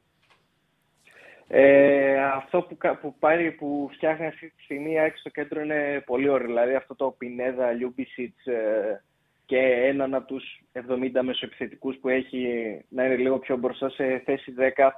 Ε, 1.48 2.24
αυτό 2.24 2.62
που, 2.62 2.78
που, 3.02 3.16
πάρει, 3.20 3.52
που 3.52 3.90
φτιάχνει 3.94 4.26
αυτή 4.26 4.54
τη 4.56 4.64
στιγμή 4.64 4.96
έξω 4.96 5.20
στο 5.20 5.30
κέντρο 5.30 5.62
είναι 5.62 6.04
πολύ 6.06 6.30
ωραίο. 6.30 6.48
Δηλαδή 6.48 6.76
αυτό 6.76 6.96
το 6.96 7.16
Πινέδα, 7.18 7.72
Λιούμπισιτς 7.72 8.46
ε, 8.46 9.04
και 9.46 9.58
έναν 9.60 10.14
από 10.14 10.28
τους 10.28 10.62
70 10.74 11.22
μεσοεπιθετικούς 11.22 11.98
που 11.98 12.10
έχει 12.10 12.46
να 12.90 13.06
είναι 13.06 13.16
λίγο 13.16 13.40
πιο 13.40 13.58
μπροστά 13.58 13.90
σε 13.90 14.22
θέση 14.26 14.54
10. 14.78 14.90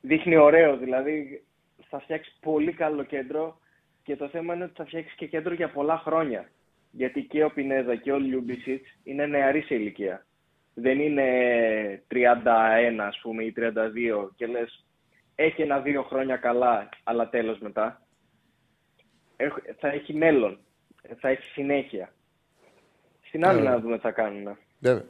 Δείχνει 0.00 0.36
ωραίο. 0.36 0.76
Δηλαδή 0.76 1.42
θα 1.88 2.00
φτιάξει 2.00 2.32
πολύ 2.40 2.72
καλό 2.72 3.04
κέντρο 3.04 3.58
και 4.02 4.16
το 4.16 4.28
θέμα 4.28 4.54
είναι 4.54 4.64
ότι 4.64 4.72
θα 4.76 4.84
φτιάξει 4.84 5.14
και 5.16 5.26
κέντρο 5.26 5.54
για 5.54 5.70
πολλά 5.70 5.98
χρόνια. 5.98 6.50
Γιατί 6.90 7.22
και 7.22 7.44
ο 7.44 7.50
Πινέδα 7.50 7.96
και 7.96 8.12
ο 8.12 8.18
Λιούμπισιτς 8.18 8.88
είναι 9.02 9.26
νεαροί 9.26 9.62
σε 9.62 9.74
ηλικία. 9.74 10.26
Δεν 10.74 11.00
είναι 11.00 12.02
31 12.10 12.16
ας 12.98 13.18
πούμε 13.22 13.44
ή 13.44 13.52
32 13.56 14.28
και 14.36 14.46
λες 14.46 14.86
έχει 15.34 15.62
ένα-δύο 15.62 16.02
χρόνια 16.02 16.36
καλά, 16.36 16.88
αλλά 17.04 17.28
τέλος 17.28 17.58
μετά. 17.58 18.02
Θα 19.78 19.88
έχει 19.88 20.14
μέλλον. 20.14 20.58
Θα 21.20 21.28
έχει 21.28 21.42
συνέχεια. 21.42 22.12
Στην 23.20 23.46
άλλη 23.46 23.62
ναι. 23.62 23.68
να 23.68 23.78
δούμε 23.78 23.96
τι 23.96 24.02
θα 24.02 24.10
κάνουν. 24.10 24.58
Ναι. 24.78 25.02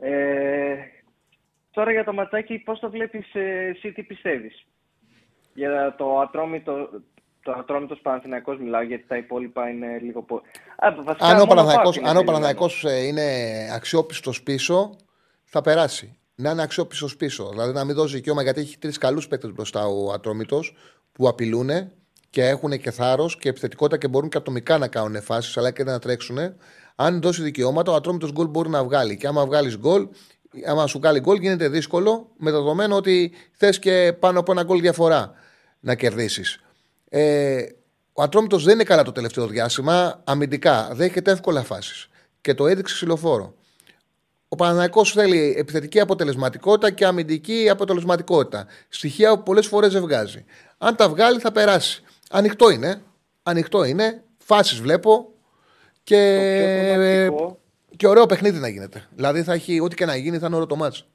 Ε, 0.00 0.76
τώρα 1.70 1.92
για 1.92 2.04
το 2.04 2.12
ματσάκι, 2.12 2.58
πώς 2.58 2.78
το 2.78 2.90
βλέπεις 2.90 3.34
ε, 3.34 3.66
εσύ, 3.66 3.92
τι 3.92 4.02
πιστεύεις; 4.02 4.66
Για 5.54 5.94
το 5.98 6.20
ατρόμητο, 6.20 6.88
το 7.42 7.52
ατρόμητος 7.52 8.00
Παναθηναϊκός 8.00 8.58
μιλάω, 8.58 8.82
γιατί 8.82 9.04
τα 9.06 9.16
υπόλοιπα 9.16 9.68
είναι 9.68 9.98
λίγο... 10.02 10.22
Πο... 10.22 10.42
αν 11.18 11.40
ο 11.40 11.46
Παναθηναϊκός, 11.46 12.00
αν 12.02 12.16
ο 12.16 12.22
Παναθηναϊκός 12.22 12.84
ε, 12.84 13.06
είναι 13.06 13.22
αξιόπιστος 13.74 14.42
πίσω, 14.42 14.96
θα 15.44 15.60
περάσει 15.60 16.16
να 16.34 16.50
είναι 16.50 16.62
αξιόπιστος 16.62 17.16
πίσω. 17.16 17.48
Δηλαδή 17.48 17.72
να 17.72 17.84
μην 17.84 17.94
δώσει 17.94 18.14
δικαίωμα 18.14 18.42
γιατί 18.42 18.60
έχει 18.60 18.78
τρεις 18.78 18.98
καλούς 18.98 19.28
παίκτες 19.28 19.52
μπροστά 19.52 19.86
ο 19.86 20.12
Ατρόμητος 20.12 20.74
που 21.12 21.28
απειλούν 21.28 21.70
και 22.30 22.46
έχουν 22.46 22.78
και 22.78 22.90
θάρρος 22.90 23.36
και 23.38 23.48
επιθετικότητα 23.48 23.98
και 23.98 24.08
μπορούν 24.08 24.28
και 24.28 24.36
ατομικά 24.36 24.78
να 24.78 24.88
κάνουν 24.88 25.22
φάσεις 25.22 25.56
αλλά 25.56 25.70
και 25.70 25.84
να 25.84 25.98
τρέξουν. 25.98 26.38
Αν 26.96 27.20
δώσει 27.20 27.42
δικαιώματα, 27.42 27.92
ο 27.92 27.94
Ατρόμητος 27.94 28.32
γκολ 28.32 28.46
μπορεί 28.46 28.68
να 28.68 28.84
βγάλει. 28.84 29.16
Και 29.16 29.26
άμα 29.26 29.46
βγάλεις 29.46 29.78
γκολ, 29.78 30.08
άμα 30.66 30.86
σου 30.86 30.98
βγάλει 30.98 31.20
γκολ, 31.20 31.38
γίνεται 31.38 31.68
δύσκολο 31.68 32.28
με 32.36 32.50
δεδομένο 32.50 32.96
ότι 32.96 33.32
θες 33.52 33.78
και 33.78 34.14
πάνω 34.18 34.40
από 34.40 34.52
ένα 34.52 34.62
γκολ 34.62 34.80
διαφορά 34.80 35.32
να 35.80 35.94
κερδίσεις. 35.94 36.60
Ε, 37.08 37.64
ο 38.12 38.22
Ατρόμητος 38.22 38.64
δεν 38.64 38.74
είναι 38.74 38.84
καλά 38.84 39.02
το 39.02 39.12
τελευταίο 39.12 39.46
διάστημα. 39.46 40.20
Αμυντικά 40.24 40.90
δέχεται 40.92 41.30
εύκολα 41.30 41.62
φάσεις. 41.62 42.08
Και 42.40 42.54
το 42.54 42.66
έδειξε 42.66 42.94
ξυλοφόρο. 42.94 43.54
Ο 44.48 44.56
Παναναναϊκό 44.56 45.04
θέλει 45.04 45.54
επιθετική 45.58 46.00
αποτελεσματικότητα 46.00 46.90
και 46.90 47.06
αμυντική 47.06 47.68
αποτελεσματικότητα. 47.70 48.66
Στοιχεία 48.88 49.36
που 49.36 49.42
πολλές 49.42 49.66
φορές 49.66 49.92
δεν 49.92 50.02
βγάζει. 50.02 50.44
Αν 50.78 50.96
τα 50.96 51.08
βγάλει, 51.08 51.38
θα 51.38 51.52
περάσει. 51.52 52.02
Ανοιχτό 52.30 52.70
είναι. 52.70 53.02
Ανοιχτό 53.42 53.84
είναι. 53.84 54.22
Φάσεις 54.38 54.80
βλέπω. 54.80 55.32
Και... 56.04 57.30
και 58.02 58.08
ωραίο 58.08 58.26
παιχνίδι 58.26 58.58
να 58.58 58.68
γίνεται. 58.68 59.08
Δηλαδή 59.10 59.42
θα 59.42 59.52
έχει 59.52 59.80
ό,τι 59.80 59.94
και 59.94 60.04
να 60.04 60.16
γίνει, 60.16 60.38
θα 60.38 60.46
είναι 60.46 60.54
ωραίο 60.54 60.66
το 60.66 60.76
μάτς. 60.76 61.08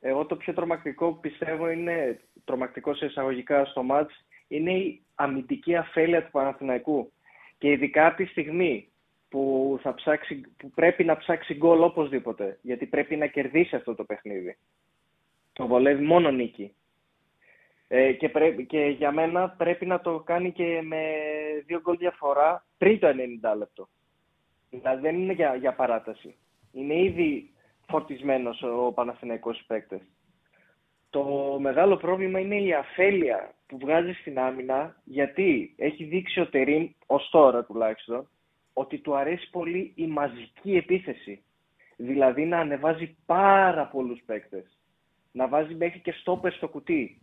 Εγώ 0.00 0.26
το 0.26 0.36
πιο 0.36 0.52
τρομακτικό 0.52 1.12
που 1.12 1.20
πιστεύω 1.20 1.70
είναι, 1.70 2.20
τρομακτικό 2.44 2.94
σε 2.94 3.06
εισαγωγικά 3.06 3.64
στο 3.64 3.82
μάτς, 3.82 4.24
είναι 4.48 4.72
η 4.72 5.02
αμυντική 5.14 5.76
αφέλεια 5.76 6.24
του 6.24 6.30
Παναθηναϊκού. 6.30 7.12
Και 7.58 7.70
ειδικά 7.70 8.06
από 8.06 8.16
τη 8.16 8.24
στιγμή 8.24 8.88
που, 9.28 9.78
θα 9.82 9.94
ψάξει, 9.94 10.40
που 10.56 10.70
πρέπει 10.70 11.04
να 11.04 11.16
ψάξει 11.16 11.54
γκολ 11.54 11.82
οπωσδήποτε. 11.82 12.58
Γιατί 12.62 12.86
πρέπει 12.86 13.16
να 13.16 13.26
κερδίσει 13.26 13.76
αυτό 13.76 13.94
το 13.94 14.04
παιχνίδι. 14.04 14.56
Το 15.52 15.66
βολεύει 15.66 16.04
μόνο 16.04 16.30
νίκη. 16.30 16.74
Ε, 17.88 18.12
και, 18.12 18.28
και 18.66 18.78
για 18.98 19.12
μένα 19.12 19.48
πρέπει 19.48 19.86
να 19.86 20.00
το 20.00 20.18
κάνει 20.20 20.52
και 20.52 20.82
με 20.82 21.02
δύο 21.66 21.80
γκολ 21.80 21.96
διαφορά 21.96 22.66
πριν 22.78 22.98
το 22.98 23.08
90 23.08 23.56
λεπτό. 23.58 23.88
Δηλαδή 24.78 25.00
δεν 25.00 25.14
είναι 25.14 25.32
για, 25.32 25.54
για 25.54 25.74
παράταση. 25.74 26.34
Είναι 26.72 27.02
ήδη 27.02 27.50
φορτισμένος 27.88 28.62
ο 28.62 28.92
Παναθηναϊκός 28.92 29.64
παίκτης. 29.66 30.00
Το 31.10 31.56
μεγάλο 31.60 31.96
πρόβλημα 31.96 32.38
είναι 32.38 32.60
η 32.60 32.72
αφέλεια 32.72 33.54
που 33.66 33.78
βγάζει 33.78 34.12
στην 34.12 34.38
άμυνα 34.38 34.96
γιατί 35.04 35.74
έχει 35.76 36.04
δείξει 36.04 36.40
ο 36.40 36.48
Τερίμ, 36.48 36.88
ως 37.06 37.28
τώρα 37.30 37.64
τουλάχιστον, 37.64 38.28
ότι 38.72 38.98
του 38.98 39.16
αρέσει 39.16 39.50
πολύ 39.50 39.92
η 39.94 40.06
μαζική 40.06 40.76
επίθεση. 40.76 41.42
Δηλαδή 41.96 42.44
να 42.44 42.58
ανεβάζει 42.58 43.16
πάρα 43.26 43.86
πολλούς 43.86 44.22
παίκτες. 44.26 44.78
Να 45.32 45.48
βάζει 45.48 45.74
μέχρι 45.74 46.00
και 46.00 46.12
στόπερ 46.12 46.52
στο 46.52 46.68
κουτί. 46.68 47.20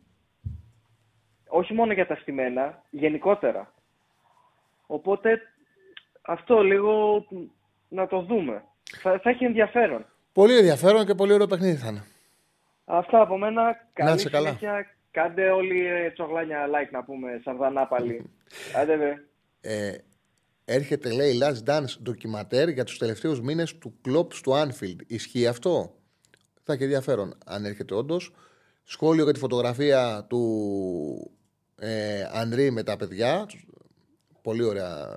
Όχι 1.47 1.73
μόνο 1.73 1.93
για 1.93 2.07
τα 2.07 2.15
στημένα, 2.15 2.83
γενικότερα. 2.89 3.73
Οπότε 4.87 5.41
αυτό 6.25 6.61
λίγο 6.61 7.25
να 7.87 8.07
το 8.07 8.21
δούμε. 8.21 8.63
Θα, 9.01 9.19
θα 9.23 9.29
έχει 9.29 9.45
ενδιαφέρον. 9.45 10.05
Πολύ 10.31 10.57
ενδιαφέρον 10.57 11.05
και 11.05 11.15
πολύ 11.15 11.33
ωραίο 11.33 11.47
παιχνίδι 11.47 11.75
θα 11.75 11.87
είναι. 11.87 12.03
Αυτά 12.85 13.21
από 13.21 13.37
μένα. 13.37 13.87
Καλή 13.93 14.19
συνέχεια. 14.19 14.87
Κάντε 15.11 15.49
όλοι 15.49 15.85
ε, 15.85 16.11
τσογλάνια 16.11 16.65
like 16.67 16.91
να 16.91 17.03
πούμε, 17.03 17.41
σαρδανά 17.43 17.87
πάλι. 17.87 18.29
Άντε 18.79 18.97
βε. 18.97 19.13
Ε, 19.61 19.97
έρχεται 20.65 21.11
λέει 21.11 21.39
Last 21.41 21.69
Dance 21.69 22.01
ντοκιματέρ 22.03 22.69
για 22.69 22.83
τους 22.83 22.97
τελευταίους 22.97 23.41
μήνες 23.41 23.77
του 23.77 23.97
κλόπ 24.01 24.33
στο 24.33 24.61
Anfield. 24.61 24.95
Ισχύει 25.07 25.47
αυτό; 25.47 25.95
Θα 26.63 26.73
έχει 26.73 26.83
ενδιαφέρον 26.83 27.33
αν 27.45 27.65
έρχεται 27.65 27.95
όντως. 27.95 28.33
Σχόλιο 28.83 29.23
για 29.23 29.33
τη 29.33 29.39
φωτογραφία 29.39 30.25
του 30.29 31.31
ε, 31.79 32.23
Ανρί 32.33 32.71
με 32.71 32.83
τα 32.83 32.97
παιδιά. 32.97 33.45
Πολύ 34.41 34.63
ωραία. 34.63 35.07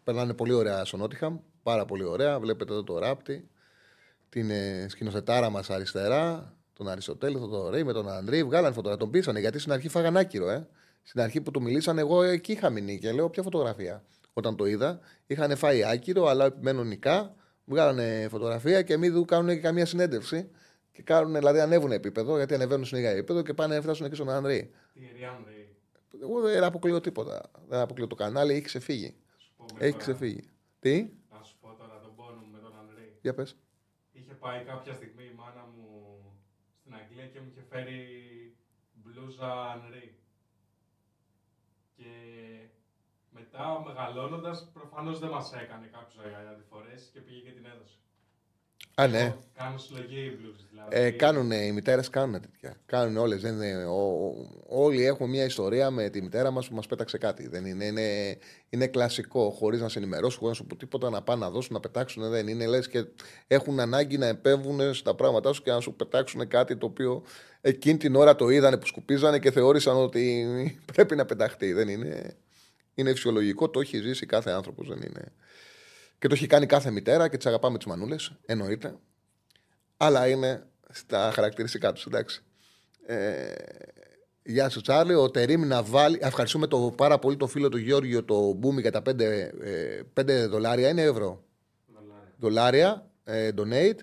Ε, 0.00 0.02
περνάνε 0.04 0.34
πολύ 0.34 0.52
ωραία 0.52 0.84
στο 0.84 0.96
Νότιχαμ. 0.96 1.38
Πάρα 1.62 1.84
πολύ 1.84 2.04
ωραία. 2.04 2.40
Βλέπετε 2.40 2.72
εδώ 2.72 2.84
το 2.84 2.98
ράπτη. 2.98 3.48
Την 4.28 4.50
ε, 4.50 4.86
σκηνοθετάρα 4.88 5.50
μας 5.50 5.70
αριστερά. 5.70 6.54
Τον 6.72 6.88
Αριστοτέλη, 6.88 7.38
τον 7.38 7.68
Ρέι 7.68 7.84
με 7.84 7.92
τον 7.92 8.08
Ανδρή. 8.08 8.44
Βγάλανε 8.44 8.74
φωτογραφία. 8.74 9.04
Τον 9.04 9.10
πείσανε 9.10 9.40
γιατί 9.40 9.58
στην 9.58 9.72
αρχή 9.72 9.88
φάγαν 9.88 10.16
άκυρο. 10.16 10.48
Ε. 10.48 10.68
Στην 11.02 11.20
αρχή 11.20 11.40
που 11.40 11.50
του 11.50 11.62
μιλήσανε, 11.62 12.00
εγώ 12.00 12.22
εκεί 12.22 12.52
είχα 12.52 12.70
μείνει 12.70 12.98
και 12.98 13.12
λέω: 13.12 13.30
Ποια 13.30 13.42
φωτογραφία; 13.42 14.04
Όταν 14.32 14.56
το 14.56 14.66
είδα. 14.66 15.00
Είχαν 15.26 15.56
φάει 15.56 15.84
άκυρο, 15.84 16.26
αλλά 16.26 16.44
επιμένουν 16.44 16.86
νικά. 16.86 17.34
Βγάλανε 17.64 18.26
φωτογραφία 18.30 18.82
και 18.82 18.96
μην 18.96 19.24
κάνουν 19.24 19.48
και 19.48 19.60
καμία 19.60 19.86
συνέντευξη. 19.86 20.50
Και 20.92 21.02
κάνουν, 21.02 21.34
δηλαδή 21.34 21.60
ανέβουν 21.60 21.92
επίπεδο, 21.92 22.36
γιατί 22.36 22.54
ανεβαίνουν 22.54 22.84
συνέχεια 22.84 23.10
επίπεδο 23.10 23.42
και 23.42 23.54
πάνε 23.54 23.74
να 23.74 23.82
φτάσουν 23.82 24.06
εκεί 24.06 24.14
στον 24.14 24.30
Ανδρή. 24.30 24.70
Τι 24.92 25.00
Εγώ 26.22 26.40
δεν 26.40 26.64
αποκλείω 26.64 27.00
τίποτα. 27.00 27.50
Δεν 27.68 27.80
αποκλείω 27.80 28.06
το 28.06 28.14
κανάλι, 28.14 28.52
έχει 28.52 28.62
ξεφύγει. 28.62 29.14
Έχει 29.78 29.96
ξεφύγει. 29.96 30.42
Τι; 30.80 31.10
Να 31.30 31.42
σου 31.42 31.56
πω 31.60 31.74
τώρα 31.74 32.00
τον 32.00 32.14
πόνο 32.14 32.40
μου 32.40 32.50
με 32.52 32.58
τον 32.58 32.78
Ανδρή. 32.78 33.18
Για 33.22 33.34
πες. 33.34 33.56
Είχε 34.12 34.34
πάει 34.34 34.64
κάποια 34.64 34.92
στιγμή 34.92 35.24
η 35.24 35.34
μάνα 35.36 35.66
μου 35.74 36.18
στην 36.80 36.94
Αγγλία 36.94 37.26
και 37.26 37.40
μου 37.40 37.48
είχε 37.50 37.62
φέρει 37.68 38.00
μπλούζα 38.92 39.70
Ανρή. 39.70 40.18
Και 41.96 42.10
Μετά, 43.30 43.82
μεγαλώνοντας, 43.86 44.70
προφανώς 44.72 45.18
δεν 45.18 45.28
μας 45.28 45.52
έκανε 45.52 45.86
κάποιος 45.86 46.24
αντιφορέ 46.52 46.94
και 47.12 47.20
πήγε 47.20 47.40
και 47.40 47.52
την 47.52 47.64
έδωσε. 47.64 47.98
Α, 48.94 49.06
ναι. 49.06 49.34
Κάνουν 49.56 49.78
συλλογή 49.78 50.38
blues 50.40 50.64
δηλαδή. 50.70 51.06
Ε, 51.06 51.10
κάνουν, 51.10 51.50
οι 51.50 51.72
μητέρες 51.72 52.10
κάνουν 52.10 52.40
τέτοια. 52.40 52.76
Κάνουν 52.86 53.16
όλες. 53.16 53.42
Όλοι 54.68 55.04
έχουμε 55.04 55.28
μια 55.28 55.44
ιστορία 55.44 55.90
με 55.90 56.08
τη 56.08 56.22
μητέρα 56.22 56.50
μας 56.50 56.68
που 56.68 56.74
μας 56.74 56.86
πέταξε 56.86 57.18
κάτι. 57.18 57.48
Δεν 57.48 57.64
είναι, 57.64 57.84
είναι, 57.84 58.38
είναι 58.68 58.86
κλασικό. 58.86 59.50
Χωρίς 59.50 59.80
να 59.80 59.88
σε 59.88 59.98
ενημερώσουν, 59.98 60.40
χωρίς 60.40 60.58
να 60.58 60.64
σου 60.64 60.68
πω 60.68 60.76
τίποτα, 60.76 61.10
να 61.10 61.22
πάνε 61.22 61.44
να 61.44 61.50
δώσουν, 61.50 61.74
να 61.74 61.80
πετάξουν. 61.80 62.30
Δεν 62.30 62.48
είναι. 62.48 62.66
Λες 62.66 62.88
και 62.88 63.04
έχουν 63.46 63.80
ανάγκη 63.80 64.18
να 64.18 64.26
επέμβουν 64.26 64.94
στα 64.94 65.14
πράγματά 65.14 65.52
σου 65.52 65.62
και 65.62 65.70
να 65.70 65.80
σου 65.80 65.94
πετάξουν 65.94 66.48
κάτι 66.48 66.76
το 66.76 66.86
οποίο 66.86 67.22
εκείνη 67.60 67.98
την 67.98 68.14
ώρα 68.14 68.36
το 68.36 68.48
είδανε 68.48 68.76
που 68.76 68.86
σκουπίζανε 68.86 69.38
και 69.38 69.50
θεώρησαν 69.50 69.96
ότι 69.96 70.46
πρέπει 70.92 71.16
να 71.16 71.24
πεταχτεί. 71.24 71.72
Δεν 71.72 71.88
είναι. 71.88 72.36
Είναι 72.94 73.12
φυσιολογικό, 73.12 73.70
το 73.70 73.80
έχει 73.80 73.98
ζήσει 73.98 74.26
κάθε 74.26 74.50
άνθρωπος. 74.50 74.88
Δεν 74.88 74.98
είναι. 75.02 75.32
Και 76.20 76.28
το 76.28 76.34
έχει 76.34 76.46
κάνει 76.46 76.66
κάθε 76.66 76.90
μητέρα 76.90 77.28
και 77.28 77.36
τις 77.36 77.46
αγαπάμε 77.46 77.76
τις 77.76 77.86
μανούλες, 77.86 78.32
εννοείται. 78.46 78.94
Αλλά 79.96 80.28
είναι 80.28 80.66
στα 80.90 81.30
χαρακτηριστικά 81.34 81.92
τους, 81.92 82.06
εντάξει. 82.06 82.42
Ε, 83.06 83.52
γεια 84.42 84.68
σου, 84.68 84.80
Τσάρλι. 84.80 85.14
Ο 85.14 85.30
Τερήμ 85.30 85.66
να 85.66 85.82
βάλει. 85.82 86.18
Ευχαριστούμε 86.22 86.66
το, 86.66 86.92
πάρα 86.96 87.18
πολύ 87.18 87.36
το 87.36 87.46
φίλο 87.46 87.68
του 87.68 87.76
Γιώργιο, 87.76 88.24
το 88.24 88.52
Μπούμι 88.52 88.80
για 88.80 88.90
τα 88.90 89.02
5, 89.02 89.20
ε, 89.20 90.00
5 90.14 90.48
δολάρια. 90.48 90.88
Είναι 90.88 91.02
ευρώ. 91.02 91.44
Δολάρια. 91.86 92.34
δολάρια 92.36 93.10
ε, 93.24 93.50
donate. 93.56 93.98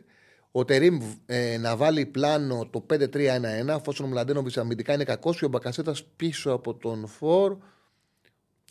Ο 0.51 0.65
Τερήμ 0.65 0.99
ε, 1.25 1.57
να 1.57 1.75
βάλει 1.75 2.05
πλάνο 2.05 2.67
το 2.71 2.85
5-3-1-1, 2.89 3.67
εφόσον 3.67 4.05
ο 4.05 4.09
Μλαντένοβιτς 4.09 4.57
αμυντικά 4.57 4.93
είναι 4.93 5.03
κακός 5.03 5.37
και 5.37 5.45
ο 5.45 5.49
Μπακασέτας 5.49 6.03
πίσω 6.15 6.51
από 6.51 6.73
τον 6.73 7.07
Φορ. 7.07 7.57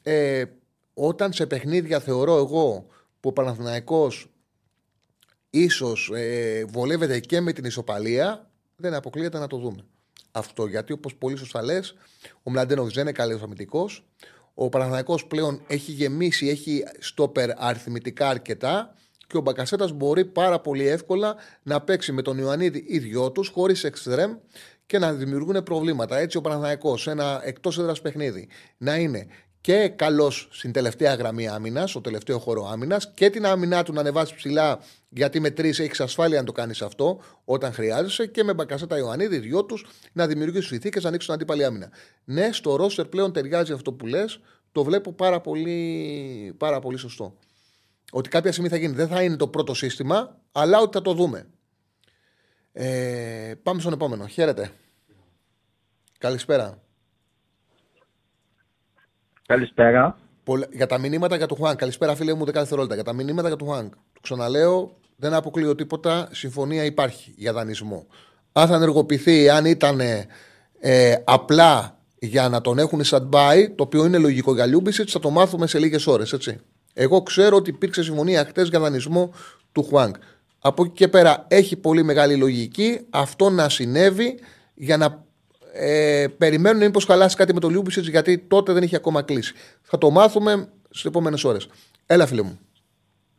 Ε, 0.02 0.44
όταν 0.94 1.32
σε 1.32 1.46
παιχνίδια 1.46 2.00
θεωρώ 2.00 2.36
εγώ 2.36 2.86
που 3.26 3.32
ο 3.38 3.42
Παναθηναϊκός 3.42 4.26
ίσως 5.50 6.10
ε, 6.14 6.64
βολεύεται 6.68 7.20
και 7.20 7.40
με 7.40 7.52
την 7.52 7.64
ισοπαλία, 7.64 8.50
δεν 8.76 8.94
αποκλείεται 8.94 9.38
να 9.38 9.46
το 9.46 9.56
δούμε. 9.56 9.84
Αυτό 10.30 10.66
γιατί 10.66 10.92
όπως 10.92 11.14
πολύ 11.14 11.36
σωστά 11.36 11.62
λες, 11.62 11.94
ο 12.42 12.50
Μλαντένοβιτ 12.50 12.94
δεν 12.94 13.02
είναι 13.02 13.12
καλός 13.12 13.42
αμυντικός, 13.42 14.06
ο 14.54 14.68
Παναθηναϊκός 14.68 15.26
πλέον 15.26 15.62
έχει 15.66 15.92
γεμίσει, 15.92 16.48
έχει 16.48 16.84
στόπερ 16.98 17.62
αριθμητικά 17.62 18.28
αρκετά 18.28 18.94
και 19.26 19.36
ο 19.36 19.40
Μπακασέτας 19.40 19.92
μπορεί 19.92 20.24
πάρα 20.24 20.60
πολύ 20.60 20.86
εύκολα 20.86 21.36
να 21.62 21.80
παίξει 21.80 22.12
με 22.12 22.22
τον 22.22 22.38
Ιωαννίδη 22.38 22.84
οι 22.88 22.98
δυο 22.98 23.32
τους 23.32 23.48
χωρίς 23.48 23.84
εξτρέμ 23.84 24.36
και 24.86 24.98
να 24.98 25.12
δημιουργούν 25.12 25.62
προβλήματα. 25.62 26.18
Έτσι 26.18 26.36
ο 26.36 26.40
Παναθηναϊκός 26.40 27.06
ένα 27.06 27.40
εκτός 27.44 27.78
έδρας 27.78 28.00
παιχνίδι 28.00 28.48
να 28.76 28.96
είναι 28.96 29.26
και 29.66 29.88
καλός 29.88 30.48
στην 30.50 30.72
τελευταία 30.72 31.14
γραμμή 31.14 31.48
άμυνας, 31.48 31.90
στο 31.90 32.00
τελευταίο 32.00 32.38
χώρο 32.38 32.68
άμυνας 32.68 33.12
και 33.14 33.30
την 33.30 33.46
άμυνά 33.46 33.82
του 33.82 33.92
να 33.92 34.00
ανεβάσει 34.00 34.34
ψηλά, 34.34 34.78
γιατί 35.08 35.40
με 35.40 35.50
τρεις 35.50 35.78
έχεις 35.78 36.00
ασφάλεια 36.00 36.38
να 36.38 36.44
το 36.44 36.52
κάνεις 36.52 36.82
αυτό 36.82 37.20
όταν 37.44 37.72
χρειάζεσαι 37.72 38.26
και 38.26 38.44
με 38.44 38.54
μπακασέτα 38.54 38.98
Ιωαννίδη, 38.98 39.38
δυο 39.38 39.64
τους 39.64 39.86
να 40.12 40.26
δημιουργήσουν 40.26 40.68
συνθήκες 40.68 41.02
να 41.02 41.08
ανοίξουν 41.08 41.34
αντίπαλη 41.34 41.64
άμυνα. 41.64 41.90
Ναι, 42.24 42.52
στο 42.52 42.76
ρόστερ 42.76 43.06
πλέον 43.06 43.32
ταιριάζει 43.32 43.72
αυτό 43.72 43.92
που 43.92 44.06
λες, 44.06 44.40
το 44.72 44.84
βλέπω 44.84 45.12
πάρα 45.12 45.40
πολύ, 45.40 46.54
πάρα 46.58 46.80
πολύ 46.80 46.96
σωστό. 46.96 47.36
Ότι 48.12 48.28
κάποια 48.28 48.52
στιγμή 48.52 48.70
θα 48.70 48.76
γίνει. 48.76 48.94
Δεν 48.94 49.08
θα 49.08 49.22
είναι 49.22 49.36
το 49.36 49.48
πρώτο 49.48 49.74
σύστημα, 49.74 50.40
αλλά 50.52 50.78
ότι 50.80 50.96
θα 50.96 51.02
το 51.02 51.12
δούμε. 51.12 51.46
Ε, 52.72 53.54
πάμε 53.62 53.80
στον 53.80 53.92
επόμενο. 53.92 54.26
Χαίρετε. 54.26 54.70
Καλησπέρα. 56.18 56.85
Καλησπέρα. 59.46 60.18
Για 60.72 60.86
τα 60.86 60.98
μηνύματα 60.98 61.36
για 61.36 61.46
τον 61.46 61.56
Χουάνκ. 61.56 61.78
Καλησπέρα, 61.78 62.14
φίλε 62.14 62.34
μου, 62.34 62.44
10 62.44 62.52
δευτερόλεπτα. 62.52 62.94
Για 62.94 63.04
τα 63.04 63.12
μηνύματα 63.12 63.48
για 63.48 63.56
τον 63.56 63.68
Χουάνκ. 63.68 63.92
Το 64.12 64.20
ξαναλέω, 64.20 64.96
δεν 65.16 65.34
αποκλείω 65.34 65.74
τίποτα. 65.74 66.28
Συμφωνία 66.32 66.84
υπάρχει 66.84 67.34
για 67.36 67.52
δανεισμό. 67.52 68.06
Αν 68.52 68.68
θα 68.68 68.74
ενεργοποιηθεί, 68.74 69.48
αν 69.48 69.64
ήταν 69.64 70.00
ε, 70.80 71.14
απλά 71.24 71.98
για 72.18 72.48
να 72.48 72.60
τον 72.60 72.78
έχουν 72.78 73.00
stand-by, 73.04 73.66
το 73.74 73.82
οποίο 73.82 74.04
είναι 74.04 74.18
λογικό 74.18 74.54
για 74.54 74.66
Λιούμπισιτς, 74.66 75.12
θα 75.12 75.18
το 75.18 75.30
μάθουμε 75.30 75.66
σε 75.66 75.78
λίγες 75.78 76.06
ώρες. 76.06 76.58
Εγώ 76.94 77.22
ξέρω 77.22 77.56
ότι 77.56 77.70
υπήρξε 77.70 78.02
συμφωνία 78.02 78.44
χτες 78.44 78.68
για 78.68 78.80
δανεισμό 78.80 79.32
του 79.72 79.82
Χουάνκ. 79.82 80.16
Από 80.58 80.84
εκεί 80.84 80.92
και 80.92 81.08
πέρα 81.08 81.44
έχει 81.48 81.76
πολύ 81.76 82.02
μεγάλη 82.02 82.36
λογική 82.36 83.00
αυτό 83.10 83.50
να 83.50 83.68
συνέβη 83.68 84.38
για 84.74 84.96
να 84.96 85.25
ε, 85.78 86.26
περιμένουν 86.38 86.82
μήπως 86.82 87.04
χαλάσει 87.04 87.36
κάτι 87.36 87.54
με 87.54 87.60
το 87.60 87.68
Λιούμπισιτς 87.68 88.08
γιατί 88.08 88.38
τότε 88.38 88.72
δεν 88.72 88.82
είχε 88.82 88.96
ακόμα 88.96 89.22
κλείσει. 89.22 89.54
Θα 89.82 89.98
το 89.98 90.10
μάθουμε 90.10 90.68
στις 90.90 91.04
επόμενες 91.04 91.44
ώρες. 91.44 91.68
Έλα, 92.06 92.26
φίλε 92.26 92.42
μου. 92.42 92.58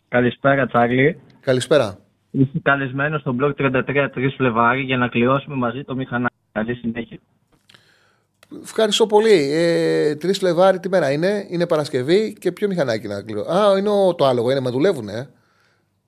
Καλησπέρα, 0.08 0.68
Τσάρλι. 0.68 1.20
Καλησπέρα. 1.40 1.98
Είσαι 2.32 2.60
καλεσμένος 2.62 3.22
στο 3.22 3.36
blog 3.42 3.52
33 3.58 4.10
3 4.16 4.28
Φλεβάρι 4.38 4.82
για 4.82 4.98
να 4.98 5.08
κληρώσουμε 5.08 5.56
μαζί 5.56 5.84
το 5.84 5.96
μηχανάκι. 5.96 6.34
Καλή 6.52 6.76
συνέχεια. 6.76 7.18
Ευχαριστώ 8.64 9.06
πολύ. 9.06 9.52
Ε, 9.52 10.16
3 10.22 10.34
Φλεβάρι 10.34 10.80
τι 10.80 10.90
μέρα 10.90 11.12
είναι, 11.12 11.46
είναι 11.50 11.68
Παρασκευή 11.68 12.36
και 12.40 12.52
ποιο 12.52 12.68
μηχανάκι 12.68 13.08
να 13.08 13.22
κληρώσω. 13.22 13.52
Α, 13.52 13.78
είναι 13.78 13.90
το 14.18 14.26
άλογο, 14.26 14.52
είναι, 14.52 14.60
με 14.60 14.70
δουλεύουνε. 14.70 15.30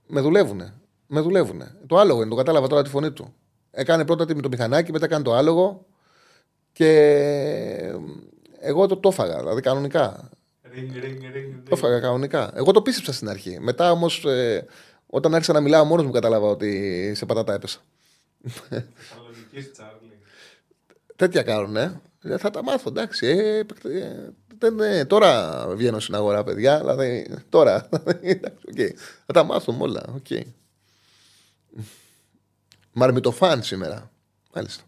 Με 0.08 0.22
δουλεύουνε. 0.22 0.74
Με 1.08 1.22
δουλεύουνε. 1.22 1.76
Το 1.88 1.98
άλογο 1.98 2.22
είναι, 2.22 2.30
το 2.30 2.36
κατάλαβα 2.36 2.68
τώρα 2.68 2.82
τη 2.82 2.90
φωνή 2.90 3.12
του. 3.12 3.34
Έκανε 3.72 4.06
πρώτα 4.06 4.36
με 4.36 4.42
το 4.42 4.50
μηχανάκι, 4.50 4.92
μετά 4.92 5.08
κάνει 5.08 5.24
το 5.24 5.34
άλογο. 5.34 5.86
Και 6.80 7.94
εγώ 8.60 8.88
το 8.88 8.98
το 8.98 9.10
έφαγα, 9.10 9.38
δηλαδή 9.38 9.62
κανονικά. 9.62 10.30
Το 11.64 11.76
έφαγα 11.76 12.00
κανονικά. 12.00 12.52
Εγώ 12.56 12.72
το 12.72 12.82
πίστεψα 12.82 13.14
στην 13.14 13.30
αρχή. 13.30 13.60
Μετά 13.60 13.92
όμως, 13.92 14.26
ε, 14.26 14.66
όταν 15.06 15.34
άρχισα 15.34 15.54
να 15.54 15.60
μιλάω 15.60 15.86
μόνος 15.86 16.06
μου, 16.06 16.12
κατάλαβα 16.12 16.48
ότι 16.48 17.12
σε 17.16 17.26
πατάτα 17.26 17.54
έπεσα. 17.54 17.80
Τέτοια 21.16 21.44
κάνουν, 21.44 21.76
ε. 21.76 22.02
Θα 22.38 22.50
τα 22.50 22.64
μάθω, 22.64 22.90
εντάξει. 22.90 23.28
Ε, 23.28 23.66
ε, 24.60 24.98
ε, 24.98 25.06
τώρα 25.06 25.66
βγαίνω 25.70 26.00
στην 26.00 26.16
αγορά, 26.16 26.44
παιδιά. 26.44 26.80
Δηλαδή, 26.80 27.28
τώρα. 27.50 27.90
okay. 28.76 28.92
Θα 29.26 29.34
τα 29.34 29.44
μάθω 29.44 29.76
όλα. 29.80 30.04
Okay. 30.22 30.42
Μαρμιτοφάν 32.92 33.64
σήμερα. 33.64 34.12
Μάλιστα. 34.54 34.84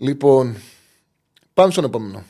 Λοιπόν, 0.00 0.54
πάμε 1.54 1.70
στον 1.70 1.84
επόμενο. 1.84 2.22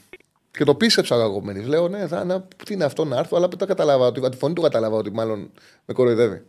Και 0.51 0.65
το 0.65 0.75
πίστεψα 0.75 1.15
εγώ 1.15 1.43
Λέω, 1.67 1.89
ναι, 1.89 2.07
θα, 2.07 2.25
να, 2.25 2.43
τι 2.43 2.75
είναι 2.75 2.85
αυτό 2.85 3.05
να 3.05 3.19
έρθω, 3.19 3.37
αλλά 3.37 3.49
δεν 3.49 3.69
καταλάβα. 3.69 4.07
Ότι, 4.07 4.29
τη 4.29 4.37
φωνή 4.37 4.55
του 4.55 4.63
κατάλαβα 4.63 4.97
ότι 4.97 5.13
μάλλον 5.13 5.51
με 5.85 5.95
κοροϊδεύει. 5.95 6.43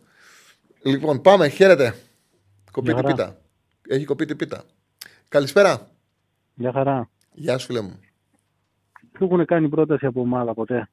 Λοιπόν, 0.82 1.20
πάμε, 1.20 1.48
χαίρετε. 1.48 1.94
Κοπεί 2.72 2.94
την 2.94 3.04
πίτα. 3.04 3.36
Έχει 3.88 4.04
κοπεί 4.04 4.24
την 4.24 4.36
πίτα. 4.36 4.62
Καλησπέρα. 5.28 5.86
Γεια 6.54 6.72
χαρά. 6.72 7.10
Γεια 7.32 7.58
σου, 7.58 7.66
φίλε 7.66 7.80
μου. 7.80 8.00
Του 9.12 9.24
έχουν 9.24 9.44
κάνει 9.44 9.68
πρόταση 9.68 10.06
από 10.06 10.20
ομάδα 10.20 10.54
ποτέ; 10.54 10.88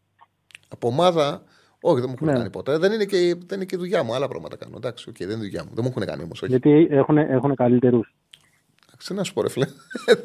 Από 0.67 0.87
ομάδα, 0.87 1.43
όχι, 1.81 1.99
δεν 1.99 2.09
μου 2.09 2.15
έχουν 2.15 2.27
ναι. 2.27 2.33
κάνει 2.33 2.49
ποτέ. 2.49 2.77
Δεν 2.77 2.91
είναι, 2.91 3.05
και, 3.05 3.17
δεν 3.17 3.57
είναι 3.57 3.65
και 3.65 3.75
η 3.75 3.79
δουλειά 3.79 4.03
μου. 4.03 4.13
Άλλα 4.13 4.27
πράγματα 4.27 4.55
κάνω. 4.55 4.75
Εντάξει, 4.77 5.05
okay, 5.09 5.19
δεν 5.19 5.29
είναι 5.29 5.43
η 5.43 5.47
δουλειά 5.47 5.63
μου. 5.63 5.69
Δεν 5.73 5.83
μου 5.83 5.89
έχουν 5.89 6.05
κάνει 6.05 6.23
όμως. 6.23 6.43
Γιατί 6.47 6.87
έχουν, 6.89 7.17
έχουν 7.17 7.55
καλύτερους. 7.55 8.15
Σε 8.97 9.13
να 9.13 9.23
σου 9.23 9.33
πω, 9.33 9.41
ρε 9.41 9.49
φίλε. 9.49 9.65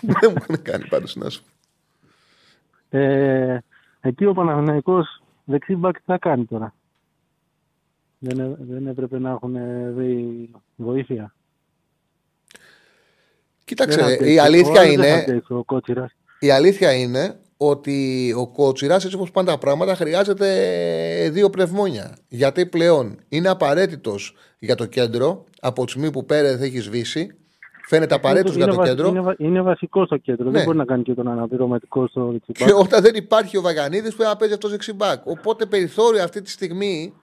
δεν 0.00 0.30
μου 0.30 0.36
έχουν 0.36 0.62
κάνει 0.62 0.88
πάντως 0.88 1.16
να 1.16 1.30
σου 1.30 1.42
ε, 2.92 3.58
εκεί 4.00 4.24
ο 4.24 4.32
Παναθηναϊκός 4.32 5.22
δεξί 5.44 5.74
μπακ 5.74 5.96
τι 5.96 6.02
θα 6.06 6.18
κάνει 6.18 6.44
τώρα; 6.44 6.74
Δεν, 8.18 8.56
δεν 8.60 8.86
έπρεπε 8.86 9.18
να 9.18 9.30
έχουν 9.30 9.56
δει 9.96 10.50
βοήθεια. 10.76 11.34
Κοίταξε, 13.64 14.18
η 14.20 14.38
αλήθεια 14.38 14.84
είναι. 14.84 15.42
Η 16.38 16.50
αλήθεια 16.50 16.92
είναι 16.92 17.40
ότι 17.56 18.32
ο 18.36 18.46
Κότσιρας, 18.48 19.04
έτσι 19.04 19.16
όπως 19.16 19.30
πάνε 19.30 19.50
τα 19.50 19.58
πράγματα, 19.58 19.94
χρειάζεται 19.94 20.48
δύο 21.32 21.50
πνευμόνια. 21.50 22.16
Γιατί 22.28 22.66
πλέον 22.66 23.18
είναι 23.28 23.48
απαραίτητος 23.48 24.36
για 24.58 24.74
το 24.74 24.86
κέντρο 24.86 25.44
από 25.60 25.84
τη 25.84 25.90
στιγμή 25.90 26.10
που 26.10 26.26
πέρα 26.26 26.48
έχει 26.48 26.78
σβήσει 26.78 27.36
Φαίνεται 27.86 28.14
απαραίτητος 28.14 28.54
για 28.56 28.66
το 28.66 28.82
κέντρο. 28.82 29.08
Είναι, 29.08 29.34
είναι 29.38 29.62
βασικό 29.62 30.04
στο 30.04 30.16
κέντρο. 30.16 30.44
Ναι. 30.44 30.50
Δεν 30.50 30.64
μπορεί 30.64 30.76
να 30.76 30.84
κάνει 30.84 31.02
και 31.02 31.14
τον 31.14 31.28
αναπληρωματικό 31.28 32.06
στο 32.06 32.30
δεξιμπάκ. 32.32 32.68
Και 32.68 32.74
όταν 32.74 33.02
δεν 33.02 33.14
υπάρχει 33.14 33.56
ο 33.56 33.60
Βαγανίδης, 33.60 34.14
πρέπει 34.14 34.30
να 34.30 34.36
παίζει 34.36 34.54
αυτός 34.54 34.70
δεξιμπάκ. 34.70 35.26
Οπότε 35.26 35.66
περιθώριο 35.66 36.22
αυτή 36.22 36.42
τη 36.42 36.50
στιγμή 36.50 37.14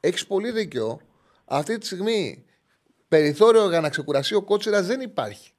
έχεις 0.00 0.26
πολύ 0.26 0.50
δίκιο. 0.50 1.00
Αυτή 1.44 1.78
τη 1.78 1.86
στιγμή 1.86 2.44
περιθώριο 3.08 3.68
για 3.68 3.80
να 3.80 3.88
ξεκουραστεί 3.88 4.34
ο 4.34 4.42
κότσιρας 4.42 4.86
δεν 4.86 5.00
υπάρχει. 5.00 5.50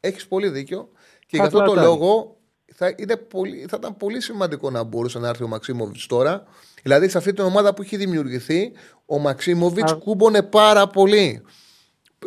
Έχεις 0.00 0.26
πολύ 0.26 0.48
δίκιο. 0.48 0.88
Και 1.26 1.36
για 1.36 1.44
αυτό 1.44 1.62
το 1.62 1.74
λόγο 1.74 2.36
θα, 2.74 2.94
είναι 2.96 3.16
πολύ, 3.16 3.66
θα 3.68 3.76
ήταν 3.80 3.96
πολύ 3.96 4.20
σημαντικό 4.20 4.70
να 4.70 4.82
μπορούσε 4.82 5.18
να 5.18 5.28
έρθει 5.28 5.44
ο 5.44 5.48
Μαξίμοβιτς 5.48 6.06
τώρα. 6.06 6.44
Δηλαδή 6.82 7.08
σε 7.08 7.18
αυτή 7.18 7.32
την 7.32 7.44
ομάδα 7.44 7.74
που 7.74 7.82
έχει 7.82 7.96
δημιουργηθεί, 7.96 8.72
ο 9.06 9.18
Μαξίμοβιτς 9.18 9.94
κούμπονε 9.94 10.42
πάρα 10.42 10.86
πολύ. 10.86 11.42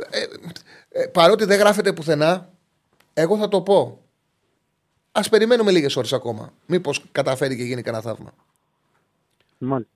Ε, 0.09 0.23
ε, 0.97 1.07
παρότι 1.07 1.45
δεν 1.45 1.59
γράφεται 1.59 1.93
πουθενά, 1.93 2.49
εγώ 3.13 3.37
θα 3.37 3.47
το 3.47 3.61
πω. 3.61 3.99
Α 5.11 5.21
περιμένουμε 5.29 5.71
λίγες 5.71 5.95
ώρες 5.95 6.13
ακόμα. 6.13 6.53
Μήπως 6.67 7.03
καταφέρει 7.11 7.57
και 7.57 7.63
γίνει 7.63 7.81
κανένα 7.81 8.03
θαύμα. 8.03 8.33
Μάλιστα. 9.57 9.93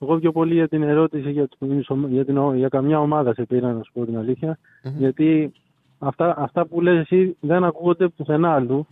Εγώ 0.00 0.18
πιο 0.18 0.32
πολύ 0.32 0.54
για 0.54 0.68
την 0.68 0.82
ερώτηση 0.82 1.30
για, 1.30 1.48
την, 1.58 1.80
για, 2.08 2.24
την, 2.24 2.54
για 2.54 2.68
καμιά 2.68 3.00
ομάδα 3.00 3.34
σε 3.34 3.44
πήρα 3.44 3.72
να 3.72 3.82
σου 3.82 3.92
πω 3.92 4.04
την 4.04 4.16
αλήθεια. 4.18 4.58
Γιατί 4.82 5.52
αυτά, 5.98 6.34
αυτά 6.38 6.66
που 6.66 6.80
λες 6.80 6.98
εσύ 6.98 7.36
δεν 7.40 7.64
ακούγονται 7.64 8.08
πουθενά 8.08 8.54
αλλού 8.54 8.86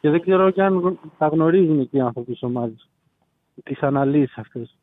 και 0.00 0.10
δεν 0.10 0.20
ξέρω 0.20 0.50
και 0.50 0.62
αν 0.62 0.98
τα 1.18 1.26
γνωρίζουν 1.26 1.80
εκεί 1.80 1.96
οι 1.96 2.00
άνθρωποι 2.00 2.32
της 2.32 2.42
ομάδας. 2.42 2.88
Τις 3.62 3.80
αναλύσεις 3.80 4.36
αυτές. 4.36 4.76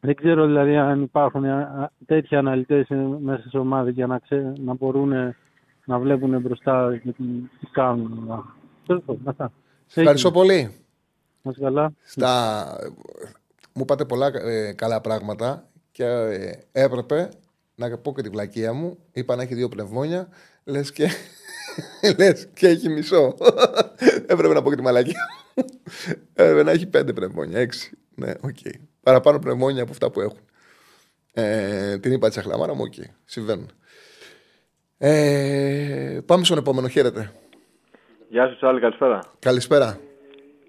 Δεν 0.00 0.14
ξέρω 0.14 0.46
δηλαδή 0.46 0.76
αν 0.76 1.02
υπάρχουν 1.02 1.44
τέτοιοι 2.06 2.36
αναλυτές 2.36 2.86
μέσα 3.20 3.48
σε 3.48 3.58
ομάδα 3.58 3.90
για 3.90 4.06
να, 4.06 4.18
ξέ, 4.18 4.52
να 4.58 4.74
μπορούν 4.74 5.12
να 5.84 5.98
βλέπουν 5.98 6.40
μπροστά 6.40 7.00
και 7.02 7.12
τι 7.12 7.66
κάνουν. 7.72 8.30
Αυτά. 9.26 9.52
Ευχαριστώ 9.94 10.30
πολύ. 10.30 10.74
Μας 11.42 11.56
καλά. 11.60 11.92
Στα... 12.02 12.64
Μου 13.74 13.82
είπατε 13.82 14.04
πολλά 14.04 14.26
ε, 14.26 14.72
καλά 14.72 15.00
πράγματα 15.00 15.68
και 15.90 16.04
ε, 16.04 16.52
έπρεπε 16.72 17.28
να 17.74 17.98
πω 17.98 18.14
και 18.14 18.22
τη 18.22 18.28
βλακεία 18.28 18.72
μου. 18.72 18.98
Είπα 19.12 19.36
να 19.36 19.42
έχει 19.42 19.54
δύο 19.54 19.68
πνευμόνια. 19.68 20.28
Λες 20.64 20.92
και, 20.92 21.08
λες 22.18 22.48
και 22.54 22.68
έχει 22.68 22.88
μισό. 22.88 23.34
έπρεπε 24.32 24.54
να 24.54 24.62
πω 24.62 24.70
και 24.70 24.76
τη 24.76 24.82
μαλακία. 24.82 25.26
έπρεπε 26.34 26.62
να 26.62 26.70
έχει 26.70 26.86
πέντε 26.86 27.12
πνευμόνια. 27.12 27.58
Έξι. 27.58 27.98
Ναι, 28.14 28.30
OK. 28.40 28.56
Okay. 28.64 28.89
Παραπάνω 29.10 29.38
πνευμόνια 29.38 29.82
από 29.82 29.90
αυτά 29.90 30.10
που 30.10 30.20
έχουν. 30.20 30.38
Ε, 31.32 31.98
την 31.98 32.12
είπα 32.12 32.28
τη 32.28 32.38
σαχλαμάρα 32.38 32.74
μου, 32.74 32.82
OK. 32.82 32.92
Okay. 32.96 33.10
Συμβαίνουν. 33.24 33.70
Ε, 34.98 36.18
πάμε 36.26 36.44
στον 36.44 36.58
επόμενο. 36.58 36.88
Χαίρετε. 36.88 37.32
Γεια 38.28 38.48
σου, 38.48 38.56
Τσάρλι, 38.56 38.80
καλησπέρα. 38.80 39.20
Καλησπέρα. 39.38 39.98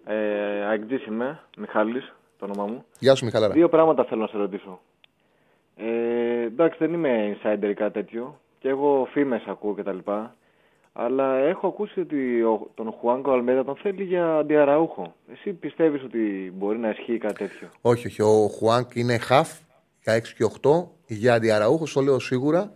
Ε, 0.05 0.15
Αγκτής 0.65 1.05
είμαι, 1.05 1.39
Μιχάλης, 1.57 2.13
το 2.39 2.45
όνομά 2.45 2.65
μου. 2.65 2.85
Γεια 2.99 3.15
σου, 3.15 3.25
Μιχαλάρα. 3.25 3.53
Δύο 3.53 3.69
πράγματα 3.69 4.03
θέλω 4.05 4.21
να 4.21 4.27
σε 4.27 4.37
ρωτήσω. 4.37 4.81
Ε, 5.75 6.41
εντάξει, 6.45 6.77
δεν 6.79 6.93
είμαι 6.93 7.37
insider 7.37 7.69
ή 7.69 7.73
κάτι 7.73 7.93
τέτοιο. 7.93 8.39
Και 8.59 8.69
εγώ 8.69 9.07
φήμες 9.11 9.43
ακούω 9.47 9.73
κτλ. 9.73 9.97
Αλλά 10.93 11.37
έχω 11.37 11.67
ακούσει 11.67 11.99
ότι 11.99 12.41
ο, 12.41 12.71
τον 12.73 12.91
Χουάνκο 12.91 13.31
Αλμέδα 13.31 13.63
τον 13.63 13.75
θέλει 13.75 14.03
για 14.03 14.35
αντιαραούχο. 14.37 15.15
Εσύ 15.31 15.53
πιστεύεις 15.53 16.03
ότι 16.03 16.53
μπορεί 16.55 16.77
να 16.77 16.89
ισχύει 16.89 17.17
κάτι 17.17 17.33
τέτοιο; 17.33 17.67
Όχι, 17.81 18.07
όχι. 18.07 18.21
Ο 18.21 18.47
Χουάνκ 18.47 18.95
είναι 18.95 19.17
χαφ 19.17 19.59
για 20.03 20.17
6 20.17 20.21
και 20.37 20.51
8. 20.61 20.87
Για 21.07 21.33
αντιαραούχο, 21.33 21.85
το 21.93 22.01
λέω 22.01 22.19
σίγουρα. 22.19 22.71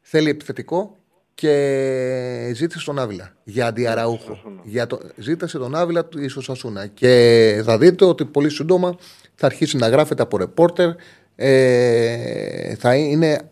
Θέλει 0.00 0.28
επιθετικό 0.28 0.96
και 1.34 2.52
ζήτησε 2.54 2.84
τον 2.84 2.98
Άβυλα 2.98 3.32
για 3.44 3.66
αντιαραούχο. 3.66 4.38
Για 4.62 4.86
το, 4.86 4.98
ζήτησε 5.16 5.58
τον 5.58 5.74
Άβυλα 5.74 6.04
του 6.04 6.20
Ισοσασούνα. 6.20 6.86
Και 6.86 7.62
θα 7.64 7.78
δείτε 7.78 8.04
ότι 8.04 8.24
πολύ 8.24 8.50
σύντομα 8.50 8.96
θα 9.34 9.46
αρχίσει 9.46 9.76
να 9.76 9.88
γράφεται 9.88 10.22
από 10.22 10.36
ρεπόρτερ. 10.36 10.90
Ε, 11.36 12.74
θα, 12.74 12.94
είναι, 12.94 13.50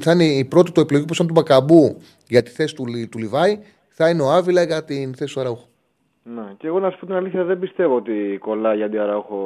θα 0.00 0.12
είναι 0.12 0.24
η 0.24 0.44
πρώτη 0.44 0.72
του 0.72 0.80
επιλογή 0.80 1.04
που 1.04 1.14
σαν 1.14 1.26
του 1.26 1.32
Μπακαμπού 1.32 1.96
για 2.28 2.42
τη 2.42 2.50
θέση 2.50 2.74
του, 2.74 2.84
του 3.10 3.18
Λιβάη. 3.18 3.58
Θα 3.88 4.08
είναι 4.08 4.22
ο 4.22 4.30
Άβυλα 4.30 4.62
για 4.62 4.84
την 4.84 5.14
θέση 5.14 5.34
του 5.34 5.40
Αραούχου. 5.40 5.66
Ναι, 6.22 6.54
και 6.56 6.66
εγώ 6.66 6.78
να 6.80 6.90
σου 6.90 6.98
πω 6.98 7.06
την 7.06 7.14
αλήθεια 7.14 7.44
δεν 7.44 7.58
πιστεύω 7.58 7.96
ότι 7.96 8.38
κολλάει 8.40 8.76
για 8.76 8.86
αντιαραούχο 8.86 9.36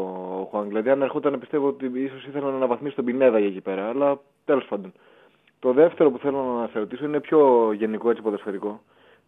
ο 0.41 0.45
Χουάνγκ. 0.51 0.69
Δηλαδή, 0.69 0.91
αν 0.91 1.03
ερχόταν 1.03 1.39
πιστεύω 1.39 1.67
ότι 1.67 1.91
ίσως 1.95 2.27
ήθελα 2.27 2.51
να 2.51 2.57
αναβαθμίσει 2.57 2.95
τον 2.95 3.05
Πινέδα 3.05 3.39
για 3.39 3.49
εκεί 3.49 3.61
πέρα. 3.61 3.89
Αλλά 3.89 4.21
τέλος 4.45 4.67
πάντων. 4.69 4.93
Το 5.59 5.73
δεύτερο 5.73 6.11
που 6.11 6.19
θέλω 6.19 6.43
να 6.61 6.69
σε 6.73 6.79
ρωτήσω 6.79 7.05
είναι 7.05 7.21
πιο 7.21 7.73
γενικό 7.73 8.11
έτσι 8.11 8.23
ποδοσφαιρικό. 8.23 8.81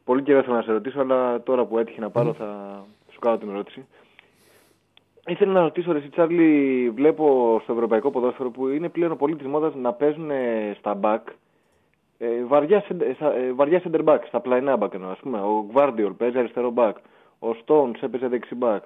Πολύ 0.05 0.23
καιρό 0.23 0.43
θέλω 0.43 0.57
να 0.57 0.63
σε 0.63 0.73
ρωτήσω, 0.73 1.01
αλλά 1.01 1.43
τώρα 1.43 1.65
που 1.65 1.79
έτυχε 1.79 2.01
να 2.01 2.11
πάρω 2.11 2.33
θα 2.33 2.83
σου 3.13 3.19
κάνω 3.19 3.39
την 3.39 3.49
ερώτηση. 3.49 3.87
Ήθελα 5.27 5.53
να 5.53 5.61
ρωτήσω, 5.61 5.97
εσύ 5.97 6.09
Τσάρλι, 6.09 6.91
βλέπω 6.91 7.59
στο 7.63 7.73
ευρωπαϊκό 7.73 8.11
ποδόσφαιρο 8.11 8.51
που 8.51 8.69
είναι 8.69 8.89
πλέον 8.89 9.17
πολύ 9.17 9.37
τη 9.37 9.47
μόδας 9.49 9.75
να 9.75 9.93
παίζουν 9.93 10.31
στα 10.79 11.01
back 11.03 11.21
ε, 12.19 12.45
βαριά, 12.45 12.85
ε, 12.89 13.53
βαριά 13.53 13.83
center 13.85 14.05
back, 14.05 14.19
στα 14.27 14.41
πλαϊνά 14.41 14.79
back 14.81 14.95
εννοώ. 14.95 15.11
Ας 15.11 15.19
πούμε, 15.19 15.39
ο 15.39 15.67
Γβάρντιολ 15.71 16.13
παίζει 16.13 16.39
αριστερό 16.39 16.73
back, 16.77 16.93
ο 17.39 17.49
Stones 17.65 18.03
έπαιζε 18.03 18.29
δεξί 18.29 18.57
back, 18.61 18.81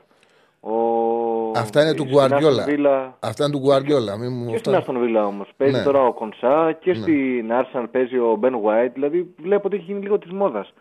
ο... 0.61 1.51
Αυτά 1.57 1.83
είναι 1.83 1.95
του 1.95 2.05
Γκουαρδιόλα. 2.05 3.17
Αυτά 3.21 3.45
είναι 3.45 3.53
του 3.53 3.59
Γκουαρδιόλα. 3.59 4.19
Μου... 4.19 4.51
Και 4.51 4.59
στην 4.59 4.75
Αστον 4.75 4.99
Βίλα 4.99 5.27
όμως. 5.27 5.49
Παίζει 5.57 5.77
ναι. 5.77 5.83
τώρα 5.83 6.07
ο 6.07 6.13
Κονσά 6.13 6.73
και 6.81 6.91
ναι. 6.91 6.97
στην 6.97 7.51
Arsenal 7.51 7.85
παίζει 7.91 8.19
ο 8.19 8.37
Μπεν 8.39 8.55
White. 8.65 8.91
Δηλαδή 8.93 9.35
βλέπω 9.43 9.67
ότι 9.67 9.77
έχει 9.77 9.85
γίνει 9.85 10.01
λίγο 10.01 10.19
της 10.19 10.31
μόδας. 10.31 10.73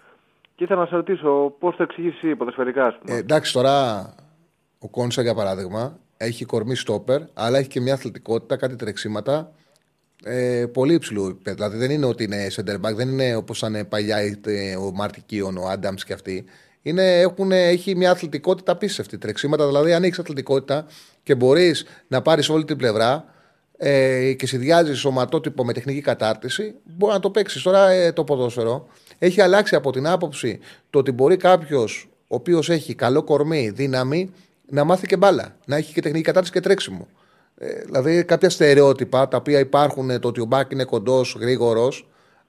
Και 0.55 0.63
ήθελα 0.63 0.79
να 0.79 0.85
σε 0.85 0.95
ρωτήσω 0.95 1.53
πώς 1.59 1.75
το 1.75 1.83
εξηγήσεις 1.83 2.37
ποδοσφαιρικά, 2.37 2.85
ας 2.85 2.97
πούμε. 2.97 3.17
Ε, 3.17 3.19
εντάξει, 3.19 3.53
τώρα 3.53 4.05
ο 4.85 4.89
Κόνσα 4.89 5.21
για 5.21 5.33
παράδειγμα 5.33 5.99
έχει 6.17 6.45
κορμί 6.45 6.75
στόπερ, 6.75 7.21
αλλά 7.33 7.57
έχει 7.57 7.67
και 7.67 7.81
μια 7.81 7.93
αθλητικότητα, 7.93 8.55
κάτι 8.55 8.75
τρεξίματα. 8.75 9.51
Ε, 10.23 10.65
πολύ 10.73 10.93
υψηλού 10.93 11.25
επίπεδου. 11.25 11.55
Δηλαδή 11.55 11.77
δεν 11.77 11.91
είναι 11.91 12.05
ότι 12.05 12.23
είναι 12.23 12.47
center 12.55 12.75
back, 12.81 12.95
δεν 12.95 13.09
είναι 13.09 13.35
όπως 13.35 13.57
ήταν 13.57 13.87
παλιά 13.89 14.17
ο 14.79 14.91
Μαρτικίον, 14.93 15.57
ο 15.57 15.67
Άνταμς 15.67 16.05
και 16.05 16.13
αυτοί 16.13 16.45
είναι, 16.81 17.19
έχουν, 17.19 17.51
έχει 17.51 17.95
μια 17.95 18.11
αθλητικότητα 18.11 18.71
απίστευτη. 18.71 19.17
Τρεξίματα, 19.17 19.65
δηλαδή, 19.65 19.93
αν 19.93 20.03
έχει 20.03 20.21
αθλητικότητα 20.21 20.85
και 21.23 21.35
μπορείς 21.35 21.85
να 22.07 22.21
πάρεις 22.21 22.49
όλη 22.49 22.65
την 22.65 22.77
πλευρά 22.77 23.25
ε, 23.77 24.33
και 24.33 24.47
συνδυάζεις 24.47 24.99
σωματότυπο 24.99 25.65
με 25.65 25.73
τεχνική 25.73 26.01
κατάρτιση, 26.01 26.75
μπορεί 26.83 27.13
να 27.13 27.19
το 27.19 27.29
παίξεις. 27.29 27.61
Τώρα 27.61 27.89
ε, 27.89 28.11
το 28.11 28.23
ποδόσφαιρο 28.23 28.87
έχει 29.19 29.41
αλλάξει 29.41 29.75
από 29.75 29.91
την 29.91 30.07
άποψη 30.07 30.59
το 30.89 30.99
ότι 30.99 31.11
μπορεί 31.11 31.37
κάποιος 31.37 32.09
ο 32.27 32.35
οποίος 32.35 32.69
έχει 32.69 32.95
καλό 32.95 33.23
κορμί, 33.23 33.69
δύναμη, 33.69 34.31
να 34.69 34.83
μάθει 34.83 35.07
και 35.07 35.17
μπάλα. 35.17 35.55
Να 35.65 35.75
έχει 35.75 35.93
και 35.93 36.01
τεχνική 36.01 36.23
κατάρτιση 36.23 36.53
και 36.53 36.59
τρέξιμο. 36.59 37.07
Ε, 37.57 37.81
δηλαδή, 37.85 38.23
κάποια 38.23 38.49
στερεότυπα 38.49 39.27
τα 39.27 39.37
οποία 39.37 39.59
υπάρχουν, 39.59 40.19
το 40.19 40.27
ότι 40.27 40.41
ο 40.41 40.45
Μπάκ 40.45 40.71
είναι 40.71 40.83
κοντός, 40.83 41.37
γρήγορος, 41.39 42.07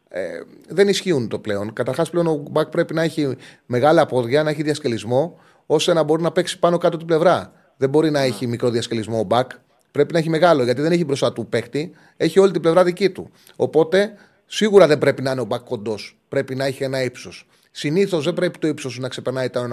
ε, 0.08 0.40
δεν 0.68 0.88
ισχύουν 0.88 1.28
το 1.28 1.38
πλέον. 1.38 1.72
Καταρχάς, 1.72 2.10
πλέον 2.10 2.26
ο 2.26 2.44
μπακ 2.50 2.68
πρέπει 2.68 2.94
να 2.94 3.02
έχει 3.02 3.36
μεγάλα 3.66 4.06
πόδια, 4.06 4.42
να 4.42 4.50
έχει 4.50 4.62
διασκελισμό, 4.62 5.38
ώστε 5.66 5.92
να 5.92 6.02
μπορεί 6.02 6.22
να 6.22 6.32
παίξει 6.32 6.58
πάνω 6.58 6.78
κάτω 6.78 6.96
την 6.96 7.06
πλευρά. 7.06 7.52
Δεν 7.76 7.88
μπορεί 7.88 8.10
να 8.10 8.20
έχει 8.20 8.46
μικρό 8.46 8.70
διασκελισμό 8.70 9.18
ο 9.18 9.22
μπακ. 9.22 9.50
Πρέπει 9.90 10.12
να 10.12 10.18
έχει 10.18 10.28
μεγάλο, 10.28 10.64
γιατί 10.64 10.80
δεν 10.80 10.92
έχει 10.92 11.04
μπροστά 11.04 11.32
του 11.32 11.46
παίχτη, 11.46 11.90
έχει 12.16 12.38
όλη 12.38 12.52
την 12.52 12.60
πλευρά 12.60 12.84
δική 12.84 13.10
του. 13.10 13.30
Οπότε, 13.56 14.12
σίγουρα 14.46 14.86
δεν 14.86 14.98
πρέπει 14.98 15.22
να 15.22 15.30
είναι 15.30 15.40
ο 15.40 15.44
μπακ 15.44 15.62
κοντός. 15.62 16.18
Πρέπει 16.28 16.54
να 16.54 16.64
έχει 16.64 16.84
ένα 16.84 17.02
ύψος. 17.02 17.46
Συνήθως 17.78 18.24
δεν 18.24 18.34
πρέπει 18.34 18.58
το 18.58 18.66
ύψος 18.66 18.98
να 18.98 19.08
ξεπερνάει 19.08 19.50
τα 19.50 19.68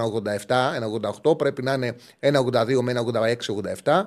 1,87, 0.47 1.31
1,88, 1.31 1.37
πρέπει 1.37 1.61
να 1.63 1.73
είναι 1.73 1.95
1,82 2.19 2.81
με 2.81 2.93
1,86, 2.93 3.35
87. 3.83 4.03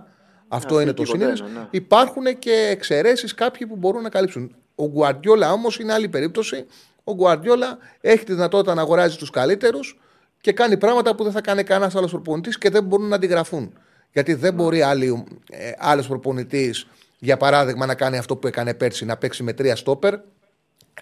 Αυτό 0.48 0.80
είναι 0.80 0.92
το 0.92 1.04
συνήθως. 1.04 1.40
Ναι. 1.40 1.68
Υπάρχουν 1.70 2.38
και 2.38 2.68
εξαιρέσεις 2.70 3.34
κάποιοι 3.34 3.66
που 3.66 3.76
μπορούν 3.76 4.02
να 4.02 4.08
καλύψουν. 4.08 4.54
Ο 4.74 4.88
Γκουαρδιόλα 4.88 5.52
όμως 5.52 5.78
είναι 5.78 5.92
άλλη 5.92 6.08
περίπτωση. 6.08 6.66
Ο 7.04 7.14
Γκουαρδιόλα 7.14 7.78
έχει 8.00 8.24
τη 8.24 8.32
δυνατότητα 8.32 8.74
να 8.74 8.80
αγοράζει 8.80 9.16
τους 9.16 9.30
καλύτερους 9.30 10.00
και 10.40 10.52
κάνει 10.52 10.76
πράγματα 10.76 11.14
που 11.14 11.22
δεν 11.22 11.32
θα 11.32 11.40
κάνει 11.40 11.62
κανένας 11.62 11.94
άλλος 11.94 12.10
προπονητής 12.10 12.58
και 12.58 12.70
δεν 12.70 12.84
μπορούν 12.84 13.08
να 13.08 13.14
αντιγραφούν. 13.14 13.78
Γιατί 14.12 14.34
δεν 14.34 14.54
μπορεί 14.54 14.80
ε, 14.80 15.72
άλλος 15.78 16.06
προπονητής, 16.06 16.86
για 17.18 17.36
παράδειγμα, 17.36 17.86
να 17.86 17.94
κάνει 17.94 18.18
αυτό 18.18 18.36
που 18.36 18.46
έκανε 18.46 18.74
πέρσι, 18.74 19.04
να 19.04 19.16
παίξει 19.16 19.42
με 19.42 19.52
τρία 19.52 19.76
στόπερ, 19.76 20.14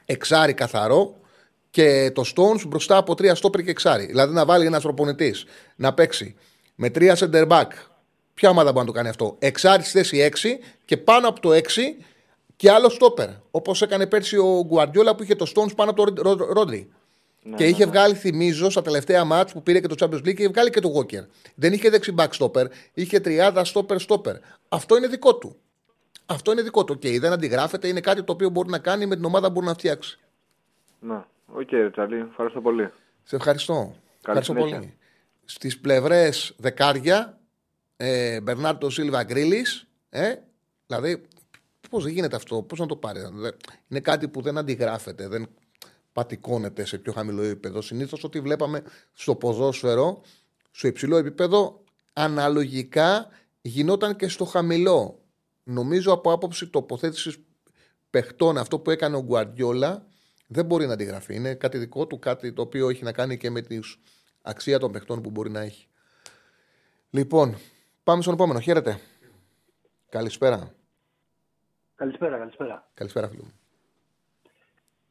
εξάρι 0.05 0.53
καθαρό 0.53 1.23
και 1.75 2.11
το 2.15 2.23
Stones 2.35 2.67
μπροστά 2.67 2.97
από 2.97 3.15
τρία 3.15 3.35
στόπερ 3.35 3.63
και 3.63 3.71
εξάρι. 3.71 4.07
Δηλαδή 4.07 4.35
να 4.35 4.45
βάλει 4.45 4.67
ένας 4.67 4.83
προπονητής 4.83 5.45
να 5.77 5.95
παίξει 5.95 6.37
με 6.75 6.91
τρία 6.91 7.17
center 7.19 7.49
back. 7.49 7.67
Ποια 8.35 8.51
ομάδα 8.51 8.73
μπορεί 8.73 8.87
να 8.87 8.93
το 8.93 8.97
κάνει 8.97 9.09
αυτό; 9.09 9.37
Εξάρι 9.39 9.83
στη 9.83 9.91
θέση 9.91 10.31
6 10.43 10.65
και 10.85 10.97
πάνω 10.97 11.29
από 11.29 11.41
το 11.41 11.51
6 11.53 11.61
και 12.57 12.71
άλλο 12.71 12.89
στόπερ. 12.89 13.29
Όπως 13.51 13.83
έκανε 13.83 14.07
πέρσι 14.07 14.37
ο 14.37 14.65
Γκουαρδιόλα 14.67 15.15
που 15.15 15.23
είχε 15.23 15.35
το 15.35 15.53
Stones 15.55 15.75
πάνω 15.77 15.91
από 15.91 16.13
το 16.13 16.33
Ρόντρι. 16.53 16.93
Ναι, 17.43 17.57
και 17.57 17.65
είχε 17.65 17.79
ναι, 17.79 17.85
ναι. 17.85 17.91
βγάλει, 17.91 18.15
θυμίζω, 18.15 18.71
στα 18.71 18.83
τελευταία 18.83 19.25
μάτς 19.25 19.53
που 19.53 19.63
πήρε 19.63 19.81
και 19.81 19.87
το 19.87 19.95
Champions 19.99 20.29
League, 20.29 20.39
είχε 20.39 20.49
βγάλει 20.49 20.71
και 20.71 20.81
το 20.81 20.93
Walker. 20.97 21.27
Δεν 21.55 21.73
είχε 21.73 21.91
δεξί 21.91 22.15
back 22.19 22.29
stopper, 22.39 22.65
είχε 22.95 23.21
τριάδα 23.21 23.65
stopper 23.75 23.97
stopper. 24.09 24.35
Αυτό 24.69 24.97
είναι 24.97 25.07
δικό 25.07 25.35
του. 25.35 25.57
Αυτό 26.27 26.53
είναι 26.53 26.63
δικό 26.63 26.85
του. 26.85 26.99
Και 26.99 27.21
δεν 27.21 27.33
αντιγράφεται, 27.33 27.89
είναι 27.89 28.01
κάτι 28.01 28.23
το 28.23 28.33
οποίο 28.33 28.49
μπορεί 28.49 28.71
να 28.71 28.79
κάνει 28.79 29.07
με 29.07 29.15
την 29.15 29.25
ομάδα 29.25 29.47
που 29.47 29.53
μπορεί 29.53 29.67
να 29.67 29.75
φτιάξει. 29.75 30.19
Να, 31.01 31.33
OK, 31.55 31.69
okay, 31.73 31.89
Τσάρλι, 31.93 32.27
ευχαριστώ 32.31 32.61
πολύ. 32.61 32.91
Σε 33.23 33.37
ευχαριστώ. 33.37 33.95
ευχαριστώ 34.19 34.55
πολύ. 34.55 34.97
Στις 35.45 35.81
πλευρές 35.81 36.55
δεκάρια, 36.59 37.39
ε, 37.97 38.41
Μπερνάρτο 38.41 38.91
Σίλβα 38.91 39.23
Γκρίλις, 39.23 39.89
ε, 40.11 40.35
δηλαδή 40.87 41.29
Πώς 41.95 42.05
δεν 42.05 42.13
γίνεται 42.13 42.37
αυτό, 42.37 42.63
πώς 42.63 42.79
να 42.79 42.87
το 42.87 42.97
πάρει. 42.97 43.21
Είναι 43.89 44.01
κάτι 44.01 44.29
που 44.29 44.41
δεν 44.41 44.59
αντιγράφεται, 44.59 45.29
δεν 45.29 45.49
πατικώνεται 46.13 46.85
σε 46.85 46.99
πιο 46.99 47.13
χαμηλό 47.13 47.43
επίπεδο. 47.43 47.81
Συνήθως 47.81 48.25
ό,τι 48.25 48.41
βλέπαμε 48.41 48.83
στο 49.13 49.35
ποδόσφαιρο, 49.35 50.21
στο 50.71 50.89
υψηλό 50.89 51.17
επίπεδο, 51.17 51.83
αναλογικά 52.13 53.29
γινόταν 53.63 54.17
και 54.17 54.29
στο 54.29 54.45
χαμηλό. 54.45 55.23
Νομίζω 55.63 56.13
από 56.13 56.33
άποψη 56.33 56.67
τοποθέτησης 56.67 57.39
παιχτών, 58.11 58.59
αυτό 58.59 58.79
που 58.79 58.91
έκανε 58.91 59.17
ο 59.17 59.23
Γκουαρδιόλα 59.23 60.07
δεν 60.55 60.65
μπορεί 60.65 60.87
να 60.87 60.93
αντιγραφεί. 60.93 61.35
Είναι 61.35 61.55
κάτι 61.55 61.79
δικό 61.79 62.07
του, 62.07 62.19
κάτι 62.19 62.53
το 62.53 62.63
οποίο 62.63 62.89
έχει 62.89 63.05
να 63.05 63.13
κάνει 63.13 63.37
και 63.37 63.51
με 63.51 63.63
του 63.63 63.81
αξία 64.43 64.79
των 64.79 64.93
παιχτών 64.93 65.23
που 65.23 65.31
μπορεί 65.31 65.51
να 65.51 65.61
έχει. 65.61 65.89
Λοιπόν, 67.11 67.55
πάμε 68.05 68.23
στον 68.23 68.35
επόμενο. 68.35 68.61
Χαίρετε. 68.61 68.99
Καλησπέρα. 70.09 70.75
Καλησπέρα, 71.95 72.39
καλησπέρα. 72.39 72.91
Καλησπέρα, 72.95 73.29
φίλο 73.29 73.43
μου. 73.45 73.53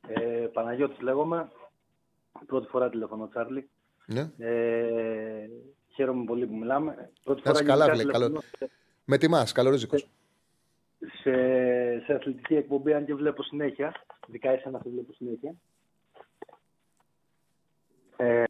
Ε, 0.08 0.48
Παναγιώτης 0.54 1.00
λέγομαι. 1.02 1.52
Πρώτη 2.46 2.68
φορά 2.68 2.90
τηλεφωνώ, 2.90 3.28
Τσάρλι. 3.28 3.70
Ναι. 4.06 4.32
Ε, 4.38 5.50
χαίρομαι 5.96 6.24
πολύ 6.26 6.48
που 6.48 6.56
μιλάμε. 6.56 7.12
Πρώτη 7.24 7.42
Να 7.46 7.52
είσαι 7.52 7.64
φορά 7.64 7.78
καλά, 7.78 7.86
γενικά 7.86 8.02
φίλε. 8.02 8.12
τηλεφωνώ 8.12 8.42
Καλό... 8.60 8.70
Με 9.06 9.18
τιμάς, 9.18 9.52
καλορίζικος. 9.52 10.10
Σε, 11.22 11.32
σε 12.00 12.14
αθλητική 12.14 12.56
εκπομπή, 12.56 12.94
αν 12.94 13.06
και 13.06 13.16
βλέπω 13.16 13.44
συνέχεια. 13.44 13.94
Ειδικά 14.28 14.50
εσένα 14.50 14.80
σε 14.84 14.90
βλέπω 14.90 15.14
συνέχεια. 15.14 15.54
Ε, 18.18 18.44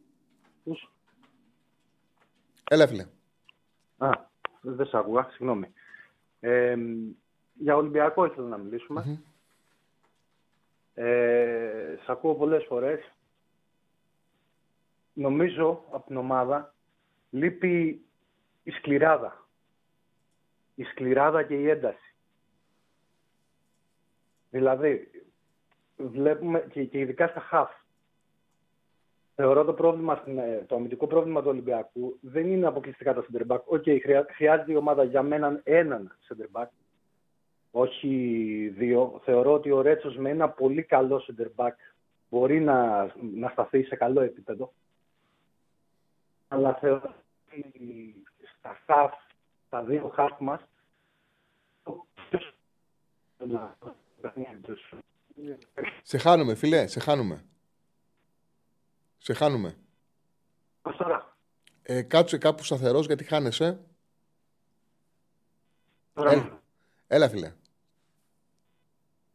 πώς- 0.64 0.92
Έλα, 2.70 2.86
φίλε. 2.88 3.06
Α, 3.98 4.10
δεν 4.60 4.86
σ' 4.86 4.94
άκουγα, 4.94 5.28
συγγνώμη. 5.30 5.72
Ε, 6.40 6.76
για 7.54 7.76
Ολυμπιακό 7.76 8.24
ήθελα 8.24 8.48
να 8.48 8.56
μιλήσουμε. 8.56 9.20
Ε, 10.94 11.96
σ' 12.04 12.08
ακούω 12.08 12.34
πολλές 12.34 12.64
φορές. 12.68 13.10
Νομίζω 15.12 15.84
από 15.90 16.06
την 16.06 16.16
ομάδα 16.16 16.74
λείπει 17.30 18.04
η 18.62 18.70
σκληράδα. 18.70 19.46
Η 20.74 20.82
σκληράδα 20.84 21.42
και 21.42 21.54
η 21.54 21.68
ένταση. 21.68 22.13
Δηλαδή, 24.54 25.10
βλέπουμε 25.96 26.66
και, 26.70 26.84
και 26.84 26.98
ειδικά 26.98 27.26
στα 27.26 27.40
χαφ. 27.40 27.70
Θεωρώ 29.34 29.64
το 29.64 29.72
πρόβλημα, 29.72 30.16
στην, 30.16 30.38
ε, 30.38 30.64
το 30.68 30.76
αμυντικό 30.76 31.06
πρόβλημα 31.06 31.40
του 31.42 31.48
Ολυμπιακού 31.48 32.18
δεν 32.20 32.46
είναι 32.52 32.66
αποκλειστικά 32.66 33.14
τα 33.14 33.26
center 33.26 33.46
back. 33.46 33.60
OK, 33.64 33.82
χρειά- 33.82 34.26
χρειάζεται 34.34 34.72
η 34.72 34.76
ομάδα 34.76 35.04
για 35.04 35.22
μένα 35.22 35.60
έναν 35.64 36.16
center 36.28 36.60
back, 36.60 36.66
όχι 37.70 38.08
δύο. 38.76 39.20
Θεωρώ 39.24 39.52
ότι 39.52 39.70
ο 39.70 39.80
Ρέτσος 39.80 40.16
με 40.16 40.30
ένα 40.30 40.48
πολύ 40.48 40.82
καλό 40.82 41.22
center 41.26 41.64
back 41.64 41.74
μπορεί 42.30 42.60
να, 42.60 43.04
να 43.34 43.48
σταθεί 43.48 43.82
σε 43.82 43.96
καλό 43.96 44.20
επίπεδο. 44.20 44.72
Αλλά 46.48 46.74
θεωρώ 46.74 47.14
ότι 47.58 48.14
στα 48.58 48.78
half, 48.86 49.10
τα 49.68 49.82
δύο 49.82 50.14
half 50.16 50.36
μας, 50.38 50.60
να- 54.24 55.58
Σε 56.02 56.18
χάνουμε, 56.18 56.54
φίλε, 56.54 56.86
σε 56.86 57.00
χάνουμε. 57.00 57.44
Σε 59.18 59.32
χάνουμε. 59.32 59.76
Πώς 60.82 60.96
τώρα; 60.96 61.36
Ε, 61.82 62.02
κάτσε 62.02 62.38
κάπου 62.38 62.64
σταθερός 62.64 63.06
γιατί 63.06 63.24
χάνεσαι. 63.24 63.80
Τώρα. 66.12 66.30
Έλα, 66.32 66.62
Έλα, 67.06 67.28
φίλε. 67.28 67.52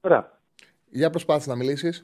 Ωραία. 0.01 0.39
Για 0.89 1.09
προσπάθησε 1.09 1.49
να 1.49 1.55
μιλήσεις. 1.55 2.03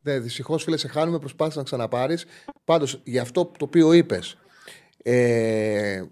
Ναι, 0.00 0.18
δυστυχώς, 0.18 0.62
φίλε, 0.62 0.76
σε 0.76 0.88
χάνουμε. 0.88 1.18
Προσπάθησες 1.18 1.56
να 1.58 1.62
ξαναπάρεις. 1.64 2.26
Πάντως, 2.64 3.00
για 3.04 3.22
αυτό 3.22 3.44
το 3.46 3.64
οποίο 3.64 3.92
είπες, 3.92 4.36
ε, 5.02 6.04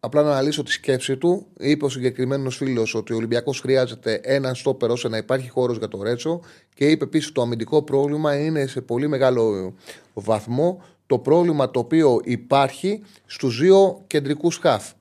απλά 0.00 0.22
να 0.22 0.30
αναλύσω 0.30 0.62
τη 0.62 0.70
σκέψη 0.70 1.16
του. 1.16 1.46
Είπε 1.58 1.84
ο 1.84 1.88
συγκεκριμένος 1.88 2.56
φίλος 2.56 2.94
ότι 2.94 3.12
ο 3.12 3.16
Ολυμπιακός 3.16 3.60
χρειάζεται 3.60 4.20
έναν 4.22 4.54
στόπερ 4.54 4.90
ώστε 4.90 5.08
να 5.08 5.16
υπάρχει 5.16 5.48
χώρος 5.48 5.76
για 5.76 5.88
το 5.88 6.02
Ρέτσο. 6.02 6.40
Και 6.74 6.86
είπε 6.86 7.04
επίσης 7.04 7.26
ότι 7.26 7.34
το 7.34 7.42
αμυντικό 7.42 7.82
πρόβλημα 7.82 8.44
είναι 8.44 8.66
σε 8.66 8.80
πολύ 8.80 9.08
μεγάλο 9.08 9.74
βαθμό 10.14 10.82
το 11.06 11.18
πρόβλημα 11.18 11.70
το 11.70 11.78
οποίο 11.78 12.20
υπάρχει 12.24 13.02
στους 13.26 13.60
δύο 13.60 14.04
κεντρικούς 14.06 14.56
χαφ. 14.56 14.92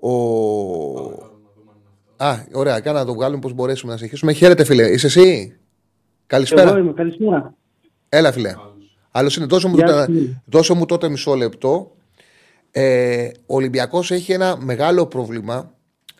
Ο... 0.00 0.10
Α, 2.16 2.34
ωραία, 2.52 2.80
κάνα 2.80 2.98
να 2.98 3.04
το 3.04 3.14
βγάλουμε 3.14 3.40
πώς 3.40 3.52
μπορέσουμε 3.52 3.92
να 3.92 3.98
συνεχίσουμε. 3.98 4.32
Χαίρετε, 4.32 4.64
φίλε. 4.64 4.88
Είσαι 4.88 5.06
εσύ; 5.06 5.56
Καλησπέρα. 6.26 6.68
Εγώ 6.68 6.78
είμαι, 6.78 6.92
καλησπέρα. 6.92 7.54
Έλα, 8.08 8.32
φίλε. 8.32 8.54
Άλλος 9.10 9.36
είναι. 9.36 9.46
Δώσε 9.46 9.68
μου, 9.68 9.74
Γεια 9.74 9.86
τότε, 9.86 10.04
σου, 10.04 10.12
φίλε. 10.12 10.40
δώσε 10.44 10.74
μου 10.74 10.86
τότε 10.86 11.08
μισό 11.08 11.34
λεπτό. 11.34 11.92
Ε, 12.70 13.28
ο 13.46 13.54
Ολυμπιακός 13.54 14.10
έχει 14.10 14.32
ένα 14.32 14.56
μεγάλο 14.60 15.06
πρόβλημα 15.06 15.74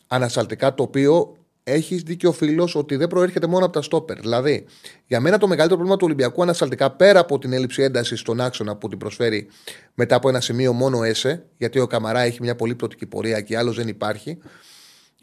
ανασταλτικά 0.06 0.74
το 0.74 0.82
οποίο 0.82 1.35
έχει 1.64 1.97
δίκιο 1.97 2.32
φίλος 2.32 2.74
ότι 2.74 2.97
δεν 2.97 3.09
προέρχεται 3.09 3.47
μόνο 3.47 3.64
από 3.64 3.74
τα 3.74 3.82
στόπερ. 3.82 4.20
Δηλαδή, 4.20 4.66
για 5.06 5.20
μένα 5.20 5.39
το 5.39 5.47
μεγαλύτερο 5.47 5.77
πρόβλημα 5.77 5.97
του 5.97 6.06
Ολυμπιακού 6.06 6.43
ανασταλτικά 6.43 6.90
πέρα 6.90 7.20
από 7.20 7.39
την 7.39 7.52
έλλειψη 7.52 7.82
έντασης 7.82 8.20
στον 8.20 8.40
άξονα 8.40 8.77
που 8.77 8.89
την 8.89 8.98
προσφέρει 8.98 9.48
μετά 9.94 10.16
από 10.16 10.28
ένα 10.28 10.40
σημείο 10.40 10.72
μόνο 10.72 11.02
Έσε, 11.02 11.44
γιατί 11.56 11.78
ο 11.78 11.86
Καμαρά 11.86 12.20
έχει 12.20 12.39
μια 12.40 12.56
πολύ 12.56 12.74
πτωτική 12.74 13.07
πορεία 13.06 13.40
και 13.40 13.56
άλλος 13.56 13.77
δεν 13.77 13.89
υπάρχει 13.89 14.39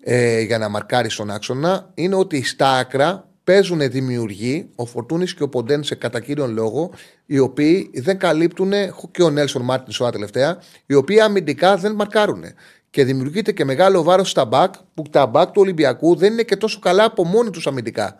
ε, 0.03 0.41
για 0.41 0.57
να 0.57 0.69
μαρκάρει 0.69 1.09
στον 1.09 1.31
άξονα, 1.31 1.91
είναι 1.93 2.15
ότι 2.15 2.43
στα 2.43 2.77
άκρα 2.77 3.26
παίζουν 3.47 3.89
δημιουργοί, 3.89 4.69
ο 4.75 4.85
Φορτούνης 4.85 5.33
και 5.33 5.43
ο 5.43 5.49
Ποντένσε 5.49 5.95
κατά 5.95 6.19
κύριον 6.19 6.53
λόγο, 6.53 6.91
οι 7.25 7.39
οποίοι 7.39 7.91
δεν 7.93 8.17
καλύπτουν, 8.17 8.71
και 9.11 9.23
ο 9.23 9.29
Νέλσον 9.29 9.61
Μάρτιν 9.61 9.91
σωστά 9.91 10.11
τελευταία, 10.11 10.57
οι 10.85 10.93
οποίοι 10.93 11.19
αμυντικά 11.19 11.77
δεν 11.77 11.95
μαρκάρουν. 11.95 12.43
Και 12.89 13.03
δημιουργείται 13.03 13.51
και 13.51 13.65
μεγάλο 13.65 14.03
βάρος 14.03 14.29
στα 14.29 14.45
μπακ, 14.45 14.73
που 14.93 15.03
τα 15.09 15.25
μπακ 15.25 15.47
του 15.51 15.61
Ολυμπιακού 15.61 16.15
δεν 16.15 16.33
είναι 16.33 16.43
και 16.43 16.55
τόσο 16.55 16.79
καλά 16.79 17.03
από 17.03 17.25
μόνοι 17.25 17.49
τους 17.49 17.67
αμυντικά. 17.67 18.17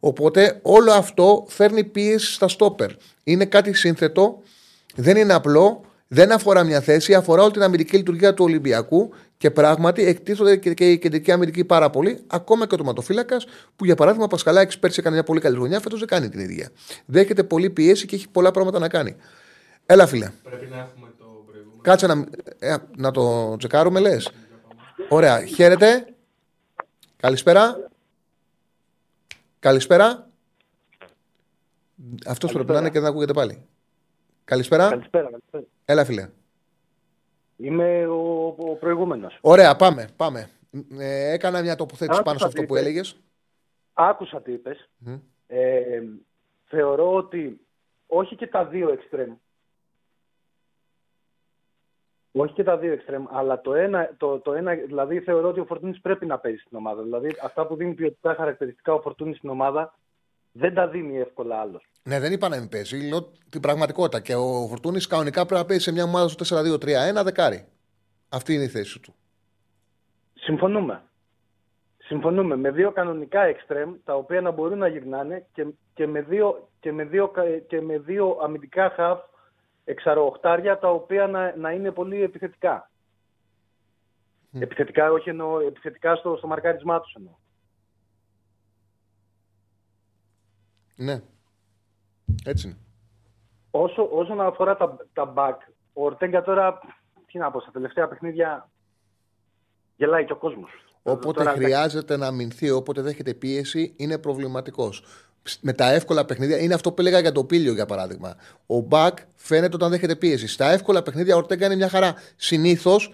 Οπότε 0.00 0.58
όλο 0.62 0.92
αυτό 0.92 1.44
φέρνει 1.48 1.84
πίεση 1.84 2.32
στα 2.32 2.48
στόπερ. 2.48 2.90
Είναι 3.24 3.44
κάτι 3.44 3.72
σύνθετο, 3.72 4.42
δεν 4.94 5.16
είναι 5.16 5.32
απλό, 5.32 5.80
δεν 6.08 6.32
αφορά 6.32 6.64
μια 6.64 6.80
θέση, 6.80 7.14
αφορά 7.14 7.42
όλη 7.42 7.52
την 7.52 7.62
αμυντική 7.62 7.96
λειτουργία 7.96 8.34
του 8.34 8.44
Ολυμπιακού 8.44 9.10
και 9.38 9.50
πράγματι 9.50 10.04
εκτίθονται 10.04 10.56
και, 10.56 10.74
και 10.74 10.90
η 10.90 10.98
κεντρική 10.98 11.32
αμυντική 11.32 11.64
πάρα 11.64 11.90
πολύ, 11.90 12.24
ακόμα 12.26 12.66
και 12.66 12.74
ο 12.74 12.78
τοματοφύλακα 12.78 13.36
που 13.76 13.84
για 13.84 13.94
παράδειγμα 13.94 14.24
ο 14.24 14.28
Πασχαλάκης 14.28 14.78
πέρσι 14.78 15.00
έκανε 15.00 15.14
μια 15.14 15.24
πολύ 15.24 15.40
καλή 15.40 15.56
χρονιά, 15.56 15.80
φέτος 15.80 15.98
δεν 15.98 16.08
κάνει 16.08 16.28
την 16.28 16.40
ίδια. 16.40 16.70
Δέχεται 17.06 17.42
πολύ 17.42 17.70
πίεση 17.70 18.06
και 18.06 18.16
έχει 18.16 18.28
πολλά 18.28 18.50
πράγματα 18.50 18.78
να 18.78 18.88
κάνει. 18.88 19.16
Έλα, 19.86 20.06
φίλε. 20.06 20.30
Πρέπει 20.42 20.66
να 20.66 20.76
έχουμε 20.76 21.12
το 21.18 21.44
προηγούμενο. 21.46 21.80
Κάτσε 21.82 22.06
να, 22.06 22.24
ε, 22.58 22.76
να 22.96 23.10
το 23.10 23.56
τσεκάρουμε, 23.56 24.00
λες. 24.00 24.30
Ωραία. 25.08 25.44
Χαίρετε. 25.44 26.06
Καλησπέρα. 27.16 27.90
Καλησπέρα. 29.58 30.30
Αυτός 32.26 32.52
πρέπει 32.52 32.72
να 32.72 32.78
είναι 32.78 32.90
και 32.90 33.00
δεν 33.00 33.08
ακούγεται 33.08 33.32
πάλι. 33.32 33.66
Καλησπέρα. 34.44 34.88
Καλησπέρα, 34.88 35.30
καλησπέρα. 35.30 35.64
Έλα, 35.84 36.04
φίλε. 36.04 36.28
Είμαι 37.60 38.06
ο, 38.06 38.46
ο 38.46 38.74
προηγούμενος. 38.80 39.38
Ωραία, 39.40 39.76
πάμε. 39.76 40.08
πάμε. 40.16 40.50
Ε, 40.98 41.32
έκανα 41.32 41.62
μια 41.62 41.76
τοποθέτηση 41.76 42.18
Άκουσα 42.18 42.22
πάνω 42.22 42.38
σε 42.38 42.44
αυτό 42.46 42.60
τι 42.60 42.66
που 42.66 42.74
είπες. 42.74 42.86
έλεγες. 42.86 43.16
Άκουσα 43.92 44.42
τι 44.42 44.52
είπες. 44.52 44.88
Ε, 45.46 46.02
θεωρώ 46.64 47.14
ότι 47.14 47.66
όχι 48.06 48.36
και 48.36 48.46
τα 48.46 48.64
δύο 48.66 48.92
εξτρέμ. 48.92 49.34
Όχι 52.32 52.52
και 52.52 52.64
τα 52.64 52.78
δύο 52.78 52.92
εξτρέμ, 52.92 53.24
αλλά 53.30 53.60
το 53.60 53.74
ένα, 53.74 54.14
το, 54.16 54.38
το 54.38 54.52
ένα, 54.52 54.74
δηλαδή 54.74 55.20
θεωρώ 55.20 55.48
ότι 55.48 55.60
ο 55.60 55.64
Φορτούνης 55.64 56.00
πρέπει 56.00 56.26
να 56.26 56.38
παίζει 56.38 56.58
στην 56.58 56.76
ομάδα. 56.78 57.02
Δηλαδή 57.02 57.36
αυτά 57.42 57.66
που 57.66 57.76
δίνει 57.76 57.94
ποιοτικά 57.94 58.34
χαρακτηριστικά 58.34 58.92
ο 58.92 59.00
Φορτούνης 59.00 59.36
στην 59.36 59.48
ομάδα 59.50 59.94
δεν 60.58 60.74
τα 60.74 60.88
δίνει 60.88 61.18
εύκολα 61.18 61.60
άλλος. 61.60 61.82
Ναι, 62.02 62.20
δεν 62.20 62.32
είπα 62.32 62.48
να 62.48 62.56
μην 62.56 62.68
παίζει. 62.68 63.08
Λέω 63.08 63.32
την 63.50 63.60
πραγματικότητα. 63.60 64.20
Και 64.20 64.34
ο 64.34 64.66
Φορτούνης 64.68 65.06
κανονικά 65.06 65.46
πρέπει 65.46 65.60
να 65.60 65.66
παίζει 65.66 65.82
σε 65.82 65.92
μια 65.92 66.04
ομάδα 66.04 66.28
στο 66.28 66.56
4-2-3-1 67.20 67.22
δεκάρι. 67.24 67.64
Αυτή 68.28 68.54
είναι 68.54 68.62
η 68.62 68.68
θέση 68.68 69.00
του. 69.00 69.14
Συμφωνούμε. 70.34 71.02
Συμφωνούμε 71.98 72.56
με 72.56 72.70
δύο 72.70 72.92
κανονικά 72.92 73.42
εξτρέμ 73.42 73.94
τα 74.04 74.14
οποία 74.14 74.40
να 74.40 74.50
μπορούν 74.50 74.78
να 74.78 74.88
γυρνάνε 74.88 75.46
και, 75.52 75.66
και, 75.94 76.06
με, 76.06 76.20
δύο, 76.20 76.68
και, 76.80 76.92
με, 76.92 77.04
δύο, 77.04 77.28
κα- 77.28 77.58
και 77.58 77.80
με 77.80 77.98
δύο 77.98 78.38
αμυντικά 78.42 78.90
χαφ 78.90 79.18
εξαροχτάρια 79.84 80.78
τα 80.78 80.90
οποία 80.90 81.26
να, 81.26 81.56
να 81.56 81.70
είναι 81.70 81.90
πολύ 81.90 82.22
επιθετικά. 82.22 82.90
Επιθετικά, 84.58 85.12
όχι 85.12 85.28
εννοώ, 85.28 85.60
επιθετικά 85.60 86.14
στο, 86.16 86.34
στο 86.36 86.46
μαρκάρισμά 86.46 87.00
τους 87.00 87.12
εννοώ. 87.14 87.32
Ναι. 90.98 91.22
Έτσι 92.44 92.66
είναι. 92.66 92.76
Όσο, 93.70 94.08
όσον 94.12 94.40
αφορά 94.40 94.76
τα, 94.76 94.96
τα 95.12 95.32
back, 95.36 95.56
ο 95.92 96.04
Ορτέγκα 96.04 96.42
τώρα, 96.42 96.80
τι 97.26 97.38
να 97.38 97.50
πω, 97.50 97.60
στα 97.60 97.70
τελευταία 97.70 98.08
παιχνίδια 98.08 98.68
γελάει 99.96 100.24
και 100.24 100.32
ο 100.32 100.36
κόσμος. 100.36 100.70
Όποτε 101.02 101.38
Τώρα, 101.38 101.52
χρειάζεται 101.52 102.16
να 102.16 102.26
αμυνθεί, 102.26 102.70
όποτε 102.70 103.00
δέχεται 103.00 103.34
πίεση, 103.34 103.94
είναι 103.96 104.18
προβληματικός. 104.18 105.04
Με 105.60 105.72
τα 105.72 105.92
εύκολα 105.92 106.24
παιχνίδια, 106.24 106.58
είναι 106.58 106.74
αυτό 106.74 106.92
που 106.92 107.00
έλεγα 107.00 107.18
για 107.18 107.32
το 107.32 107.44
Πίλιο 107.44 107.72
για 107.72 107.86
παράδειγμα. 107.86 108.36
Ο 108.66 108.80
Μπακ 108.80 109.18
φαίνεται 109.36 109.74
όταν 109.74 109.90
δέχεται 109.90 110.16
πίεση. 110.16 110.46
Στα 110.46 110.70
εύκολα 110.70 111.02
παιχνίδια 111.02 111.34
ο 111.34 111.38
Ορτέγκα 111.38 111.66
είναι 111.66 111.76
μια 111.76 111.88
χαρά. 111.88 112.14
Συνήθως 112.36 113.12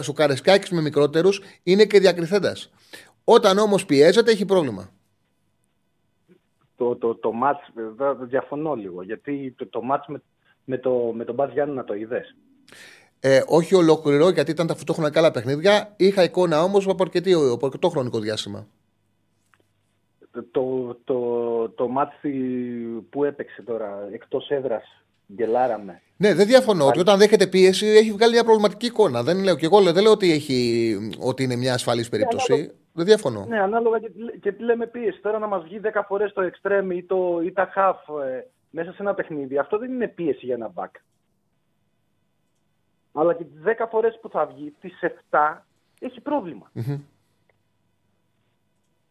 στο 0.00 0.12
καρεσκάκι 0.12 0.74
με 0.74 0.80
μικρότερους 0.80 1.42
είναι 1.62 1.84
και 1.84 2.00
διακριθέντας. 2.00 2.70
Όταν 3.24 3.58
όμως 3.58 3.86
πιέζεται, 3.86 4.30
έχει 4.30 4.44
πρόβλημα. 4.44 4.90
Το, 6.82 6.96
το, 6.96 7.14
το 7.14 7.32
μάτς, 7.32 7.70
βέβαια, 7.74 8.14
διαφωνώ 8.14 8.74
λίγο, 8.74 9.02
γιατί 9.02 9.54
το, 9.56 9.66
το 9.66 9.82
μάτς 9.82 10.06
με, 10.06 10.22
με, 10.64 10.78
το, 10.78 11.12
με 11.14 11.24
τον 11.24 11.34
Μπας 11.34 11.52
Γιάννη 11.52 11.74
να 11.74 11.84
το 11.84 11.94
είδες. 11.94 12.36
Ε, 13.20 13.42
όχι 13.46 13.74
ολόκληρο, 13.74 14.28
γιατί 14.28 14.50
ήταν 14.50 14.66
ταυτόχρονα 14.66 15.10
καλά 15.10 15.30
παιχνίδια. 15.30 15.94
Είχα 15.96 16.22
εικόνα 16.22 16.62
όμως 16.62 16.88
από, 16.88 17.02
αρκετή- 17.02 17.34
από 17.52 17.66
αρκετό 17.66 17.88
χρονικό 17.88 18.18
διάστημα. 18.18 18.66
Το, 20.30 20.44
το, 20.50 20.96
το, 21.04 21.68
το 21.68 21.88
μάτς 21.88 22.14
που 23.10 23.24
έπαιξε 23.24 23.62
τώρα, 23.62 24.08
εκτός 24.12 24.48
έδρας, 24.48 25.01
γελάραμε. 25.36 26.02
Ναι, 26.16 26.34
δεν 26.34 26.46
διαφωνώ 26.46 26.86
ότι 26.86 26.98
όταν 27.00 27.18
δέχεται 27.18 27.46
πίεση 27.46 27.86
έχει 27.86 28.12
βγάλει 28.12 28.32
μια 28.32 28.44
προβληματική 28.44 28.86
εικόνα. 28.86 29.22
Δεν 29.22 29.44
λέω 29.44 29.56
και 29.56 29.64
εγώ 29.64 29.80
δεν 29.92 30.02
λέω 30.02 30.12
ότι, 30.12 30.32
έχει, 30.32 30.96
ότι 31.20 31.42
είναι 31.42 31.56
μια 31.56 31.74
ασφαλής 31.74 32.08
περίπτωση. 32.08 32.72
Δεν 32.92 33.04
διαφωνώ. 33.04 33.44
Ναι, 33.48 33.60
ανάλογα 33.60 33.98
και, 33.98 34.10
τι- 34.10 34.38
και 34.40 34.52
τι 34.52 34.62
λέμε 34.62 34.86
πίεση. 34.86 35.20
Τώρα 35.20 35.38
να 35.38 35.46
μας 35.46 35.62
βγει 35.62 35.80
10 35.84 36.00
φορές 36.06 36.32
το 36.32 36.40
εξτρέμ 36.40 36.90
ή, 36.90 37.02
το, 37.02 37.40
ή 37.44 37.52
τα 37.52 37.72
half 37.76 38.20
ε, 38.24 38.40
μέσα 38.70 38.90
σε 38.92 38.96
ένα 39.02 39.14
παιχνίδι, 39.14 39.58
αυτό 39.58 39.78
δεν 39.78 39.92
είναι 39.92 40.08
πίεση 40.08 40.46
για 40.46 40.54
ένα 40.54 40.72
back. 40.74 40.90
Αλλά 43.12 43.34
και 43.34 43.44
τις 43.44 43.62
10 43.78 43.86
φορές 43.90 44.18
που 44.22 44.28
θα 44.28 44.46
βγει, 44.46 44.74
τις 44.80 44.92
7, 45.30 45.56
έχει 46.00 46.20
πρόβλημα. 46.20 46.70
Μμμ. 46.72 46.98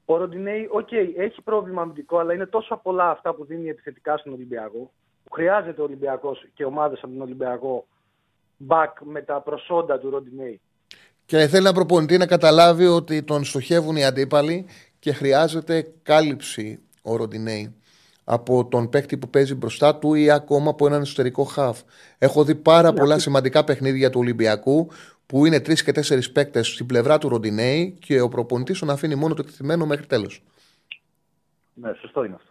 Ο 0.06 0.18
Ροντινέι, 0.18 0.68
οκ, 0.72 0.91
έχει 1.18 1.41
πρόβλημα 1.41 1.81
αμυντικό, 1.81 2.18
αλλά 2.18 2.34
είναι 2.34 2.45
τόσο 2.45 2.80
πολλά 2.84 3.10
αυτά 3.10 3.34
που 3.34 3.45
δίνει 3.45 3.69
επιθετικά 3.69 4.18
στον 4.18 4.34
Ολυμπιακό, 4.34 4.91
που 5.32 5.38
χρειάζεται 5.38 5.82
ο 5.82 5.84
Ολυμπιακός 5.84 6.45
και 6.53 6.66
ομάδες 6.66 6.99
από 7.02 7.12
τον 7.12 7.22
Ολυμπιακό 7.22 7.88
back 8.68 8.91
με 9.02 9.22
τα 9.22 9.41
προσόντα 9.41 9.99
του 9.99 10.10
Ροντινέι. 10.10 10.61
Και 11.26 11.48
θέλει 11.48 11.66
ένα 11.66 11.74
προπονητή 11.74 12.18
να 12.18 12.26
καταλάβει 12.26 12.86
ότι 12.86 13.24
τον 13.24 13.44
στοχεύουν 13.44 13.95
οι 13.95 14.06
αντίπαλοι 14.06 14.66
και 14.99 15.14
χρειάζεται 15.14 15.94
κάλυψη 16.03 16.80
ο 17.02 17.16
Ροντινέη 17.16 17.76
από 18.24 18.66
τον 18.66 18.90
παίκτη 18.90 19.18
που 19.18 19.30
παίζει 19.30 19.56
μπροστά 19.56 19.95
του 19.95 20.14
ή 20.14 20.32
ακόμα 20.32 20.70
από 20.70 20.86
έναν 20.86 21.02
εσωτερικό 21.02 21.44
χαφ. 21.44 21.82
Έχω 22.18 22.44
δει 22.44 22.56
πάρα 22.56 22.94
πολλά 22.94 23.20
σημαντικά 23.20 23.64
παιχνίδια 23.64 24.10
του 24.10 24.20
Ολυμπιακού 24.20 24.88
που 25.26 25.45
είναι 25.45 25.60
τρεις 25.60 25.84
και 25.84 25.91
τέσσερις 25.91 26.32
παίκτες 26.32 26.68
στην 26.68 26.86
πλευρά 26.86 27.18
του 27.18 27.30
Ροντινέη 27.30 27.98
και 27.99 28.22
ο 28.22 28.28
προπονητής 28.28 28.80
τον 28.80 28.90
αφήνει 28.90 29.16
μόνο 29.16 29.34
το 29.34 29.41
εκτεθειμένο 29.41 29.86
μέχρι 29.86 30.06
τέλος. 30.06 30.44
Ναι, 31.74 31.94
σωστό 31.94 32.24
είναι 32.24 32.36
αυτό. 32.36 32.51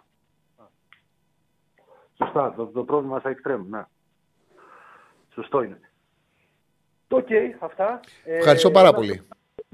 Σωστά, 2.25 2.55
το, 2.57 2.67
το 2.67 2.85
πρόβλημα 2.85 3.19
στα 3.19 3.29
εξτρέμ, 3.29 3.69
ναι. 3.69 3.85
Σωστό 5.35 5.63
είναι. 5.63 5.81
Οκ, 7.09 7.29
αυτά. 7.61 8.01
Ε, 8.25 8.37
Ευχαριστώ 8.37 8.71
πάρα 8.71 8.89
ένα- 8.89 8.97
πολύ. 8.97 9.23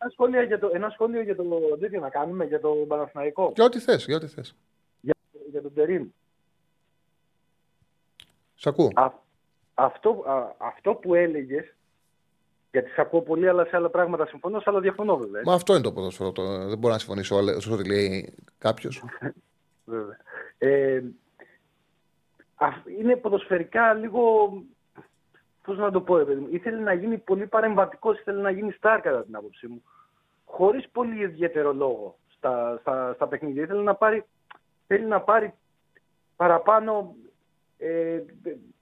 Ένα 0.00 0.10
σχόλιο 0.10 0.42
για 0.42 0.58
το, 0.58 0.70
ένα 0.72 0.88
σχόλιο 0.90 1.22
για 1.22 1.36
το 1.36 1.44
τέτοιο 1.80 2.00
να 2.00 2.08
κάνουμε, 2.10 2.44
για 2.44 2.60
το 2.60 2.68
Παναθηναϊκό. 2.68 3.52
Για 3.54 3.64
ό,τι 3.64 3.78
θες, 3.80 4.04
για 4.04 4.16
ό,τι 4.16 4.26
θες. 4.26 4.56
Για, 5.00 5.14
για 5.50 5.62
τον 5.62 5.74
Τερίμ. 5.74 6.08
Σ' 8.54 8.66
ακούω. 8.66 8.90
Α, 8.94 9.10
αυτό, 9.74 10.24
α, 10.26 10.54
αυτό 10.58 10.94
που 10.94 11.14
έλεγες, 11.14 11.74
γιατί 12.70 12.90
σε 12.90 13.00
ακούω 13.00 13.22
πολύ, 13.22 13.48
αλλά 13.48 13.64
σε 13.64 13.76
άλλα 13.76 13.90
πράγματα 13.90 14.26
συμφωνώ, 14.26 14.58
σε 14.60 14.64
άλλα 14.70 14.80
διαφωνώ 14.80 15.16
βέβαια. 15.16 15.42
Μα 15.44 15.54
αυτό 15.54 15.72
είναι 15.72 15.82
το 15.82 15.92
ποδόσφαιρο. 15.92 16.32
Το, 16.32 16.66
δεν 16.68 16.78
μπορώ 16.78 16.92
να 16.92 16.98
συμφωνήσω 16.98 17.36
όλα- 17.36 17.60
σε 17.60 17.72
ό,τι 17.72 17.84
λέει 17.88 18.34
κάποιος. 18.58 19.04
Βέβαια. 19.84 20.16
Ε, 20.58 20.96
α- 20.96 21.00
είναι 22.98 23.16
ποδοσφαιρικά 23.16 23.92
λίγο. 23.94 24.52
Πώς 25.62 25.78
να 25.78 25.90
το 25.90 26.00
πω, 26.00 26.16
ρε 26.16 26.24
παιδί 26.24 26.40
μου. 26.40 26.48
Ήθελε 26.50 26.78
να 26.78 26.92
γίνει 26.92 27.18
πολύ 27.18 27.46
παρεμβατικός, 27.46 28.18
ήθελε 28.18 28.40
να 28.40 28.50
γίνει 28.50 28.72
στάρ 28.72 29.00
κατά 29.00 29.24
την 29.24 29.36
άποψή 29.36 29.66
μου. 29.66 29.82
Χωρίς 30.44 30.88
πολύ 30.88 31.20
ιδιαίτερο 31.22 31.72
λόγο 31.72 32.18
στα, 32.28 32.78
στα, 32.80 33.12
στα 33.14 33.28
παιχνίδια. 33.28 33.62
Ήθελε 33.62 33.82
να 33.82 33.94
πάρει, 33.94 34.24
θέλει 34.86 35.06
να 35.06 35.20
πάρει 35.20 35.54
παραπάνω 36.36 37.14
ε, 37.78 38.20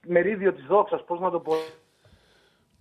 μερίδιο 0.07 0.53
της 0.53 0.65
δόξας, 0.65 1.05
πώς 1.05 1.21
να 1.21 1.31
το 1.31 1.41
πω. 1.41 1.53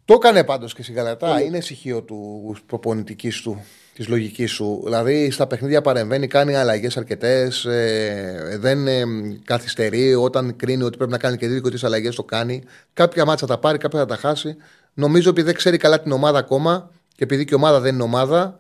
Το 0.06 0.14
έκανε 0.14 0.44
πάντως 0.44 0.74
και 0.74 0.84
στην 0.84 0.96
Γαλατά. 0.96 1.42
Είναι 1.42 1.62
στοιχείο 1.62 2.02
του 2.02 2.56
προπονητικής 2.66 3.42
του, 3.42 3.64
της 3.94 4.08
λογικής 4.08 4.52
σου. 4.52 4.82
Δηλαδή 4.84 5.32
στα 5.32 5.48
παιχνίδια 5.48 5.82
παρεμβαίνει, 5.82 6.28
κάνει 6.28 6.56
αλλαγές 6.56 6.98
αρκετές. 6.98 7.66
Ε, 7.66 8.58
δεν 8.60 8.88
ε, 8.88 9.04
καθυστερεί. 9.44 10.16
Όταν 10.16 10.56
κρίνει 10.56 10.84
ότι 10.84 10.98
πρέπει 10.98 11.12
να 11.12 11.18
κάνει 11.18 11.38
και 11.38 11.48
δύο 11.48 11.62
τι 11.62 11.80
αλλαγές, 11.84 12.16
το 12.16 12.24
κάνει. 12.24 12.64
Κάποια 12.94 13.26
μάτσα 13.26 13.48
θα 13.48 13.58
πάρει, 13.58 13.78
κάποια 13.78 14.00
θα 14.00 14.06
τα 14.06 14.16
χάσει. 14.16 14.56
Νομίζω 14.94 15.30
επειδή 15.30 15.46
δεν 15.46 15.56
ξέρει 15.56 15.78
καλά 15.78 16.02
την 16.02 16.12
ομάδα 16.12 16.40
ακόμα 16.40 16.92
και 17.16 17.24
επειδή 17.24 17.44
και 17.46 17.54
η 17.54 17.56
ομάδα 17.56 17.80
δεν 17.80 17.94
είναι 17.94 18.04
ομάδα, 18.04 18.60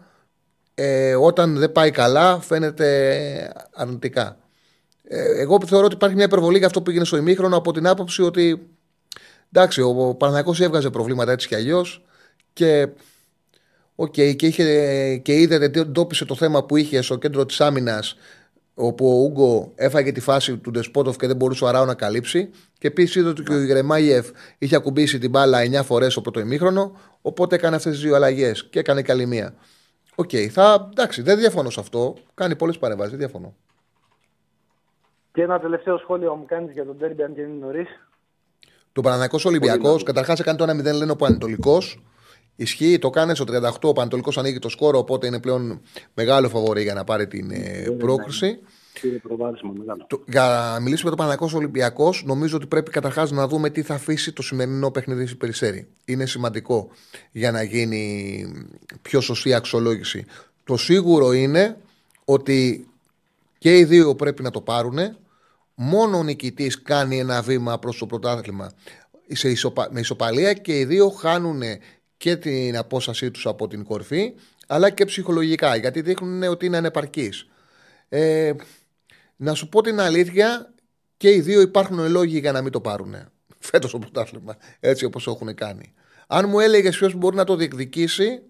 ε, 0.75 1.15
όταν 1.15 1.57
δεν 1.57 1.71
πάει 1.71 1.91
καλά 1.91 2.39
φαίνεται 2.39 3.51
αρνητικά. 3.73 4.37
Ε, 5.03 5.41
εγώ 5.41 5.59
θεωρώ 5.65 5.85
ότι 5.85 5.95
υπάρχει 5.95 6.15
μια 6.15 6.25
υπερβολή 6.25 6.57
για 6.57 6.67
αυτό 6.67 6.81
που 6.81 6.89
έγινε 6.89 7.05
στο 7.05 7.17
ημίχρονο 7.17 7.57
από 7.57 7.71
την 7.71 7.87
άποψη 7.87 8.21
ότι 8.21 8.67
εντάξει, 9.55 9.81
ο 9.81 10.15
Παναθηναϊκός 10.15 10.61
έβγαζε 10.61 10.89
προβλήματα 10.89 11.31
έτσι 11.31 11.47
κι 11.47 11.55
αλλιώς 11.55 12.05
και, 12.53 12.87
οκ, 13.95 14.11
και, 14.11 14.45
είχε, 14.45 15.17
και 15.17 15.33
είδε, 15.33 15.55
εντόπισε 15.55 16.25
το 16.25 16.35
θέμα 16.35 16.63
που 16.63 16.77
είχε 16.77 17.01
στο 17.01 17.15
κέντρο 17.15 17.45
της 17.45 17.61
άμυνας 17.61 18.15
όπου 18.75 19.07
ο 19.07 19.23
Ούγκο 19.23 19.71
έφαγε 19.75 20.11
τη 20.11 20.19
φάση 20.19 20.57
του 20.57 20.71
Ντεσπότοφ 20.71 21.17
και 21.17 21.27
δεν 21.27 21.35
μπορούσε 21.35 21.63
ο 21.63 21.67
Αράο 21.67 21.85
να 21.85 21.95
καλύψει. 21.95 22.49
Και 22.77 22.87
επίσης 22.87 23.15
είδε 23.15 23.29
ότι 23.29 23.43
και 23.43 23.53
ο 23.53 23.65
Γερεμέγεφ 23.65 24.29
είχε 24.57 24.75
ακουμπήσει 24.75 25.17
την 25.17 25.29
μπάλα 25.29 25.59
9 25.79 25.83
φορές 25.83 26.11
στο 26.11 26.21
πρώτο 26.21 26.39
ημίχρονο. 26.39 26.95
Οπότε 27.21 27.55
έκανε 27.55 27.75
αυτές 27.75 27.91
τις 27.91 28.01
δύο 28.01 28.15
αλλαγές 28.15 28.65
και 28.65 28.79
έκανε 28.79 29.01
και 29.01 29.11
άλλη 29.11 29.25
μία. 29.25 29.53
Οκ, 30.15 30.29
θα, 30.51 30.89
εντάξει, 30.91 31.21
δεν 31.21 31.37
διαφωνώ 31.37 31.69
σε 31.69 31.79
αυτό. 31.79 32.15
Κάνει 32.33 32.55
πολλές 32.55 32.77
παρεμβάσεις, 32.77 33.11
δεν 33.11 33.19
διαφωνώ. 33.19 33.55
Και 35.31 35.41
ένα 35.41 35.59
τελευταίο 35.59 35.97
σχόλιο 35.97 36.35
μου 36.35 36.45
κάνεις 36.45 36.71
για 36.71 36.85
τον 36.85 36.97
ντέρμπι, 36.97 37.23
αν 37.23 37.33
και 37.33 37.41
είναι 37.41 37.53
νωρίς. 37.59 37.87
Το 38.93 39.01
Παναθηναϊκό 39.01 39.39
Ολυμπιακός, 39.43 40.03
καταρχάς 40.03 40.39
έκανε 40.39 40.57
το 40.57 40.63
1-0, 40.63 40.93
λένε 40.95 41.11
ο 41.11 41.15
Πανετολικός. 41.15 42.03
Ισχύει, 42.55 42.99
το 42.99 43.09
κάνει 43.09 43.35
στο 43.35 43.43
38. 43.43 43.89
Ο 43.89 43.93
Πανετολικός 43.93 44.37
ανοίγει 44.37 44.59
το 44.59 44.69
σκόρο, 44.69 44.97
οπότε 44.97 45.27
είναι 45.27 45.39
πλέον 45.39 45.81
μεγάλο 46.13 46.49
φαβορή 46.49 46.81
για 46.83 46.93
να 46.93 47.03
πάρει 47.03 47.27
την 47.27 47.51
ε, 47.51 47.85
πρόκριση. 47.97 48.59
Πήρε 49.01 49.15
προβάδισμα 49.17 49.73
μεγάλο. 49.77 50.05
Το- 50.09 50.23
Για 50.27 50.41
να 50.41 50.79
μιλήσουμε 50.79 51.09
για 51.09 51.09
το 51.09 51.15
Παναγιακό 51.15 51.49
Ολυμπιακός, 51.57 52.23
νομίζω 52.25 52.55
ότι 52.55 52.65
πρέπει 52.67 52.91
καταρχάς 52.91 53.31
να 53.31 53.47
δούμε 53.47 53.69
τι 53.69 53.81
θα 53.81 53.93
αφήσει 53.93 54.31
το 54.31 54.41
σημερινό 54.41 54.91
παιχνίδι 54.91 55.25
στην 55.25 55.37
Περισσέρη. 55.37 55.87
Είναι 56.05 56.25
σημαντικό 56.25 56.89
για 57.31 57.51
να 57.51 57.63
γίνει 57.63 58.45
πιο 59.01 59.21
σωστή 59.21 59.53
αξιολόγηση. 59.53 60.25
Το 60.63 60.77
σίγουρο 60.77 61.31
είναι 61.33 61.77
ότι 62.25 62.87
και 63.57 63.77
οι 63.77 63.83
δύο 63.83 64.15
πρέπει 64.15 64.43
να 64.43 64.51
το 64.51 64.61
πάρουν. 64.61 64.97
Μόνο 65.75 66.17
ο 66.17 66.23
νικητής 66.23 66.81
κάνει 66.81 67.19
ένα 67.19 67.41
βήμα 67.41 67.79
προς 67.79 67.97
το 67.97 68.05
πρωτάθλημα 68.05 68.71
σε 69.27 69.49
ισοπα... 69.49 69.87
με 69.91 69.99
ισοπαλία 69.99 70.53
και 70.53 70.79
οι 70.79 70.85
δύο 70.85 71.09
χάνουν 71.09 71.61
και 72.17 72.35
την 72.35 72.77
απόστασή 72.77 73.31
τους 73.31 73.45
από 73.45 73.67
την 73.67 73.83
κορφή, 73.83 74.33
αλλά 74.67 74.89
και 74.89 75.05
ψυχολογικά 75.05 75.75
γιατί 75.75 76.01
δείχνουν 76.01 76.43
ότι 76.43 76.65
είναι 76.65 76.77
ανεπαρκείς. 76.77 77.47
Ε, 78.09 78.53
να 79.35 79.53
σου 79.53 79.69
πω 79.69 79.81
την 79.81 79.99
αλήθεια, 79.99 80.73
και 81.17 81.31
οι 81.31 81.41
δύο 81.41 81.61
υπάρχουν 81.61 82.09
λόγοι 82.09 82.39
για 82.39 82.51
να 82.51 82.61
μην 82.61 82.71
το 82.71 82.81
πάρουν 82.81 83.15
φέτος 83.69 83.91
το 83.91 83.99
πρωτάθλημα, 83.99 84.57
έτσι 84.79 85.05
όπως 85.05 85.27
έχουν 85.27 85.55
κάνει. 85.55 85.93
Αν 86.27 86.49
μου 86.49 86.59
έλεγες 86.59 86.97
ποιος 86.97 87.13
μπορεί 87.13 87.35
να 87.35 87.43
το 87.43 87.55
διεκδικήσει, 87.55 88.41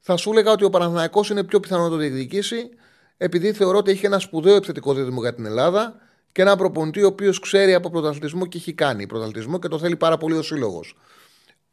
θα 0.00 0.16
σου 0.16 0.30
έλεγα 0.30 0.52
ότι 0.52 0.64
ο 0.64 0.70
Παναθηναϊκός 0.70 1.30
είναι 1.30 1.44
πιο 1.44 1.60
πιθανό 1.60 1.82
να 1.82 1.88
το 1.88 1.96
διεκδικήσει, 1.96 2.68
επειδή 3.16 3.52
θεωρώ 3.52 3.78
ότι 3.78 3.90
έχει 3.90 4.06
ένα 4.06 4.18
σπουδαίο 4.18 4.54
επιθετικό 4.54 4.94
δίδυμο 4.94 5.20
για 5.20 5.34
την 5.34 5.46
Ελλάδα 5.46 5.96
και 6.34 6.42
ένα 6.42 6.56
προπονητή 6.56 7.02
ο 7.02 7.06
οποίος 7.06 7.38
ξέρει 7.38 7.74
από 7.74 7.90
πρωταθλητισμό 7.90 8.46
και 8.46 8.58
έχει 8.58 8.72
κάνει 8.72 9.06
πρωταθλητισμό 9.06 9.58
και 9.58 9.68
το 9.68 9.78
θέλει 9.78 9.96
πάρα 9.96 10.16
πολύ 10.16 10.36
ο 10.36 10.42
σύλλογος. 10.42 10.96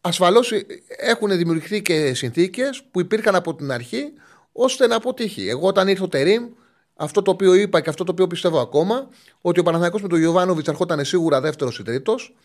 Ασφαλώς 0.02 0.52
έχουν 0.88 1.38
δημιουργηθεί 1.38 1.82
και 1.82 2.14
συνθήκες 2.14 2.84
που 2.92 3.00
υπήρχαν 3.00 3.36
από 3.36 3.56
την 3.56 3.72
αρχή 3.72 4.14
ώστε 4.52 4.88
να 4.88 4.96
αποτύχει. 4.96 5.50
Εγώ 5.50 5.68
όταν 5.68 5.88
ήρθε 5.88 6.04
ο 6.04 6.08
Τερήμ, 6.08 6.50
αυτό 6.96 7.22
το 7.22 7.32
οποίο 7.32 7.54
είπα 7.54 7.82
και 7.82 7.90
αυτό 7.90 8.04
το 8.04 8.12
οποίο 8.12 8.28
πιστεύω 8.28 8.60
ακόμα, 8.60 9.08
ότι 9.42 9.60
ο 9.60 9.64
Παναθηναϊκός 9.64 10.02
με 10.02 10.08
τον 10.08 10.20
Γιωβάνοβιτς 10.20 10.66
θα 10.66 10.72
ερχόταν 10.72 11.06
σίγουρα 11.06 11.42
δεύτερος 11.42 11.80
ή 11.80 11.84
τρίτος, 11.84 12.36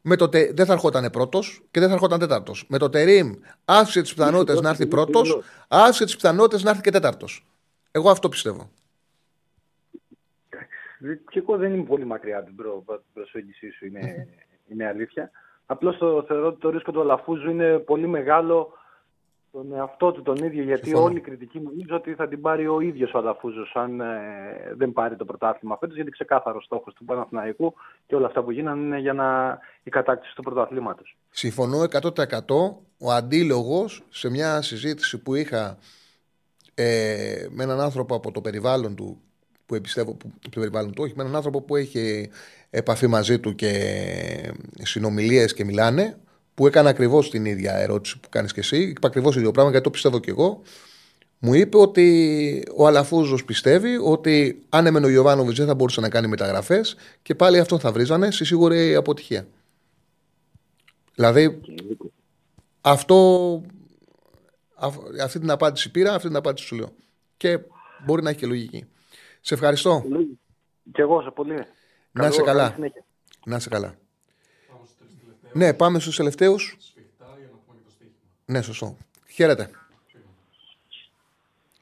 με 0.00 0.16
το 0.16 0.28
τε, 0.28 0.52
δεν 0.52 0.66
θα 0.66 0.72
ερχόταν 0.72 1.10
πρώτος 1.10 1.62
και 1.70 1.80
δεν 1.80 1.88
θα 1.88 1.94
ερχόταν 1.94 2.18
τέταρτος. 2.18 2.64
Με 2.68 2.78
το 2.78 2.90
Τερήμ 2.90 3.34
άφησε 3.64 4.02
τις 4.02 4.14
πιθανότητες 4.14 4.60
να 4.60 4.68
έρθει 4.68 4.86
πρώτος, 4.86 5.42
άφησε 5.68 6.04
τις 6.04 6.14
πιθανότητες 6.14 6.62
να 6.62 6.70
έρθει 6.70 6.82
και 6.82 6.90
τέταρτος. 6.90 7.46
Εγώ 7.90 8.10
αυτό 8.10 8.28
πιστεύω. 8.28 8.70
Και 11.30 11.38
εγώ 11.38 11.56
δεν 11.56 11.74
είμαι 11.74 11.84
πολύ 11.84 12.04
μακριά 12.04 12.36
από 12.36 12.46
την 12.46 12.56
προ- 12.56 13.02
προσέγγιση 13.12 13.70
σου, 13.70 13.86
είναι, 13.86 14.28
είναι 14.70 14.86
αλήθεια. 14.86 15.30
Απλώς 15.66 15.98
το 15.98 16.24
θεωρώ 16.28 16.46
ότι 16.46 16.60
το 16.60 16.70
ρίσκο 16.70 16.92
του 16.92 17.00
Αλαφούζου 17.00 17.50
είναι 17.50 17.78
πολύ 17.78 18.06
μεγάλο 18.06 18.72
τον 19.52 19.72
εαυτό 19.74 20.12
του 20.12 20.22
τον 20.22 20.36
ίδιο, 20.36 20.62
γιατί 20.62 20.84
Συμφωνώ. 20.84 21.04
όλη 21.06 21.16
η 21.16 21.20
κριτική 21.20 21.60
νομίζω 21.60 21.96
ότι 21.96 22.14
θα 22.14 22.28
την 22.28 22.40
πάρει 22.40 22.66
ο 22.68 22.80
ίδιος 22.80 23.12
ο 23.12 23.18
Αλαφούζος 23.18 23.72
αν 23.74 24.00
ε, 24.00 24.74
δεν 24.76 24.92
πάρει 24.92 25.16
το 25.16 25.24
πρωτάθλημα 25.24 25.76
φέτος. 25.76 25.94
Γιατί 25.94 26.10
ξεκάθαρος 26.10 26.64
στόχος 26.64 26.94
του 26.94 27.04
Παναθηναϊκού 27.04 27.74
και 28.06 28.14
όλα 28.14 28.26
αυτά 28.26 28.42
που 28.42 28.50
γίνανε 28.50 28.82
είναι 28.84 28.98
για 28.98 29.12
να, 29.12 29.58
η 29.82 29.90
κατάκτηση 29.90 30.34
του 30.34 30.42
πρωταθλήματος. 30.42 31.16
Συμφωνώ 31.30 31.82
100%. 31.82 32.08
Ο 32.98 33.12
αντίλογος 33.12 34.02
σε 34.08 34.30
μια 34.30 34.62
συζήτηση 34.62 35.22
που 35.22 35.34
είχα 35.34 35.78
ε, 36.74 37.46
με 37.50 37.62
έναν 37.62 37.80
άνθρωπο 37.80 38.14
από 38.14 38.30
το 38.30 38.40
περιβάλλον 38.40 38.96
του 38.96 39.20
που 39.72 39.78
που 39.78 39.78
εμπιστεύω 39.78 40.14
που, 40.14 40.32
το 40.50 40.60
περιβάλλον 40.60 40.92
του, 40.92 41.02
όχι 41.02 41.12
με 41.16 41.22
έναν 41.22 41.36
άνθρωπο 41.36 41.60
που 41.60 41.76
έχει 41.76 42.30
επαφή 42.70 43.06
μαζί 43.06 43.38
του 43.38 43.54
και 43.54 44.52
συνομιλίες 44.82 45.54
και 45.54 45.64
μιλάνε, 45.64 46.16
που 46.54 46.66
έκανε 46.66 46.88
ακριβώς 46.88 47.30
την 47.30 47.44
ίδια 47.44 47.74
ερώτηση 47.74 48.20
που 48.20 48.28
κάνεις 48.28 48.52
και 48.52 48.60
εσύ. 48.60 48.76
Είπα 48.76 49.06
ακριβώς 49.06 49.34
το 49.34 49.38
ίδιο 49.38 49.52
πράγμα 49.52 49.70
γιατί 49.70 49.84
το 49.84 49.90
πιστεύω 49.90 50.18
κι 50.18 50.30
εγώ. 50.30 50.62
Μου 51.38 51.54
είπε 51.54 51.76
ότι 51.76 52.64
ο 52.76 52.86
Αλαφούζος 52.86 53.44
πιστεύει 53.44 53.96
ότι 54.02 54.62
αν 54.68 54.86
έμενε 54.86 55.06
ο 55.06 55.08
Γιωβάνοβιτ 55.08 55.56
δεν 55.56 55.66
θα 55.66 55.74
μπορούσε 55.74 56.00
να 56.00 56.08
κάνει 56.08 56.26
μεταγραφές 56.26 56.96
και 57.22 57.34
πάλι 57.34 57.58
αυτό 57.58 57.78
θα 57.78 57.92
βρίζανε 57.92 58.30
στη 58.30 58.44
σίγουρη 58.44 58.94
αποτυχία. 58.94 59.46
Δηλαδή, 61.14 61.60
αυτό, 62.80 63.62
αυτή 65.22 65.38
την 65.38 65.50
απάντηση 65.50 65.90
πήρα, 65.90 66.14
αυτή 66.14 66.26
την 66.26 66.36
απάντηση 66.36 66.66
σου 66.66 66.76
λέω. 66.76 66.92
Και 67.36 67.58
μπορεί 68.04 68.22
να 68.22 68.30
έχει 68.30 68.38
και 68.38 68.46
λογική. 68.46 68.86
Σε 69.44 69.54
ευχαριστώ. 69.54 70.02
Και 70.92 71.02
εγώ 71.02 71.22
σε 71.22 71.30
πολύ. 71.30 71.64
Να 72.12 72.26
είσαι 72.26 72.42
καλά. 72.42 72.76
Να 73.44 73.56
είσαι 73.56 73.68
καλά. 73.68 73.94
Ναι, 75.52 75.74
πάμε 75.74 75.98
στους 75.98 76.16
τελευταίους. 76.16 76.76
Ναι, 78.44 78.62
σωστό. 78.62 78.96
Χαίρετε. 79.28 79.70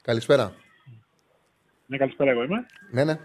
Καλησπέρα. 0.02 0.54
Ναι, 1.86 1.96
καλησπέρα 1.96 2.30
εγώ 2.30 2.42
είμαι. 2.42 2.66
Ναι, 2.90 3.04
ναι. 3.04 3.18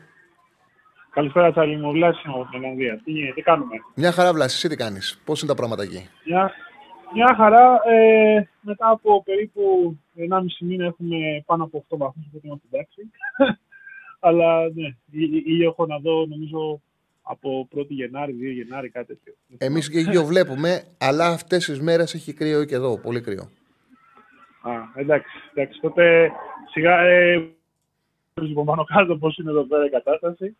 Καλησπέρα, 1.09 1.51
Τσάλι 1.51 1.77
μου. 1.77 1.91
Βλάση 1.91 2.21
από 2.25 2.47
την 2.51 2.59
Ολλανδία. 2.59 3.01
Τι, 3.03 3.33
τι 3.33 3.41
κάνουμε; 3.41 3.75
Μια 3.95 4.11
χαρά, 4.11 4.33
Βλάση. 4.33 4.55
Εσύ 4.55 4.67
τι 4.67 4.75
κάνεις; 4.75 5.21
Πώς 5.25 5.39
είναι 5.41 5.49
τα 5.51 5.55
πράγματα 5.57 5.83
εκεί; 5.83 6.09
Μια, 6.25 6.51
μια 7.13 7.35
χαρά. 7.35 7.79
Ε, 7.85 8.47
μετά 8.61 8.89
από 8.89 9.23
περίπου 9.23 9.95
1,5 10.15 10.39
μήνα 10.59 10.85
έχουμε 10.85 11.43
πάνω 11.45 11.63
από 11.63 11.85
8 11.89 11.97
βαθμούς, 11.97 12.25
οπότε 12.27 12.47
είμαστε 12.47 12.67
εντάξει. 12.71 13.11
Αλλά 14.27 14.69
ναι, 14.73 14.95
ήλιο 15.45 15.67
έχω 15.69 15.85
να 15.85 15.97
δω 15.99 16.25
νομίζω 16.25 16.81
από 17.21 17.67
1η 17.75 17.87
Γενάρη, 17.87 18.33
2 18.33 18.53
Γενάρη, 18.53 18.89
κάτι 18.89 19.07
τέτοιο. 19.07 19.33
Εμείς 19.57 19.89
και 19.89 19.99
ήλιο 19.99 20.23
βλέπουμε, 20.23 20.83
αλλά 20.97 21.27
αυτές 21.27 21.65
τις 21.65 21.81
μέρες 21.81 22.13
έχει 22.13 22.33
κρύο 22.33 22.65
και 22.65 22.75
εδώ, 22.75 22.99
πολύ 22.99 23.21
κρύο. 23.21 23.49
Α, 24.61 24.71
εντάξει, 24.95 25.37
εντάξει. 25.53 25.79
Τότε 25.79 26.31
σιγά. 26.71 26.99
Ε, 26.99 27.49
λοιπόν, 28.41 28.65
πάνω 28.65 28.83
κάτω 28.83 29.17
πώς 29.17 29.37
είναι 29.37 29.49
εδώ 29.49 29.63
πέρα 29.63 29.85
η 29.85 29.89
κατάσταση. 29.89 30.57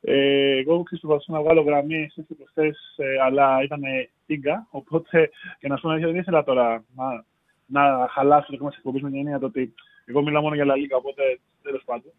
Ε, 0.00 0.58
εγώ 0.58 0.82
προσπαθούσα 0.82 1.32
να 1.32 1.40
βγάλω 1.40 1.60
γραμμή 1.60 2.02
εσείς 2.02 2.24
και 2.28 2.34
προχθές, 2.34 2.94
ε, 2.96 3.22
αλλά 3.24 3.62
ήταν 3.62 3.80
τίγκα, 4.26 4.66
οπότε 4.70 5.30
και 5.58 5.68
να 5.68 5.76
σου 5.76 5.82
πω 5.82 5.98
δεν 5.98 6.16
ήθελα 6.16 6.44
τώρα 6.44 6.84
να, 6.96 7.24
να 7.66 8.08
χαλάσω 8.08 8.50
το 8.50 8.56
κόμμα 8.56 8.68
της 8.68 8.78
εκπομπής 8.78 9.02
με 9.02 9.10
την 9.10 9.18
έννοια 9.18 9.38
ότι 9.42 9.74
εγώ 10.04 10.22
μιλάω 10.22 10.42
μόνο 10.42 10.54
για 10.54 10.64
Λαλίκα, 10.64 10.96
οπότε 10.96 11.22
τέλος 11.62 11.82
πάντων. 11.84 12.12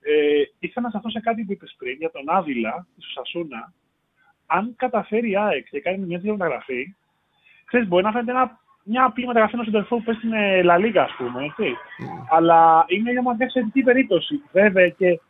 Ε, 0.00 0.42
ήθελα 0.58 0.86
να 0.86 0.90
σταθώ 0.90 1.10
σε 1.10 1.20
κάτι 1.20 1.44
που 1.44 1.52
είπες 1.52 1.74
πριν 1.78 1.96
για 1.96 2.10
τον 2.10 2.22
Άβυλα, 2.26 2.86
τη 2.96 3.02
Σασούνα. 3.02 3.72
Αν 4.46 4.74
καταφέρει 4.76 5.30
η 5.30 5.36
ΑΕΚ 5.36 5.68
και 5.68 5.80
κάνει 5.80 6.06
μια 6.06 6.16
τέτοια 6.16 6.32
μεταγραφή, 6.32 6.94
ξέρεις, 7.64 7.88
μπορεί 7.88 8.04
να 8.04 8.12
φαίνεται 8.12 8.30
ένα, 8.30 8.60
μια 8.82 9.04
απλή 9.04 9.26
μεταγραφή 9.26 9.54
ενός 9.54 9.66
συντορφού 9.66 9.96
που 9.96 10.02
πέσει 10.02 10.18
στην 10.18 10.64
Λαλίγα, 10.64 11.02
ας 11.02 11.14
πούμε. 11.16 11.44
Έτσι. 11.44 11.64
Mm. 11.64 12.26
Αλλά 12.30 12.84
είναι 12.88 13.10
για 13.10 13.22
μια 13.22 13.36
εξαιρετική 13.38 13.82
περίπτωση. 13.82 14.42
Βέβαια 14.52 14.88
και 14.88 15.20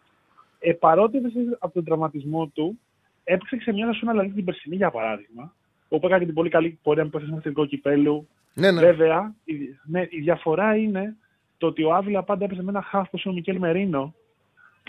ε, 0.58 0.72
παρότι 0.72 1.20
από 1.58 1.74
τον 1.74 1.84
τραυματισμό 1.84 2.46
του, 2.46 2.78
έπαιξε 3.24 3.60
σε 3.60 3.72
μια 3.72 3.86
Σασούνα 3.86 4.12
Λαλίγα 4.12 4.34
την 4.34 4.44
περσινή 4.44 4.76
για 4.76 4.90
παράδειγμα, 4.90 5.54
όπου 5.88 6.06
έκανε 6.06 6.24
την 6.24 6.34
πολύ 6.34 6.50
καλή 6.50 6.78
πορεία 6.82 7.04
με 7.04 7.10
το 7.10 7.18
εθνικό 7.18 7.66
κυπέλου. 7.66 8.28
Ναι, 8.54 8.70
ναι. 8.70 8.80
Βέβαια, 8.80 9.34
η, 9.44 9.54
ναι, 9.84 10.00
η 10.08 10.20
διαφορά 10.20 10.76
είναι 10.76 11.16
το 11.58 11.66
ότι 11.66 11.82
ο 11.82 11.94
Άβυλα 11.94 12.22
πάντα 12.22 12.44
έπαιζε 12.44 12.62
με 12.62 12.70
ένα 12.70 12.82
χάφ 12.82 13.10
που 13.10 13.20
είναι 13.24 13.34
ο 13.34 13.36
Μικέλ 13.36 13.58
Μερίνο, 13.58 14.14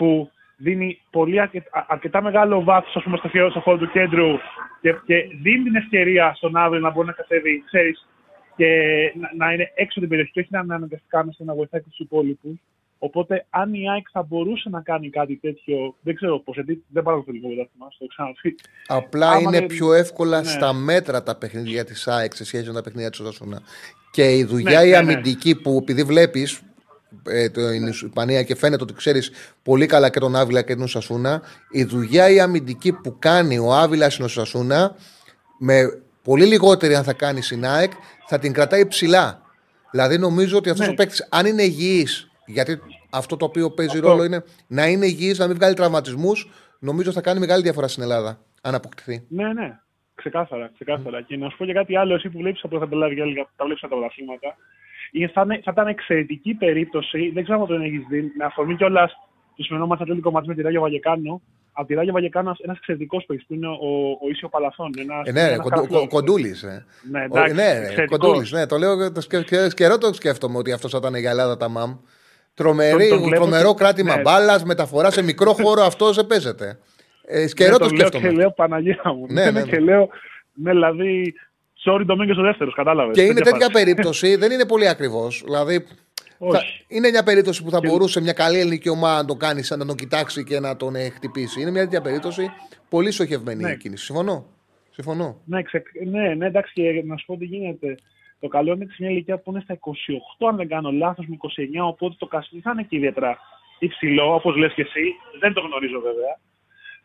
που 0.00 0.30
δίνει 0.56 1.00
πολύ 1.10 1.40
αρκετά, 1.40 1.86
αρκετά 1.88 2.22
μεγάλο 2.22 2.62
βάθος 2.62 2.90
στο, 2.90 3.50
στο 3.50 3.60
χώρο 3.60 3.78
του 3.78 3.90
κέντρου 3.90 4.38
και, 4.80 4.94
και 5.06 5.14
δίνει 5.42 5.64
την 5.64 5.74
ευκαιρία 5.76 6.32
στον 6.36 6.56
αύριο 6.56 6.80
να 6.80 6.90
μπορεί 6.90 7.06
να 7.06 7.12
κατέβει, 7.12 7.62
ξέρεις, 7.66 8.06
και 8.56 8.66
να, 9.20 9.46
να, 9.46 9.52
είναι 9.52 9.72
έξω 9.74 10.00
την 10.00 10.08
περιοχή 10.08 10.30
και 10.30 10.40
όχι 10.40 10.48
να 10.52 10.60
είναι 10.60 10.74
αναγκαστικά 10.74 11.24
μέσα 11.24 11.44
να 11.44 11.54
βοηθάει 11.54 11.80
τους 11.80 11.98
υπόλοιπους. 11.98 12.56
Οπότε, 12.98 13.46
αν 13.50 13.74
η 13.74 13.90
ΑΕΚ 13.90 14.06
θα 14.12 14.22
μπορούσε 14.22 14.68
να 14.68 14.80
κάνει 14.80 15.10
κάτι 15.10 15.36
τέτοιο, 15.36 15.94
δεν 16.00 16.14
ξέρω 16.14 16.38
πώς, 16.38 16.54
γιατί 16.54 16.84
δεν 16.88 17.02
πάρω 17.02 17.22
το 17.26 17.32
λίγο 17.32 17.48
πρωτάθλημα, 17.48 17.88
το 17.98 18.06
ξαναπεί. 18.06 18.54
Απλά 18.86 19.30
Άμα 19.30 19.40
είναι 19.40 19.66
πιο 19.66 19.92
εύκολα 19.92 20.38
ναι. 20.40 20.48
στα 20.48 20.72
μέτρα 20.72 21.22
τα 21.22 21.36
παιχνίδια 21.36 21.84
της 21.84 22.08
ΑΕΚ 22.08 22.34
σε 22.34 22.44
σχέση 22.44 22.66
με 22.66 22.72
τα 22.72 22.82
παιχνίδια 22.82 23.10
της 23.10 23.20
Οδασούνα. 23.20 23.60
Και 24.10 24.36
η 24.36 24.44
δουλειά 24.44 24.80
ναι, 24.80 24.86
η 24.86 24.90
ναι, 24.90 25.00
ναι. 25.00 25.12
αμυντική 25.12 25.60
που 25.60 25.78
επειδή 25.82 26.02
βλέπεις, 26.02 26.62
ε, 27.26 27.48
την 27.48 27.86
Ισπανία 27.86 28.42
και 28.42 28.54
φαίνεται 28.54 28.82
ότι 28.82 28.92
ξέρεις 28.92 29.30
πολύ 29.62 29.86
καλά 29.86 30.10
και 30.10 30.20
τον 30.20 30.36
Άβυλα 30.36 30.62
και 30.62 30.76
τον 30.76 30.88
Σασούνα. 30.88 31.42
Η 31.70 31.84
δουλειά 31.84 32.30
η 32.30 32.40
αμυντική 32.40 32.92
που 32.92 33.16
κάνει 33.18 33.58
ο 33.58 33.74
Άβυλα 33.74 34.10
στην 34.10 34.28
Σασούνα 34.28 34.96
με 35.58 36.02
πολύ 36.22 36.44
λιγότερη 36.44 36.94
αν 36.94 37.04
θα 37.04 37.12
κάνει 37.12 37.42
στην 37.42 37.66
ΑΕΚ 37.66 37.92
θα 38.26 38.38
την 38.38 38.52
κρατάει 38.52 38.86
ψηλά. 38.86 39.42
Δηλαδή 39.90 40.18
νομίζω 40.18 40.56
ότι 40.56 40.70
αυτός 40.70 40.86
ναι. 40.86 40.92
ο 40.92 40.94
παίκτης, 40.94 41.28
αν 41.30 41.46
είναι 41.46 41.62
υγιής, 41.62 42.30
γιατί 42.46 42.80
αυτό 43.10 43.36
το 43.36 43.44
οποίο 43.44 43.70
παίζει 43.70 43.96
αυτό. 43.96 44.08
ρόλο 44.08 44.24
είναι 44.24 44.44
να 44.66 44.86
είναι 44.86 45.06
υγιής, 45.06 45.38
να 45.38 45.46
μην 45.46 45.56
βγάλει 45.56 45.74
τραυματισμούς, 45.74 46.50
νομίζω 46.78 47.12
θα 47.12 47.20
κάνει 47.20 47.40
μεγάλη 47.40 47.62
διαφορά 47.62 47.88
στην 47.88 48.02
Ελλάδα. 48.02 48.38
Αν 48.62 48.74
αποκτηθεί. 48.74 49.24
Ναι, 49.28 49.52
ναι. 49.52 49.78
Ξεκάθαρα, 50.14 50.70
ξεκάθαρα. 50.74 51.20
Mm. 51.20 51.24
Και 51.26 51.36
να 51.36 51.50
σου 51.50 51.56
πω 51.56 51.64
και 51.64 51.72
κάτι 51.72 51.96
άλλο, 51.96 52.14
εσύ 52.14 52.28
που 52.28 52.38
βλέπεις 52.38 52.64
από 52.64 52.78
τα 52.78 52.88
τα 52.88 53.64
βλέπεις 53.64 53.80
τα 53.80 53.88
πρωταθλήματα, 53.88 54.56
θα, 55.32 55.46
θα 55.46 55.70
ήταν 55.72 55.86
εξαιρετική 55.86 56.54
περίπτωση, 56.54 57.30
δεν 57.34 57.42
ξέρω 57.42 57.60
αν 57.60 57.66
τον 57.66 57.82
έχεις 57.82 58.02
δει, 58.08 58.32
με 58.38 58.44
αφορμή 58.44 58.76
κιόλας 58.76 59.12
τους 59.56 59.66
σημερινό 59.66 59.88
μα 59.88 59.96
ατλέτικο 60.00 60.30
μαζί 60.30 60.48
με 60.48 60.54
τη 60.54 60.62
Ράγιο 60.62 60.80
Βαγεκάνο. 60.80 61.42
Από 61.72 61.86
τη 61.86 61.94
Ράγιο 61.94 62.12
Βαγεκάνο 62.12 62.56
ένας 62.58 62.76
εξαιρετικός 62.78 63.24
παίκτης 63.24 63.46
που 63.46 63.54
είναι 63.54 63.66
ο, 63.66 64.10
ο 64.22 64.28
Ισιο 64.30 64.48
Παλαθών. 64.48 64.90
Ένας, 64.98 65.26
ε, 65.26 65.32
ναι, 65.32 65.56
κοντου, 65.56 66.08
κοντούλης. 66.08 66.62
Ε. 66.62 66.84
Ναι, 67.10 67.22
εντάξει, 67.24 67.54
ναι, 67.54 68.04
κοντούλης. 68.06 68.52
Ναι, 68.52 68.66
το 68.66 68.76
λέω 68.76 69.12
το 69.12 69.20
καιρό 69.74 69.98
το 69.98 70.12
σκέφτομαι 70.12 70.58
ότι 70.58 70.72
αυτός 70.72 70.90
θα 70.90 70.98
ήταν 70.98 71.14
για 71.14 71.30
Ελλάδα 71.30 71.56
τα 71.56 71.68
ΜΑΜ. 71.68 71.96
Τρομερή, 72.54 73.08
τον, 73.08 73.20
τον 73.20 73.30
τρομερό 73.30 73.74
και... 73.74 73.84
κράτημα 73.84 74.16
ναι. 74.16 74.22
μπάλας, 74.22 74.64
μεταφορά 74.64 75.10
σε 75.10 75.22
μικρό 75.22 75.52
χώρο, 75.52 75.82
αυτός 75.82 76.16
δεν 76.16 76.26
παίζεται. 76.26 76.78
Ε, 77.24 77.46
καιρό 77.46 77.72
ναι, 77.72 77.78
το 77.78 77.88
σκέφτομαι. 77.88 78.28
Και 78.28 78.34
λέω 78.34 78.52
Παναγία 78.52 79.02
μου. 79.04 79.26
Ναι, 79.28 79.44
ναι, 79.44 79.50
ναι. 79.50 79.62
Και 79.62 79.78
λέω, 79.80 80.08
ναι, 80.54 80.70
δηλαδή 80.70 81.34
Sorry, 81.84 82.02
το 82.06 82.16
ο 82.38 82.42
δεύτερος, 82.42 82.74
κατάλαβες. 82.74 83.16
Και 83.16 83.22
είναι 83.22 83.40
τέτοια 83.40 83.70
περίπτωση, 83.70 84.34
δεν 84.42 84.52
είναι 84.52 84.66
πολύ 84.66 84.88
ακριβώς. 84.88 85.42
Δηλαδή, 85.44 85.86
θα, 86.38 86.62
είναι 86.88 87.08
μια 87.08 87.22
περίπτωση 87.22 87.64
που 87.64 87.70
θα 87.70 87.80
και... 87.80 87.88
μπορούσε 87.88 88.20
μια 88.20 88.32
καλή 88.32 88.58
ελληνική 88.58 88.88
ομάδα 88.88 89.16
να 89.16 89.24
το 89.24 89.34
κάνει, 89.34 89.62
να 89.76 89.86
τον 89.86 89.96
κοιτάξει 89.96 90.44
και 90.44 90.60
να 90.60 90.76
τον 90.76 90.94
ε, 90.94 91.08
χτυπήσει. 91.08 91.60
Είναι 91.60 91.70
μια 91.70 91.82
τέτοια 91.82 92.00
περίπτωση 92.00 92.50
πολύ 92.88 93.10
στοχευμένη 93.10 93.62
ναι. 93.62 93.70
η 93.70 93.76
κίνηση. 93.76 94.04
Συμφωνώ. 94.04 94.46
Συμφωνώ. 94.90 95.40
Ναι, 95.44 95.62
ξε... 95.62 95.82
ναι, 96.04 96.34
ναι, 96.34 96.46
εντάξει, 96.46 96.72
και 96.72 97.02
να 97.06 97.16
σου 97.16 97.26
πω 97.26 97.36
τι 97.36 97.44
γίνεται. 97.44 97.94
Το 98.40 98.48
καλό 98.48 98.72
είναι 98.72 98.84
σε 98.84 98.96
μια 98.98 99.10
ηλικία 99.10 99.38
που 99.38 99.50
είναι 99.50 99.60
στα 99.60 99.78
28, 99.80 100.48
αν 100.48 100.56
δεν 100.56 100.68
κάνω 100.68 100.90
λάθος, 100.90 101.26
με 101.26 101.36
29, 101.40 101.48
οπότε 101.80 102.14
το 102.18 102.26
καστή 102.26 102.60
θα 102.60 102.70
είναι 102.70 102.82
και 102.82 102.96
ιδιαίτερα 102.96 103.38
υψηλό, 103.78 104.34
όπως 104.34 104.56
λες 104.56 104.72
και 104.74 104.82
εσύ. 104.82 105.14
Δεν 105.40 105.52
το 105.52 105.60
γνωρίζω 105.60 106.00
βέβαια. 106.00 106.38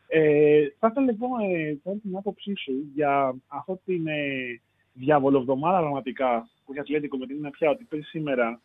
Ε, 0.08 0.68
θα 0.80 0.88
ήθελα 0.92 1.06
λοιπόν 1.06 1.30
ε, 1.40 1.98
την 2.02 2.18
άποψή 2.18 2.54
σου 2.58 2.74
για 2.96 3.36
αυτή 3.48 3.82
την 3.86 4.08
ε, 4.08 4.62
διαβολοβδομάδα 4.96 5.80
πραγματικά 5.80 6.48
που 6.66 6.72
έχει 6.72 6.80
Ατλέτικο 6.80 7.18
με 7.18 7.26
την 7.26 7.38
είναι 7.38 7.50
πια 7.50 7.70
ότι 7.70 7.84
παίζει 7.90 8.06
σήμερα. 8.06 8.62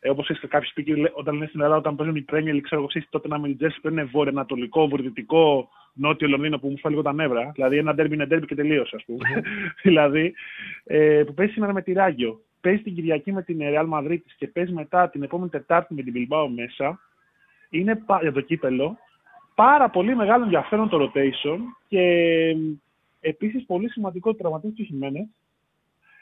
Ε, 0.00 0.10
Όπως 0.10 0.28
είστε 0.28 0.46
κάποιοι 0.46 0.68
σπίτι, 0.68 0.92
όταν 1.12 1.34
λένε 1.34 1.46
στην 1.46 1.60
Ελλάδα, 1.60 1.78
όταν 1.78 1.96
παίζουν 1.96 2.16
οι 2.16 2.24
Premier 2.32 2.58
ξέρω 2.62 2.80
εγώ, 2.80 3.04
τότε 3.10 3.28
να 3.28 3.38
με 3.38 3.48
την 3.54 3.72
που 3.82 3.88
είναι 3.88 4.04
βόρειο-ανατολικό, 4.04 4.88
βορειοδυτικό, 4.88 5.68
νότιο 5.92 6.28
Λονδίνο 6.28 6.58
που 6.58 6.68
μου 6.68 6.78
φάει 6.78 6.92
λίγο 6.92 7.04
τα 7.04 7.12
νεύρα. 7.12 7.50
Δηλαδή 7.54 7.76
ένα 7.76 7.94
ντέρμπι 7.94 8.14
είναι 8.14 8.26
ντέρμπι 8.26 8.46
και 8.46 8.54
τελείωσε, 8.54 8.96
ας 8.96 9.04
πούμε. 9.04 9.42
δηλαδή, 9.86 10.34
ε, 10.84 11.22
που 11.26 11.34
παίζει 11.34 11.52
σήμερα 11.52 11.72
με 11.72 11.82
τη 11.82 11.92
Ράγιο. 11.92 12.40
Παίζει 12.60 12.82
την 12.82 12.94
Κυριακή 12.94 13.32
με 13.32 13.42
την 13.42 13.58
Real 13.60 13.88
Madrid 13.88 14.18
και 14.36 14.46
παίζει 14.46 14.72
μετά 14.72 15.08
την 15.08 15.22
επόμενη 15.22 15.50
Τετάρτη 15.50 15.94
με 15.94 16.02
την 16.02 16.14
Bilbao 16.16 16.48
μέσα. 16.54 17.00
Είναι 17.70 18.04
για 18.20 18.32
το 18.32 18.40
κύπελο 18.40 18.98
πάρα 19.58 19.90
πολύ 19.90 20.16
μεγάλο 20.16 20.44
ενδιαφέρον 20.44 20.88
το 20.88 20.98
rotation 21.02 21.58
και 21.88 22.02
επίσης 23.20 23.64
πολύ 23.66 23.90
σημαντικό 23.90 24.30
το 24.30 24.36
τραυματισμό 24.36 24.74
του 24.76 24.84
Χιμένες. 24.84 25.26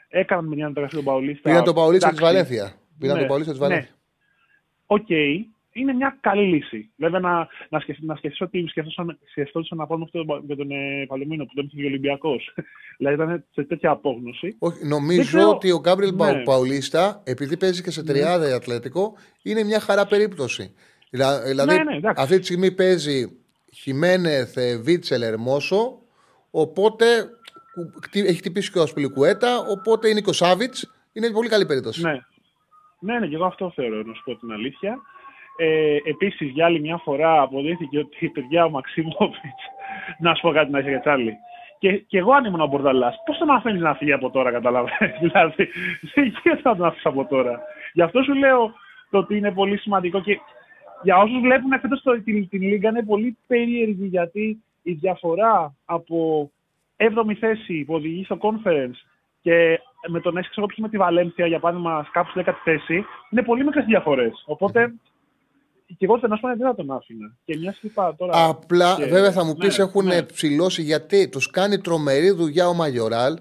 Έκαναν 0.09 0.45
μια 0.45 0.67
μεταγραφή 0.67 0.95
τον 0.95 1.03
Παουλίστα. 1.03 1.49
Πήραν 1.49 1.63
τον 1.63 1.75
Παουλίστα 1.75 2.09
της 2.09 2.19
Βαλένθια. 2.19 2.73
Πήραν 2.99 3.13
ναι, 3.13 3.19
τον 3.19 3.27
Παουλίστα 3.27 3.51
της 3.51 3.61
Βαλένθια. 3.61 3.95
OK, 4.85 5.05
okay. 5.09 5.35
είναι 5.71 5.93
μια 5.93 6.17
καλή 6.21 6.45
λύση. 6.45 6.89
Βέβαια 6.95 7.19
να, 7.19 7.47
να, 7.69 7.79
σκεφτεί, 7.79 8.05
να 8.05 8.15
σκεφτείς 8.15 8.41
ότι 8.41 8.67
σκεφτόταν 8.67 9.77
να 9.77 9.87
πάμε 9.87 10.03
αυτό 10.03 10.41
με 10.47 10.55
τον 10.55 10.71
ε, 10.71 11.05
Παλομίνο 11.07 11.45
που 11.45 11.51
δεν 11.55 11.69
είχε 11.71 11.85
Ολυμπιακός. 11.85 12.53
δηλαδή 12.97 13.15
ήταν 13.15 13.45
σε 13.51 13.63
τέτοια 13.63 13.89
απόγνωση. 13.89 14.55
Όχι, 14.59 14.85
νομίζω 14.85 15.49
ότι 15.49 15.71
ο 15.71 15.79
Γκάμπριελ 15.79 16.15
ναι. 16.15 16.43
Παουλίστα, 16.43 17.21
επειδή 17.25 17.57
παίζει 17.57 17.83
και 17.83 17.91
σε 17.91 18.01
ναι. 18.01 18.07
τριάδα 18.07 18.47
ναι. 18.47 18.53
Ατλέτικο, 18.53 19.13
είναι 19.41 19.63
μια 19.63 19.79
χαρά 19.79 20.05
περίπτωση. 20.05 20.73
Δηλαδή, 21.09 21.73
ναι, 21.73 21.83
ναι, 21.83 22.11
αυτή 22.15 22.39
τη 22.39 22.43
στιγμή 22.43 22.71
παίζει 22.71 23.37
Χιμένεθ, 23.73 24.57
Βίτσελ, 24.81 25.21
Ερμόσο. 25.21 26.01
Οπότε 26.51 27.05
έχει 28.11 28.37
χτυπήσει 28.37 28.71
και 28.71 28.79
ο 28.79 28.81
Ασπιλικουέτα. 28.81 29.57
Οπότε 29.57 30.09
είναι 30.09 30.21
και 30.21 30.29
ο 30.29 30.33
Σάβιτς. 30.33 30.91
Είναι 31.13 31.31
πολύ 31.31 31.49
καλή 31.49 31.65
περίπτωση. 31.65 32.01
Ναι. 32.01 32.19
Ναι, 32.99 33.19
ναι, 33.19 33.27
και 33.27 33.35
εγώ 33.35 33.45
αυτό 33.45 33.71
θεωρώ, 33.75 34.03
να 34.03 34.13
σου 34.13 34.23
πω 34.23 34.35
την 34.35 34.51
αλήθεια. 34.51 34.99
Ε, 35.57 35.97
Επίσης, 36.03 36.49
για 36.49 36.65
άλλη 36.65 36.79
μια 36.79 36.97
φορά 36.97 37.41
αποδείχθηκε 37.41 37.99
ότι 37.99 38.29
παιδιά 38.29 38.65
ο 38.65 38.69
Μαξίμοβιτ. 38.69 39.59
να 40.19 40.35
σου 40.35 40.41
πω 40.41 40.51
κάτι 40.51 40.71
να 40.71 40.79
είσαι 40.79 40.89
για 40.89 40.99
Τσάρλι. 40.99 41.33
Και, 41.79 41.91
και 41.97 42.17
εγώ 42.17 42.33
αν 42.33 42.45
ήμουν 42.45 42.61
ο 42.61 42.67
Μπορδαλάς, 42.67 43.15
πώς 43.25 43.37
τον 43.37 43.49
αφήνεις 43.49 43.81
να 43.81 43.93
φύγει 43.93 44.11
από 44.11 44.29
τώρα, 44.29 44.51
καταλαβαίνεις. 44.51 45.17
δηλαδή, 45.31 45.67
δεν 46.13 46.25
γίνεται 46.43 46.61
να 46.63 46.75
τον 46.75 46.85
αφήσει 46.85 47.07
από 47.07 47.25
τώρα. 47.25 47.61
Γι' 47.93 48.01
αυτό 48.01 48.23
σου 48.23 48.33
λέω 48.33 48.73
το 49.09 49.17
ότι 49.17 49.37
είναι 49.37 49.51
πολύ 49.51 49.77
σημαντικό 49.77 50.21
και 50.21 50.39
για 51.03 51.17
όσους 51.17 51.39
βλέπουν 51.39 51.79
φέτος 51.79 52.01
την, 52.23 52.49
την 52.49 52.61
Λίγκα 52.61 52.89
είναι 52.89 53.03
πολύ 53.03 53.37
περίεργη 53.47 54.05
γιατί 54.05 54.63
η 54.81 54.91
διαφορά 54.91 55.75
από 55.85 56.51
7η 56.97 57.33
θέση 57.39 57.83
που 57.83 57.93
οδηγεί 57.93 58.23
στο 58.23 58.37
conference 58.41 58.97
και 59.41 59.79
με 60.07 60.19
τον 60.19 60.37
6 60.37 60.41
εγώ 60.55 60.67
με 60.75 60.89
τη 60.89 60.97
Βαλένθια 60.97 61.47
για 61.47 61.59
παράδειγμα 61.59 62.07
κάπου 62.11 62.29
στη 62.29 62.43
10η 62.45 62.53
θέση 62.63 63.05
είναι 63.29 63.43
πολύ 63.43 63.63
μικρές 63.63 63.85
διαφορές. 63.85 64.43
Οπότε 64.45 64.93
και 65.87 66.05
εγώ 66.05 66.17
δεν 66.17 66.29
δεν 66.29 66.57
θα 66.67 66.75
τον 66.75 66.91
άφηνα. 66.91 67.35
Και 67.45 67.57
μια 67.57 67.75
είπα 67.81 68.15
τώρα. 68.15 68.45
Απλά, 68.47 68.95
και... 68.95 69.05
βέβαια, 69.05 69.31
θα 69.31 69.43
μου 69.43 69.55
πεις 69.55 69.77
ναι, 69.77 69.83
έχουν 69.83 70.05
ναι. 70.05 70.23
ψηλώσει 70.23 70.81
γιατί 70.81 71.29
τους 71.29 71.49
κάνει 71.49 71.77
τρομερή 71.77 72.29
δουλειά 72.29 72.67
ο 72.67 72.73
Μαγιοράλ. 72.73 73.37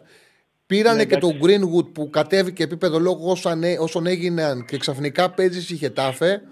Πήρανε 0.66 0.96
Ναι, 0.96 1.04
και 1.04 1.16
τον 1.16 1.30
εντάξει. 1.30 1.58
Greenwood 1.60 1.92
που 1.92 2.10
κατέβηκε 2.10 2.62
επίπεδο 2.62 2.98
λόγω 2.98 3.30
όσων, 3.30 3.62
έ- 3.62 3.80
όσων 3.80 4.06
έγιναν 4.06 4.64
και 4.64 4.78
ξαφνικά 4.78 5.30
παίζει 5.30 5.62
στη 5.62 5.76
Χετάφε. 5.76 6.42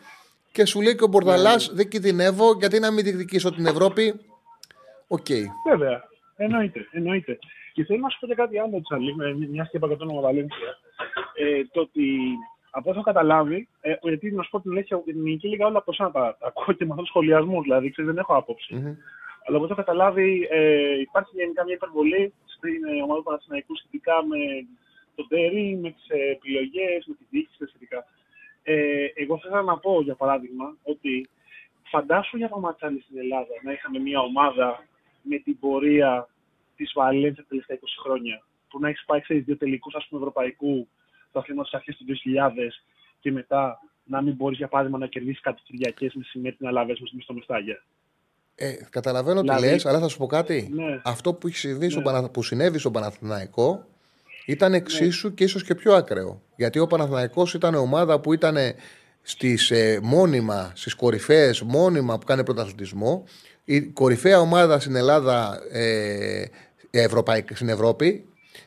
Και 0.53 0.65
σου 0.65 0.81
λέει 0.81 0.97
και 0.97 1.05
ο 1.05 1.07
Μπορδαλάς: 1.07 1.69
Ναι, 1.69 1.75
Δεν 1.75 1.89
κινδυνεύω 1.89 2.53
γιατί 2.59 2.79
να 2.79 2.91
μην 2.91 3.05
διεκδικήσω 3.05 3.55
την 3.55 3.67
Ευρώπη. 3.67 4.21
Οκ. 5.07 5.27
Βέβαια. 5.71 6.03
Εννοείται. 6.37 6.89
εννοείται. 6.91 7.39
Και 7.73 7.85
θέλω 7.85 8.01
να 8.01 8.09
σου 8.09 8.19
πω 8.21 8.27
και 8.27 8.35
κάτι 8.35 8.59
άλλο, 8.59 8.81
Τσάρλυ, 8.81 9.15
με 9.15 9.35
μιας 9.35 9.71
και 9.71 9.77
είπα 9.77 9.89
και 9.89 9.97
το 9.97 10.05
όνομα 10.05 10.21
Βαλένθια. 10.21 10.79
Ε, 11.35 11.65
το 11.73 11.81
ότι 11.81 12.09
από 12.71 12.91
όσο 12.91 12.99
έχω 12.99 13.09
καταλάβει, 13.13 13.69
ε, 13.81 13.95
γιατί 14.03 14.31
να 14.31 14.43
σου 14.43 14.51
πω 14.51 14.61
την 14.61 14.71
αλήθεια, 14.71 15.03
την 15.03 15.17
ελληνική 15.17 15.49
λίγα 15.49 15.67
όλα 15.67 15.79
από 15.79 15.91
εσένα 15.91 16.11
τα, 16.11 16.37
τα 16.41 16.47
ακούω 16.47 16.75
και 16.75 16.85
με 16.85 16.91
αυτούς 16.91 16.97
τους 16.97 17.09
σχολιασμούς, 17.09 17.63
δηλαδή 17.63 17.91
ξέρεις, 17.91 18.11
δεν 18.11 18.21
έχω 18.21 18.37
άποψη. 18.37 18.75
Αλλά 19.47 19.57
όπω 19.57 19.65
έχω 19.65 19.75
καταλάβει, 19.75 20.49
ε, 20.51 21.01
υπάρχει 21.01 21.37
γενικά 21.37 21.65
μια 21.65 21.75
υπερβολή 21.75 22.33
στην 22.45 22.85
ε, 22.85 23.03
ομάδα 23.03 23.19
του 23.19 23.23
Παναθηναϊκού 23.25 23.77
σχετικά 23.77 24.25
με 24.25 24.39
τον 25.15 25.29
Τέρι, 25.29 25.79
με 25.83 25.91
τις 25.91 26.07
επιλογές, 26.09 27.05
με 27.07 27.15
τη 27.15 27.25
διοίκηση 27.31 27.57
και 27.59 27.67
σχετικά. 27.67 28.05
Ε, 28.63 29.07
εγώ 29.15 29.39
θέλω 29.39 29.63
να 29.63 29.79
πω, 29.79 30.01
για 30.03 30.15
παράδειγμα, 30.15 30.77
ότι 30.83 31.29
φαντάσου 31.83 32.37
για 32.37 32.49
το 32.49 32.59
ματσάλι 32.59 33.01
στην 33.01 33.19
Ελλάδα 33.19 33.55
να 33.63 33.73
είχαμε 33.73 33.99
μια 33.99 34.21
ομάδα 34.21 34.85
με 35.29 35.39
την 35.39 35.59
πορεία 35.59 36.29
της 36.77 36.93
Βαλένθια 36.95 37.43
τα 37.43 37.49
τελευταία 37.49 37.77
20 37.77 37.81
χρόνια. 38.05 38.43
Που 38.69 38.81
να 38.81 38.89
έχεις 38.89 39.05
πάει 39.05 39.21
σε 39.21 39.35
δύο 39.35 39.57
τελικούς 39.57 39.95
ευρωπαϊκού 40.13 40.89
το 41.33 41.39
αθλήμα 41.39 41.65
στι 41.65 41.77
αρχέ 41.77 41.93
του 41.93 42.05
2000 42.05 42.83
και 43.21 43.33
μετά 43.33 43.79
να 44.05 44.23
μην 44.23 44.35
μπορείς 44.35 44.59
για 44.59 44.69
παράδειγμα 44.69 44.99
να 44.99 45.07
κερδίσεις 45.07 45.41
κάτι 45.41 45.63
Κυριακές 45.65 46.15
με 46.15 46.23
συνέπεια 46.25 46.59
να 46.61 46.71
λάβει 46.71 46.95
στο 47.23 47.33
Μεστάγια. 47.35 47.85
Ε, 48.55 48.73
καταλαβαίνω 48.91 49.41
τι 49.41 49.47
Δηλαδή- 49.47 49.71
λες, 49.71 49.87
αλλά 49.87 49.99
θα 50.01 50.09
σου 50.09 50.19
πω 50.19 50.27
κάτι. 50.27 50.69
Ναι. 50.73 51.01
Αυτό 51.05 51.35
που, 51.35 51.47
έχεις 51.47 51.59
συμβεί 51.61 51.91
στον 51.91 52.03
Παναθ- 52.03 52.31
που 52.31 52.43
συνέβη 52.43 52.79
στον 52.79 52.93
Παναθηναϊκό 52.93 53.87
ήταν 54.47 54.75
εξίσου 54.75 55.35
και 55.35 55.45
ίσως 55.45 55.65
και 55.65 55.75
πιο 55.75 55.95
ακραίο. 55.95 56.43
Γιατί 56.57 56.79
ο 56.79 56.87
Παναθηναϊκός 56.87 57.55
ήταν 57.55 57.75
ομάδα 57.75 58.21
που 58.21 58.33
ήταν 58.33 58.57
στις, 59.23 59.71
ε, 59.71 60.01
μόνιμα, 60.03 60.73
στις 60.75 60.95
κορυφαίες, 60.95 61.63
μόνιμα 61.63 62.19
που 62.19 62.27
κάνει 62.27 62.45
πρωταθλητισμό. 62.45 63.25
Η 63.65 63.81
κορυφαία 63.81 64.41
ομάδα 64.41 64.81
στην 64.81 64.97
Ελλάδα, 64.97 65.61
ε, 65.73 66.45
Ευρωπαϊκή, 66.91 67.55
στην 67.55 67.69
Ευρώπη, 67.69 68.25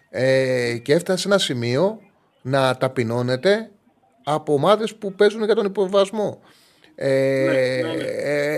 ε, 0.10 0.78
και 0.78 0.94
έφτασε 0.94 1.22
σε 1.22 1.28
ένα 1.28 1.38
σημείο 1.38 1.99
να 2.41 2.78
ταπεινώνεται 2.78 3.69
από 4.24 4.53
ομάδες 4.53 4.95
που 4.95 5.14
παίζουν 5.14 5.44
για 5.44 5.56
τον 5.56 5.65
υποβασμό. 5.65 6.40
Ε, 6.99 7.82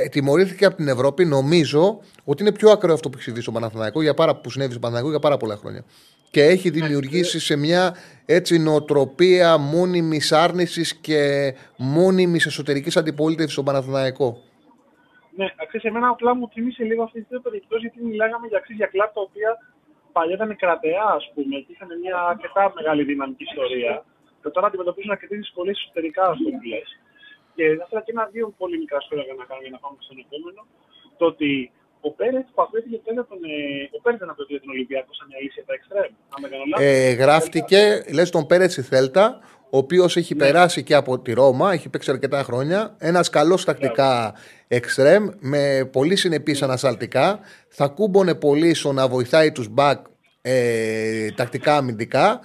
ε, 0.02 0.08
τιμωρήθηκε 0.08 0.66
από 0.66 0.76
την 0.76 0.88
Ευρώπη. 0.88 1.26
Νομίζω 1.26 2.00
ότι 2.24 2.42
είναι 2.44 2.52
πιο 2.52 2.70
ακραίο 2.70 2.94
αυτό 2.94 3.10
που 3.10 3.16
έχει 3.16 3.24
συμβεί 3.24 3.42
στο 3.42 3.52
Παναθηναϊκό 3.52 4.02
για 4.02 4.14
πάρα, 4.14 4.36
που 4.36 4.50
συνέβη 4.50 4.72
στο 4.72 4.80
Παναθηναϊκό 4.80 5.10
για 5.10 5.20
πάρα 5.20 5.38
πολλά 5.38 5.56
χρόνια. 5.56 5.84
Και 6.32 6.44
έχει 6.44 6.70
δημιουργήσει 6.70 7.40
σε 7.40 7.56
μια 7.56 7.96
έτσι 8.26 8.58
νοοτροπία 8.58 9.58
μόνιμης 9.58 10.32
άρνησης 10.32 10.96
και 10.96 11.54
μόνιμης 11.78 12.46
εσωτερικής 12.46 12.98
αντιπολίτευσης 12.98 13.54
στον 13.54 13.66
Παναθηναϊκό. 13.66 14.44
Ναι, 15.38 15.48
αξίζει 15.62 15.88
εμένα 15.88 16.08
απλά 16.08 16.36
μου 16.36 16.50
θυμίσε 16.54 16.84
λίγο 16.84 17.04
αυτή 17.04 17.20
τη 17.22 17.26
δύο 17.30 17.40
περιπτώσει 17.40 17.82
γιατί 17.82 18.00
μιλάγαμε 18.12 18.48
για 18.48 18.58
αξίζει 18.58 18.78
για 18.78 18.88
κλαμπ 18.94 19.12
τα 19.14 19.22
οποία 19.22 19.52
παλιά 20.12 20.36
ήταν 20.36 20.56
κρατεά, 20.56 21.08
ας 21.20 21.26
πούμε, 21.34 21.56
και 21.64 21.72
είχαν 21.74 21.90
μια 22.04 22.18
αρκετά 22.34 22.64
μεγάλη 22.78 23.04
δυναμική 23.04 23.44
ιστορία. 23.50 23.94
Και 24.42 24.50
τώρα 24.50 24.68
αντιμετωπίζουν 24.68 25.12
αρκετές 25.12 25.38
δυσκολίες 25.38 25.78
εσωτερικά, 25.82 26.24
ας 26.34 26.38
πούμε, 26.44 26.60
λες. 26.72 26.90
Και 27.56 27.64
θα 27.78 27.84
ήθελα 27.86 28.02
και 28.06 28.14
ένα-δύο 28.16 28.46
πολύ 28.62 28.78
μικρά 28.84 29.00
σχόλια 29.06 29.26
για 29.30 29.38
να 29.42 29.46
κάνω 29.50 29.62
για 29.66 29.74
να 29.76 29.80
πάμε 29.84 29.98
στον 30.06 30.18
επόμενο. 30.24 30.62
Το 31.20 31.26
ότι 31.34 31.72
ο 32.08 32.10
Πέρετ 32.20 32.48
που 32.54 32.62
ακούγεται 32.62 32.88
για 33.16 33.26
τον. 33.30 33.40
Ε, 33.44 33.58
ο 33.98 34.00
Πέρετ 34.04 34.20
δεν 34.20 34.30
ακούγεται 34.30 34.54
για 34.56 34.64
τον 34.66 34.72
Ολυμπιακό 34.76 35.12
σαν 35.18 35.26
μια 35.30 35.40
λύση 35.44 35.56
για 35.60 35.66
τα 35.70 35.74
εξτρέμ. 35.80 36.12
Αν 36.34 36.40
δεν 36.42 36.50
κάνω 36.52 36.66
λάθος. 36.70 36.86
Ε, 36.86 37.12
γράφτηκε, 37.24 37.82
λες 38.18 38.30
τον 38.36 38.44
Πέρετ 38.50 38.72
στη 38.76 38.84
Θέλτα, 38.92 39.26
ο 39.70 39.78
οποίος 39.78 40.18
έχει 40.18 40.34
Ναι. 40.36 40.40
περάσει 40.46 40.84
και 40.84 40.96
από 40.96 41.20
τη 41.20 41.34
Ρώμα, 41.34 41.74
έχει 41.74 41.90
παίξει 41.90 42.12
αρκετά 42.12 42.44
χρόνια. 42.44 42.96
Ένας 42.98 43.30
καλός 43.30 43.66
τακτικά 43.66 44.34
εξτρέμ, 44.68 45.28
με 45.40 45.90
πολύ 45.92 46.16
συνεπή 46.16 46.58
ανασταλτικά. 46.62 47.40
Θα 47.70 47.88
κούμπονε 47.88 48.36
πολύ 48.36 48.74
στο 48.74 48.92
να 48.94 49.08
βοηθάει 49.08 49.52
τους 49.52 49.68
μπακ 49.68 50.06
ε, 50.42 51.32
τακτικά 51.32 51.76
αμυντικά. 51.78 52.40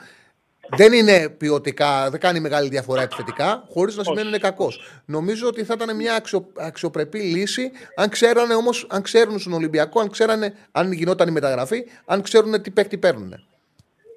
Δεν 0.77 0.93
είναι 0.93 1.29
ποιοτικά, 1.29 2.11
δεν 2.11 2.21
κάνει 2.21 2.41
μεγάλη 2.41 2.69
διαφορά 2.69 3.03
επιθετικά, 3.03 3.65
χωρίς 3.73 3.97
να 3.97 4.05
σημαίνει 4.05 4.29
είναι 4.29 4.39
κακός. 4.39 4.81
Νομίζω 5.05 5.47
ότι 5.49 5.65
θα 5.65 5.75
ήταν 5.77 5.97
μια 5.97 6.15
αξιο, 6.15 6.47
αξιοπρεπή 6.59 7.19
λύση 7.19 7.71
αν 7.97 8.09
ξέρανε 8.09 8.55
όμως, 8.55 8.87
αν 8.91 9.03
ξέρουν 9.03 9.39
στον 9.39 9.53
Ολυμπιακό, 9.53 10.01
αν 10.01 10.11
ξέρανε, 10.11 10.55
αν 10.73 10.93
γινόταν 10.93 11.29
η 11.29 11.31
μεταγραφή, 11.31 11.85
αν 12.05 12.23
ξέρουν 12.23 12.63
τι 12.63 12.71
παίκτη 12.71 12.99
παίρνουν. 12.99 13.35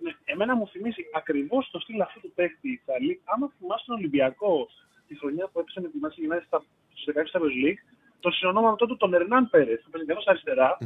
Ναι, 0.08 0.34
εμένα 0.34 0.56
μου 0.56 0.68
θυμίζει 0.68 1.02
ακριβώς 1.20 1.70
το 1.72 1.80
στυλ 1.80 2.02
αυτού 2.02 2.20
του 2.24 2.32
παίκτη 2.36 2.68
η 2.70 2.80
Ιταλή. 2.84 3.22
Άμα 3.32 3.46
θυμάσαι 3.58 3.84
τον 3.88 3.96
Ολυμπιακό 3.96 4.68
τη 5.08 5.14
χρονιά 5.20 5.46
που 5.52 5.60
έπεσε 5.60 5.80
με 5.82 5.88
τη 5.94 5.98
Μάση 6.04 6.18
United 6.28 6.46
στα- 6.48 6.64
στους 6.94 7.06
16 7.06 7.32
Champions 7.34 7.58
League, 7.66 7.82
τον 8.20 8.32
συνονόμαμε 8.32 8.76
τότε 8.78 8.96
τον 8.96 9.14
Ερνάν 9.14 9.50
Πέρε, 9.50 9.76
που 9.82 9.90
παίζει 9.92 10.08
καθώς 10.08 10.26
αριστερά, 10.28 10.78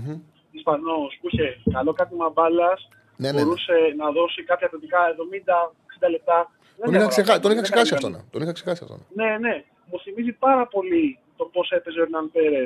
Ισπανός 0.52 1.18
που 1.22 1.28
είχε 1.32 1.48
καλό 1.74 1.94
κάτωμα 1.94 2.30
μπάλας, 2.30 2.88
Ναι, 3.18 3.32
ναι, 3.32 3.38
ναι. 3.38 3.44
μπορούσε 3.44 3.76
να 3.98 4.12
δώσει 4.12 4.44
κάποια 4.44 4.68
θετικά 4.72 5.00
70-60 5.10 6.10
λεπτά. 6.10 6.52
Δεν 6.78 6.86
Τον 6.86 6.94
είχα, 6.94 6.96
έβαλα. 6.96 7.08
ξεχά, 7.08 7.34
τον 7.40 7.52
είχα 7.52 7.62
Δεν 7.62 7.70
ξεχάσει 7.70 7.94
έκανε 7.94 8.16
αυτόν. 8.16 8.30
Τον 8.32 8.42
είχα 8.42 8.52
ξεχάσει 8.52 8.84
αυτόν. 8.84 9.00
ναι, 9.20 9.38
ναι. 9.38 9.64
Μου 9.90 10.00
θυμίζει 10.00 10.32
πάρα 10.32 10.68
πολύ 10.68 11.20
το 11.38 11.46
πώς 11.46 11.70
έπαιζε 11.72 12.00
ο 12.00 12.02
Ερνάν 12.04 12.32
Πέρε. 12.32 12.64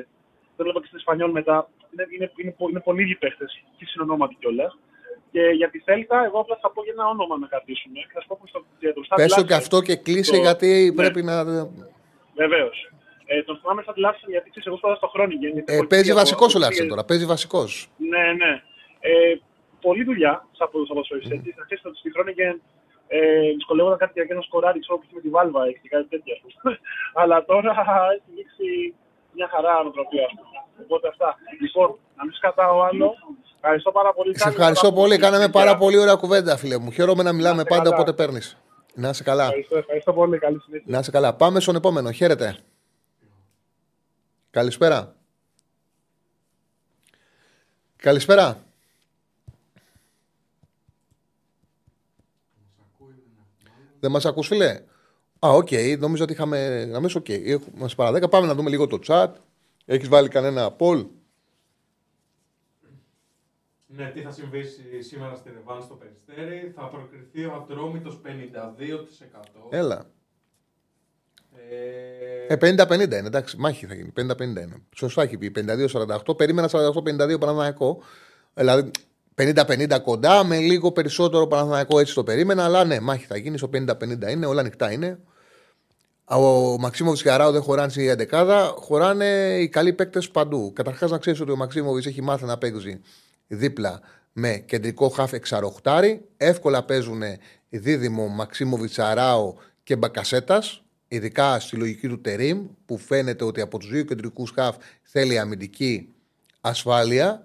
Το 0.55 0.59
έβλεπα 0.61 0.79
και 0.79 0.85
στην 0.85 0.97
Ισπανιόλ 0.97 1.31
μετά. 1.31 1.69
Είναι, 1.93 2.05
είναι, 2.15 2.31
είναι, 2.35 2.51
πο- 2.57 2.69
είναι 2.69 2.79
πολύ 2.79 3.01
λίγοι 3.01 3.15
παίχτε 3.15 3.45
και 3.77 3.85
συνονόματοι 3.85 4.35
κιόλας. 4.39 4.77
Και 5.35 5.43
για 5.59 5.69
τη 5.69 5.79
Θέλτα, 5.87 6.17
εγώ 6.27 6.37
απλά 6.43 6.55
θα 6.61 6.69
πω 6.73 6.79
για 6.83 6.93
ένα 6.97 7.05
όνομα 7.13 7.33
να 7.43 7.47
κρατήσουμε. 7.51 7.93
Και 8.07 8.13
θα 8.15 8.21
σου 8.21 8.27
πω 8.29 8.35
πως 8.41 8.51
το 8.51 8.59
για 8.79 8.93
τον 8.93 9.03
Σταντ 9.05 9.17
Πες 9.19 9.27
το 9.27 9.33
Λάρσεν, 9.35 9.47
και 9.49 9.57
αυτό 9.63 9.77
και 9.87 9.95
κλείσε 10.05 10.31
το- 10.35 10.43
γιατί 10.45 10.69
ναι, 10.87 10.93
πρέπει 11.01 11.21
να. 11.29 11.35
Βεβαίως. 12.41 12.75
Ε, 13.31 13.43
τον 13.47 13.55
θυμάμαι 13.59 13.81
σαν 13.85 13.93
Λάρσεν 13.97 14.29
γιατί 14.35 14.47
ξέρεις, 14.49 14.67
εγώ 14.69 14.77
σπουδάζα 14.77 14.99
στο 15.01 15.07
Χρόνιγεν. 15.13 15.51
γιατί 15.57 15.73
Ε, 15.73 15.75
πολύ 15.75 15.87
παίζει 15.93 16.11
από- 16.11 16.19
βασικός 16.21 16.49
ο 16.53 16.57
από- 16.57 16.63
Λάρσεν 16.65 16.87
τώρα. 16.91 17.03
Παίζει 17.09 17.25
βασικός. 17.35 17.71
ναι, 18.11 18.25
ναι. 18.41 18.51
Ε, 19.09 19.11
πολλή 19.85 20.03
δουλειά 20.09 20.33
σαν 20.57 20.67
ποδοσφαιριστή. 20.71 21.35
Mm. 21.37 21.39
Στην 21.51 21.61
αρχή 21.63 21.75
στη 22.01 22.09
Χρόνιγεν 22.15 22.55
ε, 23.07 23.19
δυσκολεύονταν 23.57 23.99
κάτι 24.03 24.11
για 24.15 24.25
ένα 24.35 24.41
σκοράρι, 24.49 24.79
ξέρω 24.83 24.95
που 24.97 25.03
είχε 25.05 25.15
με 25.19 25.21
τη 25.25 25.29
Βάλβα 25.35 25.61
έχει 25.69 25.79
και 25.83 25.89
κάτι 25.95 26.07
τέτοιο. 26.13 26.31
ας 26.37 26.53
πούμε. 26.53 26.71
Αλλά 27.21 27.37
τώρα 27.51 27.71
έχει 28.15 28.29
δείξει 28.37 28.67
μια 29.35 29.47
χαρά 29.53 29.71
ανατροπή, 29.81 30.19
α 30.27 30.29
πούμε. 30.35 30.57
Οπότε 30.83 31.07
αυτά. 31.07 31.35
Λοιπόν, 31.61 31.89
να 32.17 32.23
μην 32.25 32.33
σκατάω 32.33 32.81
άλλο. 32.81 33.13
Ευχαριστώ 33.55 33.91
πάρα 33.91 34.13
πολύ. 34.13 34.39
Σε 34.39 34.49
ευχαριστώ 34.49 34.93
πολύ. 34.93 35.17
Κάναμε 35.17 35.49
πάρα 35.49 35.77
πολύ 35.77 35.97
ωραία 35.97 36.15
κουβέντα, 36.15 36.57
φίλε 36.57 36.77
μου. 36.77 36.91
Χαίρομαι 36.91 37.23
να 37.23 37.33
μιλάμε 37.33 37.61
είστε 37.61 37.75
πάντα 37.75 37.89
καλά. 37.89 37.95
όποτε 37.95 38.13
παίρνεις. 38.13 38.57
Να 38.93 39.09
είσαι 39.09 39.23
καλά. 39.23 39.43
Ευχαριστώ, 39.43 39.77
ευχαριστώ 39.77 40.13
πολύ. 40.13 40.37
Καλή 40.37 40.59
συνέχεια. 40.59 40.85
Να 40.91 40.99
είσαι 40.99 41.11
καλά. 41.11 41.33
Πάμε 41.33 41.59
στον 41.59 41.75
επόμενο. 41.75 42.11
Χαίρετε. 42.11 42.57
Καλησπέρα. 44.49 45.15
Καλησπέρα. 47.95 48.57
Δεν 53.99 54.11
μας 54.11 54.25
ακούς 54.25 54.47
φίλε; 54.47 54.81
Α, 55.45 55.49
οκ. 55.49 55.69
Νομίζω 55.99 56.23
ότι 56.23 56.33
είχαμε. 56.33 56.85
Να 56.85 56.97
οκ. 57.15 57.25
Μας 57.75 57.95
παραδέκα. 57.95 58.27
Πάμε 58.29 58.47
να 58.47 58.55
δούμε 58.55 58.69
λίγο 58.69 58.87
το 58.87 58.99
chat. 59.07 59.27
Έχεις 59.85 60.07
βάλει 60.07 60.27
κανένα 60.27 60.75
poll; 60.79 61.05
Ναι, 63.87 64.11
τι 64.13 64.21
θα 64.21 64.31
συμβεί 64.31 64.63
σ- 64.63 64.79
σήμερα 64.99 65.35
στην 65.35 65.51
Εβάν 65.61 65.81
στο 65.81 65.93
Περιστέρι. 65.93 66.71
Θα 66.75 66.87
προκριθεί 66.87 67.45
ο 67.45 67.53
Ατρόμητος 67.53 68.21
52%. 68.21 69.67
Έλα. 69.69 70.09
Ε, 71.69 72.53
Ε, 72.53 72.55
50-50 72.57 73.03
είναι, 73.03 73.27
εντάξει, 73.27 73.57
μάχη 73.57 73.85
θα 73.85 73.93
γίνει. 73.93 74.11
50-50 74.15 74.41
είναι. 74.41 74.81
Σωστά 74.95 75.21
έχει 75.21 75.37
πει. 75.37 75.51
52-48. 75.51 76.37
Περίμενα 76.37 76.67
48-52 76.67 77.39
Παναθηναϊκό. 77.39 78.01
Δηλαδή 78.53 78.91
50-50 79.35 79.99
κοντά, 80.03 80.43
με 80.43 80.57
λίγο 80.59 80.91
περισσότερο 80.91 81.47
Παναθηναϊκό 81.47 81.99
έτσι 81.99 82.13
το 82.13 82.23
περίμενα. 82.23 82.63
Αλλά 82.63 82.83
ναι, 82.85 82.99
μάχη 82.99 83.25
θα 83.25 83.37
γίνει. 83.37 83.57
Στο 83.57 83.69
50-50 83.73 84.29
είναι, 84.31 84.45
όλα 84.45 84.59
ανοιχτά 84.59 84.91
είναι. 84.91 85.19
Ο 86.27 86.77
Μαξίμοβιτς 86.77 87.21
και 87.21 87.31
Αράου 87.31 87.51
δεν 87.51 87.61
χωράνε 87.61 87.89
στην 87.89 88.09
εντεκάδα, 88.09 88.73
χωράνε 88.77 89.57
οι 89.59 89.69
καλοί 89.69 89.93
παίκτες 89.93 90.29
παντού. 90.29 90.71
Καταρχάς, 90.75 91.11
να 91.11 91.17
ξέρεις 91.17 91.39
ότι 91.39 91.51
ο 91.51 91.55
Μαξίμοβιτς 91.55 92.05
έχει 92.05 92.21
μάθει 92.21 92.45
να 92.45 92.57
παίζει 92.57 93.01
δίπλα 93.47 94.01
με 94.33 94.63
κεντρικό 94.65 95.09
χάφ 95.09 95.33
εξαροχτάρι. 95.33 96.25
Εύκολα 96.37 96.83
παίζουν 96.83 97.21
δίδυμο 97.69 98.27
Μαξίμοβιτς 98.27 98.99
Αράου 98.99 99.57
και 99.83 99.95
Μπακασέτας, 99.95 100.83
ειδικά 101.07 101.59
στη 101.59 101.75
λογική 101.75 102.07
του 102.07 102.21
Τερήμ, 102.21 102.67
που 102.85 102.97
φαίνεται 102.97 103.43
ότι 103.43 103.61
από 103.61 103.77
τους 103.77 103.89
δύο 103.89 104.03
κεντρικούς 104.03 104.51
χάφ 104.55 104.75
θέλει 105.01 105.39
αμυντική 105.39 106.13
ασφάλεια. 106.61 107.43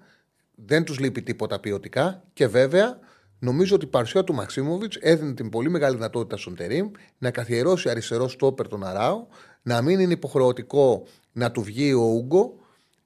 Δεν 0.54 0.84
τους 0.84 0.98
λείπει 0.98 1.22
τίποτα 1.22 1.60
ποιοτικά 1.60 2.22
και 2.32 2.46
βέβαια 2.46 2.98
Νομίζω 3.42 3.74
ότι 3.74 3.84
η 3.84 3.88
παρουσία 3.88 4.24
του 4.24 4.34
Μαξίμοβιτ 4.34 4.92
έδινε 5.00 5.34
την 5.34 5.48
πολύ 5.48 5.70
μεγάλη 5.70 5.94
δυνατότητα 5.94 6.36
στον 6.36 6.54
Τερήμ 6.54 6.90
να 7.18 7.30
καθιερώσει 7.30 7.88
αριστερός 7.88 8.32
στόπερ 8.32 8.68
τον 8.68 8.84
Αράο, 8.84 9.26
να 9.62 9.82
μην 9.82 10.00
είναι 10.00 10.12
υποχρεωτικό 10.12 11.06
να 11.32 11.50
του 11.50 11.62
βγει 11.62 11.92
ο 11.92 12.02
Ούγκο 12.02 12.54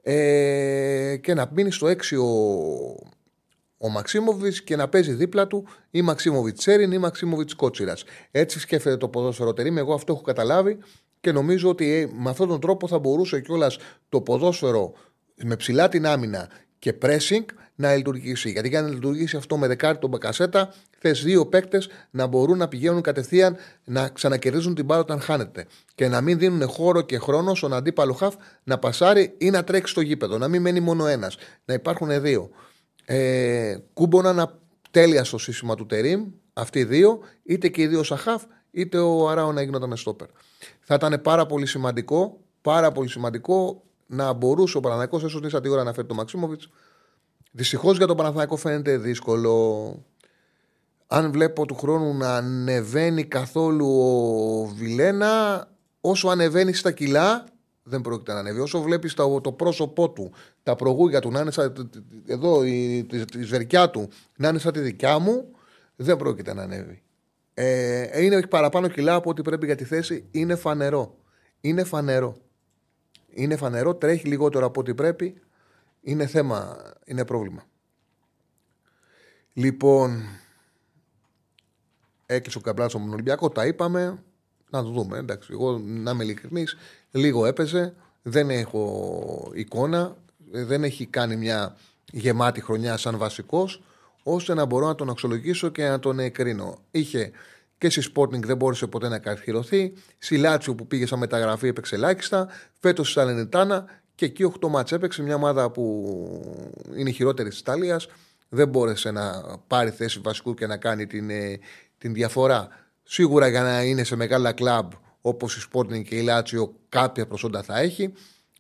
ε, 0.02 1.16
και 1.20 1.35
να 1.35 1.51
μείνει 1.52 1.70
στο 1.70 1.86
6 1.86 1.94
ο, 2.19 2.27
ο 3.77 3.89
Μαξίμοβιτ 3.89 4.55
και 4.65 4.77
να 4.77 4.89
παίζει 4.89 5.12
δίπλα 5.12 5.47
του 5.47 5.66
ή 5.90 6.02
Μαξίμοβιτ 6.02 6.61
Σέριν 6.61 6.93
ή 6.93 6.98
Μαξίμοβιτ 6.98 7.51
Κότσιρας. 7.56 8.05
Έτσι 8.31 8.61
σκέφτεται 8.61 8.97
το 8.97 9.09
ποδόσφαιρο 9.09 9.52
Τερήμ. 9.52 9.78
Εγώ 9.78 9.94
αυτό 9.94 10.12
έχω 10.12 10.23
καταλάβει 10.23 10.78
και 11.20 11.32
νομίζω 11.32 11.69
ότι 11.69 11.93
ε, 11.93 12.09
με 12.23 12.31
αυτόν 12.31 12.48
τον 12.48 12.61
τρόπο 12.61 12.89
θα 12.89 12.98
μπορούσε 12.98 13.40
κιόλας 13.40 13.78
το 14.09 14.20
ποδόσφαιρο 14.20 14.93
με 15.44 15.56
ψηλά 15.56 15.89
την 15.89 16.06
άμυνα 16.06 16.48
και 16.78 16.94
pressing 17.02 17.44
να 17.74 17.94
λειτουργήσει. 17.94 18.51
Γιατί 18.51 18.68
για 18.68 18.82
να 18.82 18.88
λειτουργήσει 18.88 19.36
αυτό 19.36 19.56
με 19.56 19.66
δεκάρι 19.66 19.98
τον 19.98 20.10
Μπακασέτα, 20.10 20.74
θες 20.98 21.22
δύο 21.22 21.46
παίκτες 21.46 21.88
να 22.10 22.26
μπορούν 22.26 22.59
να 22.59 22.68
πηγαίνουν 22.68 23.01
κατευθείαν 23.01 23.56
να 23.84 24.09
ξανακερδίζουν 24.09 24.74
την 24.74 24.84
μπάλα 24.84 25.01
όταν 25.01 25.20
χάνεται. 25.20 25.66
Και 25.94 26.09
να 26.09 26.20
μην 26.20 26.38
δίνουν 26.38 26.68
χώρο 26.68 27.01
και 27.01 27.18
χρόνο 27.18 27.55
στον 27.55 27.72
αντίπαλο 27.72 28.12
χαφ 28.12 28.34
να 28.64 28.78
πασάρει 28.78 29.34
ή 29.38 29.51
να 29.51 29.64
τρέξει 29.64 29.92
στο 29.92 30.01
γήπεδο. 30.01 30.38
Να 30.38 30.48
μην 30.48 30.62
μένει 30.62 30.80
μόνο 30.80 31.06
ένας. 31.06 31.36
Να 31.64 31.74
υπάρχουν 31.74 32.20
δύο. 32.20 32.51
Ε, 33.05 33.76
κούμπονα 33.92 34.32
να 34.32 34.59
τέλεια 34.90 35.24
στο 35.24 35.38
σύστημα 35.38 35.74
του 35.74 35.86
Τερήμ, 35.86 36.24
αυτοί 36.52 36.78
οι 36.78 36.84
δύο, 36.84 37.18
είτε 37.42 37.68
και 37.68 37.82
οι 37.82 37.86
δύο 37.86 38.02
σαν 38.02 38.18
χαφ, 38.18 38.42
είτε 38.70 38.98
ο 38.98 39.28
Αράο 39.28 39.52
να 39.52 39.62
γινόταν 39.62 39.96
στόπερ. 39.96 40.28
Θα 40.80 40.94
ήταν 40.94 41.20
πάρα 41.22 41.46
πολύ 41.46 41.66
σημαντικό, 41.66 42.40
πάρα 42.60 42.92
πολύ 42.92 43.09
σημαντικό 43.09 43.82
να 44.06 44.32
μπορούσε 44.32 44.76
ο 44.76 44.80
Παναθηναϊκός 44.80 45.24
έσω 45.24 45.40
τη 45.40 45.68
ώρα 45.68 45.84
να 45.84 45.92
φέρει 45.92 46.06
τον 46.06 46.16
Μαξίμοβιτς. 46.16 46.68
Δυστυχώς 47.56 47.97
για 47.97 48.06
τον 48.06 48.16
Παναθηναϊκό 48.16 48.56
φαίνεται 48.56 48.97
δύσκολο. 48.97 50.05
Αν 51.06 51.32
βλέπω 51.32 51.66
του 51.66 51.74
χρόνου 51.74 52.14
να 52.16 52.36
ανεβαίνει 52.36 53.24
καθόλου 53.24 53.86
ο 53.86 54.66
Βιλένα, 54.66 55.64
όσο 56.01 56.28
ανεβαίνει 56.28 56.72
στα 56.72 56.93
κιλά, 56.93 57.44
δεν 57.82 58.01
πρόκειται 58.01 58.32
να 58.32 58.39
ανέβει. 58.39 58.60
Όσο 58.60 58.82
βλέπεις 58.82 59.14
το, 59.14 59.40
το 59.40 59.52
πρόσωπό 59.52 60.10
του, 60.10 60.32
τα 60.62 60.76
προγούγια 60.76 61.20
του, 61.20 61.31
να 61.31 61.40
είναι 61.40 61.51
σαν, 61.51 61.90
εδώ 62.26 62.64
η, 62.64 62.97
η 63.39 63.43
σβερκιά 63.43 63.90
του, 63.90 64.09
να 64.36 64.48
είναι 64.48 64.59
σαν 64.59 64.72
τη 64.72 64.81
δικιά 64.81 65.18
μου, 65.18 65.48
δεν 65.97 66.16
πρόκειται 66.16 66.55
να 66.55 66.62
ανέβει. 66.62 67.02
Ε, 67.55 68.22
είναι 68.22 68.47
παραπάνω 68.47 68.89
κιλά 68.89 69.14
από 69.14 69.31
ό,τι 69.31 69.43
πρέπει 69.43 69.66
για 69.66 69.76
τη 69.76 69.85
θέση. 69.85 70.24
Είναι 70.31 70.55
φανερό. 70.55 71.16
Είναι 71.60 71.85
φανερό. 71.85 72.36
Είναι 73.28 73.56
φανερό, 73.56 73.94
τρέχει 73.94 74.26
λιγότερο 74.26 74.66
από 74.66 74.81
ό,τι 74.81 74.94
πρέπει. 74.94 75.40
Είναι 76.06 76.26
θέμα, 76.26 76.76
είναι 77.05 77.24
πρόβλημα. 77.24 77.64
Λοιπόν, 79.52 80.22
έκλεισε 82.26 82.59
ο 82.59 82.60
Καμπλάτσο 82.60 82.98
με 82.98 83.05
τον 83.05 83.12
Ολυμπιακό, 83.12 83.51
τα 83.51 83.66
είπαμε. 83.66 84.22
Να 84.70 84.82
το 84.82 84.89
δούμε. 84.89 85.18
Εντάξει, 85.18 85.48
εγώ 85.52 85.78
να 85.78 86.10
είμαι 86.10 86.24
ειλικρινής, 86.24 86.76
λίγο 87.10 87.47
έπαιζε. 87.47 87.94
Δεν 88.22 88.51
έχω 88.51 89.52
εικόνα. 89.55 90.16
Δεν 90.51 90.85
έχει 90.85 91.06
κάνει 91.06 91.36
μια 91.36 91.76
γεμάτη 92.12 92.60
χρονιά 92.60 92.97
σαν 92.97 93.18
βασικός, 93.18 93.82
ώστε 94.22 94.55
να 94.55 94.64
μπορώ 94.64 94.86
να 94.86 94.94
τον 94.94 95.10
αξιολογήσω 95.10 95.68
και 95.68 95.89
να 95.89 95.98
τον 95.98 96.18
εκρίνω. 96.18 96.78
Είχε 96.90 97.31
και 97.78 97.90
στη 97.90 98.12
Sporting 98.14 98.43
δεν 98.43 98.56
μπόρεσε 98.56 98.86
ποτέ 98.86 99.09
να 99.09 99.18
καθιερωθεί. 99.18 99.93
Στη 100.18 100.36
Λάτσιο 100.36 100.74
που 100.74 100.86
πήγε 100.86 101.06
σαν 101.06 101.18
μεταγραφή 101.18 101.66
έπαιξε 101.66 101.94
ελάχιστα. 101.94 102.48
Φέτος 102.81 103.10
στη 103.10 103.20
Σαλενιτάνα 103.20 103.86
και 104.14 104.24
εκεί 104.24 104.52
8 104.60 104.68
μάτς 104.68 104.92
έπαιξε. 104.92 105.22
Μια 105.22 105.34
ομάδα 105.34 105.70
που 105.70 106.04
είναι 106.96 107.10
η 107.10 107.12
χειρότερη 107.12 107.48
της 107.48 107.58
Ιταλίας. 107.58 108.06
Δεν 108.48 108.68
μπόρεσε 108.68 109.10
να 109.10 109.42
πάρει 109.66 109.90
θέση 109.90 110.20
βασικού 110.22 110.54
και 110.54 110.66
να 110.66 110.76
κάνει 110.76 111.06
την, 111.06 111.30
ε, 111.30 111.58
την 111.98 112.14
διαφορά. 112.14 112.68
Σίγουρα 113.02 113.48
για 113.48 113.62
να 113.62 113.82
είναι 113.82 114.04
σε 114.04 114.16
μεγάλα 114.16 114.52
κλαμπ 114.52 114.92
όπως 115.20 115.56
η 115.56 115.68
Sporting 115.72 116.02
και 116.02 116.16
η 116.16 116.22
Λάτσιο 116.22 116.74
κάποια 116.88 117.26
προσόντα 117.26 117.62
θα 117.62 117.78
έχει. 117.78 118.12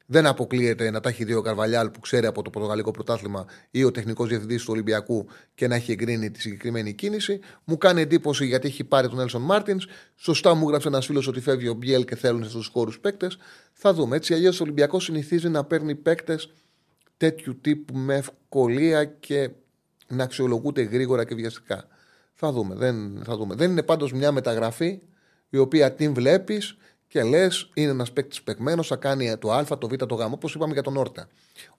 Δεν 0.06 0.26
αποκλείεται 0.26 0.90
να 0.90 1.00
τα 1.00 1.08
έχει 1.08 1.24
δει 1.24 1.34
ο 1.34 1.40
Καρβαλιάλ 1.42 1.90
που 1.90 2.00
ξέρει 2.00 2.26
από 2.26 2.42
το 2.42 2.50
Πορτογαλικό 2.50 2.90
πρωτάθλημα 2.90 3.46
ή 3.70 3.84
ο 3.84 3.90
τεχνικός 3.90 4.28
διευθυντής 4.28 4.62
του 4.62 4.68
Ολυμπιακού 4.72 5.26
και 5.54 5.68
να 5.68 5.74
έχει 5.74 5.92
εγκρίνει 5.92 6.30
τη 6.30 6.40
συγκεκριμένη 6.40 6.92
κίνηση. 6.92 7.40
Μου 7.64 7.76
κάνει 7.78 8.00
εντύπωση 8.00 8.46
γιατί 8.46 8.66
έχει 8.66 8.84
πάρει 8.84 9.08
τον 9.08 9.20
Έλσον 9.20 9.42
Μάρτινς. 9.42 9.86
Σωστά 10.16 10.54
μου 10.54 10.68
γράψε 10.68 10.88
ένας 10.88 11.06
φίλος 11.06 11.26
ότι 11.26 11.40
φεύγει 11.40 11.68
ο 11.68 11.74
Μπιέλ 11.74 12.04
και 12.04 12.16
θέλουν 12.16 12.44
στους 12.44 12.66
χώρους 12.66 12.98
παίκτες. 12.98 13.38
Θα 13.72 13.94
δούμε. 13.94 14.16
Έτσι, 14.16 14.34
αλλιώς 14.34 14.60
ο 14.60 14.62
Ολυμπιακός 14.62 15.04
συνηθίζει 15.04 15.48
να 15.48 15.64
παίρνει 15.64 15.94
παίκτες 15.94 16.52
τέτοιου 17.16 17.60
τύπου 17.60 17.96
με 17.98 18.14
ευκολία 18.14 19.04
και 19.04 19.50
να 20.08 20.24
αξιολογούνται 20.24 20.82
γρήγορα 20.82 21.24
και 21.24 21.34
βιαστικά. 21.34 21.88
Θα 22.34 22.52
δούμε. 22.52 22.74
Δεν, 22.74 23.22
θα 23.24 23.36
δούμε. 23.36 23.54
δεν 23.54 23.70
είναι 23.70 23.82
πάντως 23.82 24.12
μια 24.12 24.32
μεταγραφή 24.32 25.00
η 25.48 25.56
οποία 25.56 25.92
την 25.92 26.14
βλέπεις 26.14 26.76
και 27.14 27.22
λες, 27.22 27.70
είναι 27.74 27.90
ένας 27.90 28.12
παίκτης 28.12 28.42
παιγμένο, 28.42 28.82
θα 28.82 28.96
κάνει 28.96 29.36
το 29.36 29.52
Α, 29.52 29.64
το 29.78 29.88
Β, 29.88 29.94
το 29.94 30.14
Γ. 30.14 30.32
Όπως 30.32 30.54
είπαμε 30.54 30.72
για 30.72 30.82
τον 30.82 30.96
Όρτα. 30.96 31.28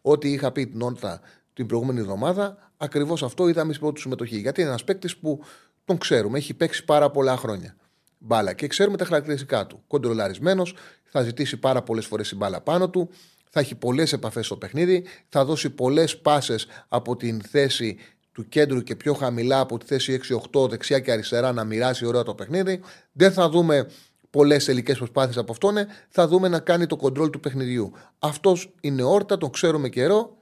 Ό,τι 0.02 0.32
είχα 0.32 0.52
πει 0.52 0.68
την 0.68 0.82
Όρτα 0.82 1.22
την 1.53 1.66
προηγούμενη 1.66 1.99
εβδομάδα, 1.99 2.72
ακριβώς 2.78 3.24
αυτό 3.24 3.48
είδαμε 3.48 3.74
στην 3.74 3.84
πρώτη 3.84 4.02
συμμετοχή. 4.02 4.38
Γιατί 4.38 4.62
είναι 4.62 4.70
ένας 4.70 4.84
παίκτης 4.84 5.18
που 5.18 5.44
τον 5.86 5.98
ξέρουμε, 5.98 6.38
έχει 6.38 6.53
παίξει 6.53 6.86
πάρα 6.86 7.10
πολλά 7.12 7.38
χρόνια 7.38 7.76
μπάλα 8.18 8.53
και 8.53 8.68
ξέρουμε 8.68 8.98
τα 8.98 9.06
χαρακτηριστικά 9.06 9.68
του. 9.68 9.84
Κοντρολαρισμένος, 9.88 10.76
θα 11.03 11.22
ζητήσει 11.22 11.57
πάρα 11.57 11.82
πολλές 11.82 12.06
φορές 12.06 12.28
την 12.28 12.38
μπάλα 12.38 12.62
πάνω 12.62 12.90
του, 12.90 13.10
θα 13.49 13.60
έχει 13.60 13.76
πολλές 13.76 14.14
επαφές 14.14 14.45
στο 14.45 14.57
παιχνίδι, 14.57 15.06
θα 15.30 15.45
δώσει 15.45 15.70
πολλές 15.70 16.18
πάσες 16.18 16.68
από 16.88 17.16
την 17.16 17.41
θέση 17.41 17.98
του 18.32 18.48
κέντρου 18.48 18.82
και 18.82 18.95
πιο 18.95 19.14
χαμηλά 19.14 19.60
από 19.60 19.78
τη 19.78 19.86
θέση 19.86 20.20
6-8 20.53 20.70
δεξιά 20.70 20.99
και 20.99 21.12
αριστερά 21.12 21.52
να 21.52 21.64
μοιράσει 21.64 22.06
ωραία 22.06 22.24
το 22.24 22.36
παιχνίδι. 22.36 22.82
Δεν 23.12 23.32
θα 23.32 23.49
δούμε 23.49 23.88
πολλές 24.36 24.66
τελικέ 24.66 24.94
προσπάθειες 24.94 25.38
από 25.38 25.52
αυτόν, 25.52 25.76
θα 26.10 26.28
δούμε 26.28 26.48
να 26.48 26.60
κάνει 26.60 26.86
το 26.86 26.95
κοντρόλ 26.95 27.30
του 27.30 27.40
παιχνιδιού. 27.40 27.91
Αυτός 28.20 28.74
είναι 28.82 29.03
όρτα, 29.03 29.38
τον 29.38 29.49
ξέρουμε 29.49 29.90
καιρό, 29.90 30.38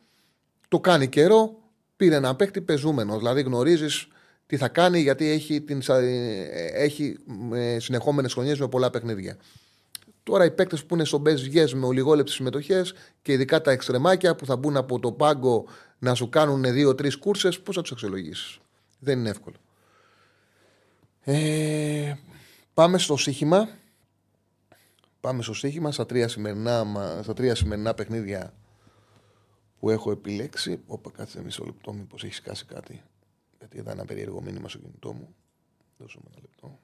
το 0.67 0.79
κάνει 0.79 1.07
καιρό, 1.07 1.57
πήρε 1.95 2.15
ένα 2.15 2.35
παίκτη 2.35 2.61
πεζούμενος. 2.61 3.17
Δηλαδή 3.17 3.41
γνωρίζεις 3.41 4.07
τι 4.45 4.57
θα 4.57 4.67
κάνει 4.67 4.99
γιατί 4.99 5.25
έχει, 5.29 5.61
την, 5.61 5.81
έχει 6.73 7.17
συνεχόμενες 7.77 8.33
χρονιές 8.33 8.59
με 8.59 8.67
πολλά 8.67 8.89
παιχνίδια. 8.89 9.37
Τώρα 10.23 10.45
οι 10.45 10.51
παίκτες 10.51 10.85
που 10.85 10.95
είναι 10.95 11.05
στο 11.05 11.17
μπεζιέ 11.17 11.65
με 11.73 11.85
ολιγόλεπτες 11.85 12.35
συμμετοχές 12.35 12.93
και 13.21 13.31
ειδικά 13.31 13.61
τα 13.61 13.71
εξτρεμάκια 13.71 14.35
που 14.35 14.45
θα 14.45 14.55
μπουν 14.55 14.77
από 14.77 14.99
το 14.99 15.11
πάγκο 15.11 15.65
να 15.99 16.15
σου 16.15 16.29
κάνουν 16.29 16.63
δύο-τρεις 16.73 17.15
κούρσε, 17.15 17.49
πώς 17.63 17.75
θα 17.75 17.81
τους 17.81 17.91
αξιολογήσεις; 17.91 18.59
Δεν 18.99 19.19
είναι 19.19 19.29
εύκολο. 19.29 19.55
Ε, 21.23 22.13
πάμε 22.73 22.97
στο 22.97 23.17
στοίχημα. 23.17 23.81
Πάμε 25.23 25.41
στο 25.41 25.53
στοίχημα 25.53 25.91
στα 25.91 26.05
τρία 26.05 26.27
σημερινά, 26.27 26.85
στα 27.23 27.33
τρία 27.33 27.55
σημερινά 27.55 27.93
παιχνίδια 27.93 28.53
που 29.79 29.89
έχω 29.89 30.11
επιλέξει. 30.11 30.83
Όπα, 30.85 31.11
κάτσε 31.11 31.43
μισό 31.43 31.65
λεπτό, 31.65 31.93
μήπως 31.93 32.23
έχεις 32.23 32.35
σκάσει 32.35 32.65
κάτι. 32.65 33.03
Γιατί 33.57 33.77
είδα 33.77 33.91
ένα 33.91 34.05
περίεργο 34.05 34.41
μήνυμα 34.41 34.69
στο 34.69 34.77
κινητό 34.77 35.13
μου. 35.13 35.35
Δώσε 35.97 36.19
μου 36.23 36.29
ένα 36.31 36.41
λεπτό. 36.41 36.79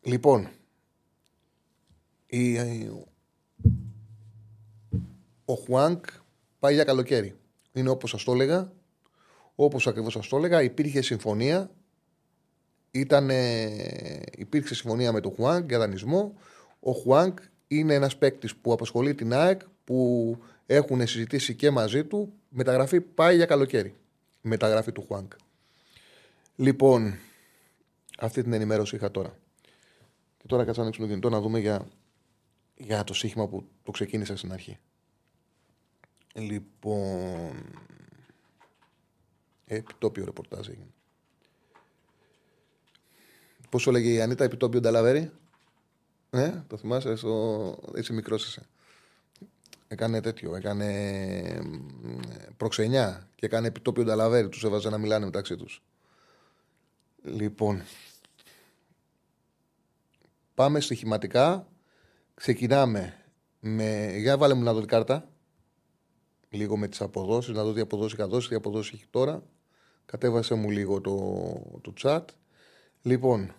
Λοιπόν, 0.00 0.48
η, 2.26 2.58
ο 5.44 5.54
Χουάνκ 5.54 6.04
πάει 6.58 6.74
για 6.74 6.84
καλοκαίρι 6.84 7.36
είναι 7.76 7.88
όπως 7.88 8.10
σας 8.10 8.24
το 8.24 8.32
έλεγα, 8.32 8.72
όπως 9.54 9.86
ακριβώς 9.86 10.12
σας 10.12 10.28
το 10.28 10.36
έλεγα, 10.36 10.62
υπήρχε 10.62 11.00
συμφωνία, 11.02 11.70
ήταν, 12.90 13.30
υπήρξε 14.36 14.74
συμφωνία 14.74 15.12
με 15.12 15.20
τον 15.20 15.32
Χουάνκ 15.32 15.68
για 15.68 15.78
δανεισμό. 15.78 16.34
Ο 16.80 16.92
Χουάνκ 16.92 17.38
είναι 17.68 17.94
ένας 17.94 18.16
παίκτης 18.16 18.56
που 18.56 18.72
απασχολεί 18.72 19.14
την 19.14 19.32
ΑΕΚ, 19.32 19.60
που 19.84 20.38
έχουν 20.66 21.06
συζητήσει 21.06 21.54
και 21.54 21.70
μαζί 21.70 22.04
του. 22.04 22.32
Μεταγραφή 22.48 23.00
πάει 23.00 23.36
για 23.36 23.46
καλοκαίρι. 23.46 23.94
Μεταγραφή 24.40 24.92
του 24.92 25.04
Χουάνκ. 25.06 25.32
Λοιπόν, 26.56 27.18
αυτή 28.18 28.42
την 28.42 28.52
ενημέρωση 28.52 28.96
είχα 28.96 29.10
τώρα. 29.10 29.38
Και 30.38 30.46
τώρα 30.46 30.64
κάτσα 30.64 30.80
να 30.80 30.82
ανοίξουμε 30.82 31.06
το 31.06 31.12
κινητό 31.12 31.36
να 31.36 31.40
δούμε 31.40 31.58
για, 31.58 31.86
για 32.76 33.04
το 33.04 33.14
σύγχυμα 33.14 33.48
που 33.48 33.64
το 33.82 33.90
ξεκίνησα 33.90 34.36
στην 34.36 34.52
αρχή. 34.52 34.78
Λοιπόν. 36.36 37.52
Επιτόπιο 39.66 40.24
ρεπορτάζ 40.24 40.68
έγινε. 40.68 40.90
Πώς 43.70 43.86
έλεγε 43.86 44.12
η 44.12 44.20
Ανίτα, 44.20 44.44
επιτόπιο 44.44 44.80
Νταλαβέρι. 44.80 45.30
Ναι, 46.30 46.64
το 46.66 46.76
θυμάσαι, 46.76 47.16
στο... 47.16 47.78
είσαι 47.94 48.12
μικρός 48.12 48.46
είσαι. 48.46 48.62
Έκανε 49.88 50.20
τέτοιο, 50.20 50.56
έκανε 50.56 51.62
προξενιά 52.56 53.28
και 53.34 53.46
έκανε 53.46 53.66
επιτόπιο 53.66 54.04
Νταλαβέρι. 54.04 54.48
Τους 54.48 54.64
έβαζε 54.64 54.90
να 54.90 54.98
μιλάνε 54.98 55.24
μεταξύ 55.24 55.56
τους. 55.56 55.82
Λοιπόν. 57.22 57.82
Πάμε 60.54 60.80
στοιχηματικά. 60.80 61.68
Ξεκινάμε 62.34 63.24
με. 63.60 64.12
Για 64.16 64.38
βάλε 64.38 64.54
μου 64.54 64.62
να 64.62 64.72
δω 64.72 64.78
την 64.78 64.88
κάρτα. 64.88 65.28
Λίγο 66.56 66.76
με 66.76 66.88
τις 66.88 67.00
αποδόσεις, 67.00 67.54
να 67.54 67.64
δω 67.64 67.72
τι 67.72 67.80
αποδόσεις 67.80 68.12
είχα 68.12 68.26
δώσει, 68.28 68.48
τι 68.48 68.54
αποδόσεις 68.54 68.92
έχει 68.92 69.04
τώρα. 69.10 69.42
Κατέβασε 70.06 70.54
μου 70.54 70.70
λίγο 70.70 71.00
το, 71.00 71.16
το 71.80 71.92
chat. 72.02 72.24
Λοιπόν, 73.02 73.54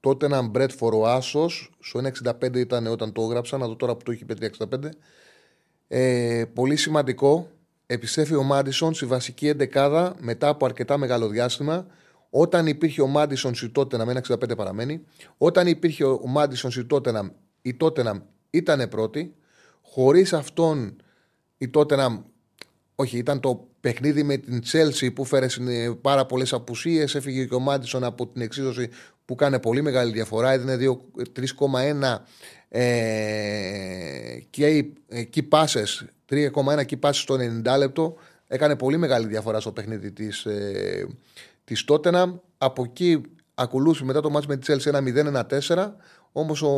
τότε 0.00 0.26
ένα 0.26 0.42
Μπρέτφορ 0.42 0.94
ο 0.94 1.06
Άσο, 1.06 1.48
στο 1.80 2.00
1,65 2.24 2.56
ήταν 2.56 2.86
όταν 2.86 3.12
το 3.12 3.22
έγραψα, 3.22 3.58
να 3.58 3.66
δω 3.66 3.76
τώρα 3.76 3.96
που 3.96 4.02
το 4.04 4.12
έχει 4.12 4.24
5,65. 4.40 4.88
Ε, 5.88 6.44
πολύ 6.54 6.76
σημαντικό, 6.76 7.50
επιστρέφει 7.86 8.34
ο 8.34 8.42
Μάντισον 8.42 8.94
στη 8.94 9.06
βασική 9.06 9.48
εντεκάδα 9.48 10.14
μετά 10.18 10.48
από 10.48 10.64
αρκετά 10.64 10.96
μεγάλο 10.96 11.28
διάστημα. 11.28 11.86
Όταν 12.30 12.66
υπήρχε 12.66 13.02
ο 13.02 13.06
Μάντισον 13.06 13.54
στη 13.54 13.68
Τότεναμ, 13.68 14.08
1,65 14.08 14.56
παραμένει. 14.56 15.04
Όταν 15.38 15.66
υπήρχε 15.66 16.04
ο 16.04 16.26
Μάντισον 16.26 16.70
στη 16.70 16.84
Τότεναμ, 16.84 17.28
η 17.62 17.74
Τότεναμ 17.74 18.20
ήταν 18.50 18.88
πρώτη. 18.88 19.34
Χωρίς 19.82 20.32
αυτόν 20.32 20.96
η 21.64 21.68
Τότεναμ, 21.68 22.20
όχι, 22.94 23.18
ήταν 23.18 23.40
το 23.40 23.68
παιχνίδι 23.80 24.22
με 24.22 24.36
την 24.36 24.60
Τσέλσι 24.60 25.10
που 25.10 25.24
φέρε 25.24 25.46
πάρα 26.00 26.26
πολλές 26.26 26.52
απουσίες. 26.52 27.14
Έφυγε 27.14 27.44
και 27.44 27.54
ο 27.54 27.58
Μάντισον 27.58 28.04
από 28.04 28.26
την 28.26 28.42
εξίσωση 28.42 28.88
που 29.24 29.34
κάνει 29.34 29.60
πολύ 29.60 29.82
μεγάλη 29.82 30.12
διαφορά. 30.12 30.52
Έδινε 30.52 30.98
3,1 31.36 32.18
ε, 32.68 34.38
key 34.56 35.48
passes, 35.48 36.06
3,1 36.30 36.50
key 36.84 36.98
passes 37.00 37.10
στο 37.12 37.36
90 37.64 37.78
λεπτό. 37.78 38.16
Έκανε 38.46 38.76
πολύ 38.76 38.96
μεγάλη 38.96 39.26
διαφορά 39.26 39.60
στο 39.60 39.72
παιχνίδι 39.72 40.12
της 40.12 40.44
ε, 40.44 41.06
της 41.64 41.84
Tottenham. 41.88 42.34
Από 42.58 42.82
εκεί 42.82 43.20
ακολούθησε 43.54 44.04
μετά 44.04 44.20
το 44.20 44.30
μάτς 44.30 44.46
με 44.46 44.56
τη 44.56 44.72
Chelsea 44.72 44.92
ένα 44.92 45.44
0-1-4. 45.66 45.92
Όμως 46.36 46.62
ο 46.62 46.72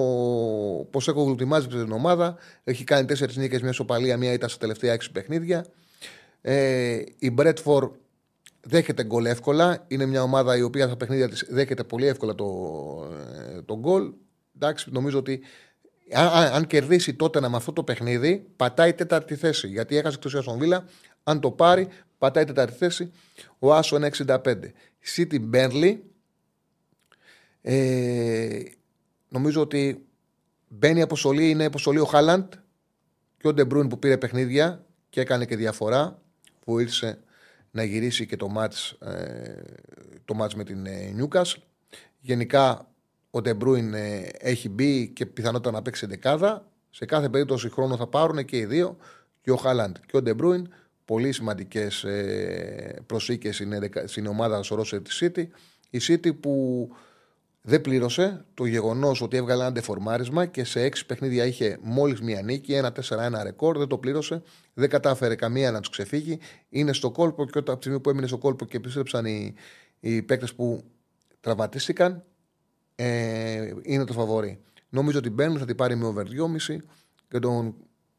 Ποσέκο 0.90 1.22
γλουτιμάζει 1.22 1.66
την 1.66 1.92
ομάδα. 1.92 2.36
Έχει 2.64 2.84
κάνει 2.84 3.06
τέσσερις 3.06 3.36
νίκες, 3.36 3.62
μια 3.62 3.72
σοπαλία, 3.72 4.16
μία 4.16 4.32
ήταν 4.32 4.48
στα 4.48 4.58
τελευταία 4.58 4.92
έξι 4.92 5.12
παιχνίδια. 5.12 5.66
Ε, 6.40 7.02
η 7.18 7.30
Μπρέτφορ 7.30 7.90
δέχεται 8.60 9.04
γκολ 9.04 9.24
εύκολα. 9.24 9.84
Είναι 9.88 10.06
μια 10.06 10.22
ομάδα 10.22 10.56
η 10.56 10.62
οποία 10.62 10.86
στα 10.86 10.96
παιχνίδια 10.96 11.28
της 11.28 11.46
δέχεται 11.48 11.84
πολύ 11.84 12.06
εύκολα 12.06 12.34
το, 12.34 12.46
ε, 13.54 13.62
το 13.62 13.78
γκολ. 13.78 14.12
Εντάξει, 14.56 14.90
νομίζω 14.92 15.18
ότι 15.18 15.40
αν, 16.12 16.52
αν 16.52 16.66
κερδίσει 16.66 17.14
τότε 17.14 17.40
με 17.40 17.56
αυτό 17.56 17.72
το 17.72 17.82
παιχνίδι, 17.82 18.46
πατάει 18.56 18.92
τέταρτη 18.92 19.34
θέση. 19.36 19.68
Γιατί 19.68 19.96
έχασε 19.96 20.16
εκτό 20.16 20.42
στον 20.42 20.58
Βίλα. 20.58 20.84
Αν 21.22 21.40
το 21.40 21.50
πάρει, 21.50 21.88
πατάει 22.18 22.44
τέταρτη 22.44 22.76
θέση. 22.76 23.12
Ο 23.58 23.74
άσος 23.74 23.96
είναι 23.96 24.10
65. 24.26 24.36
City 25.16 25.40
Burnley. 25.52 25.96
Ε, 27.62 28.60
νομίζω 29.36 29.60
ότι 29.60 30.06
μπαίνει 30.68 31.02
αποστολή, 31.02 31.50
είναι 31.50 31.64
αποστολή 31.64 31.98
ο 31.98 32.04
Χάλαντ 32.04 32.52
και 33.36 33.48
ο 33.48 33.52
Ντεμπρούιν 33.52 33.88
που 33.88 33.98
πήρε 33.98 34.16
παιχνίδια 34.18 34.84
και 35.08 35.20
έκανε 35.20 35.44
και 35.44 35.56
διαφορά. 35.56 36.22
Βοήθησε 36.64 37.18
να 37.70 37.84
γυρίσει 37.84 38.26
και 38.26 38.36
το 38.36 38.48
μάτς, 38.48 38.90
ε, 38.90 39.62
το 40.24 40.34
μάτς 40.34 40.54
με 40.54 40.64
την 40.64 40.86
Νιούκαστλ. 41.14 41.54
Ε, 41.54 41.58
Γενικά 42.20 42.90
ο 43.30 43.40
Ντεμπρούιν 43.40 43.94
ε, 43.94 44.28
έχει 44.38 44.68
μπει 44.68 45.08
και 45.08 45.26
πιθανότατα 45.26 45.76
να 45.76 45.82
παίξει 45.82 46.06
εντεκάδα. 46.06 46.70
Σε 46.90 47.04
κάθε 47.04 47.28
περίπτωση 47.28 47.70
χρόνο 47.70 47.96
θα 47.96 48.06
πάρουν 48.06 48.44
και 48.44 48.56
οι 48.56 48.64
δύο, 48.64 48.96
και 49.40 49.50
ο 49.50 49.56
Χάλαντ 49.56 49.96
και 50.06 50.16
ο 50.16 50.22
Ντεμπρούιν. 50.22 50.68
Πολύ 51.04 51.32
σημαντικές 51.32 52.06
προσθήκες 53.06 53.52
στην 54.04 54.26
ομάδα 54.26 54.62
Σορόσο 54.62 55.00
της 55.00 55.22
City. 55.24 55.46
Η 55.90 55.98
City 56.08 56.40
που 56.40 56.88
δεν 57.68 57.80
πλήρωσε 57.80 58.44
το 58.54 58.64
γεγονός 58.64 59.20
ότι 59.20 59.36
έβγαλε 59.36 59.62
ένα 59.62 59.72
ντεφορμάρισμα 59.72 60.46
και 60.46 60.64
σε 60.64 60.80
έξι 60.80 61.06
παιχνίδια 61.06 61.44
είχε 61.44 61.78
μόλις 61.82 62.20
μία 62.20 62.42
νίκη, 62.42 62.72
ένα 62.72 62.92
4-1 63.08 63.42
ρεκόρ. 63.42 63.78
Δεν 63.78 63.86
το 63.86 63.98
πλήρωσε. 63.98 64.42
Δεν 64.74 64.88
κατάφερε 64.88 65.34
καμία 65.34 65.70
να 65.70 65.80
τους 65.80 65.88
ξεφύγει. 65.88 66.38
Είναι 66.68 66.92
στο 66.92 67.10
κόλπο 67.10 67.44
και 67.44 67.58
όταν 67.58 67.64
από 67.74 67.76
τη 67.76 67.80
στιγμή 67.80 68.00
που 68.00 68.10
έμεινε 68.10 68.26
στο 68.26 68.38
κόλπο 68.38 68.64
και 68.64 68.76
επιστρέψαν 68.76 69.24
οι, 69.24 69.54
οι 70.00 70.22
παίκτες 70.22 70.54
που 70.54 70.84
τραυματίστηκαν, 71.40 72.24
ε, 72.94 73.70
είναι 73.82 74.04
το 74.04 74.12
φαβορή. 74.12 74.58
Νομίζω 74.88 75.18
ότι 75.18 75.28
η 75.28 75.58
θα 75.58 75.64
την 75.64 75.76
πάρει 75.76 75.96
με 75.96 76.06
over 76.06 76.24
2,5 76.68 76.76
και 77.28 77.38
τον 77.38 77.74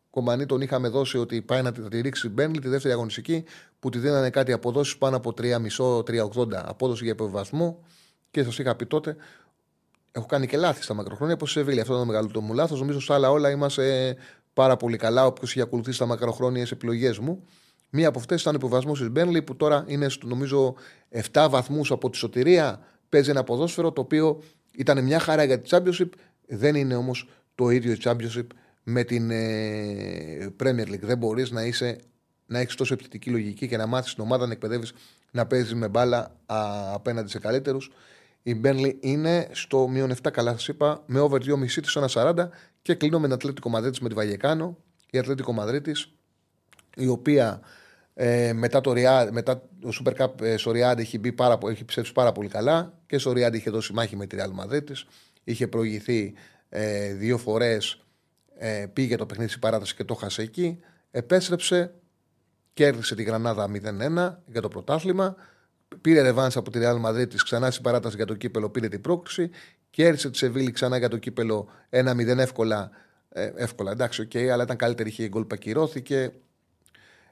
Κομπανί 0.10 0.45
τον 0.45 0.61
είχαμε 0.61 0.88
δώσει 0.88 1.18
ότι 1.18 1.41
πάει 1.41 1.61
να 1.61 1.72
τη 1.72 2.02
ρίξει 2.02 2.30
Μπέρνλι 2.30 2.60
τη 2.60 2.68
δεύτερη 2.68 2.94
αγωνιστική 2.94 3.44
που 3.80 3.90
τη 3.90 3.98
δίνανε 3.98 4.30
κάτι 4.30 4.52
αποδόσεις 4.52 4.98
πάνω 4.98 5.15
από 5.15 5.34
3,5-3,80 5.38 6.48
απόδοση 6.52 7.03
για 7.03 7.14
υποβασμό 7.14 7.84
και 8.31 8.43
σας 8.43 8.59
είχα 8.59 8.75
πει 8.75 8.85
τότε, 8.85 9.15
έχω 10.11 10.25
κάνει 10.25 10.47
και 10.47 10.57
λάθη 10.57 10.83
στα 10.83 10.93
μακροχρόνια 10.93 11.33
όπω 11.33 11.45
σε 11.45 11.59
Σεβίλη. 11.59 11.79
Αυτό 11.79 11.93
ήταν 11.93 12.05
το 12.05 12.11
μεγαλύτερο 12.11 12.41
μου 12.41 12.53
λάθος. 12.53 12.79
Νομίζω 12.79 12.99
στα 12.99 13.13
άλλα 13.13 13.31
όλα 13.31 13.49
είμαστε 13.49 14.15
πάρα 14.53 14.77
πολύ 14.77 14.97
καλά. 14.97 15.25
Όποιος 15.25 15.49
έχει 15.49 15.61
ακολουθήσει 15.61 15.99
τα 15.99 16.05
μακροχρόνιες 16.05 16.71
επιλογές 16.71 17.19
μου. 17.19 17.43
Μία 17.89 18.07
από 18.07 18.19
αυτές 18.19 18.41
ήταν 18.41 18.53
ο 18.53 18.57
υποβασμός 18.57 18.99
της 18.99 19.09
Μπέρνλι 19.09 19.41
που 19.41 19.55
τώρα 19.55 19.83
είναι 19.87 20.09
στο, 20.09 20.27
νομίζω 20.27 20.75
7 21.31 21.47
βαθμούς 21.49 21.91
από 21.91 22.09
τη 22.09 22.17
σωτηρία. 22.17 22.79
Παίζει 23.09 23.29
ένα 23.29 23.43
ποδόσφαιρο 23.43 23.91
το 23.91 24.01
οποίο 24.01 24.43
ήταν 24.71 25.03
μια 25.03 25.19
χαρά 25.19 25.43
για 25.43 25.61
τη 25.61 25.69
Championship. 25.71 26.09
Δεν 26.47 26.75
είναι 26.75 26.95
όμως 26.95 27.29
το 27.55 27.69
ίδιο 27.69 27.91
η 27.91 27.97
Championship 28.03 28.47
με 28.83 29.03
την 29.03 29.31
ε, 29.31 30.53
Premier 30.63 30.87
League. 30.87 31.01
Δεν 31.01 31.17
μπορείς 31.17 31.51
να 31.51 31.63
είσαι 31.63 31.97
να 32.45 32.59
έχεις 32.59 32.75
τόσο 32.75 32.93
επιθετική 32.93 33.29
λογική 33.29 33.67
και 33.67 33.77
να 33.77 33.85
μάθεις 33.85 34.13
την 34.13 34.23
ομάδα 34.23 34.45
να 34.45 34.51
εκπαιδεύεις 34.51 34.93
να 35.31 35.45
παίζει 35.45 35.75
με 35.75 35.87
μπάλα 35.87 36.35
α, 36.45 36.57
απέναντι 36.93 37.29
σε 37.29 37.39
καλύτερους. 37.39 37.91
Η 38.43 38.55
Μπέρνλι 38.55 38.97
είναι 39.01 39.47
στο 39.51 39.87
μείον 39.87 40.11
7, 40.11 40.31
καλά 40.31 40.51
σας 40.51 40.67
είπα, 40.67 41.03
με 41.05 41.19
over 41.19 41.37
2,5 41.41 41.65
της 41.67 41.97
1,40 42.13 42.47
και 42.81 42.95
κλείνω 42.95 43.19
με 43.19 43.25
την 43.25 43.35
Ατλέτικο 43.35 43.69
Μαδρίτης 43.69 43.99
με 43.99 44.09
τη 44.09 44.15
Βαγεκάνο. 44.15 44.77
Η 45.09 45.17
Ατλέτικο 45.17 45.53
Μαδρίτης, 45.53 46.11
η 46.95 47.07
οποία 47.07 47.61
ε, 48.13 48.53
μετά, 48.53 48.81
το 48.81 48.93
Ριά, 48.93 49.29
μετά 49.31 49.61
το 49.81 49.91
Super 49.99 50.13
Cup 50.21 50.41
ε, 50.41 50.57
στο 50.57 50.71
Ριάντ 50.71 50.99
έχει, 50.99 51.19
μπει 51.19 51.31
πάρα, 51.31 51.57
έχει 51.65 51.85
ψεύσει 51.85 52.11
πάρα 52.11 52.31
πολύ 52.31 52.47
καλά 52.47 52.93
και 53.05 53.17
στο 53.17 53.31
Ριάντ 53.31 53.55
είχε 53.55 53.69
δώσει 53.69 53.93
μάχη 53.93 54.15
με 54.15 54.25
τη 54.25 54.37
Real 54.39 54.51
Μαδρίτη. 54.51 54.93
Είχε 55.43 55.67
προηγηθεί 55.67 56.33
ε, 56.69 57.13
δύο 57.13 57.37
φορές, 57.37 58.03
ε, 58.57 58.85
πήγε 58.93 59.15
το 59.15 59.25
παιχνίδι 59.25 59.49
στην 59.49 59.61
παράταση 59.61 59.95
και 59.95 60.03
το 60.03 60.13
χάσε 60.13 60.41
εκεί. 60.41 60.79
Επέστρεψε, 61.11 61.93
κέρδισε 62.77 63.15
τη 63.15 63.23
Γρανάδα 63.23 63.69
0-1 63.69 64.35
για 64.45 64.61
το 64.61 64.67
πρωτάθλημα. 64.67 65.35
Πήρε 66.01 66.21
ρεβάν 66.21 66.51
από 66.55 66.71
τη 66.71 66.79
Real 66.81 67.05
Madrid 67.05 67.35
ξανά 67.43 67.71
στην 67.71 67.83
παράταση 67.83 68.15
για 68.15 68.25
το 68.25 68.35
κύπελο, 68.35 68.69
πήρε 68.69 68.87
την 68.87 69.01
πρόκληση. 69.01 69.49
Κέρδισε 69.89 70.29
τη 70.29 70.37
Σεβίλη 70.37 70.71
ξανά 70.71 70.97
για 70.97 71.09
το 71.09 71.17
κύπελο 71.17 71.69
1-0 71.89 72.37
εύκολα. 72.37 72.89
Ε, 73.29 73.51
εύκολα, 73.55 73.91
εντάξει, 73.91 74.21
OK, 74.22 74.30
okay, 74.33 74.47
αλλά 74.47 74.63
ήταν 74.63 74.75
καλύτερη. 74.77 75.09
Είχε 75.09 75.27
γκολ 75.27 75.41
που 75.41 75.49
ακυρώθηκε. 75.53 76.33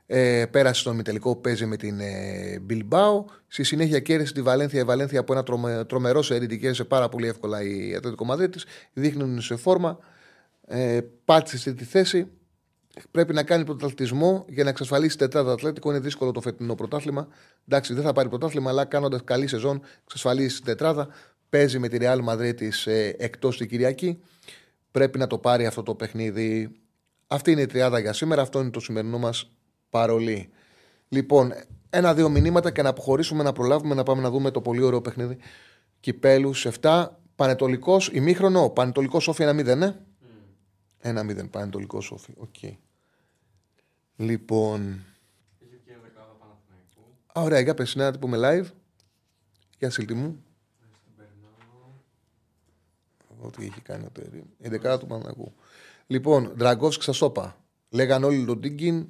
Ε, 0.05 0.45
πέρασε 0.51 0.79
στον 0.79 0.95
ημιτελικό 0.95 1.35
που 1.35 1.41
παίζει 1.41 1.65
με 1.65 1.77
την 1.77 1.99
ε, 1.99 2.61
Bilbao. 2.69 3.23
Στη 3.47 3.63
συνέχεια 3.63 3.99
κέρδισε 3.99 4.33
τη 4.33 4.41
Βαλένθια. 4.41 4.79
Η 4.79 4.83
Βαλένθια 4.83 5.19
από 5.19 5.33
ένα 5.33 5.43
τρομε, 5.43 5.85
τρομερό 5.87 6.21
σερί 6.21 6.47
την 6.47 6.59
κέρδισε 6.59 6.83
πάρα 6.83 7.09
πολύ 7.09 7.27
εύκολα 7.27 7.61
η 7.61 7.95
Ατλέτικο 7.95 8.25
Μαδρίτης. 8.25 8.65
Δείχνουν 8.93 9.41
σε 9.41 9.55
φόρμα. 9.55 9.99
Ε, 10.67 10.99
πάτησε 11.25 11.57
στη 11.57 11.83
θέση 11.83 12.27
πρέπει 13.11 13.33
να 13.33 13.43
κάνει 13.43 13.65
πρωταθλητισμό 13.65 14.45
για 14.49 14.63
να 14.63 14.69
εξασφαλίσει 14.69 15.17
τετράδα 15.17 15.51
Ατλέτικο. 15.51 15.89
Είναι 15.89 15.99
δύσκολο 15.99 16.31
το 16.31 16.41
φετινό 16.41 16.75
πρωτάθλημα. 16.75 17.27
Εντάξει, 17.67 17.93
δεν 17.93 18.03
θα 18.03 18.13
πάρει 18.13 18.29
πρωτάθλημα, 18.29 18.69
αλλά 18.69 18.85
κάνοντας 18.85 19.23
καλή 19.23 19.47
σεζόν, 19.47 19.81
εξασφαλίσει 20.03 20.63
τετράδα. 20.63 21.07
Παίζει 21.49 21.79
με 21.79 21.87
τη 21.87 21.97
Real 22.01 22.19
Madrid 22.29 22.61
ε, 22.85 23.11
εκτός 23.17 23.57
την 23.57 23.67
Κυριακή. 23.67 24.21
Πρέπει 24.91 25.17
να 25.17 25.27
το 25.27 25.37
πάρει 25.37 25.65
αυτό 25.65 25.83
το 25.83 25.95
παιχνίδι. 25.95 26.71
Αυτή 27.27 27.51
είναι 27.51 27.61
η 27.61 27.65
τριάδα 27.65 27.99
για 27.99 28.13
σήμερα. 28.13 28.41
Αυτό 28.41 28.59
είναι 28.59 28.69
το 28.69 28.79
σημερινό 28.79 29.17
μας 29.17 29.51
παρολί. 29.89 30.49
Λοιπόν, 31.07 31.53
ένα-δύο 31.89 32.29
μηνύματα 32.29 32.71
και 32.71 32.81
να 32.81 32.89
αποχωρήσουμε 32.89 33.43
να 33.43 33.51
προλάβουμε 33.51 33.95
να 33.95 34.03
πάμε 34.03 34.21
να 34.21 34.29
δούμε 34.29 34.51
το 34.51 34.61
πολύ 34.61 34.81
ωραίο 34.81 35.01
παιχνίδι 35.01 35.37
κυπέλους 35.99 36.67
7. 36.81 37.07
Παναιτωλικός 37.35 38.09
ημίχρονο. 38.13 38.69
Παναιτωλικός 38.69 39.23
ΟΦΗ 39.23 39.43
1-0, 39.47 39.77
ναι. 39.77 39.95
Ένα 40.99 41.23
μηδέν. 41.23 41.49
Παναιτωλικός 41.49 42.05
ΟΦΗ. 42.05 42.33
OK. 42.37 42.53
Okay. 42.61 42.77
Λοιπόν. 44.15 45.03
Α, 47.37 47.41
ωραία, 47.41 47.59
για 47.59 47.73
πες, 47.73 47.95
να 47.95 48.19
πούμε 48.19 48.37
live. 48.41 48.71
Για 49.77 49.89
σύλλητη 49.89 50.13
μου. 50.13 50.43
Ό,τι 53.41 53.65
έχει 53.65 53.81
κάνει 53.81 54.05
ο 54.05 54.09
Τέρι. 54.09 54.43
Η 54.57 54.69
δεκάδα 54.69 54.97
του 54.97 55.05
Παναγού. 55.05 55.53
Λοιπόν, 56.07 56.51
Δραγκόφσκ 56.55 56.99
Ξασόπα. 56.99 57.57
Λέγαν 57.89 58.23
όλοι 58.23 58.45
τον 58.45 58.61
Τίγκιν. 58.61 59.07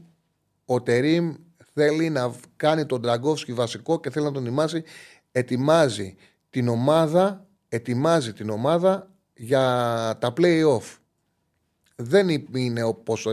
ο 0.65 0.82
Τερίμ 0.82 1.36
θέλει 1.73 2.10
να 2.10 2.36
κάνει 2.56 2.86
τον 2.86 3.02
Τραγκόφσκι 3.02 3.53
βασικό 3.53 3.99
και 3.99 4.10
θέλει 4.10 4.26
να 4.26 4.32
τον 4.32 4.44
ετοιμάσει. 4.44 4.84
Ετοιμάζει 5.32 6.15
την 6.49 6.68
ομάδα, 6.68 7.48
ετοιμάζει 7.69 8.34
την 8.34 8.49
ομάδα 8.49 9.11
για 9.34 9.61
τα 10.19 10.34
play-off. 10.38 10.98
Δεν 11.95 12.30
είναι 12.53 12.84
όπως 12.84 13.27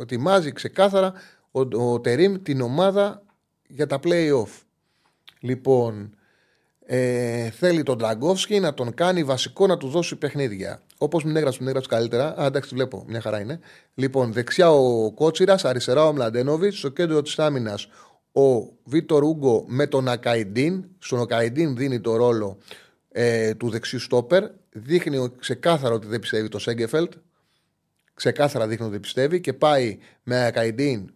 ετοιμάζει 0.00 0.52
ξεκάθαρα 0.52 1.12
ο, 1.50 1.60
ο 1.60 2.00
Τερίμ 2.00 2.42
την 2.42 2.60
ομάδα 2.60 3.22
για 3.66 3.86
τα 3.86 4.00
play-off. 4.02 4.62
Λοιπόν, 5.40 6.16
ε, 6.86 7.50
θέλει 7.50 7.82
τον 7.82 7.98
Τραγκόφσκι 7.98 8.60
να 8.60 8.74
τον 8.74 8.94
κάνει 8.94 9.24
βασικό 9.24 9.66
να 9.66 9.76
του 9.76 9.88
δώσει 9.88 10.16
παιχνίδια. 10.16 10.82
Όπως 10.98 11.24
μην 11.24 11.36
έγραψε, 11.36 11.58
μην 11.58 11.68
έγραψε 11.68 11.88
καλύτερα. 11.88 12.40
Α, 12.40 12.46
εντάξει, 12.46 12.74
βλέπω, 12.74 13.04
μια 13.06 13.20
χαρά 13.20 13.40
είναι. 13.40 13.60
Λοιπόν, 13.94 14.32
δεξιά 14.32 14.70
ο 14.70 15.12
Κότσιρας, 15.12 15.64
αριστερά 15.64 16.06
ο 16.06 16.12
Μλαντένοβιτς, 16.12 16.78
στο 16.78 16.88
κέντρο 16.88 17.22
της 17.22 17.38
άμυνας 17.38 17.88
ο 18.32 18.72
Βίτορ 18.84 19.24
Ούγκο 19.24 19.64
με 19.66 19.86
τον 19.86 20.08
Ακαϊντίν. 20.08 20.84
Στον 20.98 21.20
Ακαϊντίν 21.20 21.76
δίνει 21.76 22.00
το 22.00 22.16
ρόλο 22.16 22.58
ε, 23.12 23.54
του 23.54 23.70
δεξιού 23.70 23.98
στόπερ. 23.98 24.44
Δείχνει 24.70 25.30
ξεκάθαρα 25.38 25.94
ότι 25.94 26.06
δεν 26.06 26.20
πιστεύει 26.20 26.48
το 26.48 26.58
Σέγκεφελτ. 26.58 27.12
Ξεκάθαρα 28.14 28.66
δείχνει 28.66 28.84
ότι 28.84 28.92
δεν 28.92 29.00
πιστεύει 29.00 29.40
και 29.40 29.52
πάει 29.52 29.98
με 30.22 30.46
Ακαϊντίν 30.46 31.12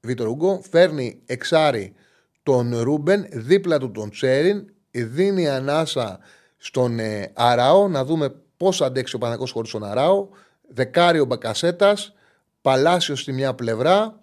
Βίτορ 0.00 0.28
Ούγκο. 0.28 0.60
Φέρνει 0.70 1.22
εξάρι 1.26 1.94
τον 2.42 2.78
Ρούμπεν, 2.80 3.26
δίπλα 3.32 3.78
του 3.78 3.90
τον 3.90 4.10
Τσέριν. 4.10 4.70
Δίνει 4.90 5.48
ανάσα 5.48 6.18
στον 6.56 6.98
ε, 6.98 7.32
Αράο 7.34 7.88
να 7.88 8.04
δούμε 8.04 8.34
πώς 8.56 8.82
αντέξει 8.82 9.16
ο 9.16 9.18
Παναγό 9.18 9.46
χωρίς 9.46 9.70
τον 9.70 9.84
Αράο. 9.84 10.28
Δεκάριο 10.68 11.24
Μπακασέτας. 11.24 12.14
Παλάσιος 12.62 13.20
στη 13.20 13.32
μια 13.32 13.54
πλευρά 13.54 14.20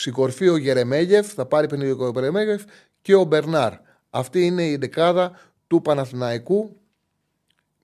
στην 0.00 0.12
κορφή 0.12 0.48
ο 0.48 0.56
Γερεμέγεφ, 0.56 1.32
θα 1.32 1.46
πάρει 1.46 1.66
παιχνίδι 1.66 1.90
ο 1.90 2.10
Γερεμέγεφ 2.14 2.62
και 3.02 3.14
ο 3.14 3.24
Μπερνάρ. 3.24 3.72
Αυτή 4.10 4.46
είναι 4.46 4.64
η 4.64 4.76
δεκάδα 4.76 5.32
του 5.66 5.82
Παναθηναϊκού. 5.82 6.76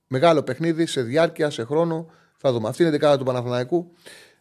Μεγάλο 0.06 0.42
παιχνίδι 0.42 0.86
σε 0.86 1.02
διάρκεια, 1.02 1.50
σε 1.50 1.64
χρόνο. 1.64 2.10
Θα 2.36 2.52
δούμε. 2.52 2.68
Αυτή 2.68 2.82
είναι 2.82 2.90
η 2.90 2.94
δεκάδα 2.98 3.18
του 3.18 3.24
Παναθηναϊκού. 3.24 3.92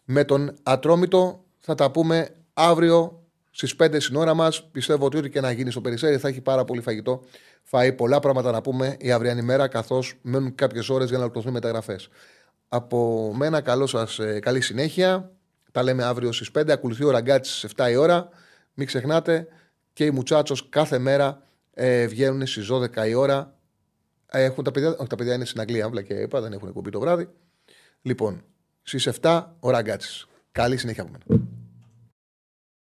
Με 0.06 0.24
τον 0.24 0.56
Ατρόμητο 0.64 1.44
θα 1.60 1.76
τα 1.76 1.92
πούμε 1.92 2.30
αύριο 2.54 3.24
στις 3.52 3.76
5 3.76 4.00
στην 4.00 4.16
ώρα 4.16 4.34
μας. 4.34 4.64
Πιστεύω 4.64 5.06
ότι 5.06 5.18
ό,τι 5.18 5.30
και 5.30 5.42
να 5.42 5.52
γίνει 5.52 5.72
στο 5.72 5.82
Περισσέρι 5.82 6.18
θα 6.18 6.28
έχει 6.28 6.42
πάρα 6.42 6.66
πολύ 6.66 6.82
φαγητό. 6.82 7.22
Φάει 7.64 7.94
πολλά 7.94 8.20
πράγματα 8.20 8.52
να 8.52 8.62
πούμε 8.62 8.96
η 9.00 9.12
αυριανή 9.12 9.42
μέρα, 9.42 9.68
καθώς 9.68 10.14
μένουν 10.22 10.56
κάποιες 10.56 10.90
ώρες 10.90 11.08
για 11.08 11.18
να 11.18 11.24
ολοκληρωθούν 11.24 11.54
μεταγραφές. 11.54 12.10
Από 12.68 13.32
μένα, 13.36 13.62
καλό 13.62 13.88
σας, 13.88 14.20
ε, 14.20 14.40
καλή 14.40 14.62
συνέχεια. 14.62 15.32
Τα 15.72 15.84
λέμε 15.84 16.04
αύριο 16.04 16.32
στις 16.32 16.52
5. 16.52 16.72
Ακολουθεί 16.72 17.04
ο 17.04 17.12
Ραγκάτης 17.12 17.58
στις 17.58 17.64
7 17.64 17.90
η 17.90 17.96
ώρα. 17.96 18.30
Μην 18.74 18.88
ξεχνάτε 18.88 19.48
και 19.94 20.06
οι 20.06 20.12
Μουτσάτσος 20.12 20.70
κάθε 20.70 20.98
μέρα 20.98 21.42
ε, 21.74 22.08
βγαίνουν 22.08 22.48
στις 22.48 22.68
12 22.72 23.08
η 23.08 23.14
ώρα. 23.14 23.54
Ε, 24.30 24.44
έχουν 24.44 24.64
τα 24.64 24.72
παιδιά, 24.72 24.96
όχι, 24.98 25.08
τα 25.08 25.16
παιδιά 25.16 25.34
είναι 25.34 25.46
στην 25.46 25.60
Αγγλία, 25.60 25.86
άμπλα 25.86 26.02
και 26.02 26.14
είπα, 26.14 26.42
δεν 26.42 26.54
έχουν 26.54 26.68
εκπομπή 26.68 26.90
το 26.90 27.00
βράδυ. 27.00 27.30
Λοιπόν, 28.06 28.44
στις 28.82 29.08
7 29.22 29.44
ο 29.60 29.70
Ραγκάτη. 29.70 30.06
Καλή 30.52 30.78
συνέχεια 30.78 31.04
από 31.04 31.12
μένα. 31.12 31.48